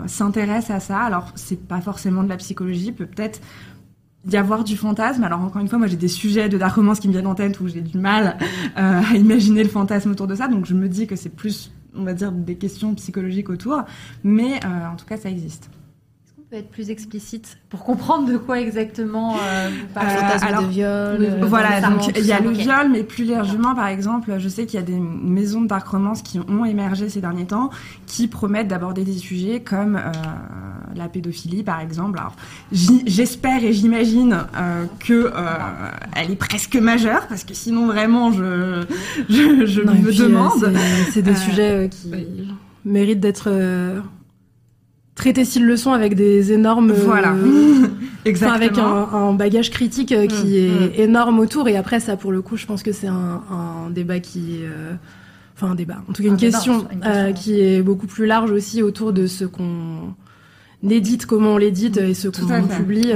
s'intéresse 0.07 0.69
à 0.69 0.79
ça. 0.79 0.99
Alors, 0.99 1.33
c'est 1.35 1.67
pas 1.67 1.81
forcément 1.81 2.23
de 2.23 2.29
la 2.29 2.37
psychologie, 2.37 2.93
peut-être 2.93 3.41
d'y 4.29 4.37
avoir 4.37 4.63
du 4.63 4.77
fantasme. 4.77 5.23
Alors 5.23 5.41
encore 5.41 5.61
une 5.61 5.67
fois, 5.67 5.79
moi 5.79 5.87
j'ai 5.87 5.97
des 5.97 6.07
sujets 6.07 6.49
de 6.49 6.57
dark 6.57 6.75
romance 6.75 6.99
qui 6.99 7.07
me 7.07 7.13
viennent 7.13 7.27
en 7.27 7.35
tête 7.35 7.59
où 7.59 7.67
j'ai 7.67 7.81
du 7.81 7.97
mal 7.97 8.37
euh, 8.77 9.01
à 9.01 9.15
imaginer 9.15 9.63
le 9.63 9.69
fantasme 9.69 10.11
autour 10.11 10.27
de 10.27 10.35
ça, 10.35 10.47
donc 10.47 10.65
je 10.65 10.73
me 10.73 10.87
dis 10.87 11.07
que 11.07 11.15
c'est 11.15 11.29
plus, 11.29 11.71
on 11.95 12.03
va 12.03 12.13
dire, 12.13 12.31
des 12.31 12.55
questions 12.55 12.93
psychologiques 12.95 13.49
autour, 13.49 13.83
mais 14.23 14.59
euh, 14.63 14.91
en 14.91 14.95
tout 14.95 15.05
cas 15.05 15.17
ça 15.17 15.29
existe 15.29 15.69
peut 16.49 16.55
être 16.55 16.71
plus 16.71 16.89
explicite 16.89 17.59
pour 17.69 17.83
comprendre 17.83 18.27
de 18.27 18.35
quoi 18.35 18.59
exactement 18.59 19.35
euh, 19.39 19.69
vous 19.69 19.99
euh, 20.01 20.61
de 20.63 20.67
viol. 20.67 20.87
Euh, 20.89 21.45
voilà, 21.45 21.79
donc 21.79 22.07
il 22.17 22.25
y 22.25 22.31
a 22.31 22.39
le 22.39 22.49
viol, 22.49 22.89
mais 22.91 23.03
plus 23.03 23.25
largement, 23.25 23.75
par 23.75 23.85
exemple, 23.85 24.33
je 24.39 24.49
sais 24.49 24.65
qu'il 24.65 24.79
y 24.79 24.81
a 24.81 24.85
des 24.85 24.99
maisons 24.99 25.61
de 25.61 25.67
dark 25.67 25.87
romance 25.87 26.23
qui 26.23 26.39
ont 26.39 26.65
émergé 26.65 27.07
ces 27.07 27.21
derniers 27.21 27.45
temps, 27.45 27.69
qui 28.07 28.27
promettent 28.27 28.67
d'aborder 28.67 29.03
des 29.03 29.17
sujets 29.17 29.59
comme 29.59 29.97
euh, 29.97 30.11
la 30.95 31.07
pédophilie, 31.07 31.61
par 31.61 31.81
exemple. 31.81 32.17
Alors, 32.17 32.35
j'espère 32.71 33.63
et 33.63 33.71
j'imagine 33.71 34.47
euh, 34.57 34.85
que 34.99 35.31
elle 36.15 36.31
est 36.31 36.35
presque 36.35 36.77
majeure, 36.77 37.27
parce 37.27 37.43
que 37.43 37.53
sinon 37.53 37.85
vraiment, 37.85 38.31
je 38.31 38.85
je, 39.29 39.67
je 39.67 39.81
me 39.81 40.17
demande. 40.17 40.73
C'est 41.11 41.21
des 41.21 41.35
sujets 41.35 41.91
qui 41.91 42.11
méritent 42.85 43.19
d'être 43.19 43.51
traiter 45.19 45.43
style 45.43 45.65
leçon 45.65 45.91
avec 45.91 46.15
des 46.15 46.53
énormes 46.53 46.93
voilà. 46.93 47.35
exactement 48.25 48.55
avec 48.55 48.77
un, 48.77 49.33
bagage 49.33 49.69
critique 49.69 50.13
euh, 50.13 50.27
qui 50.27 50.47
mm, 50.47 50.55
est 50.55 50.97
mm. 50.97 51.01
énorme 51.01 51.39
autour. 51.39 51.67
Et 51.67 51.75
après 51.75 51.99
ça 51.99 52.15
pour 52.15 52.31
le 52.31 52.41
coup 52.41 52.55
je 52.55 52.65
pense 52.65 52.83
que 52.83 52.93
c'est 52.93 53.07
un, 53.07 53.43
un, 53.51 53.89
débat 53.89 54.19
qui 54.19 54.55
est 54.55 54.65
euh, 54.65 54.93
enfin 55.55 55.71
un 55.71 55.75
débat. 55.75 55.97
En 56.09 56.13
tout 56.13 56.23
cas 56.23 56.29
une, 56.29 56.37
question, 56.37 56.87
euh, 57.05 57.33
qui 57.33 57.59
est 57.59 57.81
beaucoup 57.81 58.07
plus 58.07 58.25
large 58.25 58.51
aussi 58.51 58.81
autour 58.81 59.11
de 59.11 59.27
ce 59.27 59.43
qu'on 59.43 60.15
édite 60.87 61.25
comment 61.25 61.53
on 61.53 61.57
l'édite 61.57 61.97
et 61.97 62.13
ce 62.13 62.29
qu'on 62.29 62.67
publie 62.67 63.13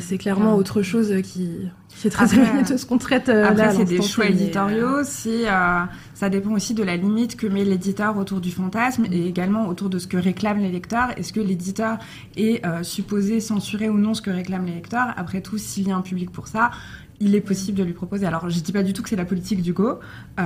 c'est 0.00 0.18
clairement 0.18 0.56
autre 0.56 0.82
chose 0.82 1.12
qui 1.22 1.48
c'est 1.96 2.10
très 2.10 2.34
éloigné 2.34 2.62
de 2.64 2.76
ce 2.76 2.86
qu'on 2.86 2.98
traite 2.98 3.28
euh, 3.28 3.46
après, 3.46 3.72
c'est 3.72 3.84
des 3.84 4.02
choix 4.02 4.26
éditoriaux. 4.26 4.98
Euh, 4.98 5.82
ça 6.14 6.28
dépend 6.28 6.50
aussi 6.50 6.74
de 6.74 6.82
la 6.82 6.96
limite 6.96 7.36
que 7.36 7.46
met 7.46 7.64
l'éditeur 7.64 8.18
autour 8.18 8.40
du 8.40 8.50
fantasme 8.50 9.06
et 9.12 9.26
également 9.26 9.68
autour 9.68 9.90
de 9.90 9.98
ce 9.98 10.08
que 10.08 10.16
réclament 10.16 10.60
les 10.60 10.72
lecteurs. 10.72 11.16
Est-ce 11.16 11.32
que 11.32 11.40
l'éditeur 11.40 11.98
est 12.36 12.66
euh, 12.66 12.82
supposé 12.82 13.38
censurer 13.38 13.88
ou 13.88 13.96
non 13.96 14.12
ce 14.12 14.22
que 14.22 14.30
réclament 14.30 14.66
les 14.66 14.74
lecteurs? 14.74 15.14
Après 15.16 15.40
tout, 15.40 15.56
s'il 15.56 15.88
y 15.88 15.92
a 15.92 15.96
un 15.96 16.02
public 16.02 16.30
pour 16.30 16.48
ça, 16.48 16.72
il 17.20 17.34
est 17.34 17.40
possible 17.40 17.78
de 17.78 17.84
lui 17.84 17.92
proposer. 17.92 18.26
Alors, 18.26 18.48
je 18.50 18.60
dis 18.60 18.72
pas 18.72 18.82
du 18.82 18.92
tout 18.92 19.02
que 19.02 19.08
c'est 19.08 19.16
la 19.16 19.24
politique 19.24 19.62
du 19.62 19.72
go, 19.72 19.98
euh, 20.38 20.42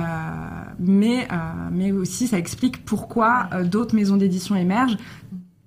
mais 0.79 1.27
euh, 1.31 1.35
mais 1.71 1.91
aussi 1.91 2.27
ça 2.27 2.37
explique 2.37 2.85
pourquoi 2.85 3.49
euh, 3.53 3.63
d'autres 3.63 3.95
maisons 3.95 4.17
d'édition 4.17 4.55
émergent 4.55 4.97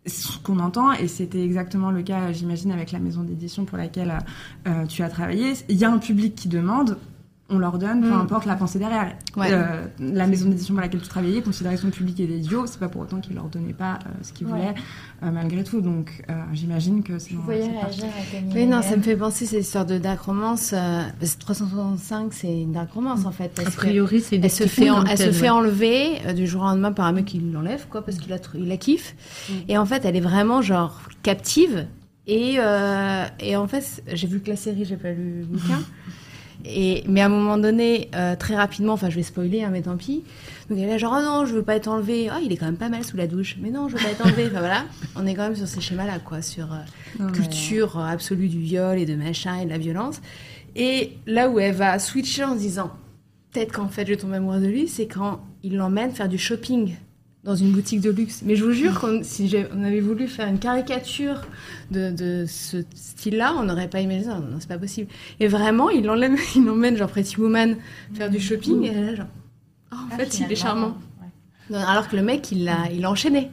ce 0.07 0.39
qu'on 0.39 0.59
entend, 0.59 0.93
et 0.93 1.07
c'était 1.07 1.45
exactement 1.45 1.91
le 1.91 2.03
cas, 2.03 2.33
j'imagine, 2.33 2.73
avec 2.73 2.91
la 2.93 2.99
maison 2.99 3.23
d'édition 3.23 3.65
pour 3.65 3.79
laquelle 3.79 4.19
euh, 4.67 4.87
tu 4.87 5.03
as 5.03 5.09
travaillé, 5.09 5.53
il 5.69 5.77
y 5.77 5.85
a 5.85 5.91
un 5.91 5.99
public 5.99 6.35
qui 6.35 6.49
demande, 6.49 6.99
on 7.53 7.59
leur 7.59 7.79
donne, 7.79 8.01
peu 8.01 8.11
mm. 8.11 8.21
importe 8.21 8.47
la 8.47 8.57
pensée 8.57 8.79
derrière. 8.79 9.15
Euh, 9.39 9.87
la 10.01 10.27
maison 10.27 10.49
d'édition 10.49 10.75
pour 10.75 10.81
laquelle 10.81 11.01
tu 11.01 11.09
travaillais 11.09 11.43
considérait 11.43 11.77
son 11.77 11.91
public 11.91 12.19
et 12.21 12.27
des 12.27 12.39
idiots, 12.39 12.67
c'est 12.67 12.79
pas 12.79 12.89
pour 12.89 13.03
autant 13.03 13.21
qu'ils 13.21 13.35
leur 13.35 13.45
donnaient 13.45 13.73
pas 13.73 13.95
euh, 13.95 14.11
ce 14.23 14.33
qu'ils 14.33 14.47
voulaient, 14.47 14.75
euh, 15.23 15.31
malgré 15.31 15.65
tout. 15.65 15.81
Donc 15.81 16.23
j'imagine 16.53 17.03
que 17.03 17.19
c'est. 17.19 17.35
Vous 17.35 17.43
voyez 17.43 17.69
réagir 17.69 18.07
Oui, 18.55 18.67
non, 18.67 18.83
ça 18.83 18.97
me 18.97 19.03
fait 19.03 19.17
penser 19.17 19.47
cette 19.47 19.61
histoire 19.61 19.87
de 19.87 19.99
dark 19.99 20.21
romance. 20.21 20.75
365, 21.39 22.33
c'est 22.33 22.63
une 22.63 22.73
dark 22.73 22.93
romance 22.93 23.27
en 23.27 23.33
fait. 23.33 23.61
A 23.65 23.71
priori, 23.71 24.21
c'est 24.21 24.37
une 24.37 24.45
Elle 24.45 24.51
se 24.51 24.67
fait, 24.67 24.89
elle 25.09 25.19
se 25.19 25.33
fait 25.33 25.51
enlever 25.51 26.35
du 26.35 26.47
jour 26.47 26.63
au 26.63 26.67
lendemain 26.67 26.93
par 26.93 27.07
un 27.07 27.13
mec 27.13 27.27
qui 27.27 27.39
l'enlève, 27.39 27.87
quoi, 27.89 28.05
parce 28.05 28.19
qu'il 28.19 28.31
la, 28.31 28.39
il 28.55 28.69
la 28.69 28.77
kiffe. 28.77 29.15
Mm. 29.49 29.53
Et 29.69 29.79
en 29.79 29.87
fait, 29.87 30.05
elle 30.05 30.17
est 30.17 30.21
vraiment 30.21 30.63
genre 30.63 31.01
captive. 31.23 31.87
Et, 32.27 32.59
et 33.41 33.57
en 33.57 33.67
fait, 33.67 34.03
j'ai 34.13 34.27
vu 34.27 34.41
que 34.41 34.49
la 34.49 34.57
série, 34.57 34.85
j'ai 34.85 34.97
pas 34.97 35.11
lu 35.11 35.41
le 35.41 35.47
bouquin. 35.47 35.81
Et, 36.65 37.05
mais 37.09 37.21
à 37.21 37.27
un 37.27 37.29
moment 37.29 37.59
donné, 37.59 38.09
euh, 38.15 38.37
très 38.37 38.55
rapidement, 38.55 38.93
enfin 38.93 39.11
je 39.11 39.17
vais 39.17 39.23
spoiler, 39.23 39.63
hein, 39.63 39.71
mais 39.73 39.83
tant 39.83 39.97
pis. 39.97 40.23
Donc 40.69 40.79
elle 40.79 40.85
est 40.85 40.93
là 40.93 40.99
genre, 40.99 41.15
oh 41.19 41.23
non, 41.23 41.47
je 41.47 41.55
veux 41.55 41.63
pas 41.63 41.77
être 41.77 41.89
enlevé. 41.89 42.29
Ah, 42.31 42.39
il 42.43 42.53
est 42.53 42.57
quand 42.57 42.67
même 42.67 42.77
pas 42.77 42.89
mal 42.89 43.05
sous 43.05 43.17
la 43.17 43.27
douche. 43.27 43.57
Mais 43.61 43.71
non, 43.71 43.89
je 43.89 43.97
veux 43.97 44.03
pas 44.03 44.11
être 44.11 44.25
enlevé. 44.25 44.47
enfin 44.47 44.61
voilà, 44.61 44.85
on 45.17 45.27
est 45.27 45.35
quand 45.35 45.43
même 45.43 45.57
sur 45.57 45.67
ces 45.67 45.81
schémas-là, 45.81 46.19
quoi, 46.21 46.43
sur 46.43 46.69
euh, 46.73 47.31
culture 47.31 47.99
absolue 47.99 48.49
du 48.49 48.61
viol 48.61 48.99
et 48.99 49.07
de 49.07 49.15
machin 49.15 49.59
et 49.59 49.65
de 49.65 49.71
la 49.71 49.79
violence. 49.79 50.21
Et 50.77 51.13
là 51.27 51.49
où 51.51 51.59
elle 51.59 51.75
va 51.75 51.99
switcher 51.99 52.45
en 52.45 52.55
se 52.55 52.61
disant, 52.61 52.93
peut-être 53.53 53.73
qu'en 53.73 53.89
fait 53.89 54.07
je 54.07 54.15
tombe 54.15 54.33
amoureuse 54.33 54.63
de 54.63 54.69
lui, 54.69 54.89
c'est 54.89 55.07
quand 55.07 55.41
il 55.63 55.77
l'emmène 55.77 56.13
faire 56.13 56.29
du 56.29 56.39
shopping 56.39 56.95
dans 57.45 57.57
une 57.57 57.73
boutique 57.73 58.01
de 58.01 58.11
luxe. 58.11 58.43
Mais 58.45 58.55
je 58.55 58.65
vous 58.65 58.73
jure, 58.73 59.09
si 59.23 59.55
on 59.75 59.83
avait 59.83 60.01
voulu 60.01 60.29
faire 60.29 60.49
une 60.49 60.59
caricature 60.59 61.43
de, 61.91 62.45
ce 62.47 62.85
style-là, 62.95 63.55
on 63.59 63.65
n'aurait 63.65 63.89
pas 63.89 64.01
imaginé 64.01 64.27
ça. 64.27 64.39
Non, 64.39 64.59
c'est 64.61 64.69
pas 64.69 64.79
possible. 64.79 65.11
Et 65.41 65.49
vraiment, 65.49 65.91
il 65.91 66.05
l'emmène, 66.07 66.37
il 66.55 66.69
emmène 66.69 66.97
genre 66.97 67.09
Pretty 67.09 67.41
Woman 67.41 67.77
faire 68.15 68.31
du 68.31 68.41
shopping. 68.41 68.85
Et 68.85 68.95
là, 68.95 69.15
genre, 69.15 69.27
oh, 69.93 69.97
en 69.97 70.09
ah, 70.13 70.17
fait, 70.17 70.41
il 70.41 70.51
est 70.51 70.57
charmant. 70.57 70.97
Alors 71.73 72.09
que 72.09 72.17
le 72.17 72.23
mec, 72.23 72.53
il 72.53 72.65
l'a, 72.65 72.91
il 72.93 73.07
enchaîné. 73.07 73.51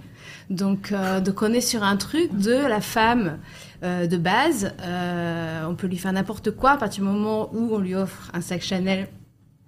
Donc, 0.50 0.92
euh, 0.92 1.22
donc, 1.22 1.42
on 1.42 1.54
est 1.54 1.62
sur 1.62 1.84
un 1.84 1.96
truc 1.96 2.36
de 2.36 2.54
la 2.54 2.82
femme 2.82 3.38
euh, 3.84 4.08
de 4.08 4.18
base. 4.18 4.74
Euh, 4.82 5.64
on 5.68 5.76
peut 5.76 5.88
lui 5.88 5.98
faire 5.98 6.12
n'importe 6.12 6.52
quoi 6.52 6.72
à 6.72 6.78
partir 6.78 7.04
du 7.04 7.10
moment 7.10 7.50
où 7.54 7.74
on 7.74 7.80
lui 7.80 7.96
offre 7.96 8.30
un 8.34 8.42
sac 8.42 8.62
Chanel. 8.62 9.08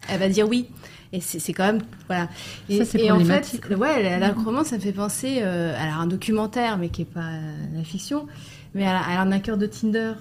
Elle 0.09 0.19
va 0.19 0.29
dire 0.29 0.47
oui. 0.47 0.67
Et 1.13 1.19
c'est 1.19 1.51
quand 1.51 1.65
même 1.65 1.81
voilà. 2.07 2.29
Et, 2.69 2.85
ça, 2.85 2.97
et 2.97 3.11
en 3.11 3.19
fait, 3.19 3.59
ouais, 3.75 4.01
la, 4.01 4.17
la 4.17 4.31
romance, 4.31 4.67
ça 4.67 4.77
me 4.77 4.81
fait 4.81 4.93
penser 4.93 5.39
euh, 5.41 5.75
à 5.77 5.95
un 5.95 6.07
documentaire, 6.07 6.77
mais 6.77 6.87
qui 6.87 7.01
est 7.01 7.05
pas 7.05 7.31
la 7.73 7.83
fiction, 7.83 8.27
mais 8.73 8.85
à, 8.85 8.97
à 8.97 9.21
un 9.21 9.39
cœur 9.39 9.57
de 9.57 9.65
Tinder 9.65 10.13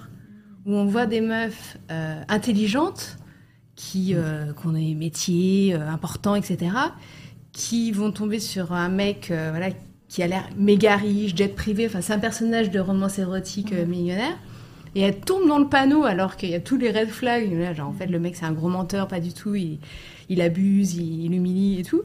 où 0.65 0.75
on 0.75 0.85
voit 0.85 1.05
des 1.05 1.21
meufs 1.21 1.77
euh, 1.91 2.21
intelligentes 2.27 3.17
qui 3.75 4.13
euh, 4.13 4.53
ont 4.65 4.73
des 4.73 4.93
métiers 4.93 5.73
euh, 5.73 5.87
importants, 5.89 6.35
etc., 6.35 6.71
qui 7.51 7.91
vont 7.91 8.11
tomber 8.11 8.39
sur 8.39 8.73
un 8.73 8.89
mec, 8.89 9.31
euh, 9.31 9.49
voilà, 9.49 9.69
qui 10.07 10.21
a 10.23 10.27
l'air 10.27 10.47
méga 10.57 10.95
riche, 10.95 11.35
jet 11.35 11.47
privé. 11.47 11.87
Enfin, 11.87 12.01
c'est 12.01 12.13
un 12.13 12.19
personnage 12.19 12.69
de 12.69 12.79
romance 12.79 13.17
érotique 13.17 13.73
millionnaire. 13.73 14.37
Et 14.95 15.01
elle 15.01 15.19
tombe 15.19 15.47
dans 15.47 15.59
le 15.59 15.67
panneau 15.67 16.03
alors 16.03 16.35
qu'il 16.35 16.49
y 16.49 16.55
a 16.55 16.59
tous 16.59 16.77
les 16.77 16.91
red 16.91 17.09
flags. 17.09 17.51
Là, 17.57 17.73
genre, 17.73 17.89
en 17.89 17.93
fait, 17.93 18.07
le 18.07 18.19
mec, 18.19 18.35
c'est 18.35 18.45
un 18.45 18.51
gros 18.51 18.67
menteur, 18.67 19.07
pas 19.07 19.19
du 19.19 19.33
tout. 19.33 19.55
Il, 19.55 19.79
il 20.29 20.41
abuse, 20.41 20.95
il, 20.95 21.33
humilie 21.33 21.79
et 21.79 21.83
tout. 21.83 22.01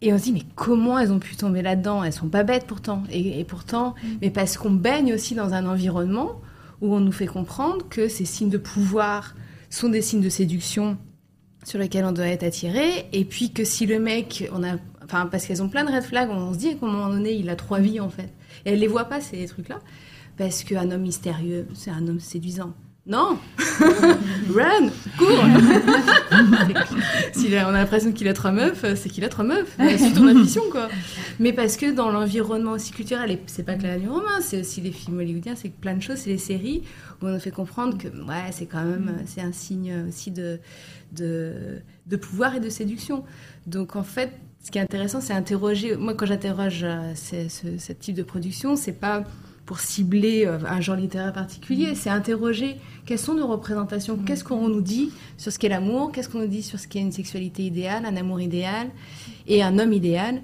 Et 0.00 0.12
on 0.12 0.18
se 0.18 0.24
dit, 0.24 0.32
mais 0.32 0.44
comment 0.54 0.98
elles 0.98 1.12
ont 1.12 1.18
pu 1.18 1.36
tomber 1.36 1.62
là-dedans? 1.62 2.04
Elles 2.04 2.12
sont 2.12 2.28
pas 2.28 2.44
bêtes 2.44 2.66
pourtant. 2.66 3.02
Et, 3.10 3.44
pourtant, 3.44 3.94
mm. 4.02 4.06
mais 4.22 4.30
parce 4.30 4.56
qu'on 4.56 4.70
baigne 4.70 5.12
aussi 5.14 5.34
dans 5.34 5.54
un 5.54 5.66
environnement 5.66 6.40
où 6.80 6.94
on 6.94 7.00
nous 7.00 7.12
fait 7.12 7.26
comprendre 7.26 7.88
que 7.88 8.08
ces 8.08 8.24
signes 8.24 8.50
de 8.50 8.58
pouvoir 8.58 9.34
sont 9.70 9.88
des 9.88 10.02
signes 10.02 10.20
de 10.20 10.28
séduction 10.28 10.96
sur 11.64 11.78
lesquels 11.78 12.04
on 12.04 12.12
doit 12.12 12.28
être 12.28 12.44
attiré. 12.44 13.06
Et 13.12 13.24
puis 13.24 13.52
que 13.52 13.64
si 13.64 13.86
le 13.86 13.98
mec, 13.98 14.48
on 14.52 14.62
a, 14.62 14.76
enfin, 15.04 15.26
parce 15.26 15.46
qu'elles 15.46 15.62
ont 15.62 15.68
plein 15.68 15.84
de 15.84 15.92
red 15.92 16.04
flags, 16.04 16.30
on 16.30 16.52
se 16.52 16.58
dit 16.58 16.76
qu'à 16.76 16.86
un 16.86 16.90
moment 16.90 17.10
donné, 17.10 17.32
il 17.32 17.50
a 17.50 17.56
trois 17.56 17.80
vies 17.80 18.00
en 18.00 18.08
fait. 18.08 18.32
Et 18.64 18.72
elle 18.72 18.78
les 18.78 18.86
voit 18.86 19.04
pas, 19.04 19.20
ces 19.20 19.46
trucs-là. 19.46 19.80
Parce 20.38 20.62
qu'un 20.62 20.90
homme 20.90 21.02
mystérieux, 21.02 21.66
c'est 21.74 21.90
un 21.90 22.06
homme 22.06 22.20
séduisant. 22.20 22.72
Non 23.08 23.38
Run 24.54 24.90
Cours 25.16 25.42
Si 27.32 27.48
on 27.52 27.68
a 27.68 27.72
l'impression 27.72 28.12
qu'il 28.12 28.28
a 28.28 28.34
trois 28.34 28.52
meufs, 28.52 28.84
c'est 28.96 29.08
qu'il 29.08 29.24
a 29.24 29.30
trois 29.30 29.46
meufs. 29.46 29.76
C'est 29.78 30.12
ton 30.12 30.26
intuition, 30.26 30.62
quoi. 30.70 30.88
Mais 31.40 31.54
parce 31.54 31.78
que 31.78 31.90
dans 31.90 32.10
l'environnement 32.10 32.72
aussi 32.72 32.92
culturel, 32.92 33.30
et 33.30 33.40
c'est 33.46 33.62
pas 33.62 33.76
que 33.76 33.84
la 33.84 33.96
nuit 33.96 34.08
romain, 34.08 34.40
c'est 34.42 34.60
aussi 34.60 34.82
les 34.82 34.92
films 34.92 35.18
hollywoodiens, 35.18 35.56
c'est 35.56 35.70
plein 35.70 35.94
de 35.94 36.02
choses, 36.02 36.18
c'est 36.18 36.30
les 36.30 36.38
séries 36.38 36.82
où 37.22 37.26
on 37.26 37.30
nous 37.30 37.40
fait 37.40 37.50
comprendre 37.50 37.96
que 37.96 38.08
ouais, 38.08 38.52
c'est 38.52 38.66
quand 38.66 38.84
même 38.84 39.22
c'est 39.24 39.40
un 39.40 39.52
signe 39.52 40.04
aussi 40.06 40.30
de, 40.30 40.60
de, 41.12 41.80
de 42.06 42.16
pouvoir 42.16 42.56
et 42.56 42.60
de 42.60 42.68
séduction. 42.68 43.24
Donc 43.66 43.96
en 43.96 44.02
fait, 44.02 44.32
ce 44.62 44.70
qui 44.70 44.76
est 44.76 44.82
intéressant, 44.82 45.22
c'est 45.22 45.32
interroger. 45.32 45.96
Moi, 45.96 46.12
quand 46.12 46.26
j'interroge 46.26 46.80
euh, 46.82 47.14
ce 47.14 47.92
type 47.92 48.16
de 48.16 48.22
production, 48.22 48.76
c'est 48.76 48.92
pas 48.92 49.24
pour 49.68 49.80
cibler 49.80 50.46
euh, 50.46 50.56
un 50.66 50.80
genre 50.80 50.96
littéraire 50.96 51.34
particulier, 51.34 51.94
c'est 51.94 52.08
interroger 52.08 52.76
quelles 53.04 53.18
sont 53.18 53.34
nos 53.34 53.46
représentations, 53.46 54.16
mm. 54.16 54.24
qu'est-ce 54.24 54.42
qu'on 54.42 54.66
nous 54.66 54.80
dit 54.80 55.10
sur 55.36 55.52
ce 55.52 55.58
qu'est 55.58 55.68
l'amour, 55.68 56.10
qu'est-ce 56.10 56.30
qu'on 56.30 56.38
nous 56.38 56.46
dit 56.46 56.62
sur 56.62 56.80
ce 56.80 56.88
qu'est 56.88 57.00
une 57.00 57.12
sexualité 57.12 57.64
idéale, 57.64 58.06
un 58.06 58.16
amour 58.16 58.40
idéal 58.40 58.88
et 59.46 59.62
un 59.62 59.78
homme 59.78 59.92
idéal. 59.92 60.40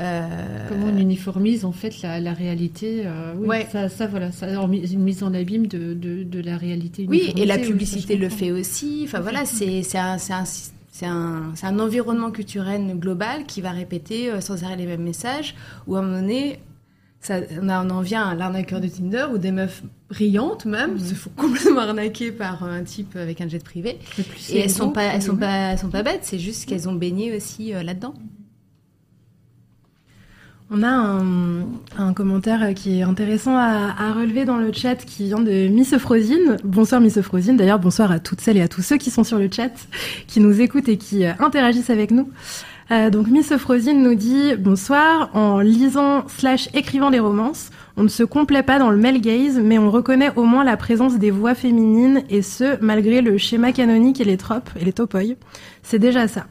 Euh... 0.00 0.66
Comment 0.68 0.88
on 0.88 0.98
uniformise 0.98 1.64
en 1.64 1.70
fait 1.70 2.02
la, 2.02 2.32
réalité 2.32 3.04
euh, 3.06 3.34
oui, 3.38 3.58
ça, 3.70 3.88
ça, 3.88 4.08
voilà, 4.08 4.32
ça, 4.32 4.48
une 4.48 5.02
mise 5.04 5.22
en 5.22 5.32
abîme 5.34 5.68
de, 5.68 5.94
de, 5.94 6.40
la 6.40 6.56
réalité. 6.56 7.06
Oui, 7.08 7.32
et 7.36 7.46
la 7.46 7.58
publicité 7.58 8.16
le 8.16 8.28
fait 8.28 8.50
aussi. 8.50 9.02
Enfin 9.04 9.20
voilà, 9.20 9.44
c'est 9.44 9.84
un, 9.96 10.16
un, 11.02 11.52
un, 11.62 11.78
environnement 11.78 12.32
culturel 12.32 12.98
global 12.98 13.44
qui 13.46 13.60
va 13.60 13.70
répéter 13.70 14.32
sans 14.40 14.64
arrêt 14.64 14.74
les 14.74 14.86
mêmes 14.86 15.04
messages, 15.04 15.54
ou 15.86 15.94
à 15.94 16.00
un 16.00 16.02
moment 16.02 16.20
donné, 16.22 16.58
on, 17.30 17.68
en 17.68 18.00
vient 18.00 18.28
à 18.28 18.34
l'arnaqueur 18.34 18.80
de 18.80 18.88
Tinder 18.88 19.26
ou 19.32 19.38
des 19.38 19.52
meufs 19.52 19.82
brillantes 20.08 20.66
même 20.66 20.98
se 20.98 21.14
font 21.14 21.30
complètement 21.36 21.80
arnaquer 21.80 22.32
par 22.32 22.64
un 22.64 22.82
type 22.82 23.16
avec 23.16 23.40
un 23.40 23.48
jet 23.48 23.62
privé. 23.62 23.98
Et 24.50 24.58
elles 24.58 24.70
sont 24.70 24.90
pas, 24.90 25.04
elles 25.04 25.22
sont 25.22 25.36
pas, 25.36 25.72
elles 25.72 25.78
sont 25.78 25.90
pas 25.90 26.02
bêtes. 26.02 26.20
C'est 26.22 26.38
juste 26.38 26.66
qu'elles 26.66 26.88
ont 26.88 26.94
baigné 26.94 27.36
aussi 27.36 27.74
euh, 27.74 27.82
là-dedans. 27.82 28.14
On 30.70 30.82
a 30.82 30.88
un, 31.98 32.14
commentaire 32.14 32.72
qui 32.74 32.98
est 32.98 33.02
intéressant 33.02 33.56
à, 33.56 34.12
relever 34.12 34.44
dans 34.44 34.56
le 34.56 34.72
chat 34.72 34.96
qui 34.96 35.26
vient 35.26 35.40
de 35.40 35.68
Miss 35.68 35.96
Frosine. 35.98 36.56
Bonsoir 36.64 37.00
Miss 37.00 37.20
Frosine. 37.20 37.56
D'ailleurs, 37.56 37.78
bonsoir 37.78 38.10
à 38.10 38.18
toutes 38.18 38.40
celles 38.40 38.56
et 38.56 38.62
à 38.62 38.68
tous 38.68 38.80
ceux 38.82 38.96
qui 38.96 39.10
sont 39.10 39.24
sur 39.24 39.38
le 39.38 39.48
chat, 39.52 39.70
qui 40.26 40.40
nous 40.40 40.60
écoutent 40.60 40.88
et 40.88 40.96
qui 40.96 41.26
euh, 41.26 41.32
interagissent 41.38 41.90
avec 41.90 42.10
nous. 42.10 42.30
Euh, 42.90 43.10
donc 43.10 43.28
Miss 43.28 43.56
Frosine 43.56 44.02
nous 44.02 44.14
dit 44.14 44.54
bonsoir. 44.58 45.30
En 45.34 45.60
lisant 45.60 46.26
slash 46.28 46.68
écrivant 46.74 47.10
des 47.10 47.18
romances, 47.18 47.70
on 47.96 48.02
ne 48.02 48.08
se 48.08 48.22
complaît 48.22 48.62
pas 48.62 48.78
dans 48.78 48.90
le 48.90 48.96
male 48.96 49.20
gaze, 49.20 49.58
mais 49.62 49.78
on 49.78 49.90
reconnaît 49.90 50.32
au 50.36 50.44
moins 50.44 50.64
la 50.64 50.76
présence 50.76 51.18
des 51.18 51.30
voix 51.30 51.54
féminines 51.54 52.22
et 52.30 52.42
ce 52.42 52.78
malgré 52.80 53.20
le 53.20 53.38
schéma 53.38 53.72
canonique 53.72 54.20
et 54.20 54.24
les 54.24 54.36
tropes 54.36 54.70
et 54.80 54.84
les 54.84 54.92
topoïs. 54.92 55.36
C'est 55.82 55.98
déjà 55.98 56.28
ça. 56.28 56.46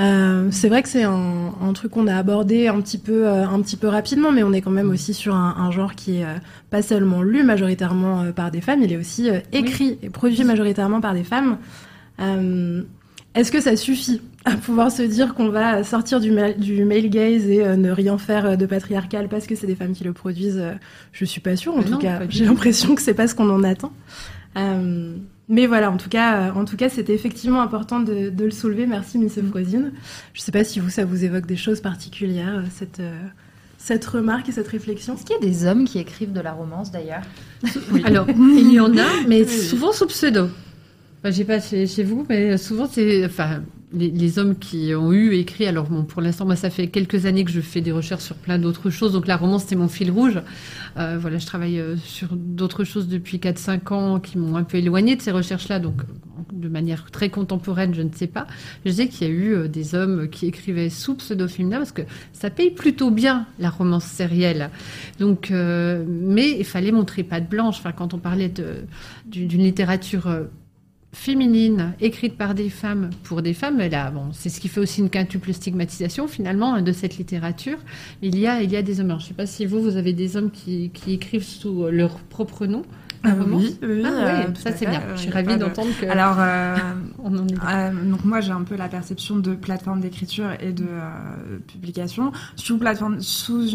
Euh, 0.00 0.48
c'est 0.52 0.68
vrai 0.68 0.82
que 0.82 0.88
c'est 0.88 1.02
un, 1.02 1.52
un, 1.60 1.72
truc 1.72 1.90
qu'on 1.90 2.06
a 2.06 2.14
abordé 2.16 2.68
un 2.68 2.80
petit 2.80 2.98
peu, 2.98 3.26
euh, 3.26 3.44
un 3.46 3.60
petit 3.60 3.76
peu 3.76 3.88
rapidement, 3.88 4.30
mais 4.30 4.44
on 4.44 4.52
est 4.52 4.60
quand 4.60 4.70
même 4.70 4.90
aussi 4.90 5.12
sur 5.12 5.34
un, 5.34 5.56
un 5.58 5.70
genre 5.72 5.96
qui 5.96 6.18
est 6.18 6.24
euh, 6.24 6.36
pas 6.70 6.82
seulement 6.82 7.22
lu 7.22 7.42
majoritairement 7.42 8.30
par 8.32 8.52
des 8.52 8.60
femmes, 8.60 8.82
il 8.82 8.92
est 8.92 8.96
aussi 8.96 9.28
écrit 9.52 9.98
et 10.02 10.10
produit 10.10 10.44
majoritairement 10.44 11.00
par 11.00 11.14
des 11.14 11.24
femmes. 11.24 11.58
Est-ce 13.34 13.52
que 13.52 13.60
ça 13.60 13.76
suffit? 13.76 14.20
À 14.44 14.56
pouvoir 14.56 14.90
se 14.90 15.02
dire 15.02 15.34
qu'on 15.34 15.48
va 15.48 15.84
sortir 15.84 16.20
du, 16.20 16.30
du 16.58 16.84
male 16.84 17.08
gaze 17.08 17.46
et 17.48 17.64
euh, 17.64 17.76
ne 17.76 17.90
rien 17.90 18.18
faire 18.18 18.46
euh, 18.46 18.56
de 18.56 18.66
patriarcal 18.66 19.28
parce 19.28 19.46
que 19.46 19.54
c'est 19.54 19.66
des 19.66 19.74
femmes 19.74 19.92
qui 19.92 20.04
le 20.04 20.12
produisent 20.12 20.60
euh, 20.60 20.74
Je 21.12 21.24
suis 21.24 21.40
pas 21.40 21.56
sûre. 21.56 21.74
En 21.76 21.82
tout 21.82 21.98
cas, 21.98 22.20
j'ai 22.28 22.44
l'impression 22.44 22.94
que 22.94 23.02
c'est 23.02 23.14
pas 23.14 23.28
ce 23.28 23.34
qu'on 23.34 23.50
en 23.50 23.64
attend. 23.64 23.92
mais 25.48 25.66
voilà, 25.66 25.90
en 25.90 25.96
tout 25.96 26.08
cas, 26.08 26.52
en 26.52 26.64
tout 26.64 26.76
cas, 26.76 26.88
c'était 26.88 27.14
effectivement 27.14 27.60
important 27.60 28.00
de, 28.00 28.32
le 28.38 28.50
soulever. 28.50 28.86
Merci, 28.86 29.18
Miss 29.18 29.38
Frosine. 29.50 29.92
Je 30.34 30.40
sais 30.40 30.52
pas 30.52 30.64
si 30.64 30.80
vous, 30.80 30.90
ça 30.90 31.04
vous 31.04 31.24
évoque 31.24 31.46
des 31.46 31.56
choses 31.56 31.80
particulières, 31.80 32.62
cette 32.72 33.02
cette 33.80 34.04
remarque 34.06 34.48
et 34.48 34.52
cette 34.52 34.66
réflexion. 34.66 35.14
Est-ce 35.14 35.24
qu'il 35.24 35.36
y 35.36 35.38
a 35.38 35.40
des 35.40 35.64
hommes 35.64 35.84
qui 35.84 36.00
écrivent 36.00 36.32
de 36.32 36.40
la 36.40 36.52
romance 36.52 36.90
d'ailleurs? 36.90 37.22
Alors, 38.04 38.26
il 38.36 38.72
y 38.72 38.80
en 38.80 38.96
a, 38.98 39.06
mais 39.28 39.46
souvent 39.46 39.92
sous 39.92 40.06
pseudo. 40.06 40.48
Enfin, 41.20 41.30
j'ai 41.30 41.44
pas 41.44 41.60
chez, 41.60 41.86
chez, 41.86 42.02
vous, 42.02 42.26
mais 42.28 42.58
souvent 42.58 42.88
c'est, 42.90 43.24
enfin, 43.24 43.62
les, 43.92 44.38
hommes 44.38 44.58
qui 44.58 44.94
ont 44.94 45.12
eu 45.12 45.34
écrit. 45.34 45.66
Alors 45.66 45.88
bon, 45.88 46.04
pour 46.04 46.20
l'instant, 46.20 46.44
moi, 46.44 46.56
ça 46.56 46.70
fait 46.70 46.88
quelques 46.88 47.26
années 47.26 47.44
que 47.44 47.50
je 47.50 47.60
fais 47.60 47.80
des 47.80 47.92
recherches 47.92 48.24
sur 48.24 48.36
plein 48.36 48.58
d'autres 48.58 48.90
choses. 48.90 49.12
Donc 49.12 49.26
la 49.26 49.36
romance, 49.36 49.64
c'est 49.66 49.76
mon 49.76 49.88
fil 49.88 50.10
rouge. 50.10 50.40
Euh, 50.98 51.18
voilà, 51.18 51.38
je 51.38 51.46
travaille 51.46 51.78
euh, 51.80 51.96
sur 51.96 52.28
d'autres 52.32 52.84
choses 52.84 53.08
depuis 53.08 53.38
4-5 53.38 53.94
ans 53.94 54.20
qui 54.20 54.38
m'ont 54.38 54.56
un 54.56 54.64
peu 54.64 54.78
éloigné 54.78 55.16
de 55.16 55.22
ces 55.22 55.30
recherches-là. 55.30 55.78
Donc 55.78 56.02
de 56.52 56.68
manière 56.68 57.10
très 57.10 57.30
contemporaine, 57.30 57.94
je 57.94 58.02
ne 58.02 58.12
sais 58.12 58.26
pas. 58.26 58.46
Je 58.84 58.92
sais 58.92 59.08
qu'il 59.08 59.26
y 59.26 59.30
a 59.30 59.32
eu 59.32 59.54
euh, 59.54 59.68
des 59.68 59.94
hommes 59.94 60.28
qui 60.28 60.46
écrivaient 60.46 60.90
sous 60.90 61.14
pseudo-féminin 61.14 61.78
parce 61.78 61.92
que 61.92 62.02
ça 62.32 62.50
paye 62.50 62.70
plutôt 62.70 63.10
bien 63.10 63.46
la 63.58 63.70
romance 63.70 64.04
sérielle. 64.04 64.70
Donc, 65.18 65.50
mais 65.50 66.58
il 66.58 66.64
fallait 66.64 66.92
montrer 66.92 67.22
pas 67.22 67.40
de 67.40 67.46
blanche. 67.46 67.76
Enfin, 67.78 67.92
quand 67.92 68.14
on 68.14 68.18
parlait 68.18 68.52
d'une 69.26 69.62
littérature 69.62 70.28
féminine, 71.18 71.94
écrite 72.00 72.38
par 72.38 72.54
des 72.54 72.70
femmes 72.70 73.10
pour 73.24 73.42
des 73.42 73.52
femmes. 73.52 73.78
Là, 73.78 74.10
bon, 74.10 74.28
c'est 74.32 74.48
ce 74.48 74.60
qui 74.60 74.68
fait 74.68 74.80
aussi 74.80 75.00
une 75.00 75.10
quintuple 75.10 75.52
stigmatisation 75.52 76.28
finalement 76.28 76.74
hein, 76.74 76.82
de 76.82 76.92
cette 76.92 77.18
littérature. 77.18 77.78
Il 78.22 78.38
y 78.38 78.46
a, 78.46 78.62
il 78.62 78.70
y 78.70 78.76
a 78.76 78.82
des 78.82 79.00
hommes. 79.00 79.10
je 79.10 79.14
ne 79.14 79.20
sais 79.20 79.34
pas 79.34 79.46
si 79.46 79.66
vous, 79.66 79.82
vous 79.82 79.96
avez 79.96 80.12
des 80.12 80.36
hommes 80.36 80.50
qui, 80.50 80.90
qui 80.90 81.12
écrivent 81.12 81.44
sous 81.44 81.86
leur 81.90 82.20
propre 82.20 82.66
nom. 82.66 82.82
Ah, 83.24 83.30
oui, 83.36 83.76
oui, 83.82 84.02
ah, 84.04 84.10
oui 84.10 84.22
euh, 84.24 84.54
ça 84.54 84.70
c'est 84.70 84.86
bien. 84.86 85.02
Je 85.16 85.22
suis 85.22 85.30
ravie 85.30 85.56
d'entendre 85.56 85.90
que. 86.00 86.06
Alors, 86.06 86.36
euh, 86.38 86.76
on 87.18 87.36
en 87.36 87.48
est 87.48 87.54
euh, 87.68 88.04
donc 88.04 88.24
moi 88.24 88.40
j'ai 88.40 88.52
un 88.52 88.62
peu 88.62 88.76
la 88.76 88.88
perception 88.88 89.36
de 89.36 89.56
plateforme 89.56 90.00
d'écriture 90.00 90.50
et 90.60 90.72
de 90.72 90.86
publication 91.66 92.30
sous 92.54 92.78
plateforme 92.78 93.20
sous, 93.20 93.66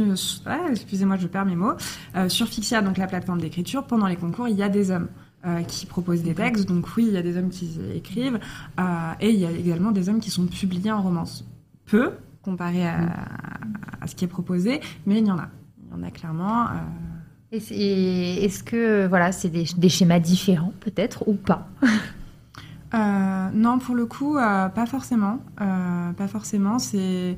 ah, 0.45 0.59
excusez-moi 0.71 1.17
je 1.17 1.27
perds 1.27 1.45
mes 1.45 1.57
mots 1.57 1.73
sur 2.29 2.47
Fixia 2.47 2.81
donc 2.81 2.97
la 2.97 3.07
plateforme 3.07 3.41
d'écriture 3.41 3.83
pendant 3.83 4.07
les 4.07 4.15
concours 4.15 4.47
il 4.47 4.55
y 4.55 4.63
a 4.63 4.69
des 4.69 4.91
hommes 4.91 5.09
qui 5.67 5.85
proposent 5.85 6.23
des 6.23 6.33
textes. 6.33 6.67
Donc 6.67 6.85
oui, 6.95 7.05
il 7.07 7.13
y 7.13 7.17
a 7.17 7.21
des 7.21 7.37
hommes 7.37 7.49
qui 7.49 7.77
écrivent 7.95 8.39
et 9.19 9.29
il 9.29 9.39
y 9.39 9.45
a 9.45 9.51
également 9.51 9.91
des 9.91 10.07
hommes 10.09 10.19
qui 10.19 10.31
sont 10.31 10.45
publiés 10.45 10.91
en 10.91 11.01
romance. 11.01 11.45
Peu 11.85 12.11
comparé 12.41 12.87
à, 12.87 13.13
à 14.01 14.07
ce 14.07 14.15
qui 14.15 14.25
est 14.25 14.29
proposé, 14.29 14.81
mais 15.05 15.19
il 15.19 15.27
y 15.27 15.31
en 15.31 15.37
a. 15.37 15.49
Il 15.85 15.97
y 15.97 16.01
en 16.01 16.03
a 16.03 16.11
clairement. 16.11 16.67
Est-ce 17.53 18.63
que 18.63 19.05
voilà, 19.05 19.31
c'est 19.31 19.49
des, 19.49 19.89
schémas 19.89 20.19
différents 20.19 20.73
peut-être 20.79 21.27
ou 21.27 21.33
pas? 21.33 21.67
Euh, 22.95 23.49
Non, 23.53 23.79
pour 23.79 23.95
le 23.95 24.05
coup, 24.05 24.37
euh, 24.37 24.69
pas 24.69 24.85
forcément. 24.85 25.39
Euh, 25.61 26.11
pas 26.13 26.27
forcément. 26.27 26.77
C'est 26.77 27.37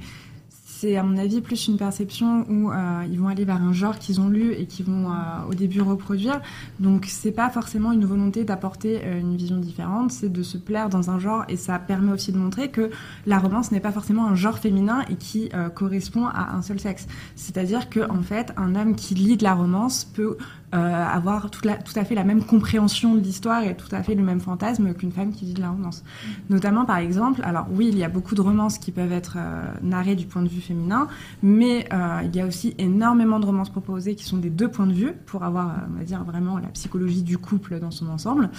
c'est 0.79 0.97
à 0.97 1.03
mon 1.03 1.17
avis 1.17 1.39
plus 1.39 1.67
une 1.67 1.77
perception 1.77 2.45
où 2.49 2.71
euh, 2.71 3.03
ils 3.09 3.17
vont 3.17 3.29
aller 3.29 3.45
vers 3.45 3.61
un 3.61 3.71
genre 3.71 3.97
qu'ils 3.97 4.19
ont 4.19 4.27
lu 4.27 4.51
et 4.53 4.65
qui 4.65 4.83
vont 4.83 5.09
euh, 5.09 5.15
au 5.49 5.53
début 5.53 5.81
reproduire. 5.81 6.41
Donc 6.79 7.05
c'est 7.07 7.31
pas 7.31 7.49
forcément 7.49 7.93
une 7.93 8.03
volonté 8.03 8.43
d'apporter 8.43 9.01
euh, 9.03 9.21
une 9.21 9.37
vision 9.37 9.57
différente, 9.57 10.11
c'est 10.11 10.31
de 10.31 10.43
se 10.43 10.57
plaire 10.57 10.89
dans 10.89 11.09
un 11.11 11.19
genre 11.19 11.45
et 11.47 11.55
ça 11.55 11.79
permet 11.79 12.11
aussi 12.11 12.33
de 12.33 12.37
montrer 12.37 12.71
que 12.71 12.89
la 13.25 13.39
romance 13.39 13.71
n'est 13.71 13.79
pas 13.79 13.93
forcément 13.93 14.27
un 14.27 14.35
genre 14.35 14.57
féminin 14.57 15.03
et 15.09 15.15
qui 15.15 15.49
correspond 15.73 16.25
à 16.25 16.55
un 16.55 16.61
seul 16.61 16.79
sexe. 16.79 17.07
C'est-à-dire 17.35 17.89
que 17.89 18.09
en 18.09 18.21
fait 18.21 18.53
un 18.57 18.75
homme 18.75 18.95
qui 18.95 19.15
lit 19.15 19.37
de 19.37 19.43
la 19.43 19.53
romance 19.53 20.03
peut 20.03 20.37
euh, 20.73 20.77
avoir 20.77 21.51
tout, 21.51 21.61
la, 21.63 21.75
tout, 21.75 21.93
à 21.95 22.03
fait 22.03 22.15
la 22.15 22.23
même 22.23 22.43
compréhension 22.43 23.15
de 23.15 23.19
l'histoire 23.19 23.63
et 23.63 23.77
tout 23.77 23.93
à 23.95 24.01
fait 24.03 24.15
le 24.15 24.23
même 24.23 24.41
fantasme 24.41 24.93
qu'une 24.93 25.11
femme 25.11 25.31
qui 25.31 25.45
lit 25.45 25.53
de 25.53 25.61
la 25.61 25.69
romance. 25.69 26.03
Notamment, 26.49 26.85
par 26.85 26.97
exemple, 26.97 27.41
alors 27.43 27.67
oui, 27.71 27.89
il 27.91 27.97
y 27.97 28.03
a 28.03 28.09
beaucoup 28.09 28.35
de 28.35 28.41
romances 28.41 28.77
qui 28.77 28.91
peuvent 28.91 29.11
être 29.11 29.35
euh, 29.37 29.71
narrées 29.83 30.15
du 30.15 30.25
point 30.25 30.41
de 30.41 30.49
vue 30.49 30.61
féminin, 30.61 31.07
mais 31.43 31.87
euh, 31.93 32.21
il 32.25 32.35
y 32.35 32.41
a 32.41 32.47
aussi 32.47 32.73
énormément 32.77 33.39
de 33.39 33.45
romances 33.45 33.69
proposées 33.69 34.15
qui 34.15 34.25
sont 34.25 34.37
des 34.37 34.49
deux 34.49 34.67
points 34.67 34.87
de 34.87 34.93
vue 34.93 35.13
pour 35.25 35.43
avoir, 35.43 35.71
on 35.93 35.97
va 35.97 36.03
dire, 36.03 36.23
vraiment 36.23 36.57
la 36.57 36.67
psychologie 36.69 37.23
du 37.23 37.37
couple 37.37 37.79
dans 37.79 37.91
son 37.91 38.09
ensemble. 38.09 38.49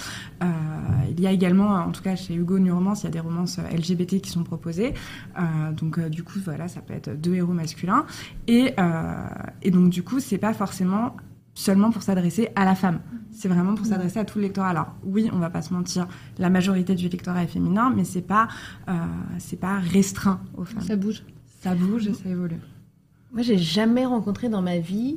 il 1.11 1.21
y 1.21 1.27
a 1.27 1.33
également, 1.33 1.71
en 1.75 1.91
tout 1.91 2.03
cas 2.03 2.17
chez 2.17 2.35
Hugo 2.35 2.59
New 2.59 2.75
Romance, 2.75 3.03
il 3.03 3.07
y 3.07 3.09
a 3.09 3.13
des 3.13 3.21
romances 3.21 3.59
LGBT 3.59 4.21
qui 4.21 4.31
sont 4.31 4.45
proposées. 4.45 4.95
donc, 5.77 6.01
du 6.09 6.23
coup, 6.23 6.39
voilà, 6.45 6.69
ça 6.69 6.81
peut 6.81 6.95
être 6.95 7.21
deux 7.21 7.35
héros 7.35 7.53
masculins. 7.53 8.07
Et, 8.47 8.75
et 9.63 9.71
donc, 9.71 9.91
du 9.91 10.03
coup, 10.03 10.21
c'est 10.21 10.39
pas 10.39 10.55
forcément 10.55 11.17
seulement 11.57 11.91
pour 11.91 12.03
s'adresser 12.03 12.51
à 12.55 12.65
la 12.65 12.77
femme. 12.77 13.01
C'est 13.33 13.49
vraiment 13.49 13.75
pour 13.75 13.87
s'adresser 13.87 14.21
à 14.21 14.25
tout 14.25 14.39
le 14.39 14.45
lectorat. 14.45 14.69
Alors 14.69 14.95
oui, 15.03 15.29
on 15.33 15.39
va 15.39 15.51
pas 15.51 15.63
se 15.63 15.75
mentir, 15.75 16.07
la 16.39 16.51
majorité 16.51 16.95
du 16.95 17.09
lectorat 17.09 17.43
est 17.43 17.49
féminin, 17.49 17.93
mais 17.95 18.05
c'est 18.05 18.23
pas 18.23 18.47
euh, 18.89 18.93
c'est 19.39 19.59
pas 19.59 19.79
restreint 19.79 20.41
aux 20.57 20.65
femmes. 20.65 20.83
Ça 20.83 20.95
bouge. 20.95 21.25
Ça 21.63 21.75
bouge 21.75 22.07
et 22.07 22.15
ça 22.15 22.29
évolue. 22.29 22.61
Moi, 23.33 23.43
j'ai 23.43 23.59
jamais 23.59 24.07
rencontré 24.07 24.49
dans 24.49 24.63
ma 24.63 24.79
vie 24.79 25.17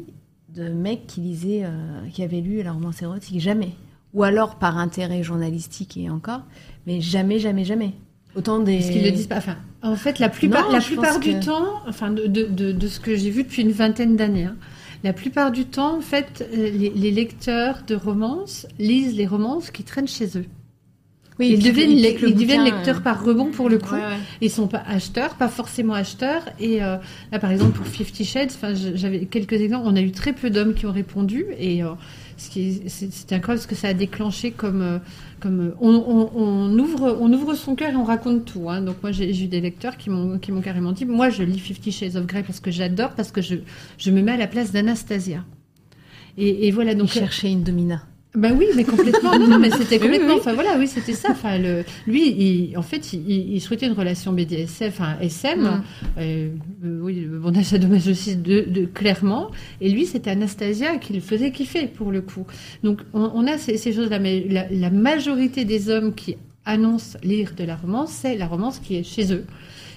de 0.54 0.68
mec 0.68 1.06
qui 1.06 1.22
lisait, 1.22 1.62
euh, 1.64 2.08
qui 2.12 2.24
avait 2.24 2.42
lu 2.42 2.64
la 2.64 2.72
romance 2.72 3.02
érotique, 3.02 3.40
jamais. 3.40 3.76
Ou 4.14 4.24
alors 4.24 4.56
par 4.56 4.78
intérêt 4.78 5.22
journalistique 5.22 5.96
et 5.96 6.10
encore, 6.10 6.42
mais 6.88 7.02
jamais, 7.02 7.38
jamais, 7.38 7.64
jamais. 7.64 7.94
Autant 8.36 8.60
des. 8.60 8.78
Parce 8.78 8.90
qu'ils 8.90 9.04
le 9.04 9.12
disent 9.12 9.28
pas. 9.28 9.38
Enfin, 9.38 9.58
en 9.84 9.96
fait, 9.96 10.18
la 10.20 10.30
plupart, 10.30 10.72
la 10.72 10.80
plupart 10.80 11.20
du 11.20 11.40
temps, 11.40 11.66
enfin, 11.88 12.12
de, 12.12 12.26
de, 12.26 12.72
de, 12.72 12.88
ce 12.88 13.00
que 13.00 13.16
j'ai 13.16 13.30
vu 13.30 13.44
depuis 13.44 13.62
une 13.62 13.72
vingtaine 13.72 14.16
d'années. 14.16 14.46
Hein, 14.46 14.56
la 15.04 15.14
plupart 15.14 15.52
du 15.52 15.66
temps, 15.66 15.98
en 15.98 16.02
fait, 16.02 16.48
euh, 16.54 16.70
les, 16.72 17.12
lecteurs 17.12 17.84
de 17.88 17.96
romances 17.96 18.68
lisent 18.80 19.16
les 19.16 19.28
romances 19.28 19.72
qui 19.72 19.84
traînent 19.84 20.08
chez 20.08 20.38
eux. 20.38 20.46
Oui, 21.40 21.52
ils, 21.54 21.64
deviennent, 21.64 21.92
ils, 21.92 22.36
deviennent, 22.36 22.66
lecteurs 22.66 22.98
euh, 22.98 23.02
par 23.02 23.24
rebond 23.24 23.46
pour 23.46 23.70
le 23.70 23.78
coup. 23.78 23.96
Ils 23.96 24.02
ne 24.02 24.48
Ils 24.48 24.52
sont 24.52 24.68
pas 24.68 24.84
acheteurs, 24.86 25.36
pas 25.36 25.48
forcément 25.48 25.94
acheteurs. 25.94 26.44
Et 26.60 26.84
euh, 26.84 26.98
là, 27.32 27.40
par 27.40 27.52
exemple, 27.52 27.72
pour 27.78 27.88
Fifty 27.88 28.26
Shades, 28.26 28.52
j'avais 28.96 29.26
quelques 29.26 29.54
exemples. 29.54 29.88
On 29.88 29.96
a 29.96 30.02
eu 30.02 30.12
très 30.12 30.34
peu 30.34 30.50
d'hommes 30.50 30.74
qui 30.74 30.86
ont 30.86 30.92
répondu. 30.92 31.46
Et 31.58 31.82
c'est 32.40 33.34
incroyable 33.34 33.62
ce 33.62 33.68
que 33.68 33.76
ça 33.76 33.90
a 33.90 33.94
déclenché 33.94 34.52
comme, 34.52 34.82
euh, 34.82 35.00
euh, 35.46 35.72
on, 35.80 36.78
ouvre, 36.80 37.18
on 37.20 37.32
ouvre 37.34 37.54
son 37.54 37.76
cœur 37.76 37.92
et 37.92 37.96
on 37.96 38.04
raconte 38.04 38.46
tout. 38.46 38.70
Hein. 38.70 38.82
Donc 38.82 39.02
moi 39.04 39.12
j'ai 39.12 39.44
eu 39.44 39.48
des 39.48 39.62
lecteurs 39.62 39.98
qui 39.98 40.10
m'ont 40.10 40.40
carrément 40.64 40.92
dit, 40.92 41.06
moi 41.06 41.30
je 41.30 41.44
lis 41.44 41.60
Fifty 41.60 41.92
Shades 41.92 42.16
of 42.16 42.26
Grey 42.26 42.44
parce 42.44 42.60
que 42.60 42.72
j'adore, 42.72 43.12
parce 43.12 43.32
que 43.32 43.42
je, 43.42 43.56
je 43.98 44.12
me 44.12 44.22
mets 44.22 44.34
à 44.34 44.38
la 44.38 44.48
place 44.48 44.72
d'Anastasia. 44.72 45.44
Et, 46.38 46.72
voilà 46.72 46.96
donc. 46.96 47.10
chercher 47.10 47.50
une 47.50 47.64
domina. 47.64 48.04
Ben 48.36 48.56
oui, 48.56 48.68
mais 48.76 48.84
complètement. 48.84 49.38
Non, 49.40 49.58
mais 49.58 49.72
c'était 49.72 49.98
complètement. 49.98 50.36
Enfin 50.36 50.54
voilà, 50.54 50.78
oui, 50.78 50.88
c'était 50.88 51.14
ça. 51.14 51.30
Enfin, 51.32 51.58
le, 51.58 51.84
lui, 52.06 52.30
il, 52.30 52.78
en 52.78 52.84
fait, 52.84 53.14
il, 53.14 53.60
souhaitait 53.60 53.88
une 53.88 53.94
relation 53.94 54.34
BDSF, 54.34 55.00
enfin 55.00 55.18
SM. 55.20 55.62
Mm. 55.62 55.84
Euh, 56.20 56.50
euh, 56.86 57.00
oui, 57.02 57.26
bon, 57.28 57.52
ça 57.64 57.80
dommage 57.80 58.08
aussi 58.08 58.36
de, 58.36 58.62
de, 58.62 58.86
clairement. 58.86 59.50
Et 59.82 59.90
lui, 59.90 60.06
c'était 60.06 60.30
Anastasia 60.30 60.98
qui 60.98 61.14
le 61.14 61.22
faisait 61.22 61.52
kiffer 61.52 61.88
pour 61.88 62.12
le 62.12 62.22
coup. 62.22 62.46
Donc, 62.84 63.02
on, 63.14 63.48
a 63.48 63.58
ces, 63.58 63.78
choses-là, 63.92 64.20
mais 64.20 64.46
la, 64.70 64.90
majorité 64.92 65.66
des 65.66 65.90
hommes 65.90 66.14
qui 66.14 66.38
annoncent 66.66 67.18
lire 67.24 67.54
de 67.58 67.64
la 67.64 67.76
romance, 67.76 68.12
c'est 68.12 68.38
la 68.38 68.46
romance 68.46 68.78
qui 68.80 68.98
est 68.98 69.04
chez 69.04 69.34
eux 69.34 69.46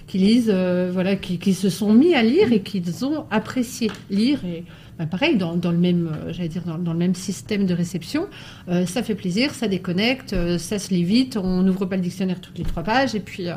qui 0.07 0.17
lisent, 0.17 0.51
euh, 0.53 0.89
voilà, 0.91 1.15
qui, 1.15 1.37
qui, 1.37 1.53
se 1.53 1.69
sont 1.69 1.93
mis 1.93 2.13
à 2.13 2.23
lire 2.23 2.51
et 2.51 2.61
qu'ils 2.61 3.05
ont 3.05 3.25
apprécié 3.31 3.89
lire 4.09 4.43
et 4.45 4.63
bah, 4.99 5.07
pareil, 5.07 5.37
dans, 5.37 5.55
le 5.55 5.77
même, 5.77 6.07
euh, 6.07 6.33
j'allais 6.33 6.49
dire, 6.49 6.61
dans, 6.63 6.93
le 6.93 6.99
même 6.99 7.15
système 7.15 7.65
de 7.65 7.73
réception, 7.73 8.27
euh, 8.69 8.85
ça 8.85 9.01
fait 9.01 9.15
plaisir, 9.15 9.53
ça 9.55 9.67
déconnecte, 9.67 10.35
ça 10.59 10.77
se 10.77 10.93
lit 10.93 11.03
vite, 11.03 11.35
on 11.35 11.63
n'ouvre 11.63 11.85
pas 11.85 11.95
le 11.95 12.03
dictionnaire 12.03 12.39
toutes 12.39 12.59
les 12.59 12.63
trois 12.63 12.83
pages, 12.83 13.15
et 13.15 13.19
puis 13.19 13.47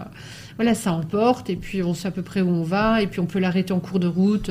voilà, 0.56 0.74
ça 0.74 0.93
emporte, 0.93 1.51
et 1.51 1.56
puis 1.56 1.82
on 1.82 1.93
sait 1.93 2.09
à 2.09 2.10
peu 2.10 2.23
près 2.23 2.40
où 2.40 2.48
on 2.48 2.62
va, 2.62 3.02
et 3.02 3.06
puis 3.06 3.20
on 3.20 3.27
peut 3.27 3.39
l'arrêter 3.39 3.74
en 3.74 3.81
cours 3.81 4.01
de 4.01 4.06
route. 4.06 4.51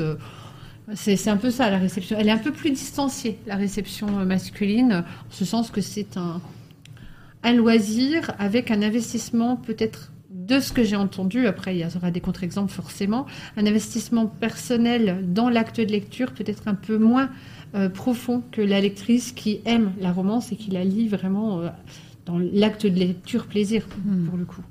c'est 0.93 1.27
un 1.27 1.38
peu 1.38 1.49
ça, 1.49 1.72
la 1.72 1.80
réception. 1.80 2.17
Elle 2.19 2.27
est 2.27 2.31
un 2.31 2.38
peu 2.38 2.51
plus 2.51 2.69
distanciée, 2.69 3.39
la 3.47 3.55
réception 3.55 4.07
masculine, 4.23 5.03
en 5.27 5.31
ce 5.31 5.43
sens 5.43 5.72
que 5.72 5.81
c'est 5.81 6.17
un, 6.17 6.39
un 7.41 7.53
loisir 7.53 8.31
avec 8.38 8.69
un 8.69 8.84
investissement 8.84 9.55
peut-être 9.55 10.11
de 10.47 10.59
ce 10.59 10.72
que 10.72 10.84
j'ai 10.84 10.95
entendu, 10.95 11.47
après 11.47 11.76
il 11.76 11.81
y 11.81 11.97
aura 11.97 12.11
des 12.11 12.22
contre-exemples 12.22 12.72
forcément, 12.72 13.26
un 13.57 13.65
investissement 13.65 14.27
personnel 14.27 15.23
dans 15.27 15.49
l'acte 15.49 15.80
de 15.80 15.91
lecture 15.91 16.34
peut-être 16.34 16.67
un 16.67 16.76
peu 16.76 16.97
moins 16.97 17.30
euh, 17.73 17.89
profond 17.89 18.43
que 18.51 18.61
la 18.61 18.80
lectrice 18.80 19.31
qui 19.31 19.61
aime 19.65 19.91
la 19.99 20.11
romance 20.11 20.51
et 20.51 20.55
qui 20.55 20.72
la 20.72 20.84
lit 20.84 21.07
vraiment 21.07 21.61
euh, 21.61 21.69
dans 22.26 22.38
l'acte 22.38 22.85
de 22.85 22.97
lecture 22.97 23.47
plaisir 23.47 23.88
hmm. 24.05 24.26
pour 24.26 24.38
le 24.38 24.45
coup. 24.45 24.61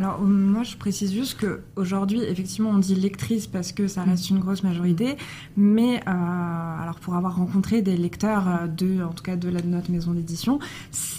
Alors 0.00 0.18
moi 0.22 0.62
je 0.62 0.78
précise 0.78 1.12
juste 1.12 1.36
que 1.36 1.60
aujourd'hui 1.76 2.22
effectivement 2.22 2.70
on 2.70 2.78
dit 2.78 2.94
lectrice 2.94 3.46
parce 3.46 3.70
que 3.70 3.86
ça 3.86 4.02
reste 4.02 4.30
une 4.30 4.38
grosse 4.38 4.62
majorité, 4.62 5.18
mais 5.58 5.96
euh, 5.96 6.82
alors 6.82 6.98
pour 7.02 7.16
avoir 7.16 7.36
rencontré 7.36 7.82
des 7.82 7.98
lecteurs 7.98 8.48
euh, 8.48 8.66
de 8.66 9.02
en 9.02 9.12
tout 9.12 9.22
cas 9.22 9.36
de, 9.36 9.50
la, 9.50 9.60
notre 9.60 9.90
maison 9.90 10.12
d'édition, 10.12 10.58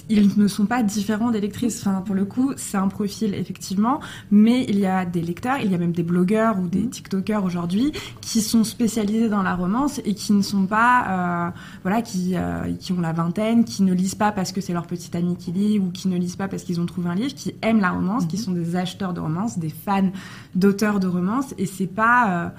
ils 0.09 0.35
ne 0.35 0.47
sont 0.47 0.65
pas 0.65 0.81
différents 0.81 1.29
des 1.29 1.41
lectrices. 1.41 1.85
Enfin 1.85 2.01
pour 2.01 2.15
le 2.15 2.25
coup 2.25 2.53
c'est 2.55 2.77
un 2.77 2.87
profil 2.87 3.35
effectivement, 3.35 3.99
mais 4.31 4.65
il 4.67 4.79
y 4.79 4.87
a 4.87 5.05
des 5.05 5.21
lecteurs, 5.21 5.57
il 5.63 5.71
y 5.71 5.75
a 5.75 5.77
même 5.77 5.91
des 5.91 6.01
blogueurs 6.01 6.57
ou 6.57 6.67
des 6.67 6.87
TikTokers 6.87 7.43
aujourd'hui 7.43 7.91
qui 8.19 8.41
sont 8.41 8.63
spécialisés 8.63 9.29
dans 9.29 9.43
la 9.43 9.53
romance 9.53 10.01
et 10.05 10.15
qui 10.15 10.33
ne 10.33 10.41
sont 10.41 10.65
pas 10.65 11.51
euh, 11.51 11.51
voilà 11.83 12.01
qui 12.01 12.33
qui 12.79 12.93
ont 12.93 13.01
la 13.01 13.13
vingtaine, 13.13 13.63
qui 13.63 13.83
ne 13.83 13.93
lisent 13.93 14.15
pas 14.15 14.31
parce 14.31 14.51
que 14.51 14.59
c'est 14.59 14.73
leur 14.73 14.87
petite 14.87 15.13
amie 15.13 15.35
qui 15.35 15.51
lit 15.51 15.77
ou 15.77 15.91
qui 15.91 16.07
ne 16.07 16.17
lisent 16.17 16.35
pas 16.35 16.47
parce 16.47 16.63
qu'ils 16.63 16.79
ont 16.81 16.87
trouvé 16.87 17.09
un 17.09 17.15
livre, 17.15 17.35
qui 17.35 17.53
aiment 17.61 17.81
la 17.81 17.91
romance, 17.91 18.25
qui 18.25 18.37
mhm. 18.37 18.41
sont 18.41 18.51
des 18.53 18.70
acheteurs 18.75 19.13
de 19.13 19.19
romances, 19.19 19.59
des 19.59 19.69
fans 19.69 20.11
d'auteurs 20.55 20.99
de 20.99 21.07
romances, 21.07 21.53
et 21.57 21.65
c'est 21.65 21.87
pas, 21.87 22.29
euh, 22.29 22.49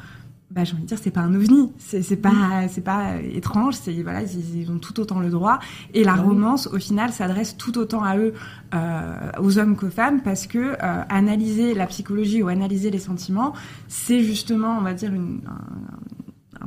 bah, 0.51 0.65
j'ai 0.65 0.75
envie 0.75 0.83
de 0.83 0.89
dire, 0.89 0.99
c'est 1.01 1.11
pas 1.11 1.21
un 1.21 1.35
ovni, 1.35 1.73
c'est 1.79 2.17
pas, 2.17 2.69
c'est 2.69 2.83
pas 2.83 3.17
étrange, 3.23 3.75
c'est 3.75 4.03
voilà, 4.03 4.23
ils, 4.23 4.71
ont 4.71 4.79
tout 4.79 5.01
autant 5.01 5.21
le 5.21 5.31
droit. 5.31 5.59
Et 5.95 6.05
la 6.05 6.15
ah 6.15 6.23
romance, 6.23 6.67
au 6.67 6.79
final, 6.79 7.13
s'adresse 7.13 7.57
tout 7.57 7.79
autant 7.79 8.05
à 8.05 8.17
eux, 8.19 8.35
euh, 8.75 9.31
aux 9.41 9.59
hommes 9.59 9.77
qu'aux 9.77 9.91
femmes, 9.91 10.21
parce 10.23 10.47
que 10.47 10.59
euh, 10.59 11.03
analyser 11.09 11.75
la 11.75 11.87
psychologie 11.87 12.43
ou 12.43 12.49
analyser 12.49 12.91
les 12.91 12.99
sentiments, 12.99 13.55
c'est 13.89 14.23
justement, 14.23 14.77
on 14.79 14.83
va 14.83 14.95
dire, 14.95 15.13
une, 15.15 15.41
un, 15.47 16.65
un, 16.65 16.67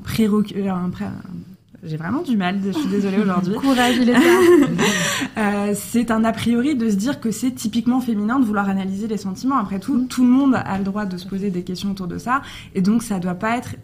j'ai 1.85 1.97
vraiment 1.97 2.21
du 2.21 2.35
mal, 2.35 2.59
je 2.65 2.71
suis 2.71 2.87
désolée 2.87 3.19
aujourd'hui. 3.19 3.53
Courage, 3.61 3.95
il 3.97 4.09
est 4.09 4.15
euh, 5.37 5.73
C'est 5.75 6.11
un 6.11 6.23
a 6.23 6.31
priori 6.31 6.75
de 6.75 6.89
se 6.89 6.95
dire 6.95 7.19
que 7.19 7.31
c'est 7.31 7.51
typiquement 7.51 8.01
féminin 8.01 8.39
de 8.39 8.45
vouloir 8.45 8.69
analyser 8.69 9.07
les 9.07 9.17
sentiments. 9.17 9.57
Après 9.57 9.79
tout, 9.79 9.95
mm. 9.95 10.07
tout 10.07 10.23
le 10.23 10.29
monde 10.29 10.55
a 10.55 10.77
le 10.77 10.83
droit 10.83 11.05
de 11.05 11.17
se 11.17 11.27
poser 11.27 11.51
des 11.51 11.63
questions 11.63 11.91
autour 11.91 12.07
de 12.07 12.17
ça. 12.17 12.41
Et 12.73 12.81
donc, 12.81 13.03
ça 13.03 13.19
doit 13.19 13.35
pas 13.35 13.57
être 13.57 13.75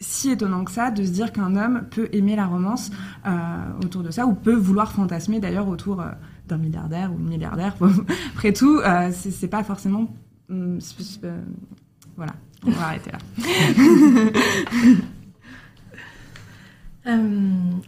si 0.00 0.30
étonnant 0.30 0.64
que 0.64 0.70
ça 0.70 0.90
de 0.90 1.04
se 1.04 1.10
dire 1.10 1.32
qu'un 1.32 1.56
homme 1.56 1.82
peut 1.90 2.08
aimer 2.12 2.36
la 2.36 2.46
romance 2.46 2.90
euh, 3.26 3.30
autour 3.82 4.02
de 4.02 4.10
ça 4.10 4.26
ou 4.26 4.34
peut 4.34 4.54
vouloir 4.54 4.92
fantasmer 4.92 5.40
d'ailleurs 5.40 5.68
autour 5.68 6.00
euh, 6.00 6.10
d'un 6.46 6.58
milliardaire 6.58 7.12
ou 7.12 7.18
une 7.18 7.28
milliardaire. 7.28 7.74
Après 8.34 8.52
tout, 8.52 8.78
euh, 8.78 9.10
c'est 9.12 9.48
pas 9.48 9.64
forcément. 9.64 10.08
Mm, 10.48 10.78
voilà, 12.16 12.32
on 12.66 12.70
va 12.70 12.86
arrêter 12.86 13.10
là. 13.10 13.18
Euh, 17.08 17.16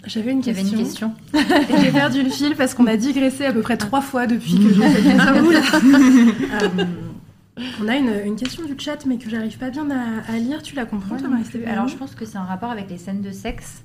j'avais 0.06 0.32
une, 0.32 0.40
question. 0.40 0.78
Une 0.78 0.84
question. 0.84 1.14
et 1.34 1.80
j'ai 1.82 1.90
perdu 1.90 2.22
le 2.22 2.30
fil 2.30 2.56
parce 2.56 2.74
qu'on 2.74 2.86
a 2.86 2.96
digressé 2.96 3.44
à 3.44 3.52
peu 3.52 3.60
près 3.60 3.76
trois 3.76 4.00
fois 4.00 4.26
depuis 4.26 4.54
que 4.54 4.72
j'ai 4.72 4.88
fait 4.88 5.16
ça. 5.16 5.34
euh, 5.34 6.68
on 7.82 7.88
a 7.88 7.96
une, 7.96 8.12
une, 8.24 8.36
question 8.36 8.64
du 8.64 8.74
chat, 8.78 9.04
mais 9.04 9.18
que 9.18 9.28
j'arrive 9.28 9.58
pas 9.58 9.68
bien 9.68 9.88
à, 9.90 10.38
lire. 10.38 10.62
Tu 10.62 10.74
la 10.74 10.86
comprends, 10.86 11.16
Thomas 11.16 11.38
Alors, 11.66 11.88
je 11.88 11.96
pense 11.96 12.14
que 12.14 12.24
c'est 12.24 12.38
en 12.38 12.46
rapport 12.46 12.70
avec 12.70 12.88
les 12.88 12.96
scènes 12.96 13.20
de 13.20 13.30
sexe. 13.30 13.82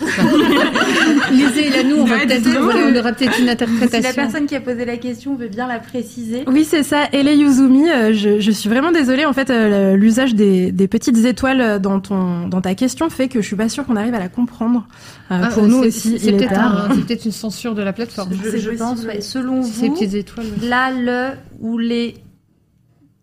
lisez 1.32 1.70
la 1.70 1.82
nous, 1.82 1.96
on, 1.96 2.04
va 2.04 2.18
peut-être, 2.18 2.48
on 2.48 2.96
aura 2.96 3.12
peut-être 3.12 3.38
une 3.40 3.48
interprétation. 3.48 4.10
Si 4.10 4.16
la 4.16 4.22
personne 4.22 4.46
qui 4.46 4.54
a 4.54 4.60
posé 4.60 4.84
la 4.84 4.96
question 4.96 5.34
veut 5.34 5.48
bien 5.48 5.66
la 5.66 5.78
préciser. 5.78 6.44
Oui, 6.46 6.64
c'est 6.64 6.82
ça. 6.82 7.08
Ele 7.12 7.28
Yuzumi, 7.36 7.90
euh, 7.90 8.12
je, 8.12 8.40
je, 8.40 8.50
suis 8.50 8.68
vraiment 8.68 8.92
désolée. 8.92 9.24
En 9.24 9.32
fait, 9.32 9.50
euh, 9.50 9.96
l'usage 9.96 10.34
des, 10.34 10.70
des, 10.72 10.88
petites 10.88 11.24
étoiles 11.24 11.80
dans, 11.80 12.00
ton, 12.00 12.46
dans 12.48 12.60
ta 12.60 12.74
question 12.74 13.10
fait 13.10 13.28
que 13.28 13.40
je 13.40 13.46
suis 13.46 13.56
pas 13.56 13.68
sûre 13.68 13.84
qu'on 13.84 13.96
arrive 13.96 14.14
à 14.14 14.20
la 14.20 14.28
comprendre. 14.28 14.86
Euh, 15.30 15.40
ah, 15.42 15.48
pour 15.48 15.64
nous 15.64 15.78
aussi, 15.78 16.18
c'est 16.18 16.32
peut-être 16.32 16.88
peut 17.08 17.14
une 17.14 17.32
censure 17.32 17.74
de 17.74 17.82
la 17.82 17.92
plateforme. 17.92 18.30
Je, 18.44 18.58
je 18.58 18.70
pense, 18.70 19.06
selon 19.20 19.62
vous, 19.62 19.72
ces 19.72 19.90
petites 19.90 20.14
étoiles. 20.14 20.46
Là, 20.62 20.90
le 20.92 21.30
ou 21.60 21.78
les 21.78 22.14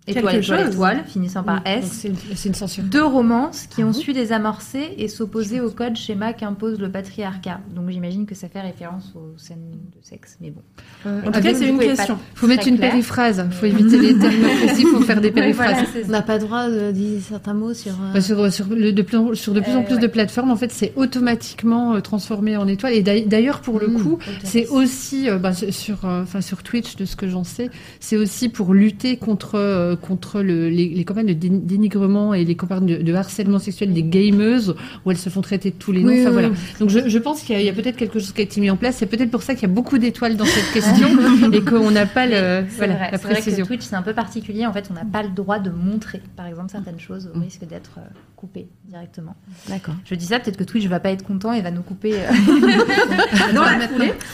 étoile, 0.08 0.38
étoile, 0.38 0.70
étoile, 0.70 1.04
finissant 1.06 1.44
par 1.44 1.62
S. 1.66 2.08
C'est 2.36 2.50
une, 2.50 2.56
censure. 2.56 2.84
Deux 2.84 3.04
romances 3.04 3.68
qui 3.68 3.84
ah 3.84 3.86
ont 3.86 3.94
su 3.94 4.14
désamorcer 4.14 4.96
et 4.98 5.08
s'opposer 5.08 5.62
au 5.62 5.70
code 5.70 5.96
schéma 5.96 6.34
qu'impose 6.34 6.80
le 6.80 6.92
patriarcat. 6.92 7.60
Donc 7.74 7.90
j'imagine 7.90 8.26
que 8.26 8.34
ça 8.34 8.50
fait 8.50 8.62
référence 8.62 9.14
aux 9.16 9.38
scènes 9.38 9.72
de 9.72 10.04
sexe, 10.04 10.38
mais 10.42 10.50
bon. 10.50 10.62
Euh, 11.06 11.22
en 11.22 11.32
tout 11.32 11.42
cas, 11.42 11.54
c'est 11.54 11.70
une 11.70 11.78
question. 11.78 12.18
Il 12.34 12.40
faut 12.40 12.48
mettre 12.48 12.68
une 12.68 12.80
périphrase. 12.80 13.44
Il 13.46 13.56
faut 13.56 13.66
éviter 13.68 14.00
les 14.00 14.18
termes 14.18 14.42
précis 14.64 14.86
pour 14.92 15.04
faire 15.04 15.22
des 15.22 15.32
périphrases. 15.32 15.86
On 16.06 16.12
n'a 16.12 16.22
pas 16.22 16.38
le 16.38 16.44
droit 16.46 16.70
de 16.70 16.92
dire 16.92 17.22
certains 17.22 17.54
mots 17.54 17.74
sur. 17.74 17.94
Euh, 17.94 18.14
bah, 18.14 18.22
sur, 18.22 18.52
sur, 18.52 18.68
le, 18.70 18.92
de, 18.92 19.02
plus, 19.02 19.36
sur 19.36 19.54
de 19.54 19.60
plus 19.60 19.74
en 19.74 19.82
euh, 19.82 19.86
plus 19.86 20.00
de 20.00 20.08
plateformes, 20.08 20.50
en 20.50 20.56
fait, 20.56 20.72
c'est 20.72 20.94
automatiquement 20.96 22.02
transformé 22.02 22.58
en 22.58 22.68
étoile. 22.68 22.94
Et 22.94 23.04
d'ailleurs, 23.04 23.62
pour 23.62 23.80
le 23.80 23.88
mmh. 23.88 24.02
coup, 24.02 24.20
c'est 24.44 24.68
aussi 24.68 25.28
bah, 25.40 25.54
sur, 25.54 26.06
enfin 26.06 26.42
sur 26.42 26.64
Twitch, 26.64 26.96
de 26.96 27.06
ce 27.06 27.16
que 27.16 27.28
j'en 27.28 27.44
sais, 27.44 27.70
c'est 28.00 28.18
aussi 28.18 28.50
pour 28.50 28.74
lutter 28.74 29.18
contre 29.18 29.91
contre 29.96 30.42
le, 30.42 30.70
les, 30.70 30.90
les, 30.90 31.06
campagnes 31.06 31.28
de 31.28 31.34
dénigrement 31.34 32.34
et 32.34 32.46
les 32.46 32.56
campagnes 32.56 33.04
de, 33.04 33.14
harcèlement 33.14 33.60
sexuel 33.60 33.94
des 33.94 34.04
gameuses 34.04 34.76
où 35.06 35.12
elles 35.12 35.18
se 35.18 35.30
font 35.30 35.42
traiter 35.42 35.72
de 35.72 35.76
tous 35.76 35.92
les 35.92 36.04
noms. 36.04 36.14
enfin, 36.22 36.32
voilà. 36.32 36.50
Donc 36.80 36.90
je, 36.90 37.08
je 37.08 37.18
pense 37.18 37.42
qu'il 37.42 37.62
y 37.62 37.70
a, 37.70 37.74
peut-être 37.74 37.98
quelque 37.98 38.20
chose 38.20 38.32
qui 38.32 38.42
a 38.42 38.44
été 38.44 38.62
mis 38.62 38.70
en 38.70 38.78
place. 38.78 38.98
C'est 38.98 39.06
peut-être 39.06 39.32
pour 39.32 39.44
ça 39.44 39.54
qu'il 39.54 39.64
y 39.64 39.72
a 39.72 39.74
beaucoup 39.74 39.98
d'étoiles 39.98 40.38
dans 40.38 40.46
cette 40.46 40.72
question 40.74 41.08
et 41.52 41.62
qu'on 41.62 41.92
n'a 41.92 42.06
pas 42.06 42.26
le, 42.26 42.66
voilà, 42.78 42.96
vrai, 42.96 43.10
la 43.12 43.20
précision. 43.20 43.52
Vrai 43.52 43.64
que 43.64 43.68
Twitch 43.68 43.82
c'est 43.84 43.96
un 43.96 44.02
peu 44.02 44.14
particulier. 44.14 44.66
En 44.66 44.74
fait, 44.74 44.88
on 44.90 44.94
n'a 44.94 45.06
pas 45.06 45.24
le 45.24 45.30
droit 45.30 45.60
de 45.60 45.70
montrer, 45.70 46.22
par 46.36 46.48
exemple, 46.48 46.72
certaines 46.72 47.00
choses 47.00 47.30
au 47.36 47.40
risque 47.40 47.66
d'être 47.68 47.98
euh, 47.98 48.02
coupé 48.36 48.68
directement. 48.86 49.36
D'accord. 49.70 49.94
Je 50.06 50.16
dis 50.16 50.26
ça, 50.26 50.40
peut-être 50.40 50.58
que 50.58 50.64
Twitch 50.64 50.86
va 50.88 51.00
pas 51.00 51.12
être 51.12 51.24
content 51.24 51.54
et 51.54 51.62
va 51.62 51.72
nous 51.72 51.84
couper. 51.84 52.14
Euh, 52.16 52.32
dans 53.54 53.62
la 53.62 53.78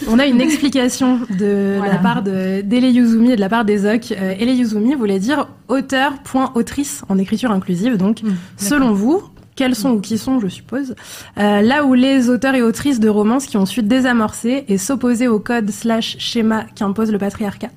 On 0.08 0.18
a 0.20 0.26
une 0.26 0.42
explication 0.42 1.20
de 1.38 1.80
la 1.84 1.98
part 1.98 2.24
d'Ele 2.24 2.92
Yuzumi 2.92 3.32
et 3.32 3.36
de 3.36 3.42
la 3.42 3.50
part 3.50 3.66
des 3.66 3.80
Zoc. 3.80 4.12
Euh, 4.12 4.36
Ele 4.40 4.56
Yuzumi 4.56 4.96
voulait 4.96 5.20
dire 5.20 5.47
auteur, 5.68 6.20
point 6.24 6.52
autrice 6.56 7.04
en 7.10 7.18
écriture 7.18 7.52
inclusive. 7.52 7.98
Donc, 7.98 8.24
mmh, 8.24 8.30
selon 8.58 8.94
vous, 8.94 9.24
quels 9.58 9.76
sont 9.76 9.90
ou 9.90 10.00
qui 10.00 10.18
sont, 10.18 10.40
je 10.40 10.48
suppose, 10.48 10.96
euh, 11.38 11.62
là 11.62 11.84
où 11.84 11.94
les 11.94 12.30
auteurs 12.30 12.56
et 12.56 12.62
autrices 12.62 13.00
de 13.02 13.10
romances 13.10 13.48
qui 13.48 13.58
ont 13.58 13.66
su 13.66 13.84
désamorcer 13.84 14.64
et 14.70 14.78
s'opposer 14.78 15.28
au 15.28 15.40
code 15.40 15.70
slash 15.72 16.16
schéma 16.20 16.66
qu'impose 16.76 17.12
le 17.12 17.18
patriarcat. 17.18 17.72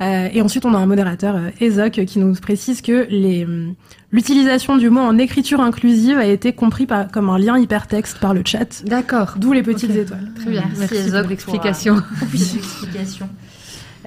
Euh, 0.00 0.28
et 0.32 0.42
ensuite, 0.42 0.64
on 0.64 0.74
a 0.74 0.78
un 0.78 0.86
modérateur, 0.86 1.36
euh, 1.36 1.50
Ezoc, 1.60 2.04
qui 2.06 2.18
nous 2.18 2.32
précise 2.34 2.80
que 2.80 3.06
les 3.10 3.44
hum, 3.44 3.74
l'utilisation 4.10 4.78
du 4.78 4.88
mot 4.88 5.00
en 5.00 5.18
écriture 5.18 5.60
inclusive 5.60 6.16
a 6.16 6.24
été 6.24 6.54
compris 6.54 6.86
par, 6.86 7.10
comme 7.10 7.28
un 7.28 7.38
lien 7.38 7.58
hypertexte 7.58 8.18
par 8.18 8.32
le 8.32 8.42
chat. 8.44 8.82
D'accord. 8.84 9.34
D'où 9.36 9.52
les 9.52 9.62
petites 9.62 9.94
étoiles. 9.94 10.32
Très 10.34 10.50
bien. 10.50 10.64
Merci, 10.78 10.94
Merci 10.94 11.10
pour 11.10 11.28
l'explication. 11.28 11.96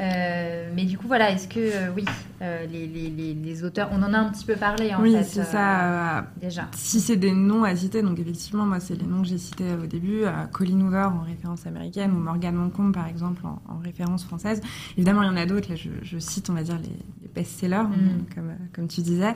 Euh, 0.02 0.70
mais 0.74 0.86
du 0.86 0.98
coup, 0.98 1.08
voilà, 1.08 1.32
est-ce 1.32 1.48
que, 1.48 1.60
euh, 1.60 1.92
oui, 1.96 2.06
euh, 2.42 2.66
les, 2.66 2.88
les, 2.88 3.34
les, 3.36 3.64
auteurs, 3.64 3.90
on 3.92 4.02
en 4.02 4.14
a 4.14 4.18
un 4.18 4.30
petit 4.30 4.46
peu 4.46 4.56
parlé 4.56 4.94
en 4.96 5.02
oui, 5.02 5.12
fait. 5.12 5.20
Oui, 5.20 5.26
c'est 5.28 5.44
ça. 5.44 6.26
déjà. 6.42 6.68
Si 6.76 7.00
c'est 7.00 7.18
des 7.18 7.32
noms 7.32 7.64
à 7.64 7.76
citer, 7.76 8.02
donc 8.02 8.18
effectivement, 8.18 8.66
moi, 8.66 8.80
c'est 8.80 8.96
les 8.96 9.06
noms 9.06 9.22
que 9.22 9.28
j'ai 9.28 9.38
cités 9.38 9.74
au 9.82 9.86
début. 9.86 10.24
Colin 10.52 10.82
Hoover 10.82 11.10
en 11.14 11.22
référence 11.22 11.68
américaine 11.68 12.12
ou 12.14 12.20
Morgan 12.20 12.56
Moncombe, 12.56 12.94
par 12.94 13.08
exemple, 13.08 13.44
en, 13.46 13.78
référence 13.84 14.24
française. 14.24 14.62
Évidemment, 14.98 15.22
il 15.22 15.28
y 15.28 15.30
en 15.30 15.38
a 15.38 15.46
d'autres. 15.46 15.70
Là, 15.70 15.76
je, 15.76 16.20
cite, 16.20 16.50
on 16.50 16.54
va 16.54 16.64
dire, 16.64 16.80
les, 16.82 17.30
best-sellers, 17.34 17.84
mm. 17.84 18.34
comme, 18.36 18.54
comme 18.74 18.88
tu 18.88 19.02
disais. 19.02 19.36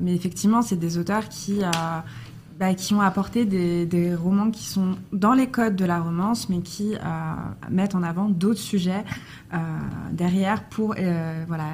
mais 0.00 0.14
effectivement, 0.14 0.60
c'est 0.60 0.78
des 0.78 0.98
auteurs 0.98 1.28
qui 1.28 1.62
bah, 2.58 2.74
qui 2.74 2.94
ont 2.94 3.00
apporté 3.00 3.44
des, 3.46 3.84
des, 3.84 4.14
romans 4.14 4.50
qui 4.50 4.64
sont 4.64 4.96
dans 5.12 5.32
les 5.32 5.48
codes 5.48 5.74
de 5.74 5.84
la 5.84 6.00
romance, 6.00 6.48
mais 6.48 6.60
qui 6.60 6.94
euh, 6.94 6.98
mettent 7.68 7.94
en 7.94 8.02
avant 8.02 8.28
d'autres 8.28 8.60
sujets 8.60 9.04
euh, 9.52 9.56
derrière 10.12 10.62
pour 10.68 10.94
euh, 10.98 11.44
voilà, 11.48 11.70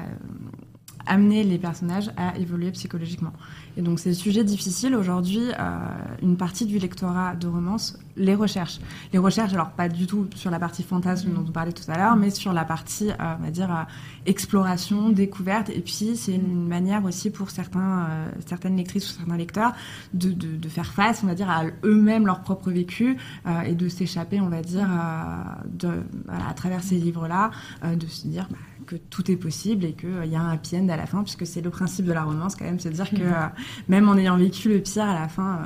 amener 1.05 1.43
les 1.43 1.57
personnages 1.57 2.11
à 2.17 2.37
évoluer 2.37 2.71
psychologiquement. 2.71 3.33
Et 3.77 3.81
donc 3.81 3.99
ces 3.99 4.13
sujets 4.13 4.43
difficiles, 4.43 4.95
aujourd'hui, 4.95 5.41
euh, 5.59 5.77
une 6.21 6.37
partie 6.37 6.65
du 6.65 6.77
lectorat 6.77 7.35
de 7.35 7.47
romance 7.47 7.97
les 8.17 8.35
recherche. 8.35 8.79
Les 9.13 9.19
recherche, 9.19 9.53
alors 9.53 9.71
pas 9.71 9.87
du 9.87 10.05
tout 10.05 10.27
sur 10.35 10.51
la 10.51 10.59
partie 10.59 10.83
fantasme 10.83 11.31
dont 11.31 11.45
on 11.47 11.51
parlait 11.51 11.71
tout 11.71 11.89
à 11.89 11.97
l'heure, 11.97 12.15
mais 12.17 12.29
sur 12.29 12.51
la 12.51 12.65
partie, 12.65 13.09
euh, 13.09 13.35
on 13.39 13.43
va 13.43 13.51
dire, 13.51 13.71
euh, 13.71 13.83
exploration, 14.25 15.09
découverte. 15.09 15.69
Et 15.69 15.79
puis 15.79 16.15
c'est 16.15 16.35
une 16.35 16.67
manière 16.67 17.05
aussi 17.05 17.29
pour 17.29 17.49
certains, 17.49 18.07
certaines 18.45 18.75
lectrices 18.75 19.09
ou 19.09 19.13
certains 19.17 19.37
lecteurs 19.37 19.73
de, 20.13 20.35
faire 20.67 20.93
face, 20.93 21.21
on 21.23 21.27
va 21.27 21.35
dire, 21.35 21.49
à 21.49 21.63
eux-mêmes 21.83 22.25
leur 22.25 22.41
propre 22.41 22.69
vécu 22.69 23.17
et 23.65 23.73
de 23.73 23.89
s'échapper, 23.89 24.39
on 24.41 24.49
va 24.49 24.61
dire, 24.61 24.89
à 24.89 26.53
travers 26.55 26.83
ces 26.83 26.95
livres-là, 26.95 27.51
de 27.83 28.07
se 28.07 28.27
dire... 28.27 28.47
Bah, 28.51 28.57
que 28.91 28.97
tout 28.97 29.31
est 29.31 29.37
possible 29.37 29.85
et 29.85 29.93
qu'il 29.93 30.09
euh, 30.09 30.25
y 30.25 30.35
a 30.35 30.41
un 30.41 30.51
happy 30.51 30.75
end 30.75 30.89
à 30.89 30.97
la 30.97 31.05
fin, 31.05 31.23
puisque 31.23 31.45
c'est 31.47 31.61
le 31.61 31.69
principe 31.69 32.05
de 32.05 32.11
la 32.11 32.23
romance 32.23 32.55
quand 32.55 32.65
même, 32.65 32.79
se 32.79 32.89
dire 32.89 33.09
que 33.09 33.15
mhm. 33.15 33.33
euh, 33.33 33.47
même 33.87 34.09
en 34.09 34.17
ayant 34.17 34.37
vécu 34.37 34.67
le 34.67 34.79
pire 34.79 35.03
à 35.03 35.17
la 35.17 35.29
fin, 35.29 35.63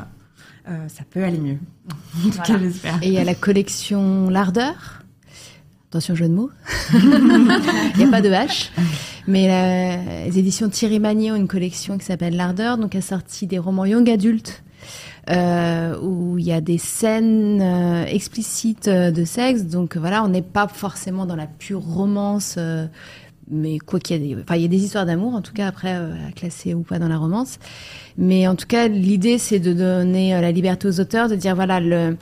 euh, 0.69 0.87
ça 0.87 1.03
peut 1.09 1.23
aller 1.23 1.39
mieux. 1.39 1.57
en 2.25 2.29
tout 2.29 2.41
cas, 2.41 2.59
j'espère. 2.59 2.99
Et 3.01 3.07
il 3.07 3.13
y 3.13 3.17
a 3.17 3.23
la 3.23 3.33
collection 3.33 4.29
L'Ardeur. 4.29 5.01
Attention, 5.89 6.13
jeu 6.13 6.27
de 6.27 6.33
mots. 6.33 6.51
Il 6.93 7.97
n'y 7.97 8.03
a 8.03 8.11
pas 8.11 8.21
de 8.21 8.29
H. 8.29 8.69
Mais 9.27 10.25
les 10.25 10.37
éditions 10.37 10.67
Thierry 10.67 10.99
Magnier 10.99 11.31
ont 11.31 11.35
une 11.35 11.47
collection 11.47 11.97
qui 11.97 12.05
s'appelle 12.05 12.35
L'Ardeur, 12.35 12.77
donc 12.77 12.95
a 12.95 13.01
sorti 13.01 13.47
des 13.47 13.59
romans 13.59 13.85
young 13.85 14.09
adultes 14.09 14.64
euh, 15.29 15.97
où 16.01 16.37
il 16.37 16.45
y 16.45 16.51
a 16.51 16.61
des 16.61 16.77
scènes 16.77 17.61
euh, 17.61 18.05
explicites 18.05 18.87
euh, 18.87 19.11
de 19.11 19.25
sexe. 19.25 19.63
Donc 19.63 19.97
voilà, 19.97 20.23
on 20.23 20.27
n'est 20.27 20.41
pas 20.41 20.67
forcément 20.67 21.25
dans 21.25 21.35
la 21.35 21.47
pure 21.47 21.81
romance. 21.81 22.55
Euh, 22.57 22.85
mais 23.49 23.77
quoi 23.77 23.99
qu'il 23.99 24.25
y 24.25 24.31
ait, 24.31 24.37
enfin 24.41 24.55
il 24.55 24.63
y 24.63 24.65
a 24.65 24.67
des 24.67 24.83
histoires 24.83 25.05
d'amour 25.05 25.35
en 25.35 25.41
tout 25.41 25.53
cas 25.53 25.67
après 25.67 25.93
à 25.93 26.31
classer 26.35 26.73
ou 26.73 26.81
pas 26.81 26.97
dans 26.97 27.07
la 27.07 27.17
romance. 27.17 27.59
Mais 28.17 28.47
en 28.47 28.55
tout 28.55 28.65
cas, 28.65 28.87
l'idée 28.87 29.37
c'est 29.37 29.59
de 29.59 29.71
donner 29.71 30.31
la 30.41 30.51
liberté 30.51 30.87
aux 30.87 30.99
auteurs, 30.99 31.29
de 31.29 31.35
dire 31.35 31.53
voilà 31.53 31.79
le 31.79 32.17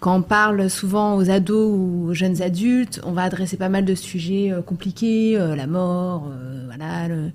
quand 0.00 0.16
on 0.16 0.22
parle 0.22 0.68
souvent 0.68 1.16
aux 1.16 1.30
ados 1.30 1.72
ou 1.72 2.08
aux 2.08 2.14
jeunes 2.14 2.42
adultes, 2.42 3.00
on 3.04 3.12
va 3.12 3.22
adresser 3.22 3.56
pas 3.56 3.68
mal 3.68 3.84
de 3.84 3.94
sujets 3.94 4.52
compliqués, 4.66 5.38
la 5.38 5.66
mort, 5.68 6.28
voilà, 6.66 7.06
le, 7.06 7.30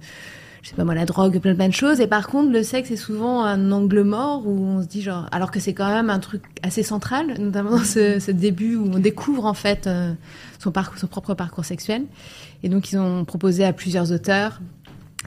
je 0.64 0.70
sais 0.70 0.76
pas 0.76 0.86
moi, 0.86 0.96
la 0.96 1.06
drogue, 1.06 1.40
plein 1.40 1.56
plein 1.56 1.68
de 1.68 1.74
choses. 1.74 2.00
Et 2.00 2.08
par 2.08 2.28
contre, 2.28 2.52
le 2.52 2.64
sexe 2.64 2.90
est 2.90 2.96
souvent 2.96 3.44
un 3.44 3.72
angle 3.74 4.04
mort 4.04 4.48
où 4.48 4.66
on 4.66 4.82
se 4.82 4.88
dit 4.88 5.02
genre, 5.02 5.28
alors 5.34 5.52
que 5.52 5.60
c'est 5.60 5.74
quand 5.74 5.90
même 5.90 6.10
un 6.10 6.20
truc 6.20 6.42
assez 6.64 6.84
central, 6.84 7.38
notamment 7.38 7.72
dans 7.72 7.84
ce, 7.84 8.20
ce 8.20 8.32
début 8.32 8.78
où 8.78 8.90
on 8.94 9.00
découvre 9.00 9.46
en 9.46 9.54
fait 9.54 9.88
euh, 9.88 10.14
son 10.60 10.72
parcours, 10.72 10.98
son 10.98 11.08
propre 11.08 11.34
parcours 11.34 11.66
sexuel. 11.66 12.06
Et 12.64 12.70
donc 12.70 12.94
ils 12.94 12.98
ont 12.98 13.26
proposé 13.26 13.66
à 13.66 13.74
plusieurs 13.74 14.14
auteurs. 14.14 14.62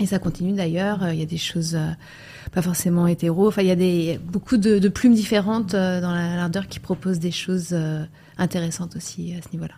Et 0.01 0.07
ça 0.07 0.19
continue 0.19 0.55
d'ailleurs. 0.55 1.07
Il 1.13 1.19
y 1.19 1.23
a 1.23 1.27
des 1.27 1.37
choses 1.37 1.75
euh, 1.75 1.91
pas 2.53 2.63
forcément 2.63 3.07
hétéro. 3.07 3.47
Enfin, 3.47 3.61
il 3.61 3.69
y 3.69 3.71
a 3.71 3.77
des 3.77 4.19
beaucoup 4.33 4.57
de, 4.57 4.79
de 4.79 4.89
plumes 4.89 5.15
différentes 5.15 5.75
euh, 5.75 6.01
dans 6.01 6.15
l'ardeur 6.15 6.67
qui 6.67 6.81
proposent 6.81 7.19
des 7.19 7.31
choses 7.31 7.77
intéressantes 8.39 8.97
aussi 8.97 9.35
à 9.39 9.43
ce 9.43 9.53
niveau-là. 9.53 9.75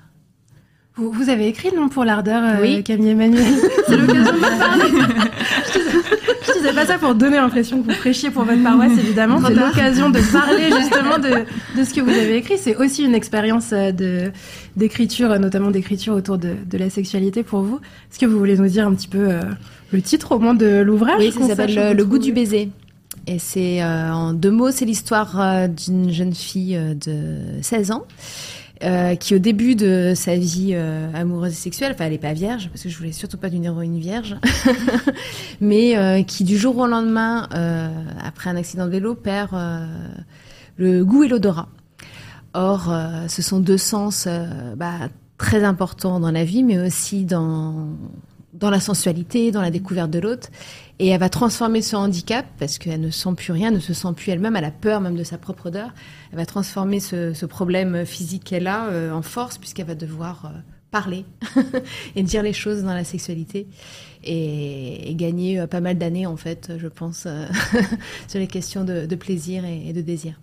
Vous, 0.98 1.30
avez 1.30 1.46
écrit 1.46 1.70
le 1.70 1.76
nom 1.76 1.88
pour 1.88 2.04
l'ardeur, 2.04 2.42
euh, 2.42 2.60
oui. 2.60 2.82
Camille 2.82 3.10
Emmanuel. 3.10 3.44
C'est 3.86 3.96
l'occasion 3.96 4.32
de 4.32 4.58
parler. 4.58 4.84
je, 6.44 6.52
disais, 6.58 6.72
pas 6.72 6.86
ça 6.86 6.98
pour 6.98 7.14
donner 7.14 7.36
l'impression 7.36 7.80
que 7.80 7.92
vous 7.92 7.98
prêchiez 7.98 8.30
pour 8.30 8.42
votre 8.42 8.60
paroisse, 8.64 8.98
évidemment. 8.98 9.40
C'est 9.46 9.54
l'occasion 9.54 10.10
de 10.10 10.18
parler 10.32 10.64
justement 10.76 11.18
de, 11.18 11.44
de, 11.78 11.84
ce 11.84 11.94
que 11.94 12.00
vous 12.00 12.10
avez 12.10 12.36
écrit. 12.36 12.58
C'est 12.58 12.74
aussi 12.74 13.04
une 13.04 13.14
expérience 13.14 13.70
euh, 13.72 13.92
de 13.92 14.32
d'écriture, 14.74 15.38
notamment 15.38 15.70
d'écriture 15.70 16.14
autour 16.14 16.36
de, 16.36 16.54
de, 16.68 16.78
la 16.78 16.90
sexualité 16.90 17.44
pour 17.44 17.60
vous. 17.60 17.76
Est-ce 18.10 18.18
que 18.18 18.26
vous 18.26 18.38
voulez 18.38 18.56
nous 18.56 18.68
dire 18.68 18.86
un 18.88 18.94
petit 18.94 19.08
peu 19.08 19.28
euh, 19.30 19.42
le 19.92 20.02
titre 20.02 20.32
au 20.32 20.40
moins 20.40 20.54
de 20.54 20.80
l'ouvrage 20.80 21.20
Oui, 21.20 21.30
ça 21.30 21.46
s'appelle 21.46 21.96
le, 21.96 22.04
goût 22.04 22.18
du 22.18 22.32
baiser. 22.32 22.70
Et 23.28 23.38
c'est 23.38 23.84
en 23.84 24.32
deux 24.32 24.50
mots, 24.50 24.70
c'est 24.70 24.86
l'histoire 24.86 25.68
d'une 25.68 26.10
jeune 26.10 26.34
fille 26.34 26.80
de 27.04 27.60
16 27.62 27.90
ans 27.90 28.06
euh, 28.84 29.16
qui 29.16 29.34
au 29.34 29.38
début 29.38 29.74
de 29.74 30.12
sa 30.14 30.36
vie 30.36 30.70
euh, 30.72 31.10
amoureuse 31.12 31.52
et 31.52 31.56
sexuelle, 31.56 31.92
enfin 31.92 32.04
elle 32.04 32.12
n'est 32.12 32.18
pas 32.18 32.32
vierge 32.32 32.68
parce 32.68 32.82
que 32.82 32.88
je 32.88 32.96
voulais 32.96 33.10
surtout 33.10 33.36
pas 33.36 33.50
d'une 33.50 33.64
héroïne 33.64 33.98
vierge, 33.98 34.36
mais 35.60 35.96
euh, 35.96 36.22
qui 36.22 36.44
du 36.44 36.56
jour 36.56 36.78
au 36.78 36.86
lendemain, 36.86 37.48
après 38.22 38.50
un 38.50 38.56
accident 38.56 38.86
de 38.86 38.92
vélo, 38.92 39.16
perd 39.16 39.50
le 40.76 41.04
goût 41.04 41.24
et 41.24 41.28
l'odorat. 41.28 41.68
Or, 42.54 42.92
ce 43.28 43.42
sont 43.42 43.58
deux 43.58 43.78
sens 43.78 44.28
bah, 44.76 45.08
très 45.38 45.64
importants 45.64 46.20
dans 46.20 46.30
la 46.30 46.44
vie, 46.44 46.62
mais 46.62 46.78
aussi 46.78 47.24
dans 47.24 47.88
dans 48.58 48.70
la 48.70 48.80
sensualité, 48.80 49.50
dans 49.50 49.62
la 49.62 49.70
découverte 49.70 50.10
de 50.10 50.18
l'autre. 50.18 50.48
Et 50.98 51.08
elle 51.08 51.20
va 51.20 51.28
transformer 51.28 51.80
ce 51.82 51.96
handicap, 51.96 52.46
parce 52.58 52.78
qu'elle 52.78 53.00
ne 53.00 53.10
sent 53.10 53.34
plus 53.36 53.52
rien, 53.52 53.70
ne 53.70 53.78
se 53.78 53.94
sent 53.94 54.08
plus 54.16 54.32
elle-même, 54.32 54.56
elle 54.56 54.64
a 54.64 54.70
peur 54.70 55.00
même 55.00 55.16
de 55.16 55.24
sa 55.24 55.38
propre 55.38 55.66
odeur. 55.66 55.90
Elle 56.32 56.38
va 56.38 56.46
transformer 56.46 57.00
ce, 57.00 57.46
problème 57.46 58.04
physique 58.04 58.44
qu'elle 58.44 58.66
a 58.66 58.86
euh, 58.86 59.12
en 59.12 59.22
force, 59.22 59.58
puisqu'elle 59.58 59.86
va 59.86 59.94
devoir 59.94 60.46
euh, 60.46 60.58
parler 60.90 61.24
et 62.16 62.22
dire 62.22 62.42
les 62.42 62.52
choses 62.52 62.82
dans 62.82 62.94
la 62.94 63.04
sexualité. 63.04 63.68
Et, 64.24 65.14
gagner 65.14 65.60
euh, 65.60 65.66
pas 65.66 65.80
mal 65.80 65.96
d'années, 65.96 66.26
en 66.26 66.36
fait, 66.36 66.72
je 66.78 66.88
pense, 66.88 67.28
sur 68.28 68.38
les 68.40 68.48
questions 68.48 68.84
de, 68.84 69.14
plaisir 69.14 69.64
et 69.64 69.92
de 69.92 70.00
désir. 70.00 70.34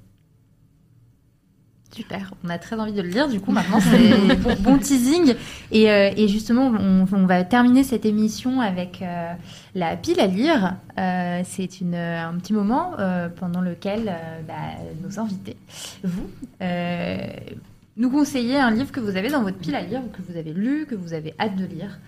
Super, 1.91 2.33
on 2.43 2.49
a 2.49 2.57
très 2.57 2.77
envie 2.77 2.91
de 2.91 3.01
le 3.01 3.07
lire. 3.07 3.29
Du 3.29 3.39
coup, 3.39 3.51
maintenant, 3.51 3.79
c'est 3.79 4.35
bon, 4.59 4.77
teasing. 4.77 5.35
Et, 5.71 5.89
euh, 5.89 6.11
et 6.17 6.27
justement, 6.27 6.67
on, 6.67 7.05
on, 7.09 7.25
va 7.25 7.43
terminer 7.45 7.83
cette 7.83 8.05
émission 8.05 8.59
avec 8.59 9.01
euh, 9.01 9.31
la 9.75 9.95
pile 9.95 10.19
à 10.19 10.27
lire. 10.27 10.75
Euh, 10.97 11.41
c'est 11.45 11.69
un 11.93 12.33
petit 12.37 12.53
moment 12.53 12.95
pendant 13.37 13.61
lequel 13.61 14.13
bah, 14.47 14.53
nos 15.01 15.19
invités, 15.19 15.55
vous, 16.03 16.27
nous 17.97 18.09
conseillez 18.09 18.57
un 18.57 18.71
livre 18.71 18.91
que 18.91 18.99
vous 18.99 19.15
avez 19.15 19.29
dans 19.29 19.43
votre 19.43 19.57
pile 19.57 19.75
à 19.75 19.81
lire 19.81 20.01
ou 20.03 20.09
que 20.09 20.21
vous 20.29 20.37
avez 20.37 20.51
lu, 20.51 20.85
que 20.85 20.95
vous 20.95 21.13
avez 21.13 21.33
hâte 21.39 21.55
de 21.55 21.65
lire. 21.65 21.99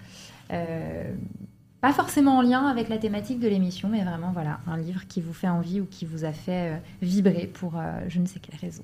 pas 1.80 1.94
forcément 1.94 2.38
en 2.38 2.42
lien 2.42 2.68
avec 2.68 2.90
la 2.90 2.98
thématique 2.98 3.40
de 3.40 3.48
l'émission, 3.48 3.88
mais 3.88 4.04
vraiment 4.04 4.32
voilà, 4.34 4.60
un 4.68 4.76
livre 4.76 5.08
qui 5.08 5.22
vous 5.22 5.34
fait 5.34 5.48
envie 5.48 5.80
ou 5.80 5.86
qui 5.86 6.06
vous 6.06 6.26
a 6.26 6.34
fait 6.34 6.82
vibrer 7.02 7.50
pour 7.54 7.80
je 8.10 8.20
ne 8.20 8.26
sais 8.26 8.40
quelle 8.40 8.60
raison. 8.60 8.84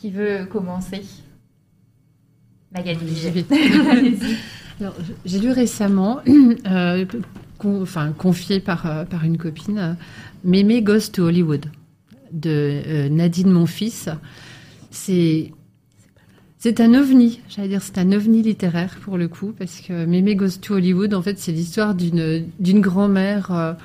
Qui 0.00 0.10
veut 0.10 0.46
commencer 0.50 1.02
Magali. 2.72 3.32
J'ai 5.26 5.38
lu 5.38 5.50
récemment, 5.50 6.20
euh, 6.66 7.04
enfin, 7.62 8.12
confié 8.12 8.60
par, 8.60 8.86
euh, 8.86 9.04
par 9.04 9.24
une 9.24 9.36
copine, 9.36 9.78
euh, 9.78 9.92
Mémé 10.42 10.80
Goes 10.80 11.10
to 11.12 11.24
Hollywood 11.24 11.66
de 12.32 13.08
Nadine 13.08 13.50
Monfils. 13.50 14.08
C'est 14.90 15.52
c'est 16.56 16.80
un 16.80 16.94
ovni, 16.94 17.40
j'allais 17.48 17.68
dire, 17.68 17.82
c'est 17.82 17.98
un 17.98 18.12
ovni 18.12 18.42
littéraire 18.42 18.96
pour 19.02 19.18
le 19.18 19.28
coup, 19.28 19.52
parce 19.58 19.80
que 19.80 20.06
Mémé 20.06 20.34
Goes 20.34 20.60
to 20.62 20.74
Hollywood, 20.76 21.12
en 21.12 21.20
fait, 21.20 21.38
c'est 21.38 21.52
l'histoire 21.52 21.94
d'une 21.94 22.46
d'une 22.58 22.80
grand-mère 22.80 23.76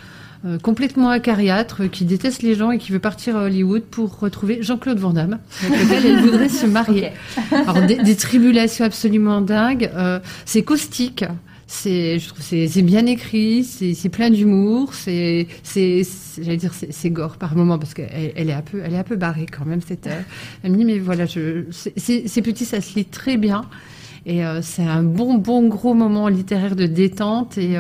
euh, 0.46 0.60
complètement 0.60 1.10
acariâtre, 1.10 1.90
qui 1.90 2.06
déteste 2.06 2.44
les 2.44 2.54
gens 2.54 2.70
et 2.70 2.78
qui 2.78 2.92
veut 2.92 3.00
partir 3.00 3.36
à 3.36 3.46
Hollywood 3.46 3.82
pour 3.82 4.20
retrouver 4.20 4.62
Jean-Claude 4.62 5.00
Van 5.00 5.12
Damme, 5.12 5.40
avec 5.66 5.80
lequel 5.82 6.06
elle 6.06 6.20
voudrait 6.20 6.50
se 6.50 6.68
marier. 6.68 7.10
Alors 7.52 7.82
des, 7.82 8.16
tribulations 8.16 8.86
absolument 8.86 9.42
dingues. 9.42 9.90
Euh, 9.96 10.20
c'est 10.46 10.62
caustique. 10.62 11.26
C'est, 11.66 12.20
je 12.20 12.28
trouve, 12.28 12.42
c'est 12.44 12.82
bien 12.84 13.08
écrit, 13.08 13.64
c'est 13.64 14.10
plein 14.10 14.30
d'humour, 14.30 14.94
c'est, 14.94 15.48
c'est, 15.64 16.04
j'allais 16.40 16.58
dire, 16.58 16.74
c'est 16.76 17.10
gore 17.10 17.38
par 17.38 17.56
moment 17.56 17.80
parce 17.80 17.96
qu'elle 17.96 18.34
elle 18.36 18.50
est 18.52 18.54
un 18.54 18.62
peu, 18.62 18.82
elle 18.86 18.94
est 18.94 19.00
un 19.00 19.04
peu 19.04 19.16
barrée 19.16 19.48
quand 19.48 19.66
même 19.66 19.82
cette. 19.82 20.08
Elle 20.62 20.72
me 20.72 20.78
dit 20.78 20.86
mais 20.86 21.00
voilà, 21.00 21.26
je, 21.26 21.64
c'est 21.72 22.42
petit, 22.44 22.66
ça 22.66 22.82
se 22.82 22.94
lit 22.94 23.06
très 23.06 23.38
bien 23.38 23.66
et 24.28 24.46
euh, 24.46 24.62
c'est 24.62 24.84
un 24.84 25.02
bon, 25.02 25.40
bon 25.40 25.68
gros 25.68 25.96
moment 25.96 26.28
littéraire 26.28 26.76
de 26.76 26.86
détente 26.86 27.58
et 27.58 27.78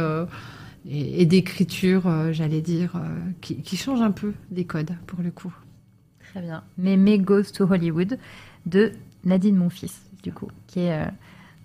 et, 0.87 1.25
d'écriture, 1.25 2.07
euh, 2.07 2.31
j'allais 2.31 2.61
dire, 2.61 2.95
euh, 2.95 2.99
qui, 3.41 3.57
qui, 3.57 3.77
change 3.77 4.01
un 4.01 4.11
peu 4.11 4.33
des 4.51 4.65
codes 4.65 4.91
pour 5.07 5.21
le 5.21 5.31
coup. 5.31 5.53
Très 6.31 6.41
bien. 6.41 6.63
Mémé 6.77 7.17
Goes 7.17 7.45
to 7.53 7.65
Hollywood 7.71 8.17
de 8.65 8.91
Nadine 9.23 9.55
Monfils, 9.55 9.93
du 10.23 10.31
coup, 10.31 10.47
qui 10.67 10.81
est 10.81 10.93
euh, 10.93 11.05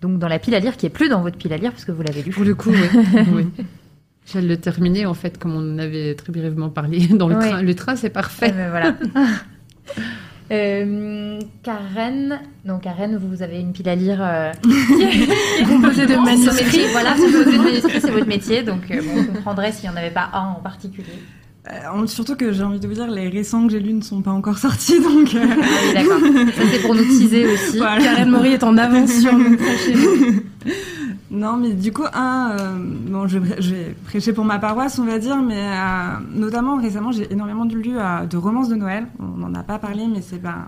donc 0.00 0.18
dans 0.18 0.28
la 0.28 0.38
pile 0.38 0.54
à 0.54 0.60
lire, 0.60 0.76
qui 0.76 0.86
est 0.86 0.90
plus 0.90 1.08
dans 1.08 1.20
votre 1.20 1.36
pile 1.36 1.52
à 1.52 1.58
lire 1.58 1.72
parce 1.72 1.84
que 1.84 1.92
vous 1.92 2.02
l'avez 2.02 2.22
lu. 2.22 2.30
Pour 2.30 2.44
le 2.44 2.54
coup, 2.54 2.70
oui. 2.70 3.24
oui. 3.34 3.46
J'allais 4.26 4.48
le 4.48 4.56
terminer 4.56 5.06
en 5.06 5.14
fait, 5.14 5.38
comme 5.38 5.54
on 5.54 5.74
en 5.74 5.78
avait 5.78 6.14
très 6.14 6.32
brièvement 6.32 6.70
parlé 6.70 7.06
dans 7.08 7.28
le 7.28 7.34
train. 7.34 7.62
Le 7.62 7.74
train, 7.74 7.96
c'est 7.96 8.10
parfait. 8.10 8.52
Ben, 8.52 8.70
voilà. 8.70 8.96
Euh, 10.50 11.38
Karen, 11.62 12.40
donc 12.64 12.82
Karen, 12.82 13.16
vous 13.16 13.42
avez 13.42 13.60
une 13.60 13.72
pile 13.72 13.88
à 13.88 13.94
lire 13.94 14.18
euh, 14.20 14.52
composée 15.68 16.06
de 16.06 16.16
manuscrits. 16.16 16.86
Voilà, 16.90 17.12
composée 17.12 17.44
de 17.56 17.62
manuscrits, 17.62 18.00
c'est 18.00 18.10
votre 18.10 18.26
métier, 18.26 18.62
donc 18.62 18.90
euh, 18.90 19.00
bon, 19.00 19.20
on 19.20 19.34
comprendrait 19.34 19.70
s'il 19.70 19.88
n'y 19.88 19.94
en 19.94 19.98
avait 19.98 20.10
pas 20.10 20.28
un 20.32 20.48
en 20.58 20.60
particulier. 20.60 21.06
Euh, 21.70 22.06
surtout 22.06 22.34
que 22.34 22.52
j'ai 22.52 22.64
envie 22.64 22.80
de 22.80 22.88
vous 22.88 22.94
dire, 22.94 23.06
les 23.06 23.28
récents 23.28 23.66
que 23.66 23.72
j'ai 23.72 23.80
lus 23.80 23.92
ne 23.92 24.00
sont 24.02 24.22
pas 24.22 24.32
encore 24.32 24.58
sortis, 24.58 25.00
donc. 25.02 25.28
Ah 25.36 25.44
oui, 25.44 25.94
d'accord. 25.94 26.18
Ça 26.18 26.62
c'est 26.72 26.82
pour 26.82 26.96
nous 26.96 27.04
teaser 27.04 27.46
aussi. 27.46 27.78
Karen 27.78 28.30
Maury 28.30 28.54
est 28.54 28.64
en 28.64 28.76
avance 28.76 29.12
sur 29.12 29.32
nous. 29.38 29.56
Non, 31.30 31.56
mais 31.56 31.74
du 31.74 31.92
coup, 31.92 32.04
un, 32.12 32.56
euh, 32.58 32.74
bon, 32.76 33.28
je, 33.28 33.38
vais 33.38 33.94
prêcher 34.04 34.32
pour 34.32 34.44
ma 34.44 34.58
paroisse, 34.58 34.98
on 34.98 35.04
va 35.04 35.20
dire, 35.20 35.36
mais 35.36 35.62
euh, 35.62 36.18
notamment 36.34 36.76
récemment, 36.76 37.12
j'ai 37.12 37.32
énormément 37.32 37.64
lu 37.64 37.96
euh, 37.96 38.26
de 38.26 38.36
romances 38.36 38.68
de 38.68 38.74
Noël. 38.74 39.06
On 39.20 39.36
n'en 39.38 39.54
a 39.54 39.62
pas 39.62 39.78
parlé, 39.78 40.08
mais 40.08 40.22
c'est 40.22 40.42
ben, 40.42 40.66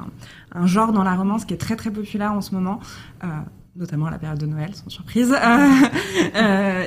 un 0.54 0.66
genre 0.66 0.92
dans 0.92 1.02
la 1.02 1.16
romance 1.16 1.44
qui 1.44 1.54
est 1.54 1.58
très 1.58 1.74
très 1.74 1.90
populaire 1.90 2.32
en 2.32 2.40
ce 2.40 2.54
moment. 2.54 2.78
notamment 3.74 4.06
à 4.06 4.10
la 4.10 4.18
période 4.18 4.38
de 4.38 4.46
Noël, 4.46 4.72
sans 4.74 4.88
surprise. 4.88 5.32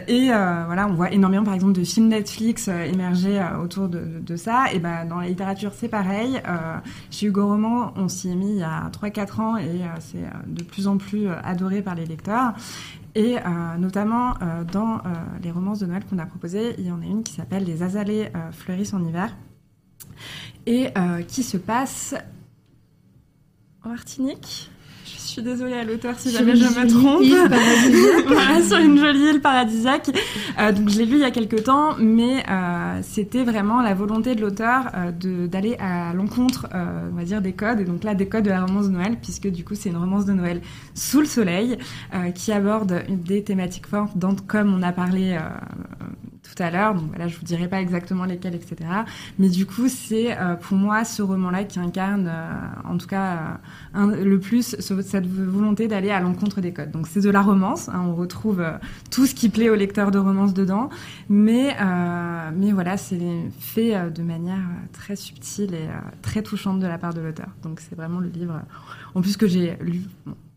et 0.08 0.28
voilà, 0.28 0.88
on 0.88 0.94
voit 0.94 1.12
énormément, 1.12 1.44
par 1.44 1.56
exemple, 1.56 1.74
de 1.74 1.84
films 1.84 2.08
Netflix 2.08 2.70
émerger 2.70 3.44
autour 3.62 3.90
de, 3.90 4.22
de, 4.26 4.36
ça. 4.38 4.72
Et 4.72 4.80
ben, 4.80 5.04
dans 5.06 5.20
la 5.20 5.28
littérature, 5.28 5.72
c'est 5.74 5.90
pareil. 5.90 6.42
chez 7.12 7.26
Hugo 7.26 7.46
Roman, 7.46 7.92
on 7.98 8.08
s'y 8.08 8.32
est 8.32 8.36
mis 8.36 8.52
il 8.52 8.60
y 8.60 8.64
a 8.64 8.90
3-4 8.90 9.42
ans 9.42 9.58
et 9.58 9.82
c'est 10.00 10.24
de 10.48 10.64
plus 10.64 10.88
en 10.88 10.98
plus 10.98 11.28
adoré 11.44 11.82
par 11.82 11.96
les 11.96 12.06
lecteurs. 12.06 12.54
Et 13.16 13.38
euh, 13.38 13.78
notamment 13.78 14.34
euh, 14.42 14.66
dans 14.66 14.98
euh, 14.98 15.00
les 15.42 15.50
romances 15.50 15.80
de 15.80 15.86
Noël 15.86 16.04
qu'on 16.06 16.20
a 16.20 16.26
proposées, 16.26 16.76
il 16.78 16.86
y 16.86 16.92
en 16.92 17.02
a 17.02 17.06
une 17.06 17.24
qui 17.24 17.34
s'appelle 17.34 17.64
Les 17.64 17.82
azalées 17.82 18.30
fleurissent 18.52 18.94
en 18.94 19.04
hiver. 19.04 19.36
Et 20.66 20.92
qui 21.28 21.44
se 21.44 21.58
passe 21.58 22.16
en 23.84 23.90
Martinique 23.90 24.72
suis 25.36 25.42
désolée 25.42 25.74
à 25.74 25.84
l'auteur 25.84 26.18
si 26.18 26.32
jamais 26.32 26.56
je 26.56 26.64
me 26.64 26.88
trompe. 26.88 28.28
voilà, 28.28 28.64
sur 28.64 28.78
une 28.78 28.98
jolie 28.98 29.36
île 29.36 29.42
paradisiaque. 29.42 30.10
Euh, 30.60 30.72
donc 30.72 30.90
je 30.90 30.98
l'ai 30.98 31.06
lu 31.06 31.16
il 31.16 31.22
y 31.22 31.26
a 31.26 31.32
quelques 31.32 31.64
temps, 31.64 31.96
mais 32.00 32.44
euh, 32.50 33.00
c'était 33.04 33.44
vraiment 33.44 33.82
la 33.82 33.94
volonté 33.94 34.36
de 34.36 34.42
l'auteur 34.42 34.92
euh, 34.96 35.48
d'aller 35.48 35.76
à 35.80 36.14
l'encontre, 36.14 36.68
euh, 36.74 37.10
on 37.12 37.16
va 37.16 37.24
dire, 37.24 37.42
des 37.42 37.52
codes. 37.54 37.82
Et 37.82 37.84
donc 37.84 38.04
là, 38.04 38.16
des 38.16 38.28
codes 38.28 38.46
de 38.46 38.50
la 38.50 38.64
romance 38.66 38.88
de 38.88 38.94
Noël, 38.94 39.18
puisque 39.22 39.48
du 39.48 39.66
coup 39.66 39.76
c'est 39.76 39.90
une 39.90 39.98
romance 39.98 40.26
de 40.26 40.34
Noël 40.34 40.62
sous 40.94 41.20
le 41.20 41.26
soleil, 41.26 41.78
qui 42.34 42.52
aborde 42.52 43.04
des 43.10 43.44
thématiques 43.44 43.88
fortes, 43.88 44.14
comme 44.48 44.74
on 44.74 44.82
a 44.82 44.92
parlé 44.92 45.38
tout 46.46 46.62
à 46.62 46.70
l'heure. 46.70 46.94
Donc 46.94 47.08
voilà, 47.10 47.28
je 47.28 47.38
vous 47.38 47.44
dirai 47.44 47.68
pas 47.68 47.82
exactement 47.82 48.26
lesquels, 48.26 48.56
etc. 48.56 48.76
Mais 49.40 49.50
du 49.50 49.66
coup, 49.66 49.88
c'est 49.88 50.38
euh, 50.38 50.56
pour 50.56 50.78
moi 50.78 51.04
ce 51.04 51.22
roman-là 51.22 51.64
qui 51.64 51.80
incarne, 51.80 52.28
euh, 52.28 52.52
en 52.90 52.98
tout 52.98 53.08
cas, 53.08 53.60
euh, 53.96 54.24
le 54.24 54.40
plus 54.40 54.76
cette 54.80 55.28
volonté 55.28 55.88
d'aller 55.88 56.12
à 56.12 56.20
l'encontre 56.20 56.62
des 56.62 56.74
codes. 56.74 56.92
Donc 56.92 57.08
c'est 57.08 57.22
de 57.22 57.30
la 57.30 57.42
romance. 57.42 57.90
Hein, 57.90 58.04
on 58.08 58.16
retrouve 58.16 58.64
tout 59.12 59.26
ce 59.26 59.36
qui 59.36 59.50
plaît 59.50 59.70
aux 59.70 59.76
lecteurs 59.76 60.12
de 60.12 60.20
romance 60.20 60.54
dedans, 60.54 60.90
mais 61.30 61.76
mais 62.56 62.72
voilà, 62.72 62.98
c'est 62.98 63.20
fait 63.60 64.12
de 64.12 64.24
manière 64.24 64.62
très 64.94 65.16
subtile 65.16 65.74
et 65.74 65.88
très 66.22 66.42
touchante 66.42 66.80
de 66.80 66.88
la 66.88 66.98
part 66.98 67.14
de 67.14 67.22
l'auteur. 67.22 67.48
Donc 67.64 67.80
c'est 67.80 67.96
vraiment 67.96 68.20
le 68.20 68.30
livre, 68.30 68.62
en 69.16 69.22
plus 69.22 69.38
que 69.38 69.48
j'ai 69.48 69.78
lu 69.82 70.02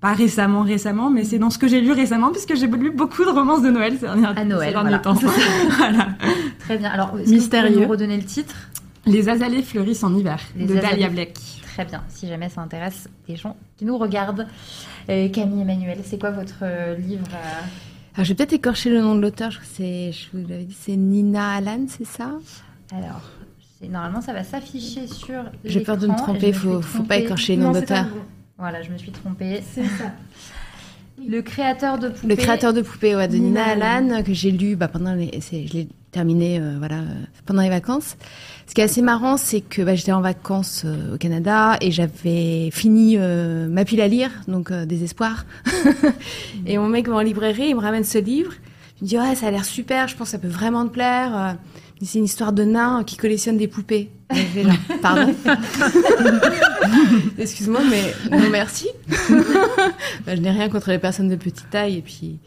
pas 0.00 0.12
récemment, 0.12 0.62
récemment, 0.62 1.10
mais 1.10 1.24
c'est 1.24 1.38
dans 1.38 1.50
ce 1.50 1.58
que 1.58 1.66
j'ai 1.66 1.80
lu 1.80 1.90
récemment, 1.92 2.30
puisque 2.30 2.54
j'ai 2.54 2.68
lu 2.68 2.90
beaucoup 2.90 3.24
de 3.24 3.30
romances 3.30 3.62
de 3.62 3.70
Noël 3.70 3.94
ces 3.94 4.06
derniers, 4.06 4.26
à 4.26 4.44
Noël, 4.44 4.72
voilà. 4.72 4.98
temps. 4.98 5.14
voilà. 5.76 6.08
Très 6.60 6.78
bien. 6.78 6.90
Alors, 6.90 7.14
mystérieux. 7.14 7.74
Vous 7.74 7.80
nous 7.82 7.88
redonner 7.88 8.16
le 8.16 8.24
titre? 8.24 8.54
Les 9.06 9.28
azalées 9.28 9.62
fleurissent 9.62 10.04
en 10.04 10.14
hiver, 10.14 10.38
de 10.54 10.74
Dalia 10.74 11.08
Black. 11.08 11.34
Très 11.74 11.84
bien. 11.84 12.02
Si 12.08 12.28
jamais 12.28 12.48
ça 12.48 12.60
intéresse 12.60 13.08
des 13.26 13.36
gens 13.36 13.56
qui 13.76 13.84
nous 13.84 13.98
regardent. 13.98 14.46
Euh, 15.08 15.28
Camille 15.30 15.62
Emmanuel, 15.62 15.98
c'est 16.04 16.18
quoi 16.18 16.30
votre 16.30 16.58
euh, 16.62 16.96
livre 16.96 17.26
euh? 17.32 17.64
Alors, 18.14 18.24
je 18.24 18.28
vais 18.30 18.34
peut-être 18.34 18.52
écorcher 18.52 18.90
le 18.90 19.00
nom 19.00 19.14
de 19.14 19.20
l'auteur. 19.20 19.52
C'est, 19.62 20.12
je 20.12 20.26
vous 20.32 20.46
l'avais 20.46 20.64
dit, 20.64 20.76
c'est 20.78 20.96
Nina 20.96 21.54
Allan, 21.54 21.86
c'est 21.88 22.06
ça? 22.06 22.32
Alors, 22.92 23.22
normalement, 23.88 24.20
ça 24.20 24.32
va 24.32 24.44
s'afficher 24.44 25.06
sur. 25.06 25.44
J'ai 25.64 25.80
peur 25.80 25.96
de 25.96 26.06
me 26.06 26.16
tromper. 26.16 26.48
Il 26.48 26.54
faut, 26.54 26.82
faut 26.82 27.04
pas 27.04 27.16
écorcher 27.16 27.56
le 27.56 27.62
nom 27.62 27.72
d'auteur. 27.72 28.06
Voilà, 28.58 28.82
je 28.82 28.90
me 28.90 28.98
suis 28.98 29.12
trompée. 29.12 29.62
C'est 29.72 29.84
ça. 29.84 30.12
Le 31.26 31.42
créateur 31.42 31.98
de 31.98 32.08
poupées. 32.08 32.28
Le 32.28 32.36
créateur 32.36 32.72
de 32.72 32.80
poupées, 32.80 33.16
ouais, 33.16 33.28
de 33.28 33.36
Nina, 33.36 33.64
Allan, 33.64 34.22
que 34.22 34.32
j'ai 34.32 34.50
lu 34.50 34.76
bah, 34.76 34.88
pendant 34.88 35.14
les, 35.14 35.30
je 35.50 35.72
l'ai 35.72 35.88
terminé 36.12 36.60
euh, 36.60 36.76
voilà 36.78 37.00
pendant 37.44 37.62
les 37.62 37.68
vacances. 37.68 38.16
Ce 38.66 38.74
qui 38.74 38.80
est 38.80 38.84
assez 38.84 39.02
marrant, 39.02 39.36
c'est 39.36 39.60
que 39.60 39.82
bah, 39.82 39.94
j'étais 39.94 40.12
en 40.12 40.20
vacances 40.20 40.82
euh, 40.84 41.14
au 41.14 41.18
Canada 41.18 41.76
et 41.80 41.90
j'avais 41.90 42.70
fini 42.72 43.16
euh, 43.16 43.66
ma 43.68 43.84
pile 43.84 44.00
à 44.00 44.08
lire, 44.08 44.30
donc 44.46 44.72
désespoir. 44.72 45.44
et 46.66 46.78
mon 46.78 46.88
mec 46.88 47.08
va 47.08 47.16
en 47.16 47.20
librairie, 47.20 47.68
il 47.70 47.76
me 47.76 47.80
ramène 47.80 48.04
ce 48.04 48.18
livre. 48.18 48.52
Il 49.00 49.04
me 49.04 49.08
dit 49.08 49.18
ouais, 49.18 49.34
ça 49.34 49.48
a 49.48 49.50
l'air 49.50 49.64
super, 49.64 50.06
je 50.08 50.16
pense 50.16 50.28
que 50.28 50.32
ça 50.32 50.38
peut 50.38 50.48
vraiment 50.48 50.86
te 50.86 50.92
plaire. 50.92 51.56
C'est 52.00 52.18
une 52.18 52.24
histoire 52.24 52.52
de 52.52 52.62
nain 52.62 53.02
qui 53.04 53.16
collectionne 53.16 53.56
des 53.56 53.68
poupées. 53.68 54.10
Pardon. 55.02 55.34
Excuse-moi, 57.38 57.80
mais 57.90 58.14
non 58.30 58.50
merci. 58.50 58.88
Bah, 60.26 60.34
je 60.36 60.40
n'ai 60.40 60.50
rien 60.50 60.68
contre 60.68 60.90
les 60.90 60.98
personnes 60.98 61.28
de 61.28 61.36
petite 61.36 61.70
taille 61.70 61.96
et 61.96 62.02
puis 62.02 62.38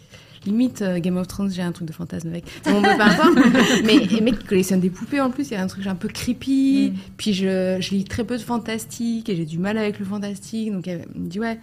limite 0.46 0.84
Game 0.98 1.18
of 1.18 1.28
Thrones, 1.28 1.52
j'ai 1.52 1.62
un 1.62 1.72
truc 1.72 1.88
de 1.88 1.94
fantasme 1.94 2.30
avec. 2.30 2.46
Bon, 2.66 2.82
mais 3.84 4.00
les 4.00 4.22
mecs 4.22 4.40
qui 4.40 4.46
collectionnent 4.46 4.80
des 4.80 4.90
poupées 4.90 5.22
en 5.22 5.30
plus, 5.30 5.50
il 5.50 5.54
y 5.54 5.56
a 5.56 5.62
un 5.62 5.68
truc 5.68 5.88
un 5.88 5.96
peu 5.96 6.08
creepy. 6.08 6.92
Mm. 6.94 6.98
Puis 7.18 7.34
je, 7.34 7.78
je, 7.80 7.92
lis 7.92 8.04
très 8.04 8.24
peu 8.24 8.38
de 8.38 8.42
fantastique 8.42 9.30
et 9.30 9.36
j'ai 9.36 9.46
du 9.46 9.58
mal 9.58 9.78
avec 9.78 10.00
le 10.00 10.06
fantastique. 10.06 10.72
Donc 10.72 10.88
elle 10.88 11.06
me 11.16 11.28
dit 11.28 11.40
ouais, 11.40 11.60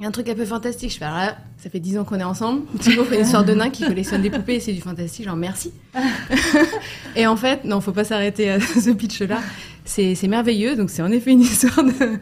il 0.00 0.04
y 0.04 0.06
a 0.06 0.08
un 0.08 0.12
truc 0.12 0.30
un 0.30 0.34
peu 0.34 0.46
fantastique. 0.46 0.90
Je 0.92 0.96
fais, 0.96 1.04
alors 1.04 1.34
ça 1.58 1.68
fait 1.68 1.78
dix 1.78 1.98
ans 1.98 2.04
qu'on 2.04 2.18
est 2.18 2.24
ensemble. 2.24 2.62
Toujours 2.82 3.04
une 3.12 3.20
histoire 3.20 3.44
de 3.44 3.52
nain 3.52 3.68
qui 3.68 3.84
collectionne 3.84 4.22
des 4.22 4.30
poupées 4.30 4.54
et 4.54 4.60
c'est 4.60 4.72
du 4.72 4.80
fantastique. 4.80 5.26
Genre, 5.26 5.36
merci. 5.36 5.74
et 7.16 7.26
en 7.26 7.36
fait, 7.36 7.64
non, 7.64 7.82
faut 7.82 7.92
pas 7.92 8.04
s'arrêter 8.04 8.50
à 8.50 8.60
ce 8.60 8.90
pitch-là. 8.90 9.40
C'est 9.84 10.26
merveilleux. 10.26 10.74
Donc, 10.74 10.88
c'est 10.88 11.02
en 11.02 11.10
effet 11.10 11.32
une 11.32 11.40
histoire 11.42 11.84
de 11.84 12.18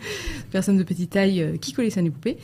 personne 0.51 0.77
de 0.77 0.83
petite 0.83 1.11
taille 1.11 1.41
euh, 1.41 1.57
qui 1.57 1.73
collectionne 1.73 2.03
des 2.03 2.11
poupées. 2.11 2.39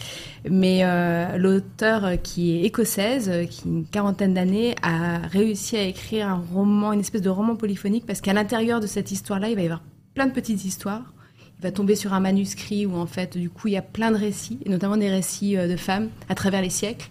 Mais 0.48 0.82
euh, 0.84 1.36
l'auteur 1.36 2.04
euh, 2.04 2.16
qui 2.16 2.56
est 2.56 2.62
écossaise, 2.62 3.28
qui 3.50 3.62
a 3.64 3.68
une 3.68 3.86
quarantaine 3.86 4.34
d'années, 4.34 4.76
a 4.82 5.18
réussi 5.18 5.76
à 5.76 5.82
écrire 5.82 6.28
un 6.28 6.44
roman, 6.54 6.92
une 6.92 7.00
espèce 7.00 7.22
de 7.22 7.30
roman 7.30 7.56
polyphonique 7.56 8.06
parce 8.06 8.20
qu'à 8.20 8.34
l'intérieur 8.34 8.78
de 8.78 8.86
cette 8.86 9.10
histoire-là, 9.10 9.48
il 9.48 9.56
va 9.56 9.62
y 9.62 9.64
avoir 9.64 9.82
plein 10.14 10.26
de 10.26 10.32
petites 10.32 10.64
histoires 10.64 11.13
va 11.64 11.72
tomber 11.72 11.96
sur 11.96 12.12
un 12.12 12.20
manuscrit 12.20 12.86
où 12.86 12.94
en 12.94 13.06
fait 13.06 13.36
du 13.36 13.50
coup 13.50 13.68
il 13.68 13.74
y 13.74 13.76
a 13.76 13.82
plein 13.82 14.10
de 14.10 14.16
récits, 14.16 14.58
et 14.64 14.68
notamment 14.68 14.96
des 14.96 15.10
récits 15.10 15.56
euh, 15.56 15.66
de 15.66 15.76
femmes 15.76 16.10
à 16.28 16.34
travers 16.34 16.62
les 16.62 16.70
siècles. 16.70 17.08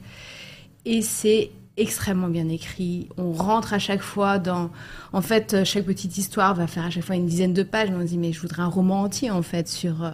Et 0.86 1.02
c'est 1.02 1.52
extrêmement 1.76 2.28
bien 2.28 2.48
écrit. 2.50 3.10
On 3.18 3.32
rentre 3.32 3.74
à 3.74 3.80
chaque 3.80 4.02
fois 4.02 4.38
dans... 4.38 4.70
En 5.12 5.22
fait, 5.22 5.64
chaque 5.64 5.86
petite 5.86 6.18
histoire 6.18 6.54
va 6.54 6.68
faire 6.68 6.86
à 6.86 6.90
chaque 6.92 7.04
fois 7.04 7.16
une 7.16 7.26
dizaine 7.26 7.54
de 7.54 7.64
pages. 7.64 7.90
On 7.92 8.02
se 8.02 8.08
dit, 8.08 8.18
mais 8.18 8.32
je 8.32 8.40
voudrais 8.42 8.62
un 8.62 8.68
roman 8.68 9.02
entier, 9.02 9.32
en 9.32 9.42
fait, 9.42 9.68
sur, 9.68 10.04
euh, 10.04 10.12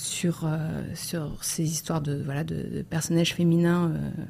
sur, 0.00 0.44
euh, 0.44 0.82
sur 0.94 1.36
ces 1.42 1.62
histoires 1.62 2.00
de, 2.00 2.22
voilà, 2.24 2.42
de, 2.42 2.82
personnages 2.88 3.34
féminins. 3.34 3.92
Euh. 3.94 4.24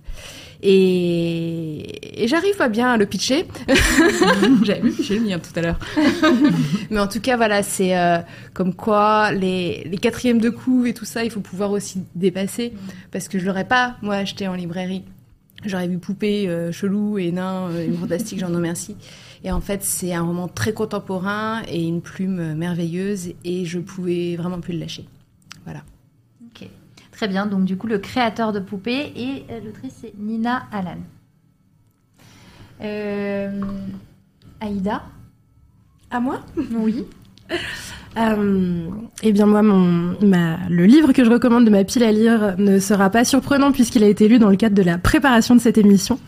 et, 0.63 2.27
j'arrive 2.27 2.57
pas 2.57 2.69
bien 2.69 2.91
à 2.91 2.97
le 2.97 3.07
pitcher. 3.07 3.47
J'avais 4.65 4.81
vu 4.81 4.91
pitcher 4.93 5.19
le 5.19 5.27
mien 5.27 5.39
tout 5.39 5.57
à 5.57 5.63
l'heure. 5.63 5.79
Mais 6.91 6.99
en 6.99 7.07
tout 7.07 7.21
cas, 7.21 7.37
voilà, 7.37 7.63
c'est 7.63 7.97
euh, 7.97 8.19
comme 8.53 8.75
quoi 8.75 9.31
les, 9.33 9.85
les 9.85 9.99
quatrièmes 9.99 10.41
de 10.41 10.51
coups 10.51 10.89
et 10.89 10.95
tout 10.95 11.05
ça, 11.05 11.25
il 11.25 11.31
faut 11.31 11.41
pouvoir 11.41 11.71
aussi 11.71 12.03
dépasser. 12.17 12.73
Parce 13.13 13.29
que 13.29 13.39
je 13.39 13.47
l'aurais 13.47 13.67
pas, 13.67 13.97
moi, 14.03 14.17
acheté 14.17 14.49
en 14.49 14.55
librairie. 14.55 15.05
J'aurais 15.65 15.89
vu 15.89 15.99
Poupée, 15.99 16.49
Chelou 16.73 17.19
et 17.19 17.33
Nain, 17.33 17.69
une 17.85 17.97
fantastique, 17.97 18.39
j'en 18.39 18.49
remercie. 18.49 18.97
Et 19.45 19.53
en 19.53 19.61
fait, 19.61 19.83
c'est 19.83 20.15
un 20.15 20.23
roman 20.23 20.49
très 20.49 20.73
contemporain 20.73 21.63
et 21.69 21.83
une 21.87 22.01
plume 22.01 22.55
merveilleuse 22.55 23.35
et 23.45 23.67
je 23.67 23.79
pouvais 23.79 24.37
vraiment 24.37 24.61
plus 24.61 24.73
le 24.73 24.81
lâcher. 24.81 25.05
Voilà. 25.65 25.83
Ok, 26.47 26.69
très 27.13 27.29
bien. 27.29 27.47
Donc 27.47 27.65
du 27.65 27.77
coup, 27.77 27.87
le 27.87 27.99
créateur 27.99 28.53
de 28.53 28.61
poupées 28.61 29.13
et 29.17 29.45
euh, 29.51 29.61
l'autrice 29.65 29.95
c'est 30.01 30.15
Nina 30.19 30.65
Allan. 30.73 30.99
Euh, 32.83 33.61
Aïda 34.61 35.03
À 36.11 36.21
moi? 36.21 36.41
Oui. 36.73 37.05
Euh, 38.19 38.89
eh 39.23 39.31
bien 39.31 39.47
moi, 39.47 39.63
mon, 39.63 40.17
le 40.21 40.85
livre 40.85 41.13
que 41.13 41.25
je 41.25 41.31
recommande 41.31 41.65
de 41.65 41.71
ma 41.71 41.85
pile 41.85 42.03
à 42.03 42.11
lire 42.11 42.57
ne 42.59 42.81
sera 42.81 43.09
pas 43.09 43.25
surprenant 43.25 43.71
puisqu'il 43.71 44.03
a 44.03 44.09
été 44.09 44.27
lu 44.27 44.41
dans 44.41 44.51
le 44.51 44.57
cadre 44.57 44.75
de 44.75 44.83
la 44.83 44.99
préparation 44.99 45.55
de 45.55 45.61
cette 45.61 45.79
émission. 45.79 46.19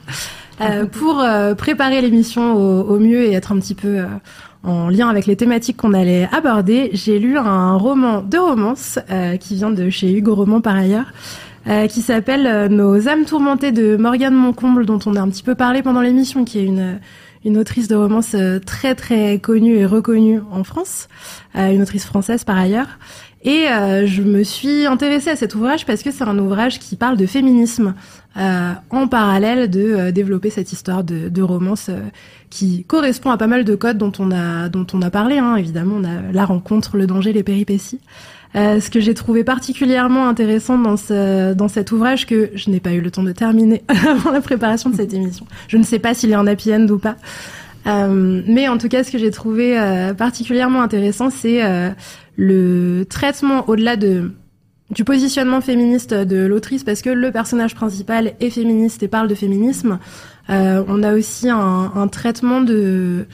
Euh, 0.61 0.87
pour 0.87 1.25
préparer 1.57 2.01
l'émission 2.03 2.55
au, 2.55 2.83
au, 2.83 2.99
mieux 2.99 3.25
et 3.25 3.33
être 3.33 3.53
un 3.53 3.59
petit 3.59 3.75
peu 3.75 4.05
en 4.65 4.89
lien 4.89 5.09
avec 5.09 5.27
les 5.27 5.37
thématiques 5.37 5.77
qu'on 5.77 5.93
allait 5.93 6.29
aborder, 6.33 6.91
j'ai 6.93 7.19
lu 7.19 7.37
un 7.37 7.77
roman 7.77 8.23
de 8.23 8.39
romance 8.39 8.99
euh, 9.11 9.37
qui 9.37 9.57
vient 9.57 9.71
de 9.71 9.91
chez 9.91 10.13
Hugo 10.13 10.35
Roman 10.35 10.61
par 10.61 10.77
ailleurs, 10.77 11.07
euh, 11.67 11.87
qui 11.89 12.01
s'appelle 12.01 12.47
euh, 12.47 12.69
Nos 12.69 13.09
âmes 13.09 13.25
tourmentées 13.25 13.73
de 13.73 13.97
Morgane 13.97 14.35
Moncomble, 14.35 14.87
dont 14.87 15.01
on 15.07 15.17
a 15.17 15.21
un 15.21 15.29
petit 15.29 15.43
peu 15.43 15.55
parlé 15.55 15.83
pendant 15.83 16.01
l'émission, 16.01 16.45
qui 16.45 16.59
est 16.59 16.65
une 16.65 17.01
une 17.45 17.59
autrice 17.59 17.89
de 17.89 17.97
romance 17.97 18.37
très 18.65 18.95
très 18.95 19.41
connue 19.41 19.75
et 19.75 19.85
reconnue 19.85 20.41
en 20.53 20.63
France, 20.63 21.09
une 21.57 21.83
autrice 21.83 22.05
française 22.05 22.45
par 22.45 22.57
ailleurs. 22.57 22.87
Et 23.45 23.67
je 24.07 24.23
me 24.23 24.45
suis 24.45 24.87
intéressée 24.87 25.31
à 25.31 25.37
cet 25.37 25.57
ouvrage 25.57 25.85
parce 25.85 26.03
que 26.03 26.13
c'est 26.13 26.23
un 26.23 26.39
ouvrage 26.39 26.79
qui 26.79 26.95
parle 26.95 27.17
de 27.17 27.27
féminisme 27.27 27.95
en 28.37 29.09
parallèle 29.09 29.69
de 29.69 30.11
développer 30.11 30.49
cette 30.49 30.73
histoire 30.73 31.03
de, 31.03 31.29
de 31.29 31.43
romance 31.43 31.91
qui 32.51 32.85
correspond 32.85 33.31
à 33.31 33.39
pas 33.39 33.47
mal 33.47 33.65
de 33.65 33.75
codes 33.75 33.99
dont 33.99 34.13
on 34.19 34.31
a 34.31 34.69
dont 34.69 34.87
on 34.93 35.03
a 35.03 35.11
parlé. 35.11 35.39
Hein. 35.39 35.57
Évidemment, 35.57 35.97
on 35.99 36.05
a 36.05 36.33
la 36.33 36.45
rencontre, 36.45 36.97
le 36.97 37.07
danger, 37.07 37.33
les 37.33 37.43
péripéties. 37.43 38.01
Euh, 38.55 38.81
ce 38.81 38.91
que 38.91 39.01
j'ai 39.01 39.15
trouvé 39.15 39.45
particulièrement 39.45 40.29
intéressant 40.29 40.77
dans 40.77 40.99
ce 40.99 41.55
dans 41.55 41.69
cet 41.69 41.91
ouvrage 41.91 42.27
que 42.27 42.51
je 42.55 42.69
n'ai 42.69 42.81
pas 42.81 42.93
eu 42.93 43.01
le 43.01 43.11
temps 43.11 43.23
de 43.23 43.33
terminer 43.33 43.83
avant 43.89 44.31
la 44.31 44.43
préparation 44.43 44.91
de 44.91 44.97
cette 44.97 45.15
émission. 45.15 45.47
Je 45.69 45.79
ne 45.79 45.83
sais 45.83 45.99
pas 45.99 46.13
s'il 46.13 46.31
est 46.31 46.37
en 46.37 46.47
happy 46.47 46.75
end 46.75 46.87
ou 46.89 46.99
pas. 46.99 47.17
Euh, 47.87 48.43
mais 48.47 48.69
en 48.69 48.79
tout 48.79 48.89
cas, 48.89 49.05
ce 49.05 49.11
que 49.11 49.19
j'ai 49.19 49.31
trouvé 49.31 49.79
euh, 49.79 50.15
particulièrement 50.15 50.83
intéressant, 50.83 51.31
c'est 51.31 51.65
euh, 51.65 51.91
le 52.37 53.05
traitement 53.09 53.69
au-delà 53.69 53.97
de 53.97 54.33
du 54.91 55.05
positionnement 55.05 55.63
féministe 55.63 56.13
de 56.13 56.45
l'autrice, 56.45 56.85
parce 56.85 57.01
que 57.01 57.09
le 57.09 57.33
personnage 57.33 57.75
principal 57.75 58.35
est 58.41 58.51
féministe 58.51 59.03
et 59.03 59.09
parle 59.09 59.27
de 59.27 59.35
féminisme. 59.35 59.99
On 60.51 61.03
a 61.03 61.15
aussi 61.15 61.49
un, 61.49 62.09
traitement 62.09 62.61
de 62.61 63.25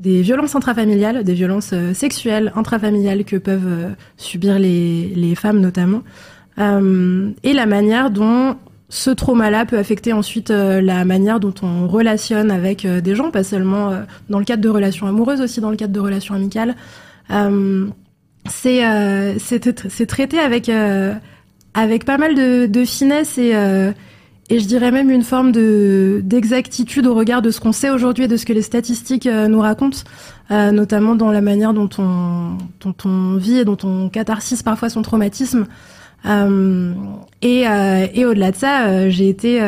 des 0.00 0.22
violences 0.22 0.56
intrafamiliales, 0.56 1.22
des 1.22 1.34
violences 1.34 1.74
sexuelles 1.92 2.54
intrafamiliales 2.56 3.24
que 3.26 3.36
peuvent 3.36 3.94
subir 4.16 4.58
les, 4.58 5.34
femmes 5.36 5.60
notamment, 5.60 6.02
et 6.56 7.52
la 7.52 7.66
manière 7.66 8.10
dont 8.10 8.56
ce 8.88 9.10
trauma-là 9.10 9.66
peut 9.66 9.78
affecter 9.78 10.12
ensuite 10.12 10.50
la 10.50 11.04
manière 11.04 11.40
dont 11.40 11.54
on 11.62 11.88
relationne 11.88 12.50
avec 12.50 12.86
des 12.86 13.14
gens, 13.14 13.30
pas 13.30 13.42
seulement 13.42 13.92
dans 14.28 14.38
le 14.38 14.44
cadre 14.44 14.62
de 14.62 14.68
relations 14.68 15.06
amoureuses, 15.06 15.40
aussi 15.40 15.60
dans 15.60 15.70
le 15.70 15.76
cadre 15.76 15.92
de 15.92 16.00
relations 16.00 16.34
amicales. 16.34 16.76
c'est 18.48 18.82
c'est 19.38 20.06
traité 20.06 20.38
avec 20.38 20.70
avec 21.74 22.04
pas 22.04 22.18
mal 22.18 22.34
de, 22.34 22.84
finesse 22.84 23.38
et 23.38 23.54
et 24.50 24.60
je 24.60 24.66
dirais 24.66 24.90
même 24.90 25.10
une 25.10 25.22
forme 25.22 25.52
de 25.52 26.20
d'exactitude 26.22 27.06
au 27.06 27.14
regard 27.14 27.40
de 27.40 27.50
ce 27.50 27.60
qu'on 27.60 27.72
sait 27.72 27.90
aujourd'hui 27.90 28.24
et 28.24 28.28
de 28.28 28.36
ce 28.36 28.44
que 28.44 28.52
les 28.52 28.62
statistiques 28.62 29.26
euh, 29.26 29.48
nous 29.48 29.60
racontent, 29.60 29.98
euh, 30.50 30.70
notamment 30.70 31.14
dans 31.14 31.30
la 31.32 31.40
manière 31.40 31.72
dont 31.72 31.88
on 31.98 32.58
dont 32.80 32.94
on 33.06 33.36
vit 33.36 33.60
et 33.60 33.64
dont 33.64 33.78
on 33.84 34.10
catharsise 34.10 34.62
parfois 34.62 34.90
son 34.90 35.02
traumatisme. 35.02 35.66
Euh, 36.26 36.92
et, 37.42 37.68
euh, 37.68 38.06
et 38.14 38.24
au-delà 38.24 38.50
de 38.50 38.56
ça, 38.56 39.08
j'ai 39.10 39.28
été 39.28 39.60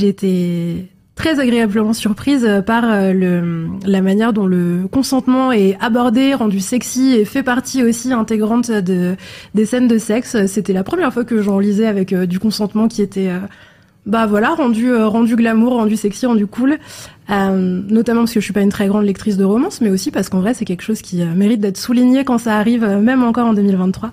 été 0.00 0.86
très 1.16 1.40
agréablement 1.40 1.92
surprise 1.92 2.48
par 2.64 2.82
le, 3.12 3.66
la 3.84 4.02
manière 4.02 4.32
dont 4.32 4.46
le 4.46 4.86
consentement 4.90 5.50
est 5.50 5.76
abordé, 5.80 6.34
rendu 6.34 6.60
sexy 6.60 7.14
et 7.14 7.24
fait 7.24 7.42
partie 7.42 7.82
aussi 7.82 8.12
intégrante 8.12 8.70
de, 8.70 9.16
des 9.54 9.66
scènes 9.66 9.88
de 9.88 9.98
sexe. 9.98 10.46
C'était 10.46 10.72
la 10.72 10.84
première 10.84 11.12
fois 11.12 11.24
que 11.24 11.42
j'en 11.42 11.58
lisais 11.58 11.86
avec 11.86 12.14
du 12.14 12.38
consentement 12.38 12.86
qui 12.86 13.02
était 13.02 13.30
bah 14.08 14.24
voilà, 14.24 14.54
rendu 14.54 14.90
euh, 14.90 15.06
rendu 15.06 15.36
glamour, 15.36 15.74
rendu 15.74 15.94
sexy, 15.96 16.24
rendu 16.24 16.46
cool. 16.46 16.78
Euh, 17.30 17.82
notamment 17.90 18.22
parce 18.22 18.32
que 18.32 18.40
je 18.40 18.44
suis 18.44 18.54
pas 18.54 18.62
une 18.62 18.70
très 18.70 18.86
grande 18.86 19.04
lectrice 19.04 19.36
de 19.36 19.44
romance, 19.44 19.82
mais 19.82 19.90
aussi 19.90 20.10
parce 20.10 20.30
qu'en 20.30 20.40
vrai 20.40 20.54
c'est 20.54 20.64
quelque 20.64 20.80
chose 20.80 21.02
qui 21.02 21.20
euh, 21.20 21.34
mérite 21.34 21.60
d'être 21.60 21.76
souligné 21.76 22.24
quand 22.24 22.38
ça 22.38 22.56
arrive, 22.56 22.86
même 22.86 23.22
encore 23.22 23.46
en 23.46 23.52
2023. 23.52 24.10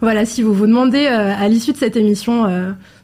Voilà, 0.00 0.24
si 0.24 0.40
vous 0.40 0.54
vous 0.54 0.66
demandez 0.66 1.06
à 1.06 1.48
l'issue 1.48 1.72
de 1.72 1.78
cette 1.78 1.96
émission 1.96 2.46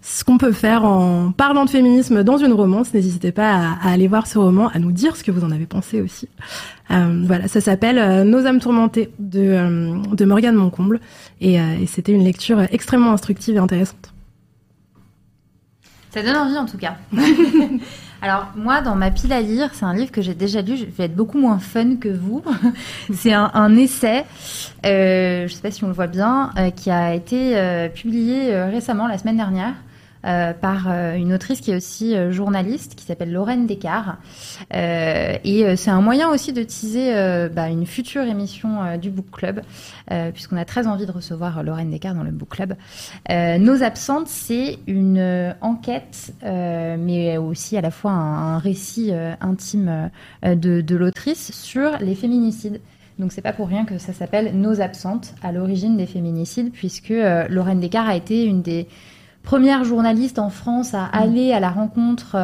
ce 0.03 0.23
qu'on 0.23 0.37
peut 0.37 0.53
faire 0.53 0.85
en 0.85 1.33
parlant 1.33 1.65
de 1.65 1.71
féminisme 1.71 2.23
dans 2.23 2.37
une 2.37 2.53
romance, 2.53 2.93
n'hésitez 2.93 3.33
pas 3.33 3.77
à, 3.83 3.91
aller 3.91 4.07
voir 4.07 4.27
ce 4.27 4.39
roman, 4.39 4.69
à 4.69 4.79
nous 4.79 4.93
dire 4.93 5.17
ce 5.17 5.25
que 5.25 5.31
vous 5.31 5.43
en 5.43 5.51
avez 5.51 5.65
pensé 5.65 6.03
aussi. 6.03 6.29
voilà, 6.91 7.49
ça 7.49 7.63
s'appelle 7.63 8.29
Nos 8.29 8.45
âmes 8.45 8.61
tourmentées 8.61 9.09
de, 9.19 10.15
de 10.15 10.25
Morgane 10.27 10.57
Moncomble, 10.57 11.01
et, 11.41 11.55
et 11.55 11.87
c'était 11.87 12.13
une 12.13 12.25
lecture 12.25 12.61
extrêmement 12.71 13.13
instructive 13.13 13.57
et 13.57 13.61
intéressante. 13.61 14.13
Ça 16.11 16.23
donne 16.23 16.37
envie 16.37 16.59
en 16.59 16.67
tout 16.67 16.79
cas. 16.79 16.97
Alors 18.23 18.49
moi, 18.55 18.83
dans 18.83 18.97
ma 18.97 19.11
pile 19.11 19.33
à 19.33 19.41
lire, 19.41 19.71
c'est 19.73 19.85
un 19.85 19.95
livre 19.95 20.11
que 20.11 20.21
j'ai 20.21 20.35
déjà 20.35 20.61
lu. 20.61 20.77
Je 20.77 20.85
vais 20.85 21.05
être 21.05 21.15
beaucoup 21.15 21.39
moins 21.39 21.59
fun 21.59 21.97
que 21.97 22.09
vous. 22.09 22.43
c'est 23.15 23.33
un, 23.33 23.77
essai, 23.77 24.27
euh, 24.85 25.39
je 25.39 25.43
ne 25.45 25.49
sais 25.49 25.63
pas 25.63 25.71
si 25.71 25.85
on 25.85 25.89
le 25.89 25.95
voit 25.95 26.07
bien, 26.07 26.51
euh, 26.59 26.71
qui 26.71 26.91
a 26.91 27.15
été 27.15 27.57
euh, 27.57 27.89
publié 27.89 28.55
récemment, 28.65 29.07
la 29.07 29.19
semaine 29.19 29.37
dernière, 29.37 29.75
euh, 30.27 30.53
par 30.53 30.91
euh, 30.91 31.15
une 31.15 31.33
autrice 31.33 31.63
qui 31.63 31.71
est 31.71 31.77
aussi 31.77 32.15
euh, 32.15 32.31
journaliste, 32.31 32.95
qui 32.95 33.07
s'appelle 33.07 33.33
Lorraine 33.33 33.67
Descartes. 33.67 34.19
et 34.71 35.77
c'est 35.77 35.91
un 35.91 36.03
moyen 36.03 36.29
aussi 36.29 36.53
de 36.53 36.63
teaser 36.63 37.49
bah, 37.49 37.69
une 37.69 37.87
future 37.87 38.23
émission 38.23 38.99
du 38.99 39.11
Book 39.11 39.31
Club, 39.33 39.63
puisqu'on 40.33 40.57
a 40.57 40.65
très 40.65 40.87
envie 40.87 41.07
de 41.07 41.13
recevoir 41.13 41.63
Lorraine 41.63 41.91
Descartes 41.91 42.17
dans 42.17 42.23
le 42.23 42.31
Book 42.31 42.51
Club. 42.51 42.75
Nos 43.29 43.83
absentes, 43.83 44.29
c'est 44.29 44.79
une 44.87 45.55
enquête, 45.61 46.33
mais 46.43 47.37
aussi 47.39 47.77
à 47.77 47.81
la 47.81 47.91
fois 47.91 48.13
un, 48.13 48.59
récit 48.59 49.13
intime 49.41 50.11
de, 50.43 50.81
de 50.81 50.97
l'autrice 50.97 51.53
sur 51.53 51.97
les 52.01 52.15
féminicides. 52.15 52.81
Donc 53.19 53.33
c'est 53.33 53.43
pas 53.43 53.53
pour 53.53 53.69
rien 53.69 53.85
que 53.85 53.99
ça 53.99 54.13
s'appelle 54.13 54.59
Nos 54.59 54.81
absentes, 54.81 55.35
à 55.43 55.53
l'origine 55.53 55.97
des 55.97 56.07
féminicides, 56.07 56.73
puisque 56.73 57.13
Lorraine 57.49 57.81
Descartes 57.81 58.09
a 58.09 58.17
été 58.17 58.45
une 58.45 58.63
des 58.63 58.87
première 59.43 59.85
journaliste 59.85 60.39
en 60.39 60.51
France 60.51 60.95
à 60.95 61.05
aller 61.07 61.53
à 61.53 61.61
la 61.61 61.71
rencontre 61.71 62.37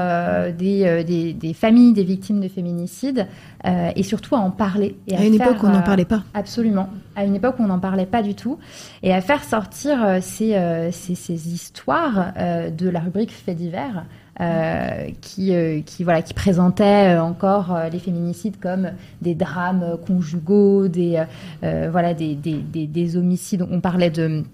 des, 0.58 1.04
des, 1.04 1.32
des, 1.32 1.54
familles 1.54 1.92
des 1.92 2.04
victimes 2.04 2.40
de 2.40 2.48
féminicide 2.48 3.26
et 3.64 4.02
surtout 4.02 4.34
à 4.34 4.38
en 4.38 4.50
parler. 4.50 4.96
Et 5.06 5.16
à, 5.16 5.24
une 5.24 5.34
époque 5.34 5.62
où 5.62 5.66
on 5.66 5.70
n'en 5.70 5.82
parlait 5.82 6.04
pas. 6.04 6.22
Absolument. 6.34 6.88
À 7.14 7.24
une 7.24 7.34
époque 7.34 7.56
où 7.58 7.62
on 7.62 7.68
n'en 7.68 7.78
parlait 7.78 8.06
pas 8.06 8.22
du 8.22 8.34
tout. 8.34 8.58
Et 9.02 9.12
à 9.12 9.20
faire 9.20 9.44
sortir 9.44 10.18
ces, 10.20 10.90
ces, 10.92 11.14
ces, 11.14 11.48
histoires 11.48 12.32
de 12.36 12.88
la 12.88 13.00
rubrique 13.00 13.30
Faits 13.30 13.56
divers. 13.56 14.04
Euh, 14.38 15.08
qui, 15.22 15.54
euh, 15.54 15.80
qui, 15.80 16.04
voilà, 16.04 16.20
qui 16.20 16.34
présentait 16.34 17.16
euh, 17.16 17.22
encore 17.22 17.74
les 17.90 17.98
féminicides 17.98 18.60
comme 18.60 18.90
des 19.22 19.34
drames 19.34 19.96
conjugaux, 20.06 20.88
des, 20.88 21.24
voilà, 21.62 22.12
des, 22.12 22.34
des, 22.34 22.58
des, 22.58 22.86
des 22.86 23.16
homicides. 23.16 23.66
On 23.70 23.80
parlait 23.80 24.10
de 24.10 24.44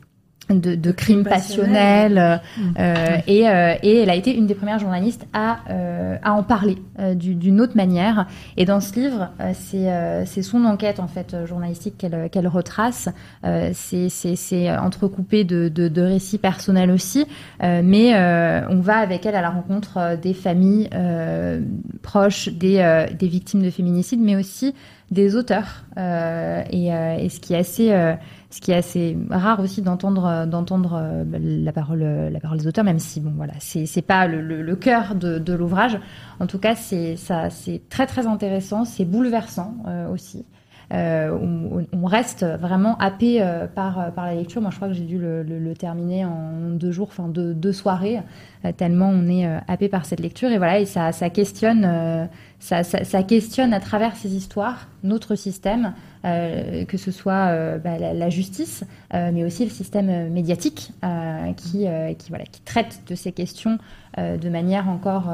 de, 0.54 0.74
de 0.74 0.92
crimes 0.92 1.24
passionnels 1.24 2.18
euh, 2.18 2.36
euh, 2.78 3.16
et, 3.26 3.48
euh, 3.48 3.74
et, 3.82 3.98
elle 3.98 4.10
a 4.10 4.14
été 4.14 4.34
une 4.36 4.46
des 4.46 4.54
premières 4.54 4.78
journalistes 4.78 5.26
à, 5.32 5.58
à 6.22 6.32
en 6.32 6.42
parler 6.42 6.78
d'une 7.14 7.60
autre 7.60 7.76
manière. 7.76 8.26
Et 8.56 8.64
dans 8.64 8.80
ce 8.80 8.94
livre 8.94 9.30
c'est 9.54 10.42
son 10.42 10.64
enquête 10.64 11.00
en 11.00 11.08
fait 11.08 11.36
journalistique 11.46 12.04
qu'elle 12.30 12.48
retrace. 12.48 13.08
C'est 13.72 14.76
entrecoupé 14.76 15.44
de, 15.44 15.68
de, 15.68 15.88
de, 15.88 16.02
récits 16.02 16.38
personnels 16.38 16.90
aussi. 16.90 17.26
Mais 17.60 18.14
on 18.68 18.80
va 18.80 18.98
avec 18.98 19.26
elle 19.26 19.34
à 19.34 19.42
la 19.42 19.50
rencontre 19.50 20.18
des 20.20 20.34
familles 20.34 20.88
proches 22.02 22.48
des, 22.48 23.06
des 23.18 23.28
victimes 23.28 23.62
de 23.62 23.70
féminicide 23.70 24.20
mais 24.20 24.36
aussi 24.36 24.74
des 25.10 25.36
auteurs. 25.36 25.84
Et, 25.96 26.88
et, 26.88 27.28
ce 27.28 27.40
qui 27.40 27.54
est 27.54 27.58
assez 27.58 27.92
ce 28.52 28.60
qui 28.60 28.70
est 28.70 28.76
assez 28.76 29.16
rare 29.30 29.60
aussi 29.60 29.82
d'entendre 29.82 30.26
euh, 30.26 30.46
d'entendre 30.46 31.00
euh, 31.00 31.24
la 31.32 31.72
parole 31.72 32.58
des 32.58 32.66
auteurs 32.66 32.84
même 32.84 32.98
si 32.98 33.20
bon 33.20 33.32
voilà 33.34 33.54
c'est 33.58 34.02
pas 34.02 34.26
le, 34.26 34.76
cœur 34.76 35.14
de, 35.14 35.52
l'ouvrage 35.52 35.98
en 36.38 36.46
tout 36.46 36.58
cas 36.58 36.74
c'est 36.74 37.16
très 37.88 38.06
très 38.06 38.26
intéressant 38.26 38.84
c'est 38.84 39.04
bouleversant 39.04 39.74
euh, 39.86 40.12
aussi 40.12 40.44
euh, 40.92 41.86
on, 41.92 42.04
reste 42.04 42.44
vraiment 42.44 42.98
happé 42.98 43.42
par, 43.74 44.12
la 44.14 44.34
lecture. 44.34 44.60
Moi, 44.60 44.70
je 44.70 44.76
crois 44.76 44.88
que 44.88 44.94
j'ai 44.94 45.04
dû 45.04 45.16
le, 45.16 45.72
terminer 45.72 46.26
en 46.26 46.68
deux 46.74 46.92
jours, 46.92 47.08
enfin 47.10 47.28
deux, 47.28 47.72
soirées, 47.72 48.20
tellement 48.76 49.08
on 49.08 49.26
est 49.26 49.46
happé 49.68 49.88
par 49.88 50.04
cette 50.04 50.20
lecture. 50.20 50.50
Et 50.50 50.58
voilà, 50.58 50.80
et 50.80 50.84
ça 50.84 51.12
questionne, 51.30 52.28
ça, 52.62 53.22
questionne 53.24 53.74
à 53.74 53.80
travers 53.80 54.14
ces 54.16 54.36
histoires 54.36 54.86
notre 55.02 55.34
système, 55.34 55.94
euh, 56.24 56.84
que 56.84 56.96
ce 56.96 57.10
soit 57.10 57.48
euh, 57.48 57.78
bah, 57.78 57.98
la, 57.98 58.30
justice, 58.30 58.84
euh, 59.14 59.30
mais 59.34 59.44
aussi 59.44 59.64
le 59.64 59.70
système 59.70 60.30
médiatique 60.30 60.92
qui, 61.56 61.86
traite 62.64 63.02
de 63.08 63.14
ces 63.16 63.32
questions 63.32 63.78
de 64.16 64.48
manière 64.48 64.88
encore 64.88 65.28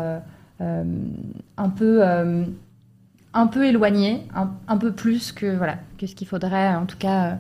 un 0.59 1.69
peu 1.69 2.03
éloignée, 3.67 4.27
un, 4.35 4.77
peu 4.79 4.93
plus 4.93 5.33
que 5.33 5.59
ce 6.01 6.15
qu'il 6.15 6.27
faudrait 6.27 6.75
en 6.75 6.87
tout 6.87 6.99
cas 6.99 7.37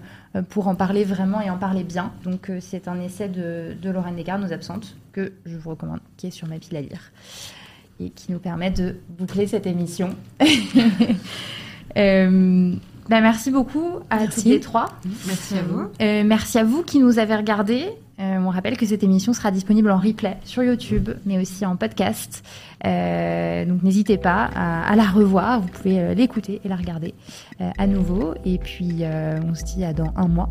pour 0.50 0.68
en 0.68 0.74
parler 0.74 1.04
vraiment 1.04 1.40
et 1.40 1.48
en 1.48 1.56
parler 1.56 1.82
bien. 1.82 2.12
Donc 2.24 2.52
c'est 2.60 2.88
un 2.88 3.00
essai 3.00 3.28
de, 3.28 3.74
de 3.80 3.90
Lorraine 3.90 4.16
Descartes, 4.16 4.42
Nos 4.42 4.52
absentes, 4.52 4.96
que 5.12 5.32
je 5.46 5.56
vous 5.56 5.70
recommande, 5.70 6.00
qui 6.18 6.26
est 6.26 6.30
sur 6.30 6.46
ma 6.46 6.58
pile 6.58 6.76
à 6.76 6.82
lire 6.82 7.10
et 8.00 8.10
qui 8.10 8.32
nous 8.32 8.38
permet 8.38 8.70
de 8.70 8.96
boucler 9.18 9.46
cette 9.46 9.66
émission. 9.66 10.10
Bah, 13.08 13.22
merci 13.22 13.50
beaucoup 13.50 14.00
à 14.10 14.26
toutes 14.26 14.44
les 14.44 14.60
trois. 14.60 14.90
Merci 15.26 15.54
à 15.56 15.62
vous. 15.62 15.80
Euh, 16.02 16.22
merci 16.24 16.58
à 16.58 16.64
vous 16.64 16.82
qui 16.82 16.98
nous 16.98 17.18
avez 17.18 17.36
regardés. 17.36 17.86
Euh, 18.20 18.38
on 18.44 18.50
rappelle 18.50 18.76
que 18.76 18.84
cette 18.84 19.02
émission 19.02 19.32
sera 19.32 19.50
disponible 19.50 19.90
en 19.90 19.96
replay 19.96 20.36
sur 20.44 20.62
YouTube, 20.62 21.08
mais 21.24 21.40
aussi 21.40 21.64
en 21.64 21.76
podcast. 21.76 22.44
Euh, 22.84 23.64
donc 23.64 23.82
n'hésitez 23.82 24.18
pas 24.18 24.50
à, 24.54 24.94
la 24.94 25.04
revoir. 25.04 25.60
Vous 25.60 25.68
pouvez 25.68 26.14
l'écouter 26.14 26.60
et 26.64 26.68
la 26.68 26.76
regarder 26.76 27.14
à 27.78 27.86
nouveau. 27.86 28.34
Et 28.44 28.58
puis 28.58 29.02
on 29.04 29.54
se 29.54 29.64
dit 29.64 29.84
à 29.84 29.92
dans 29.94 30.12
un 30.16 30.28
mois. 30.28 30.50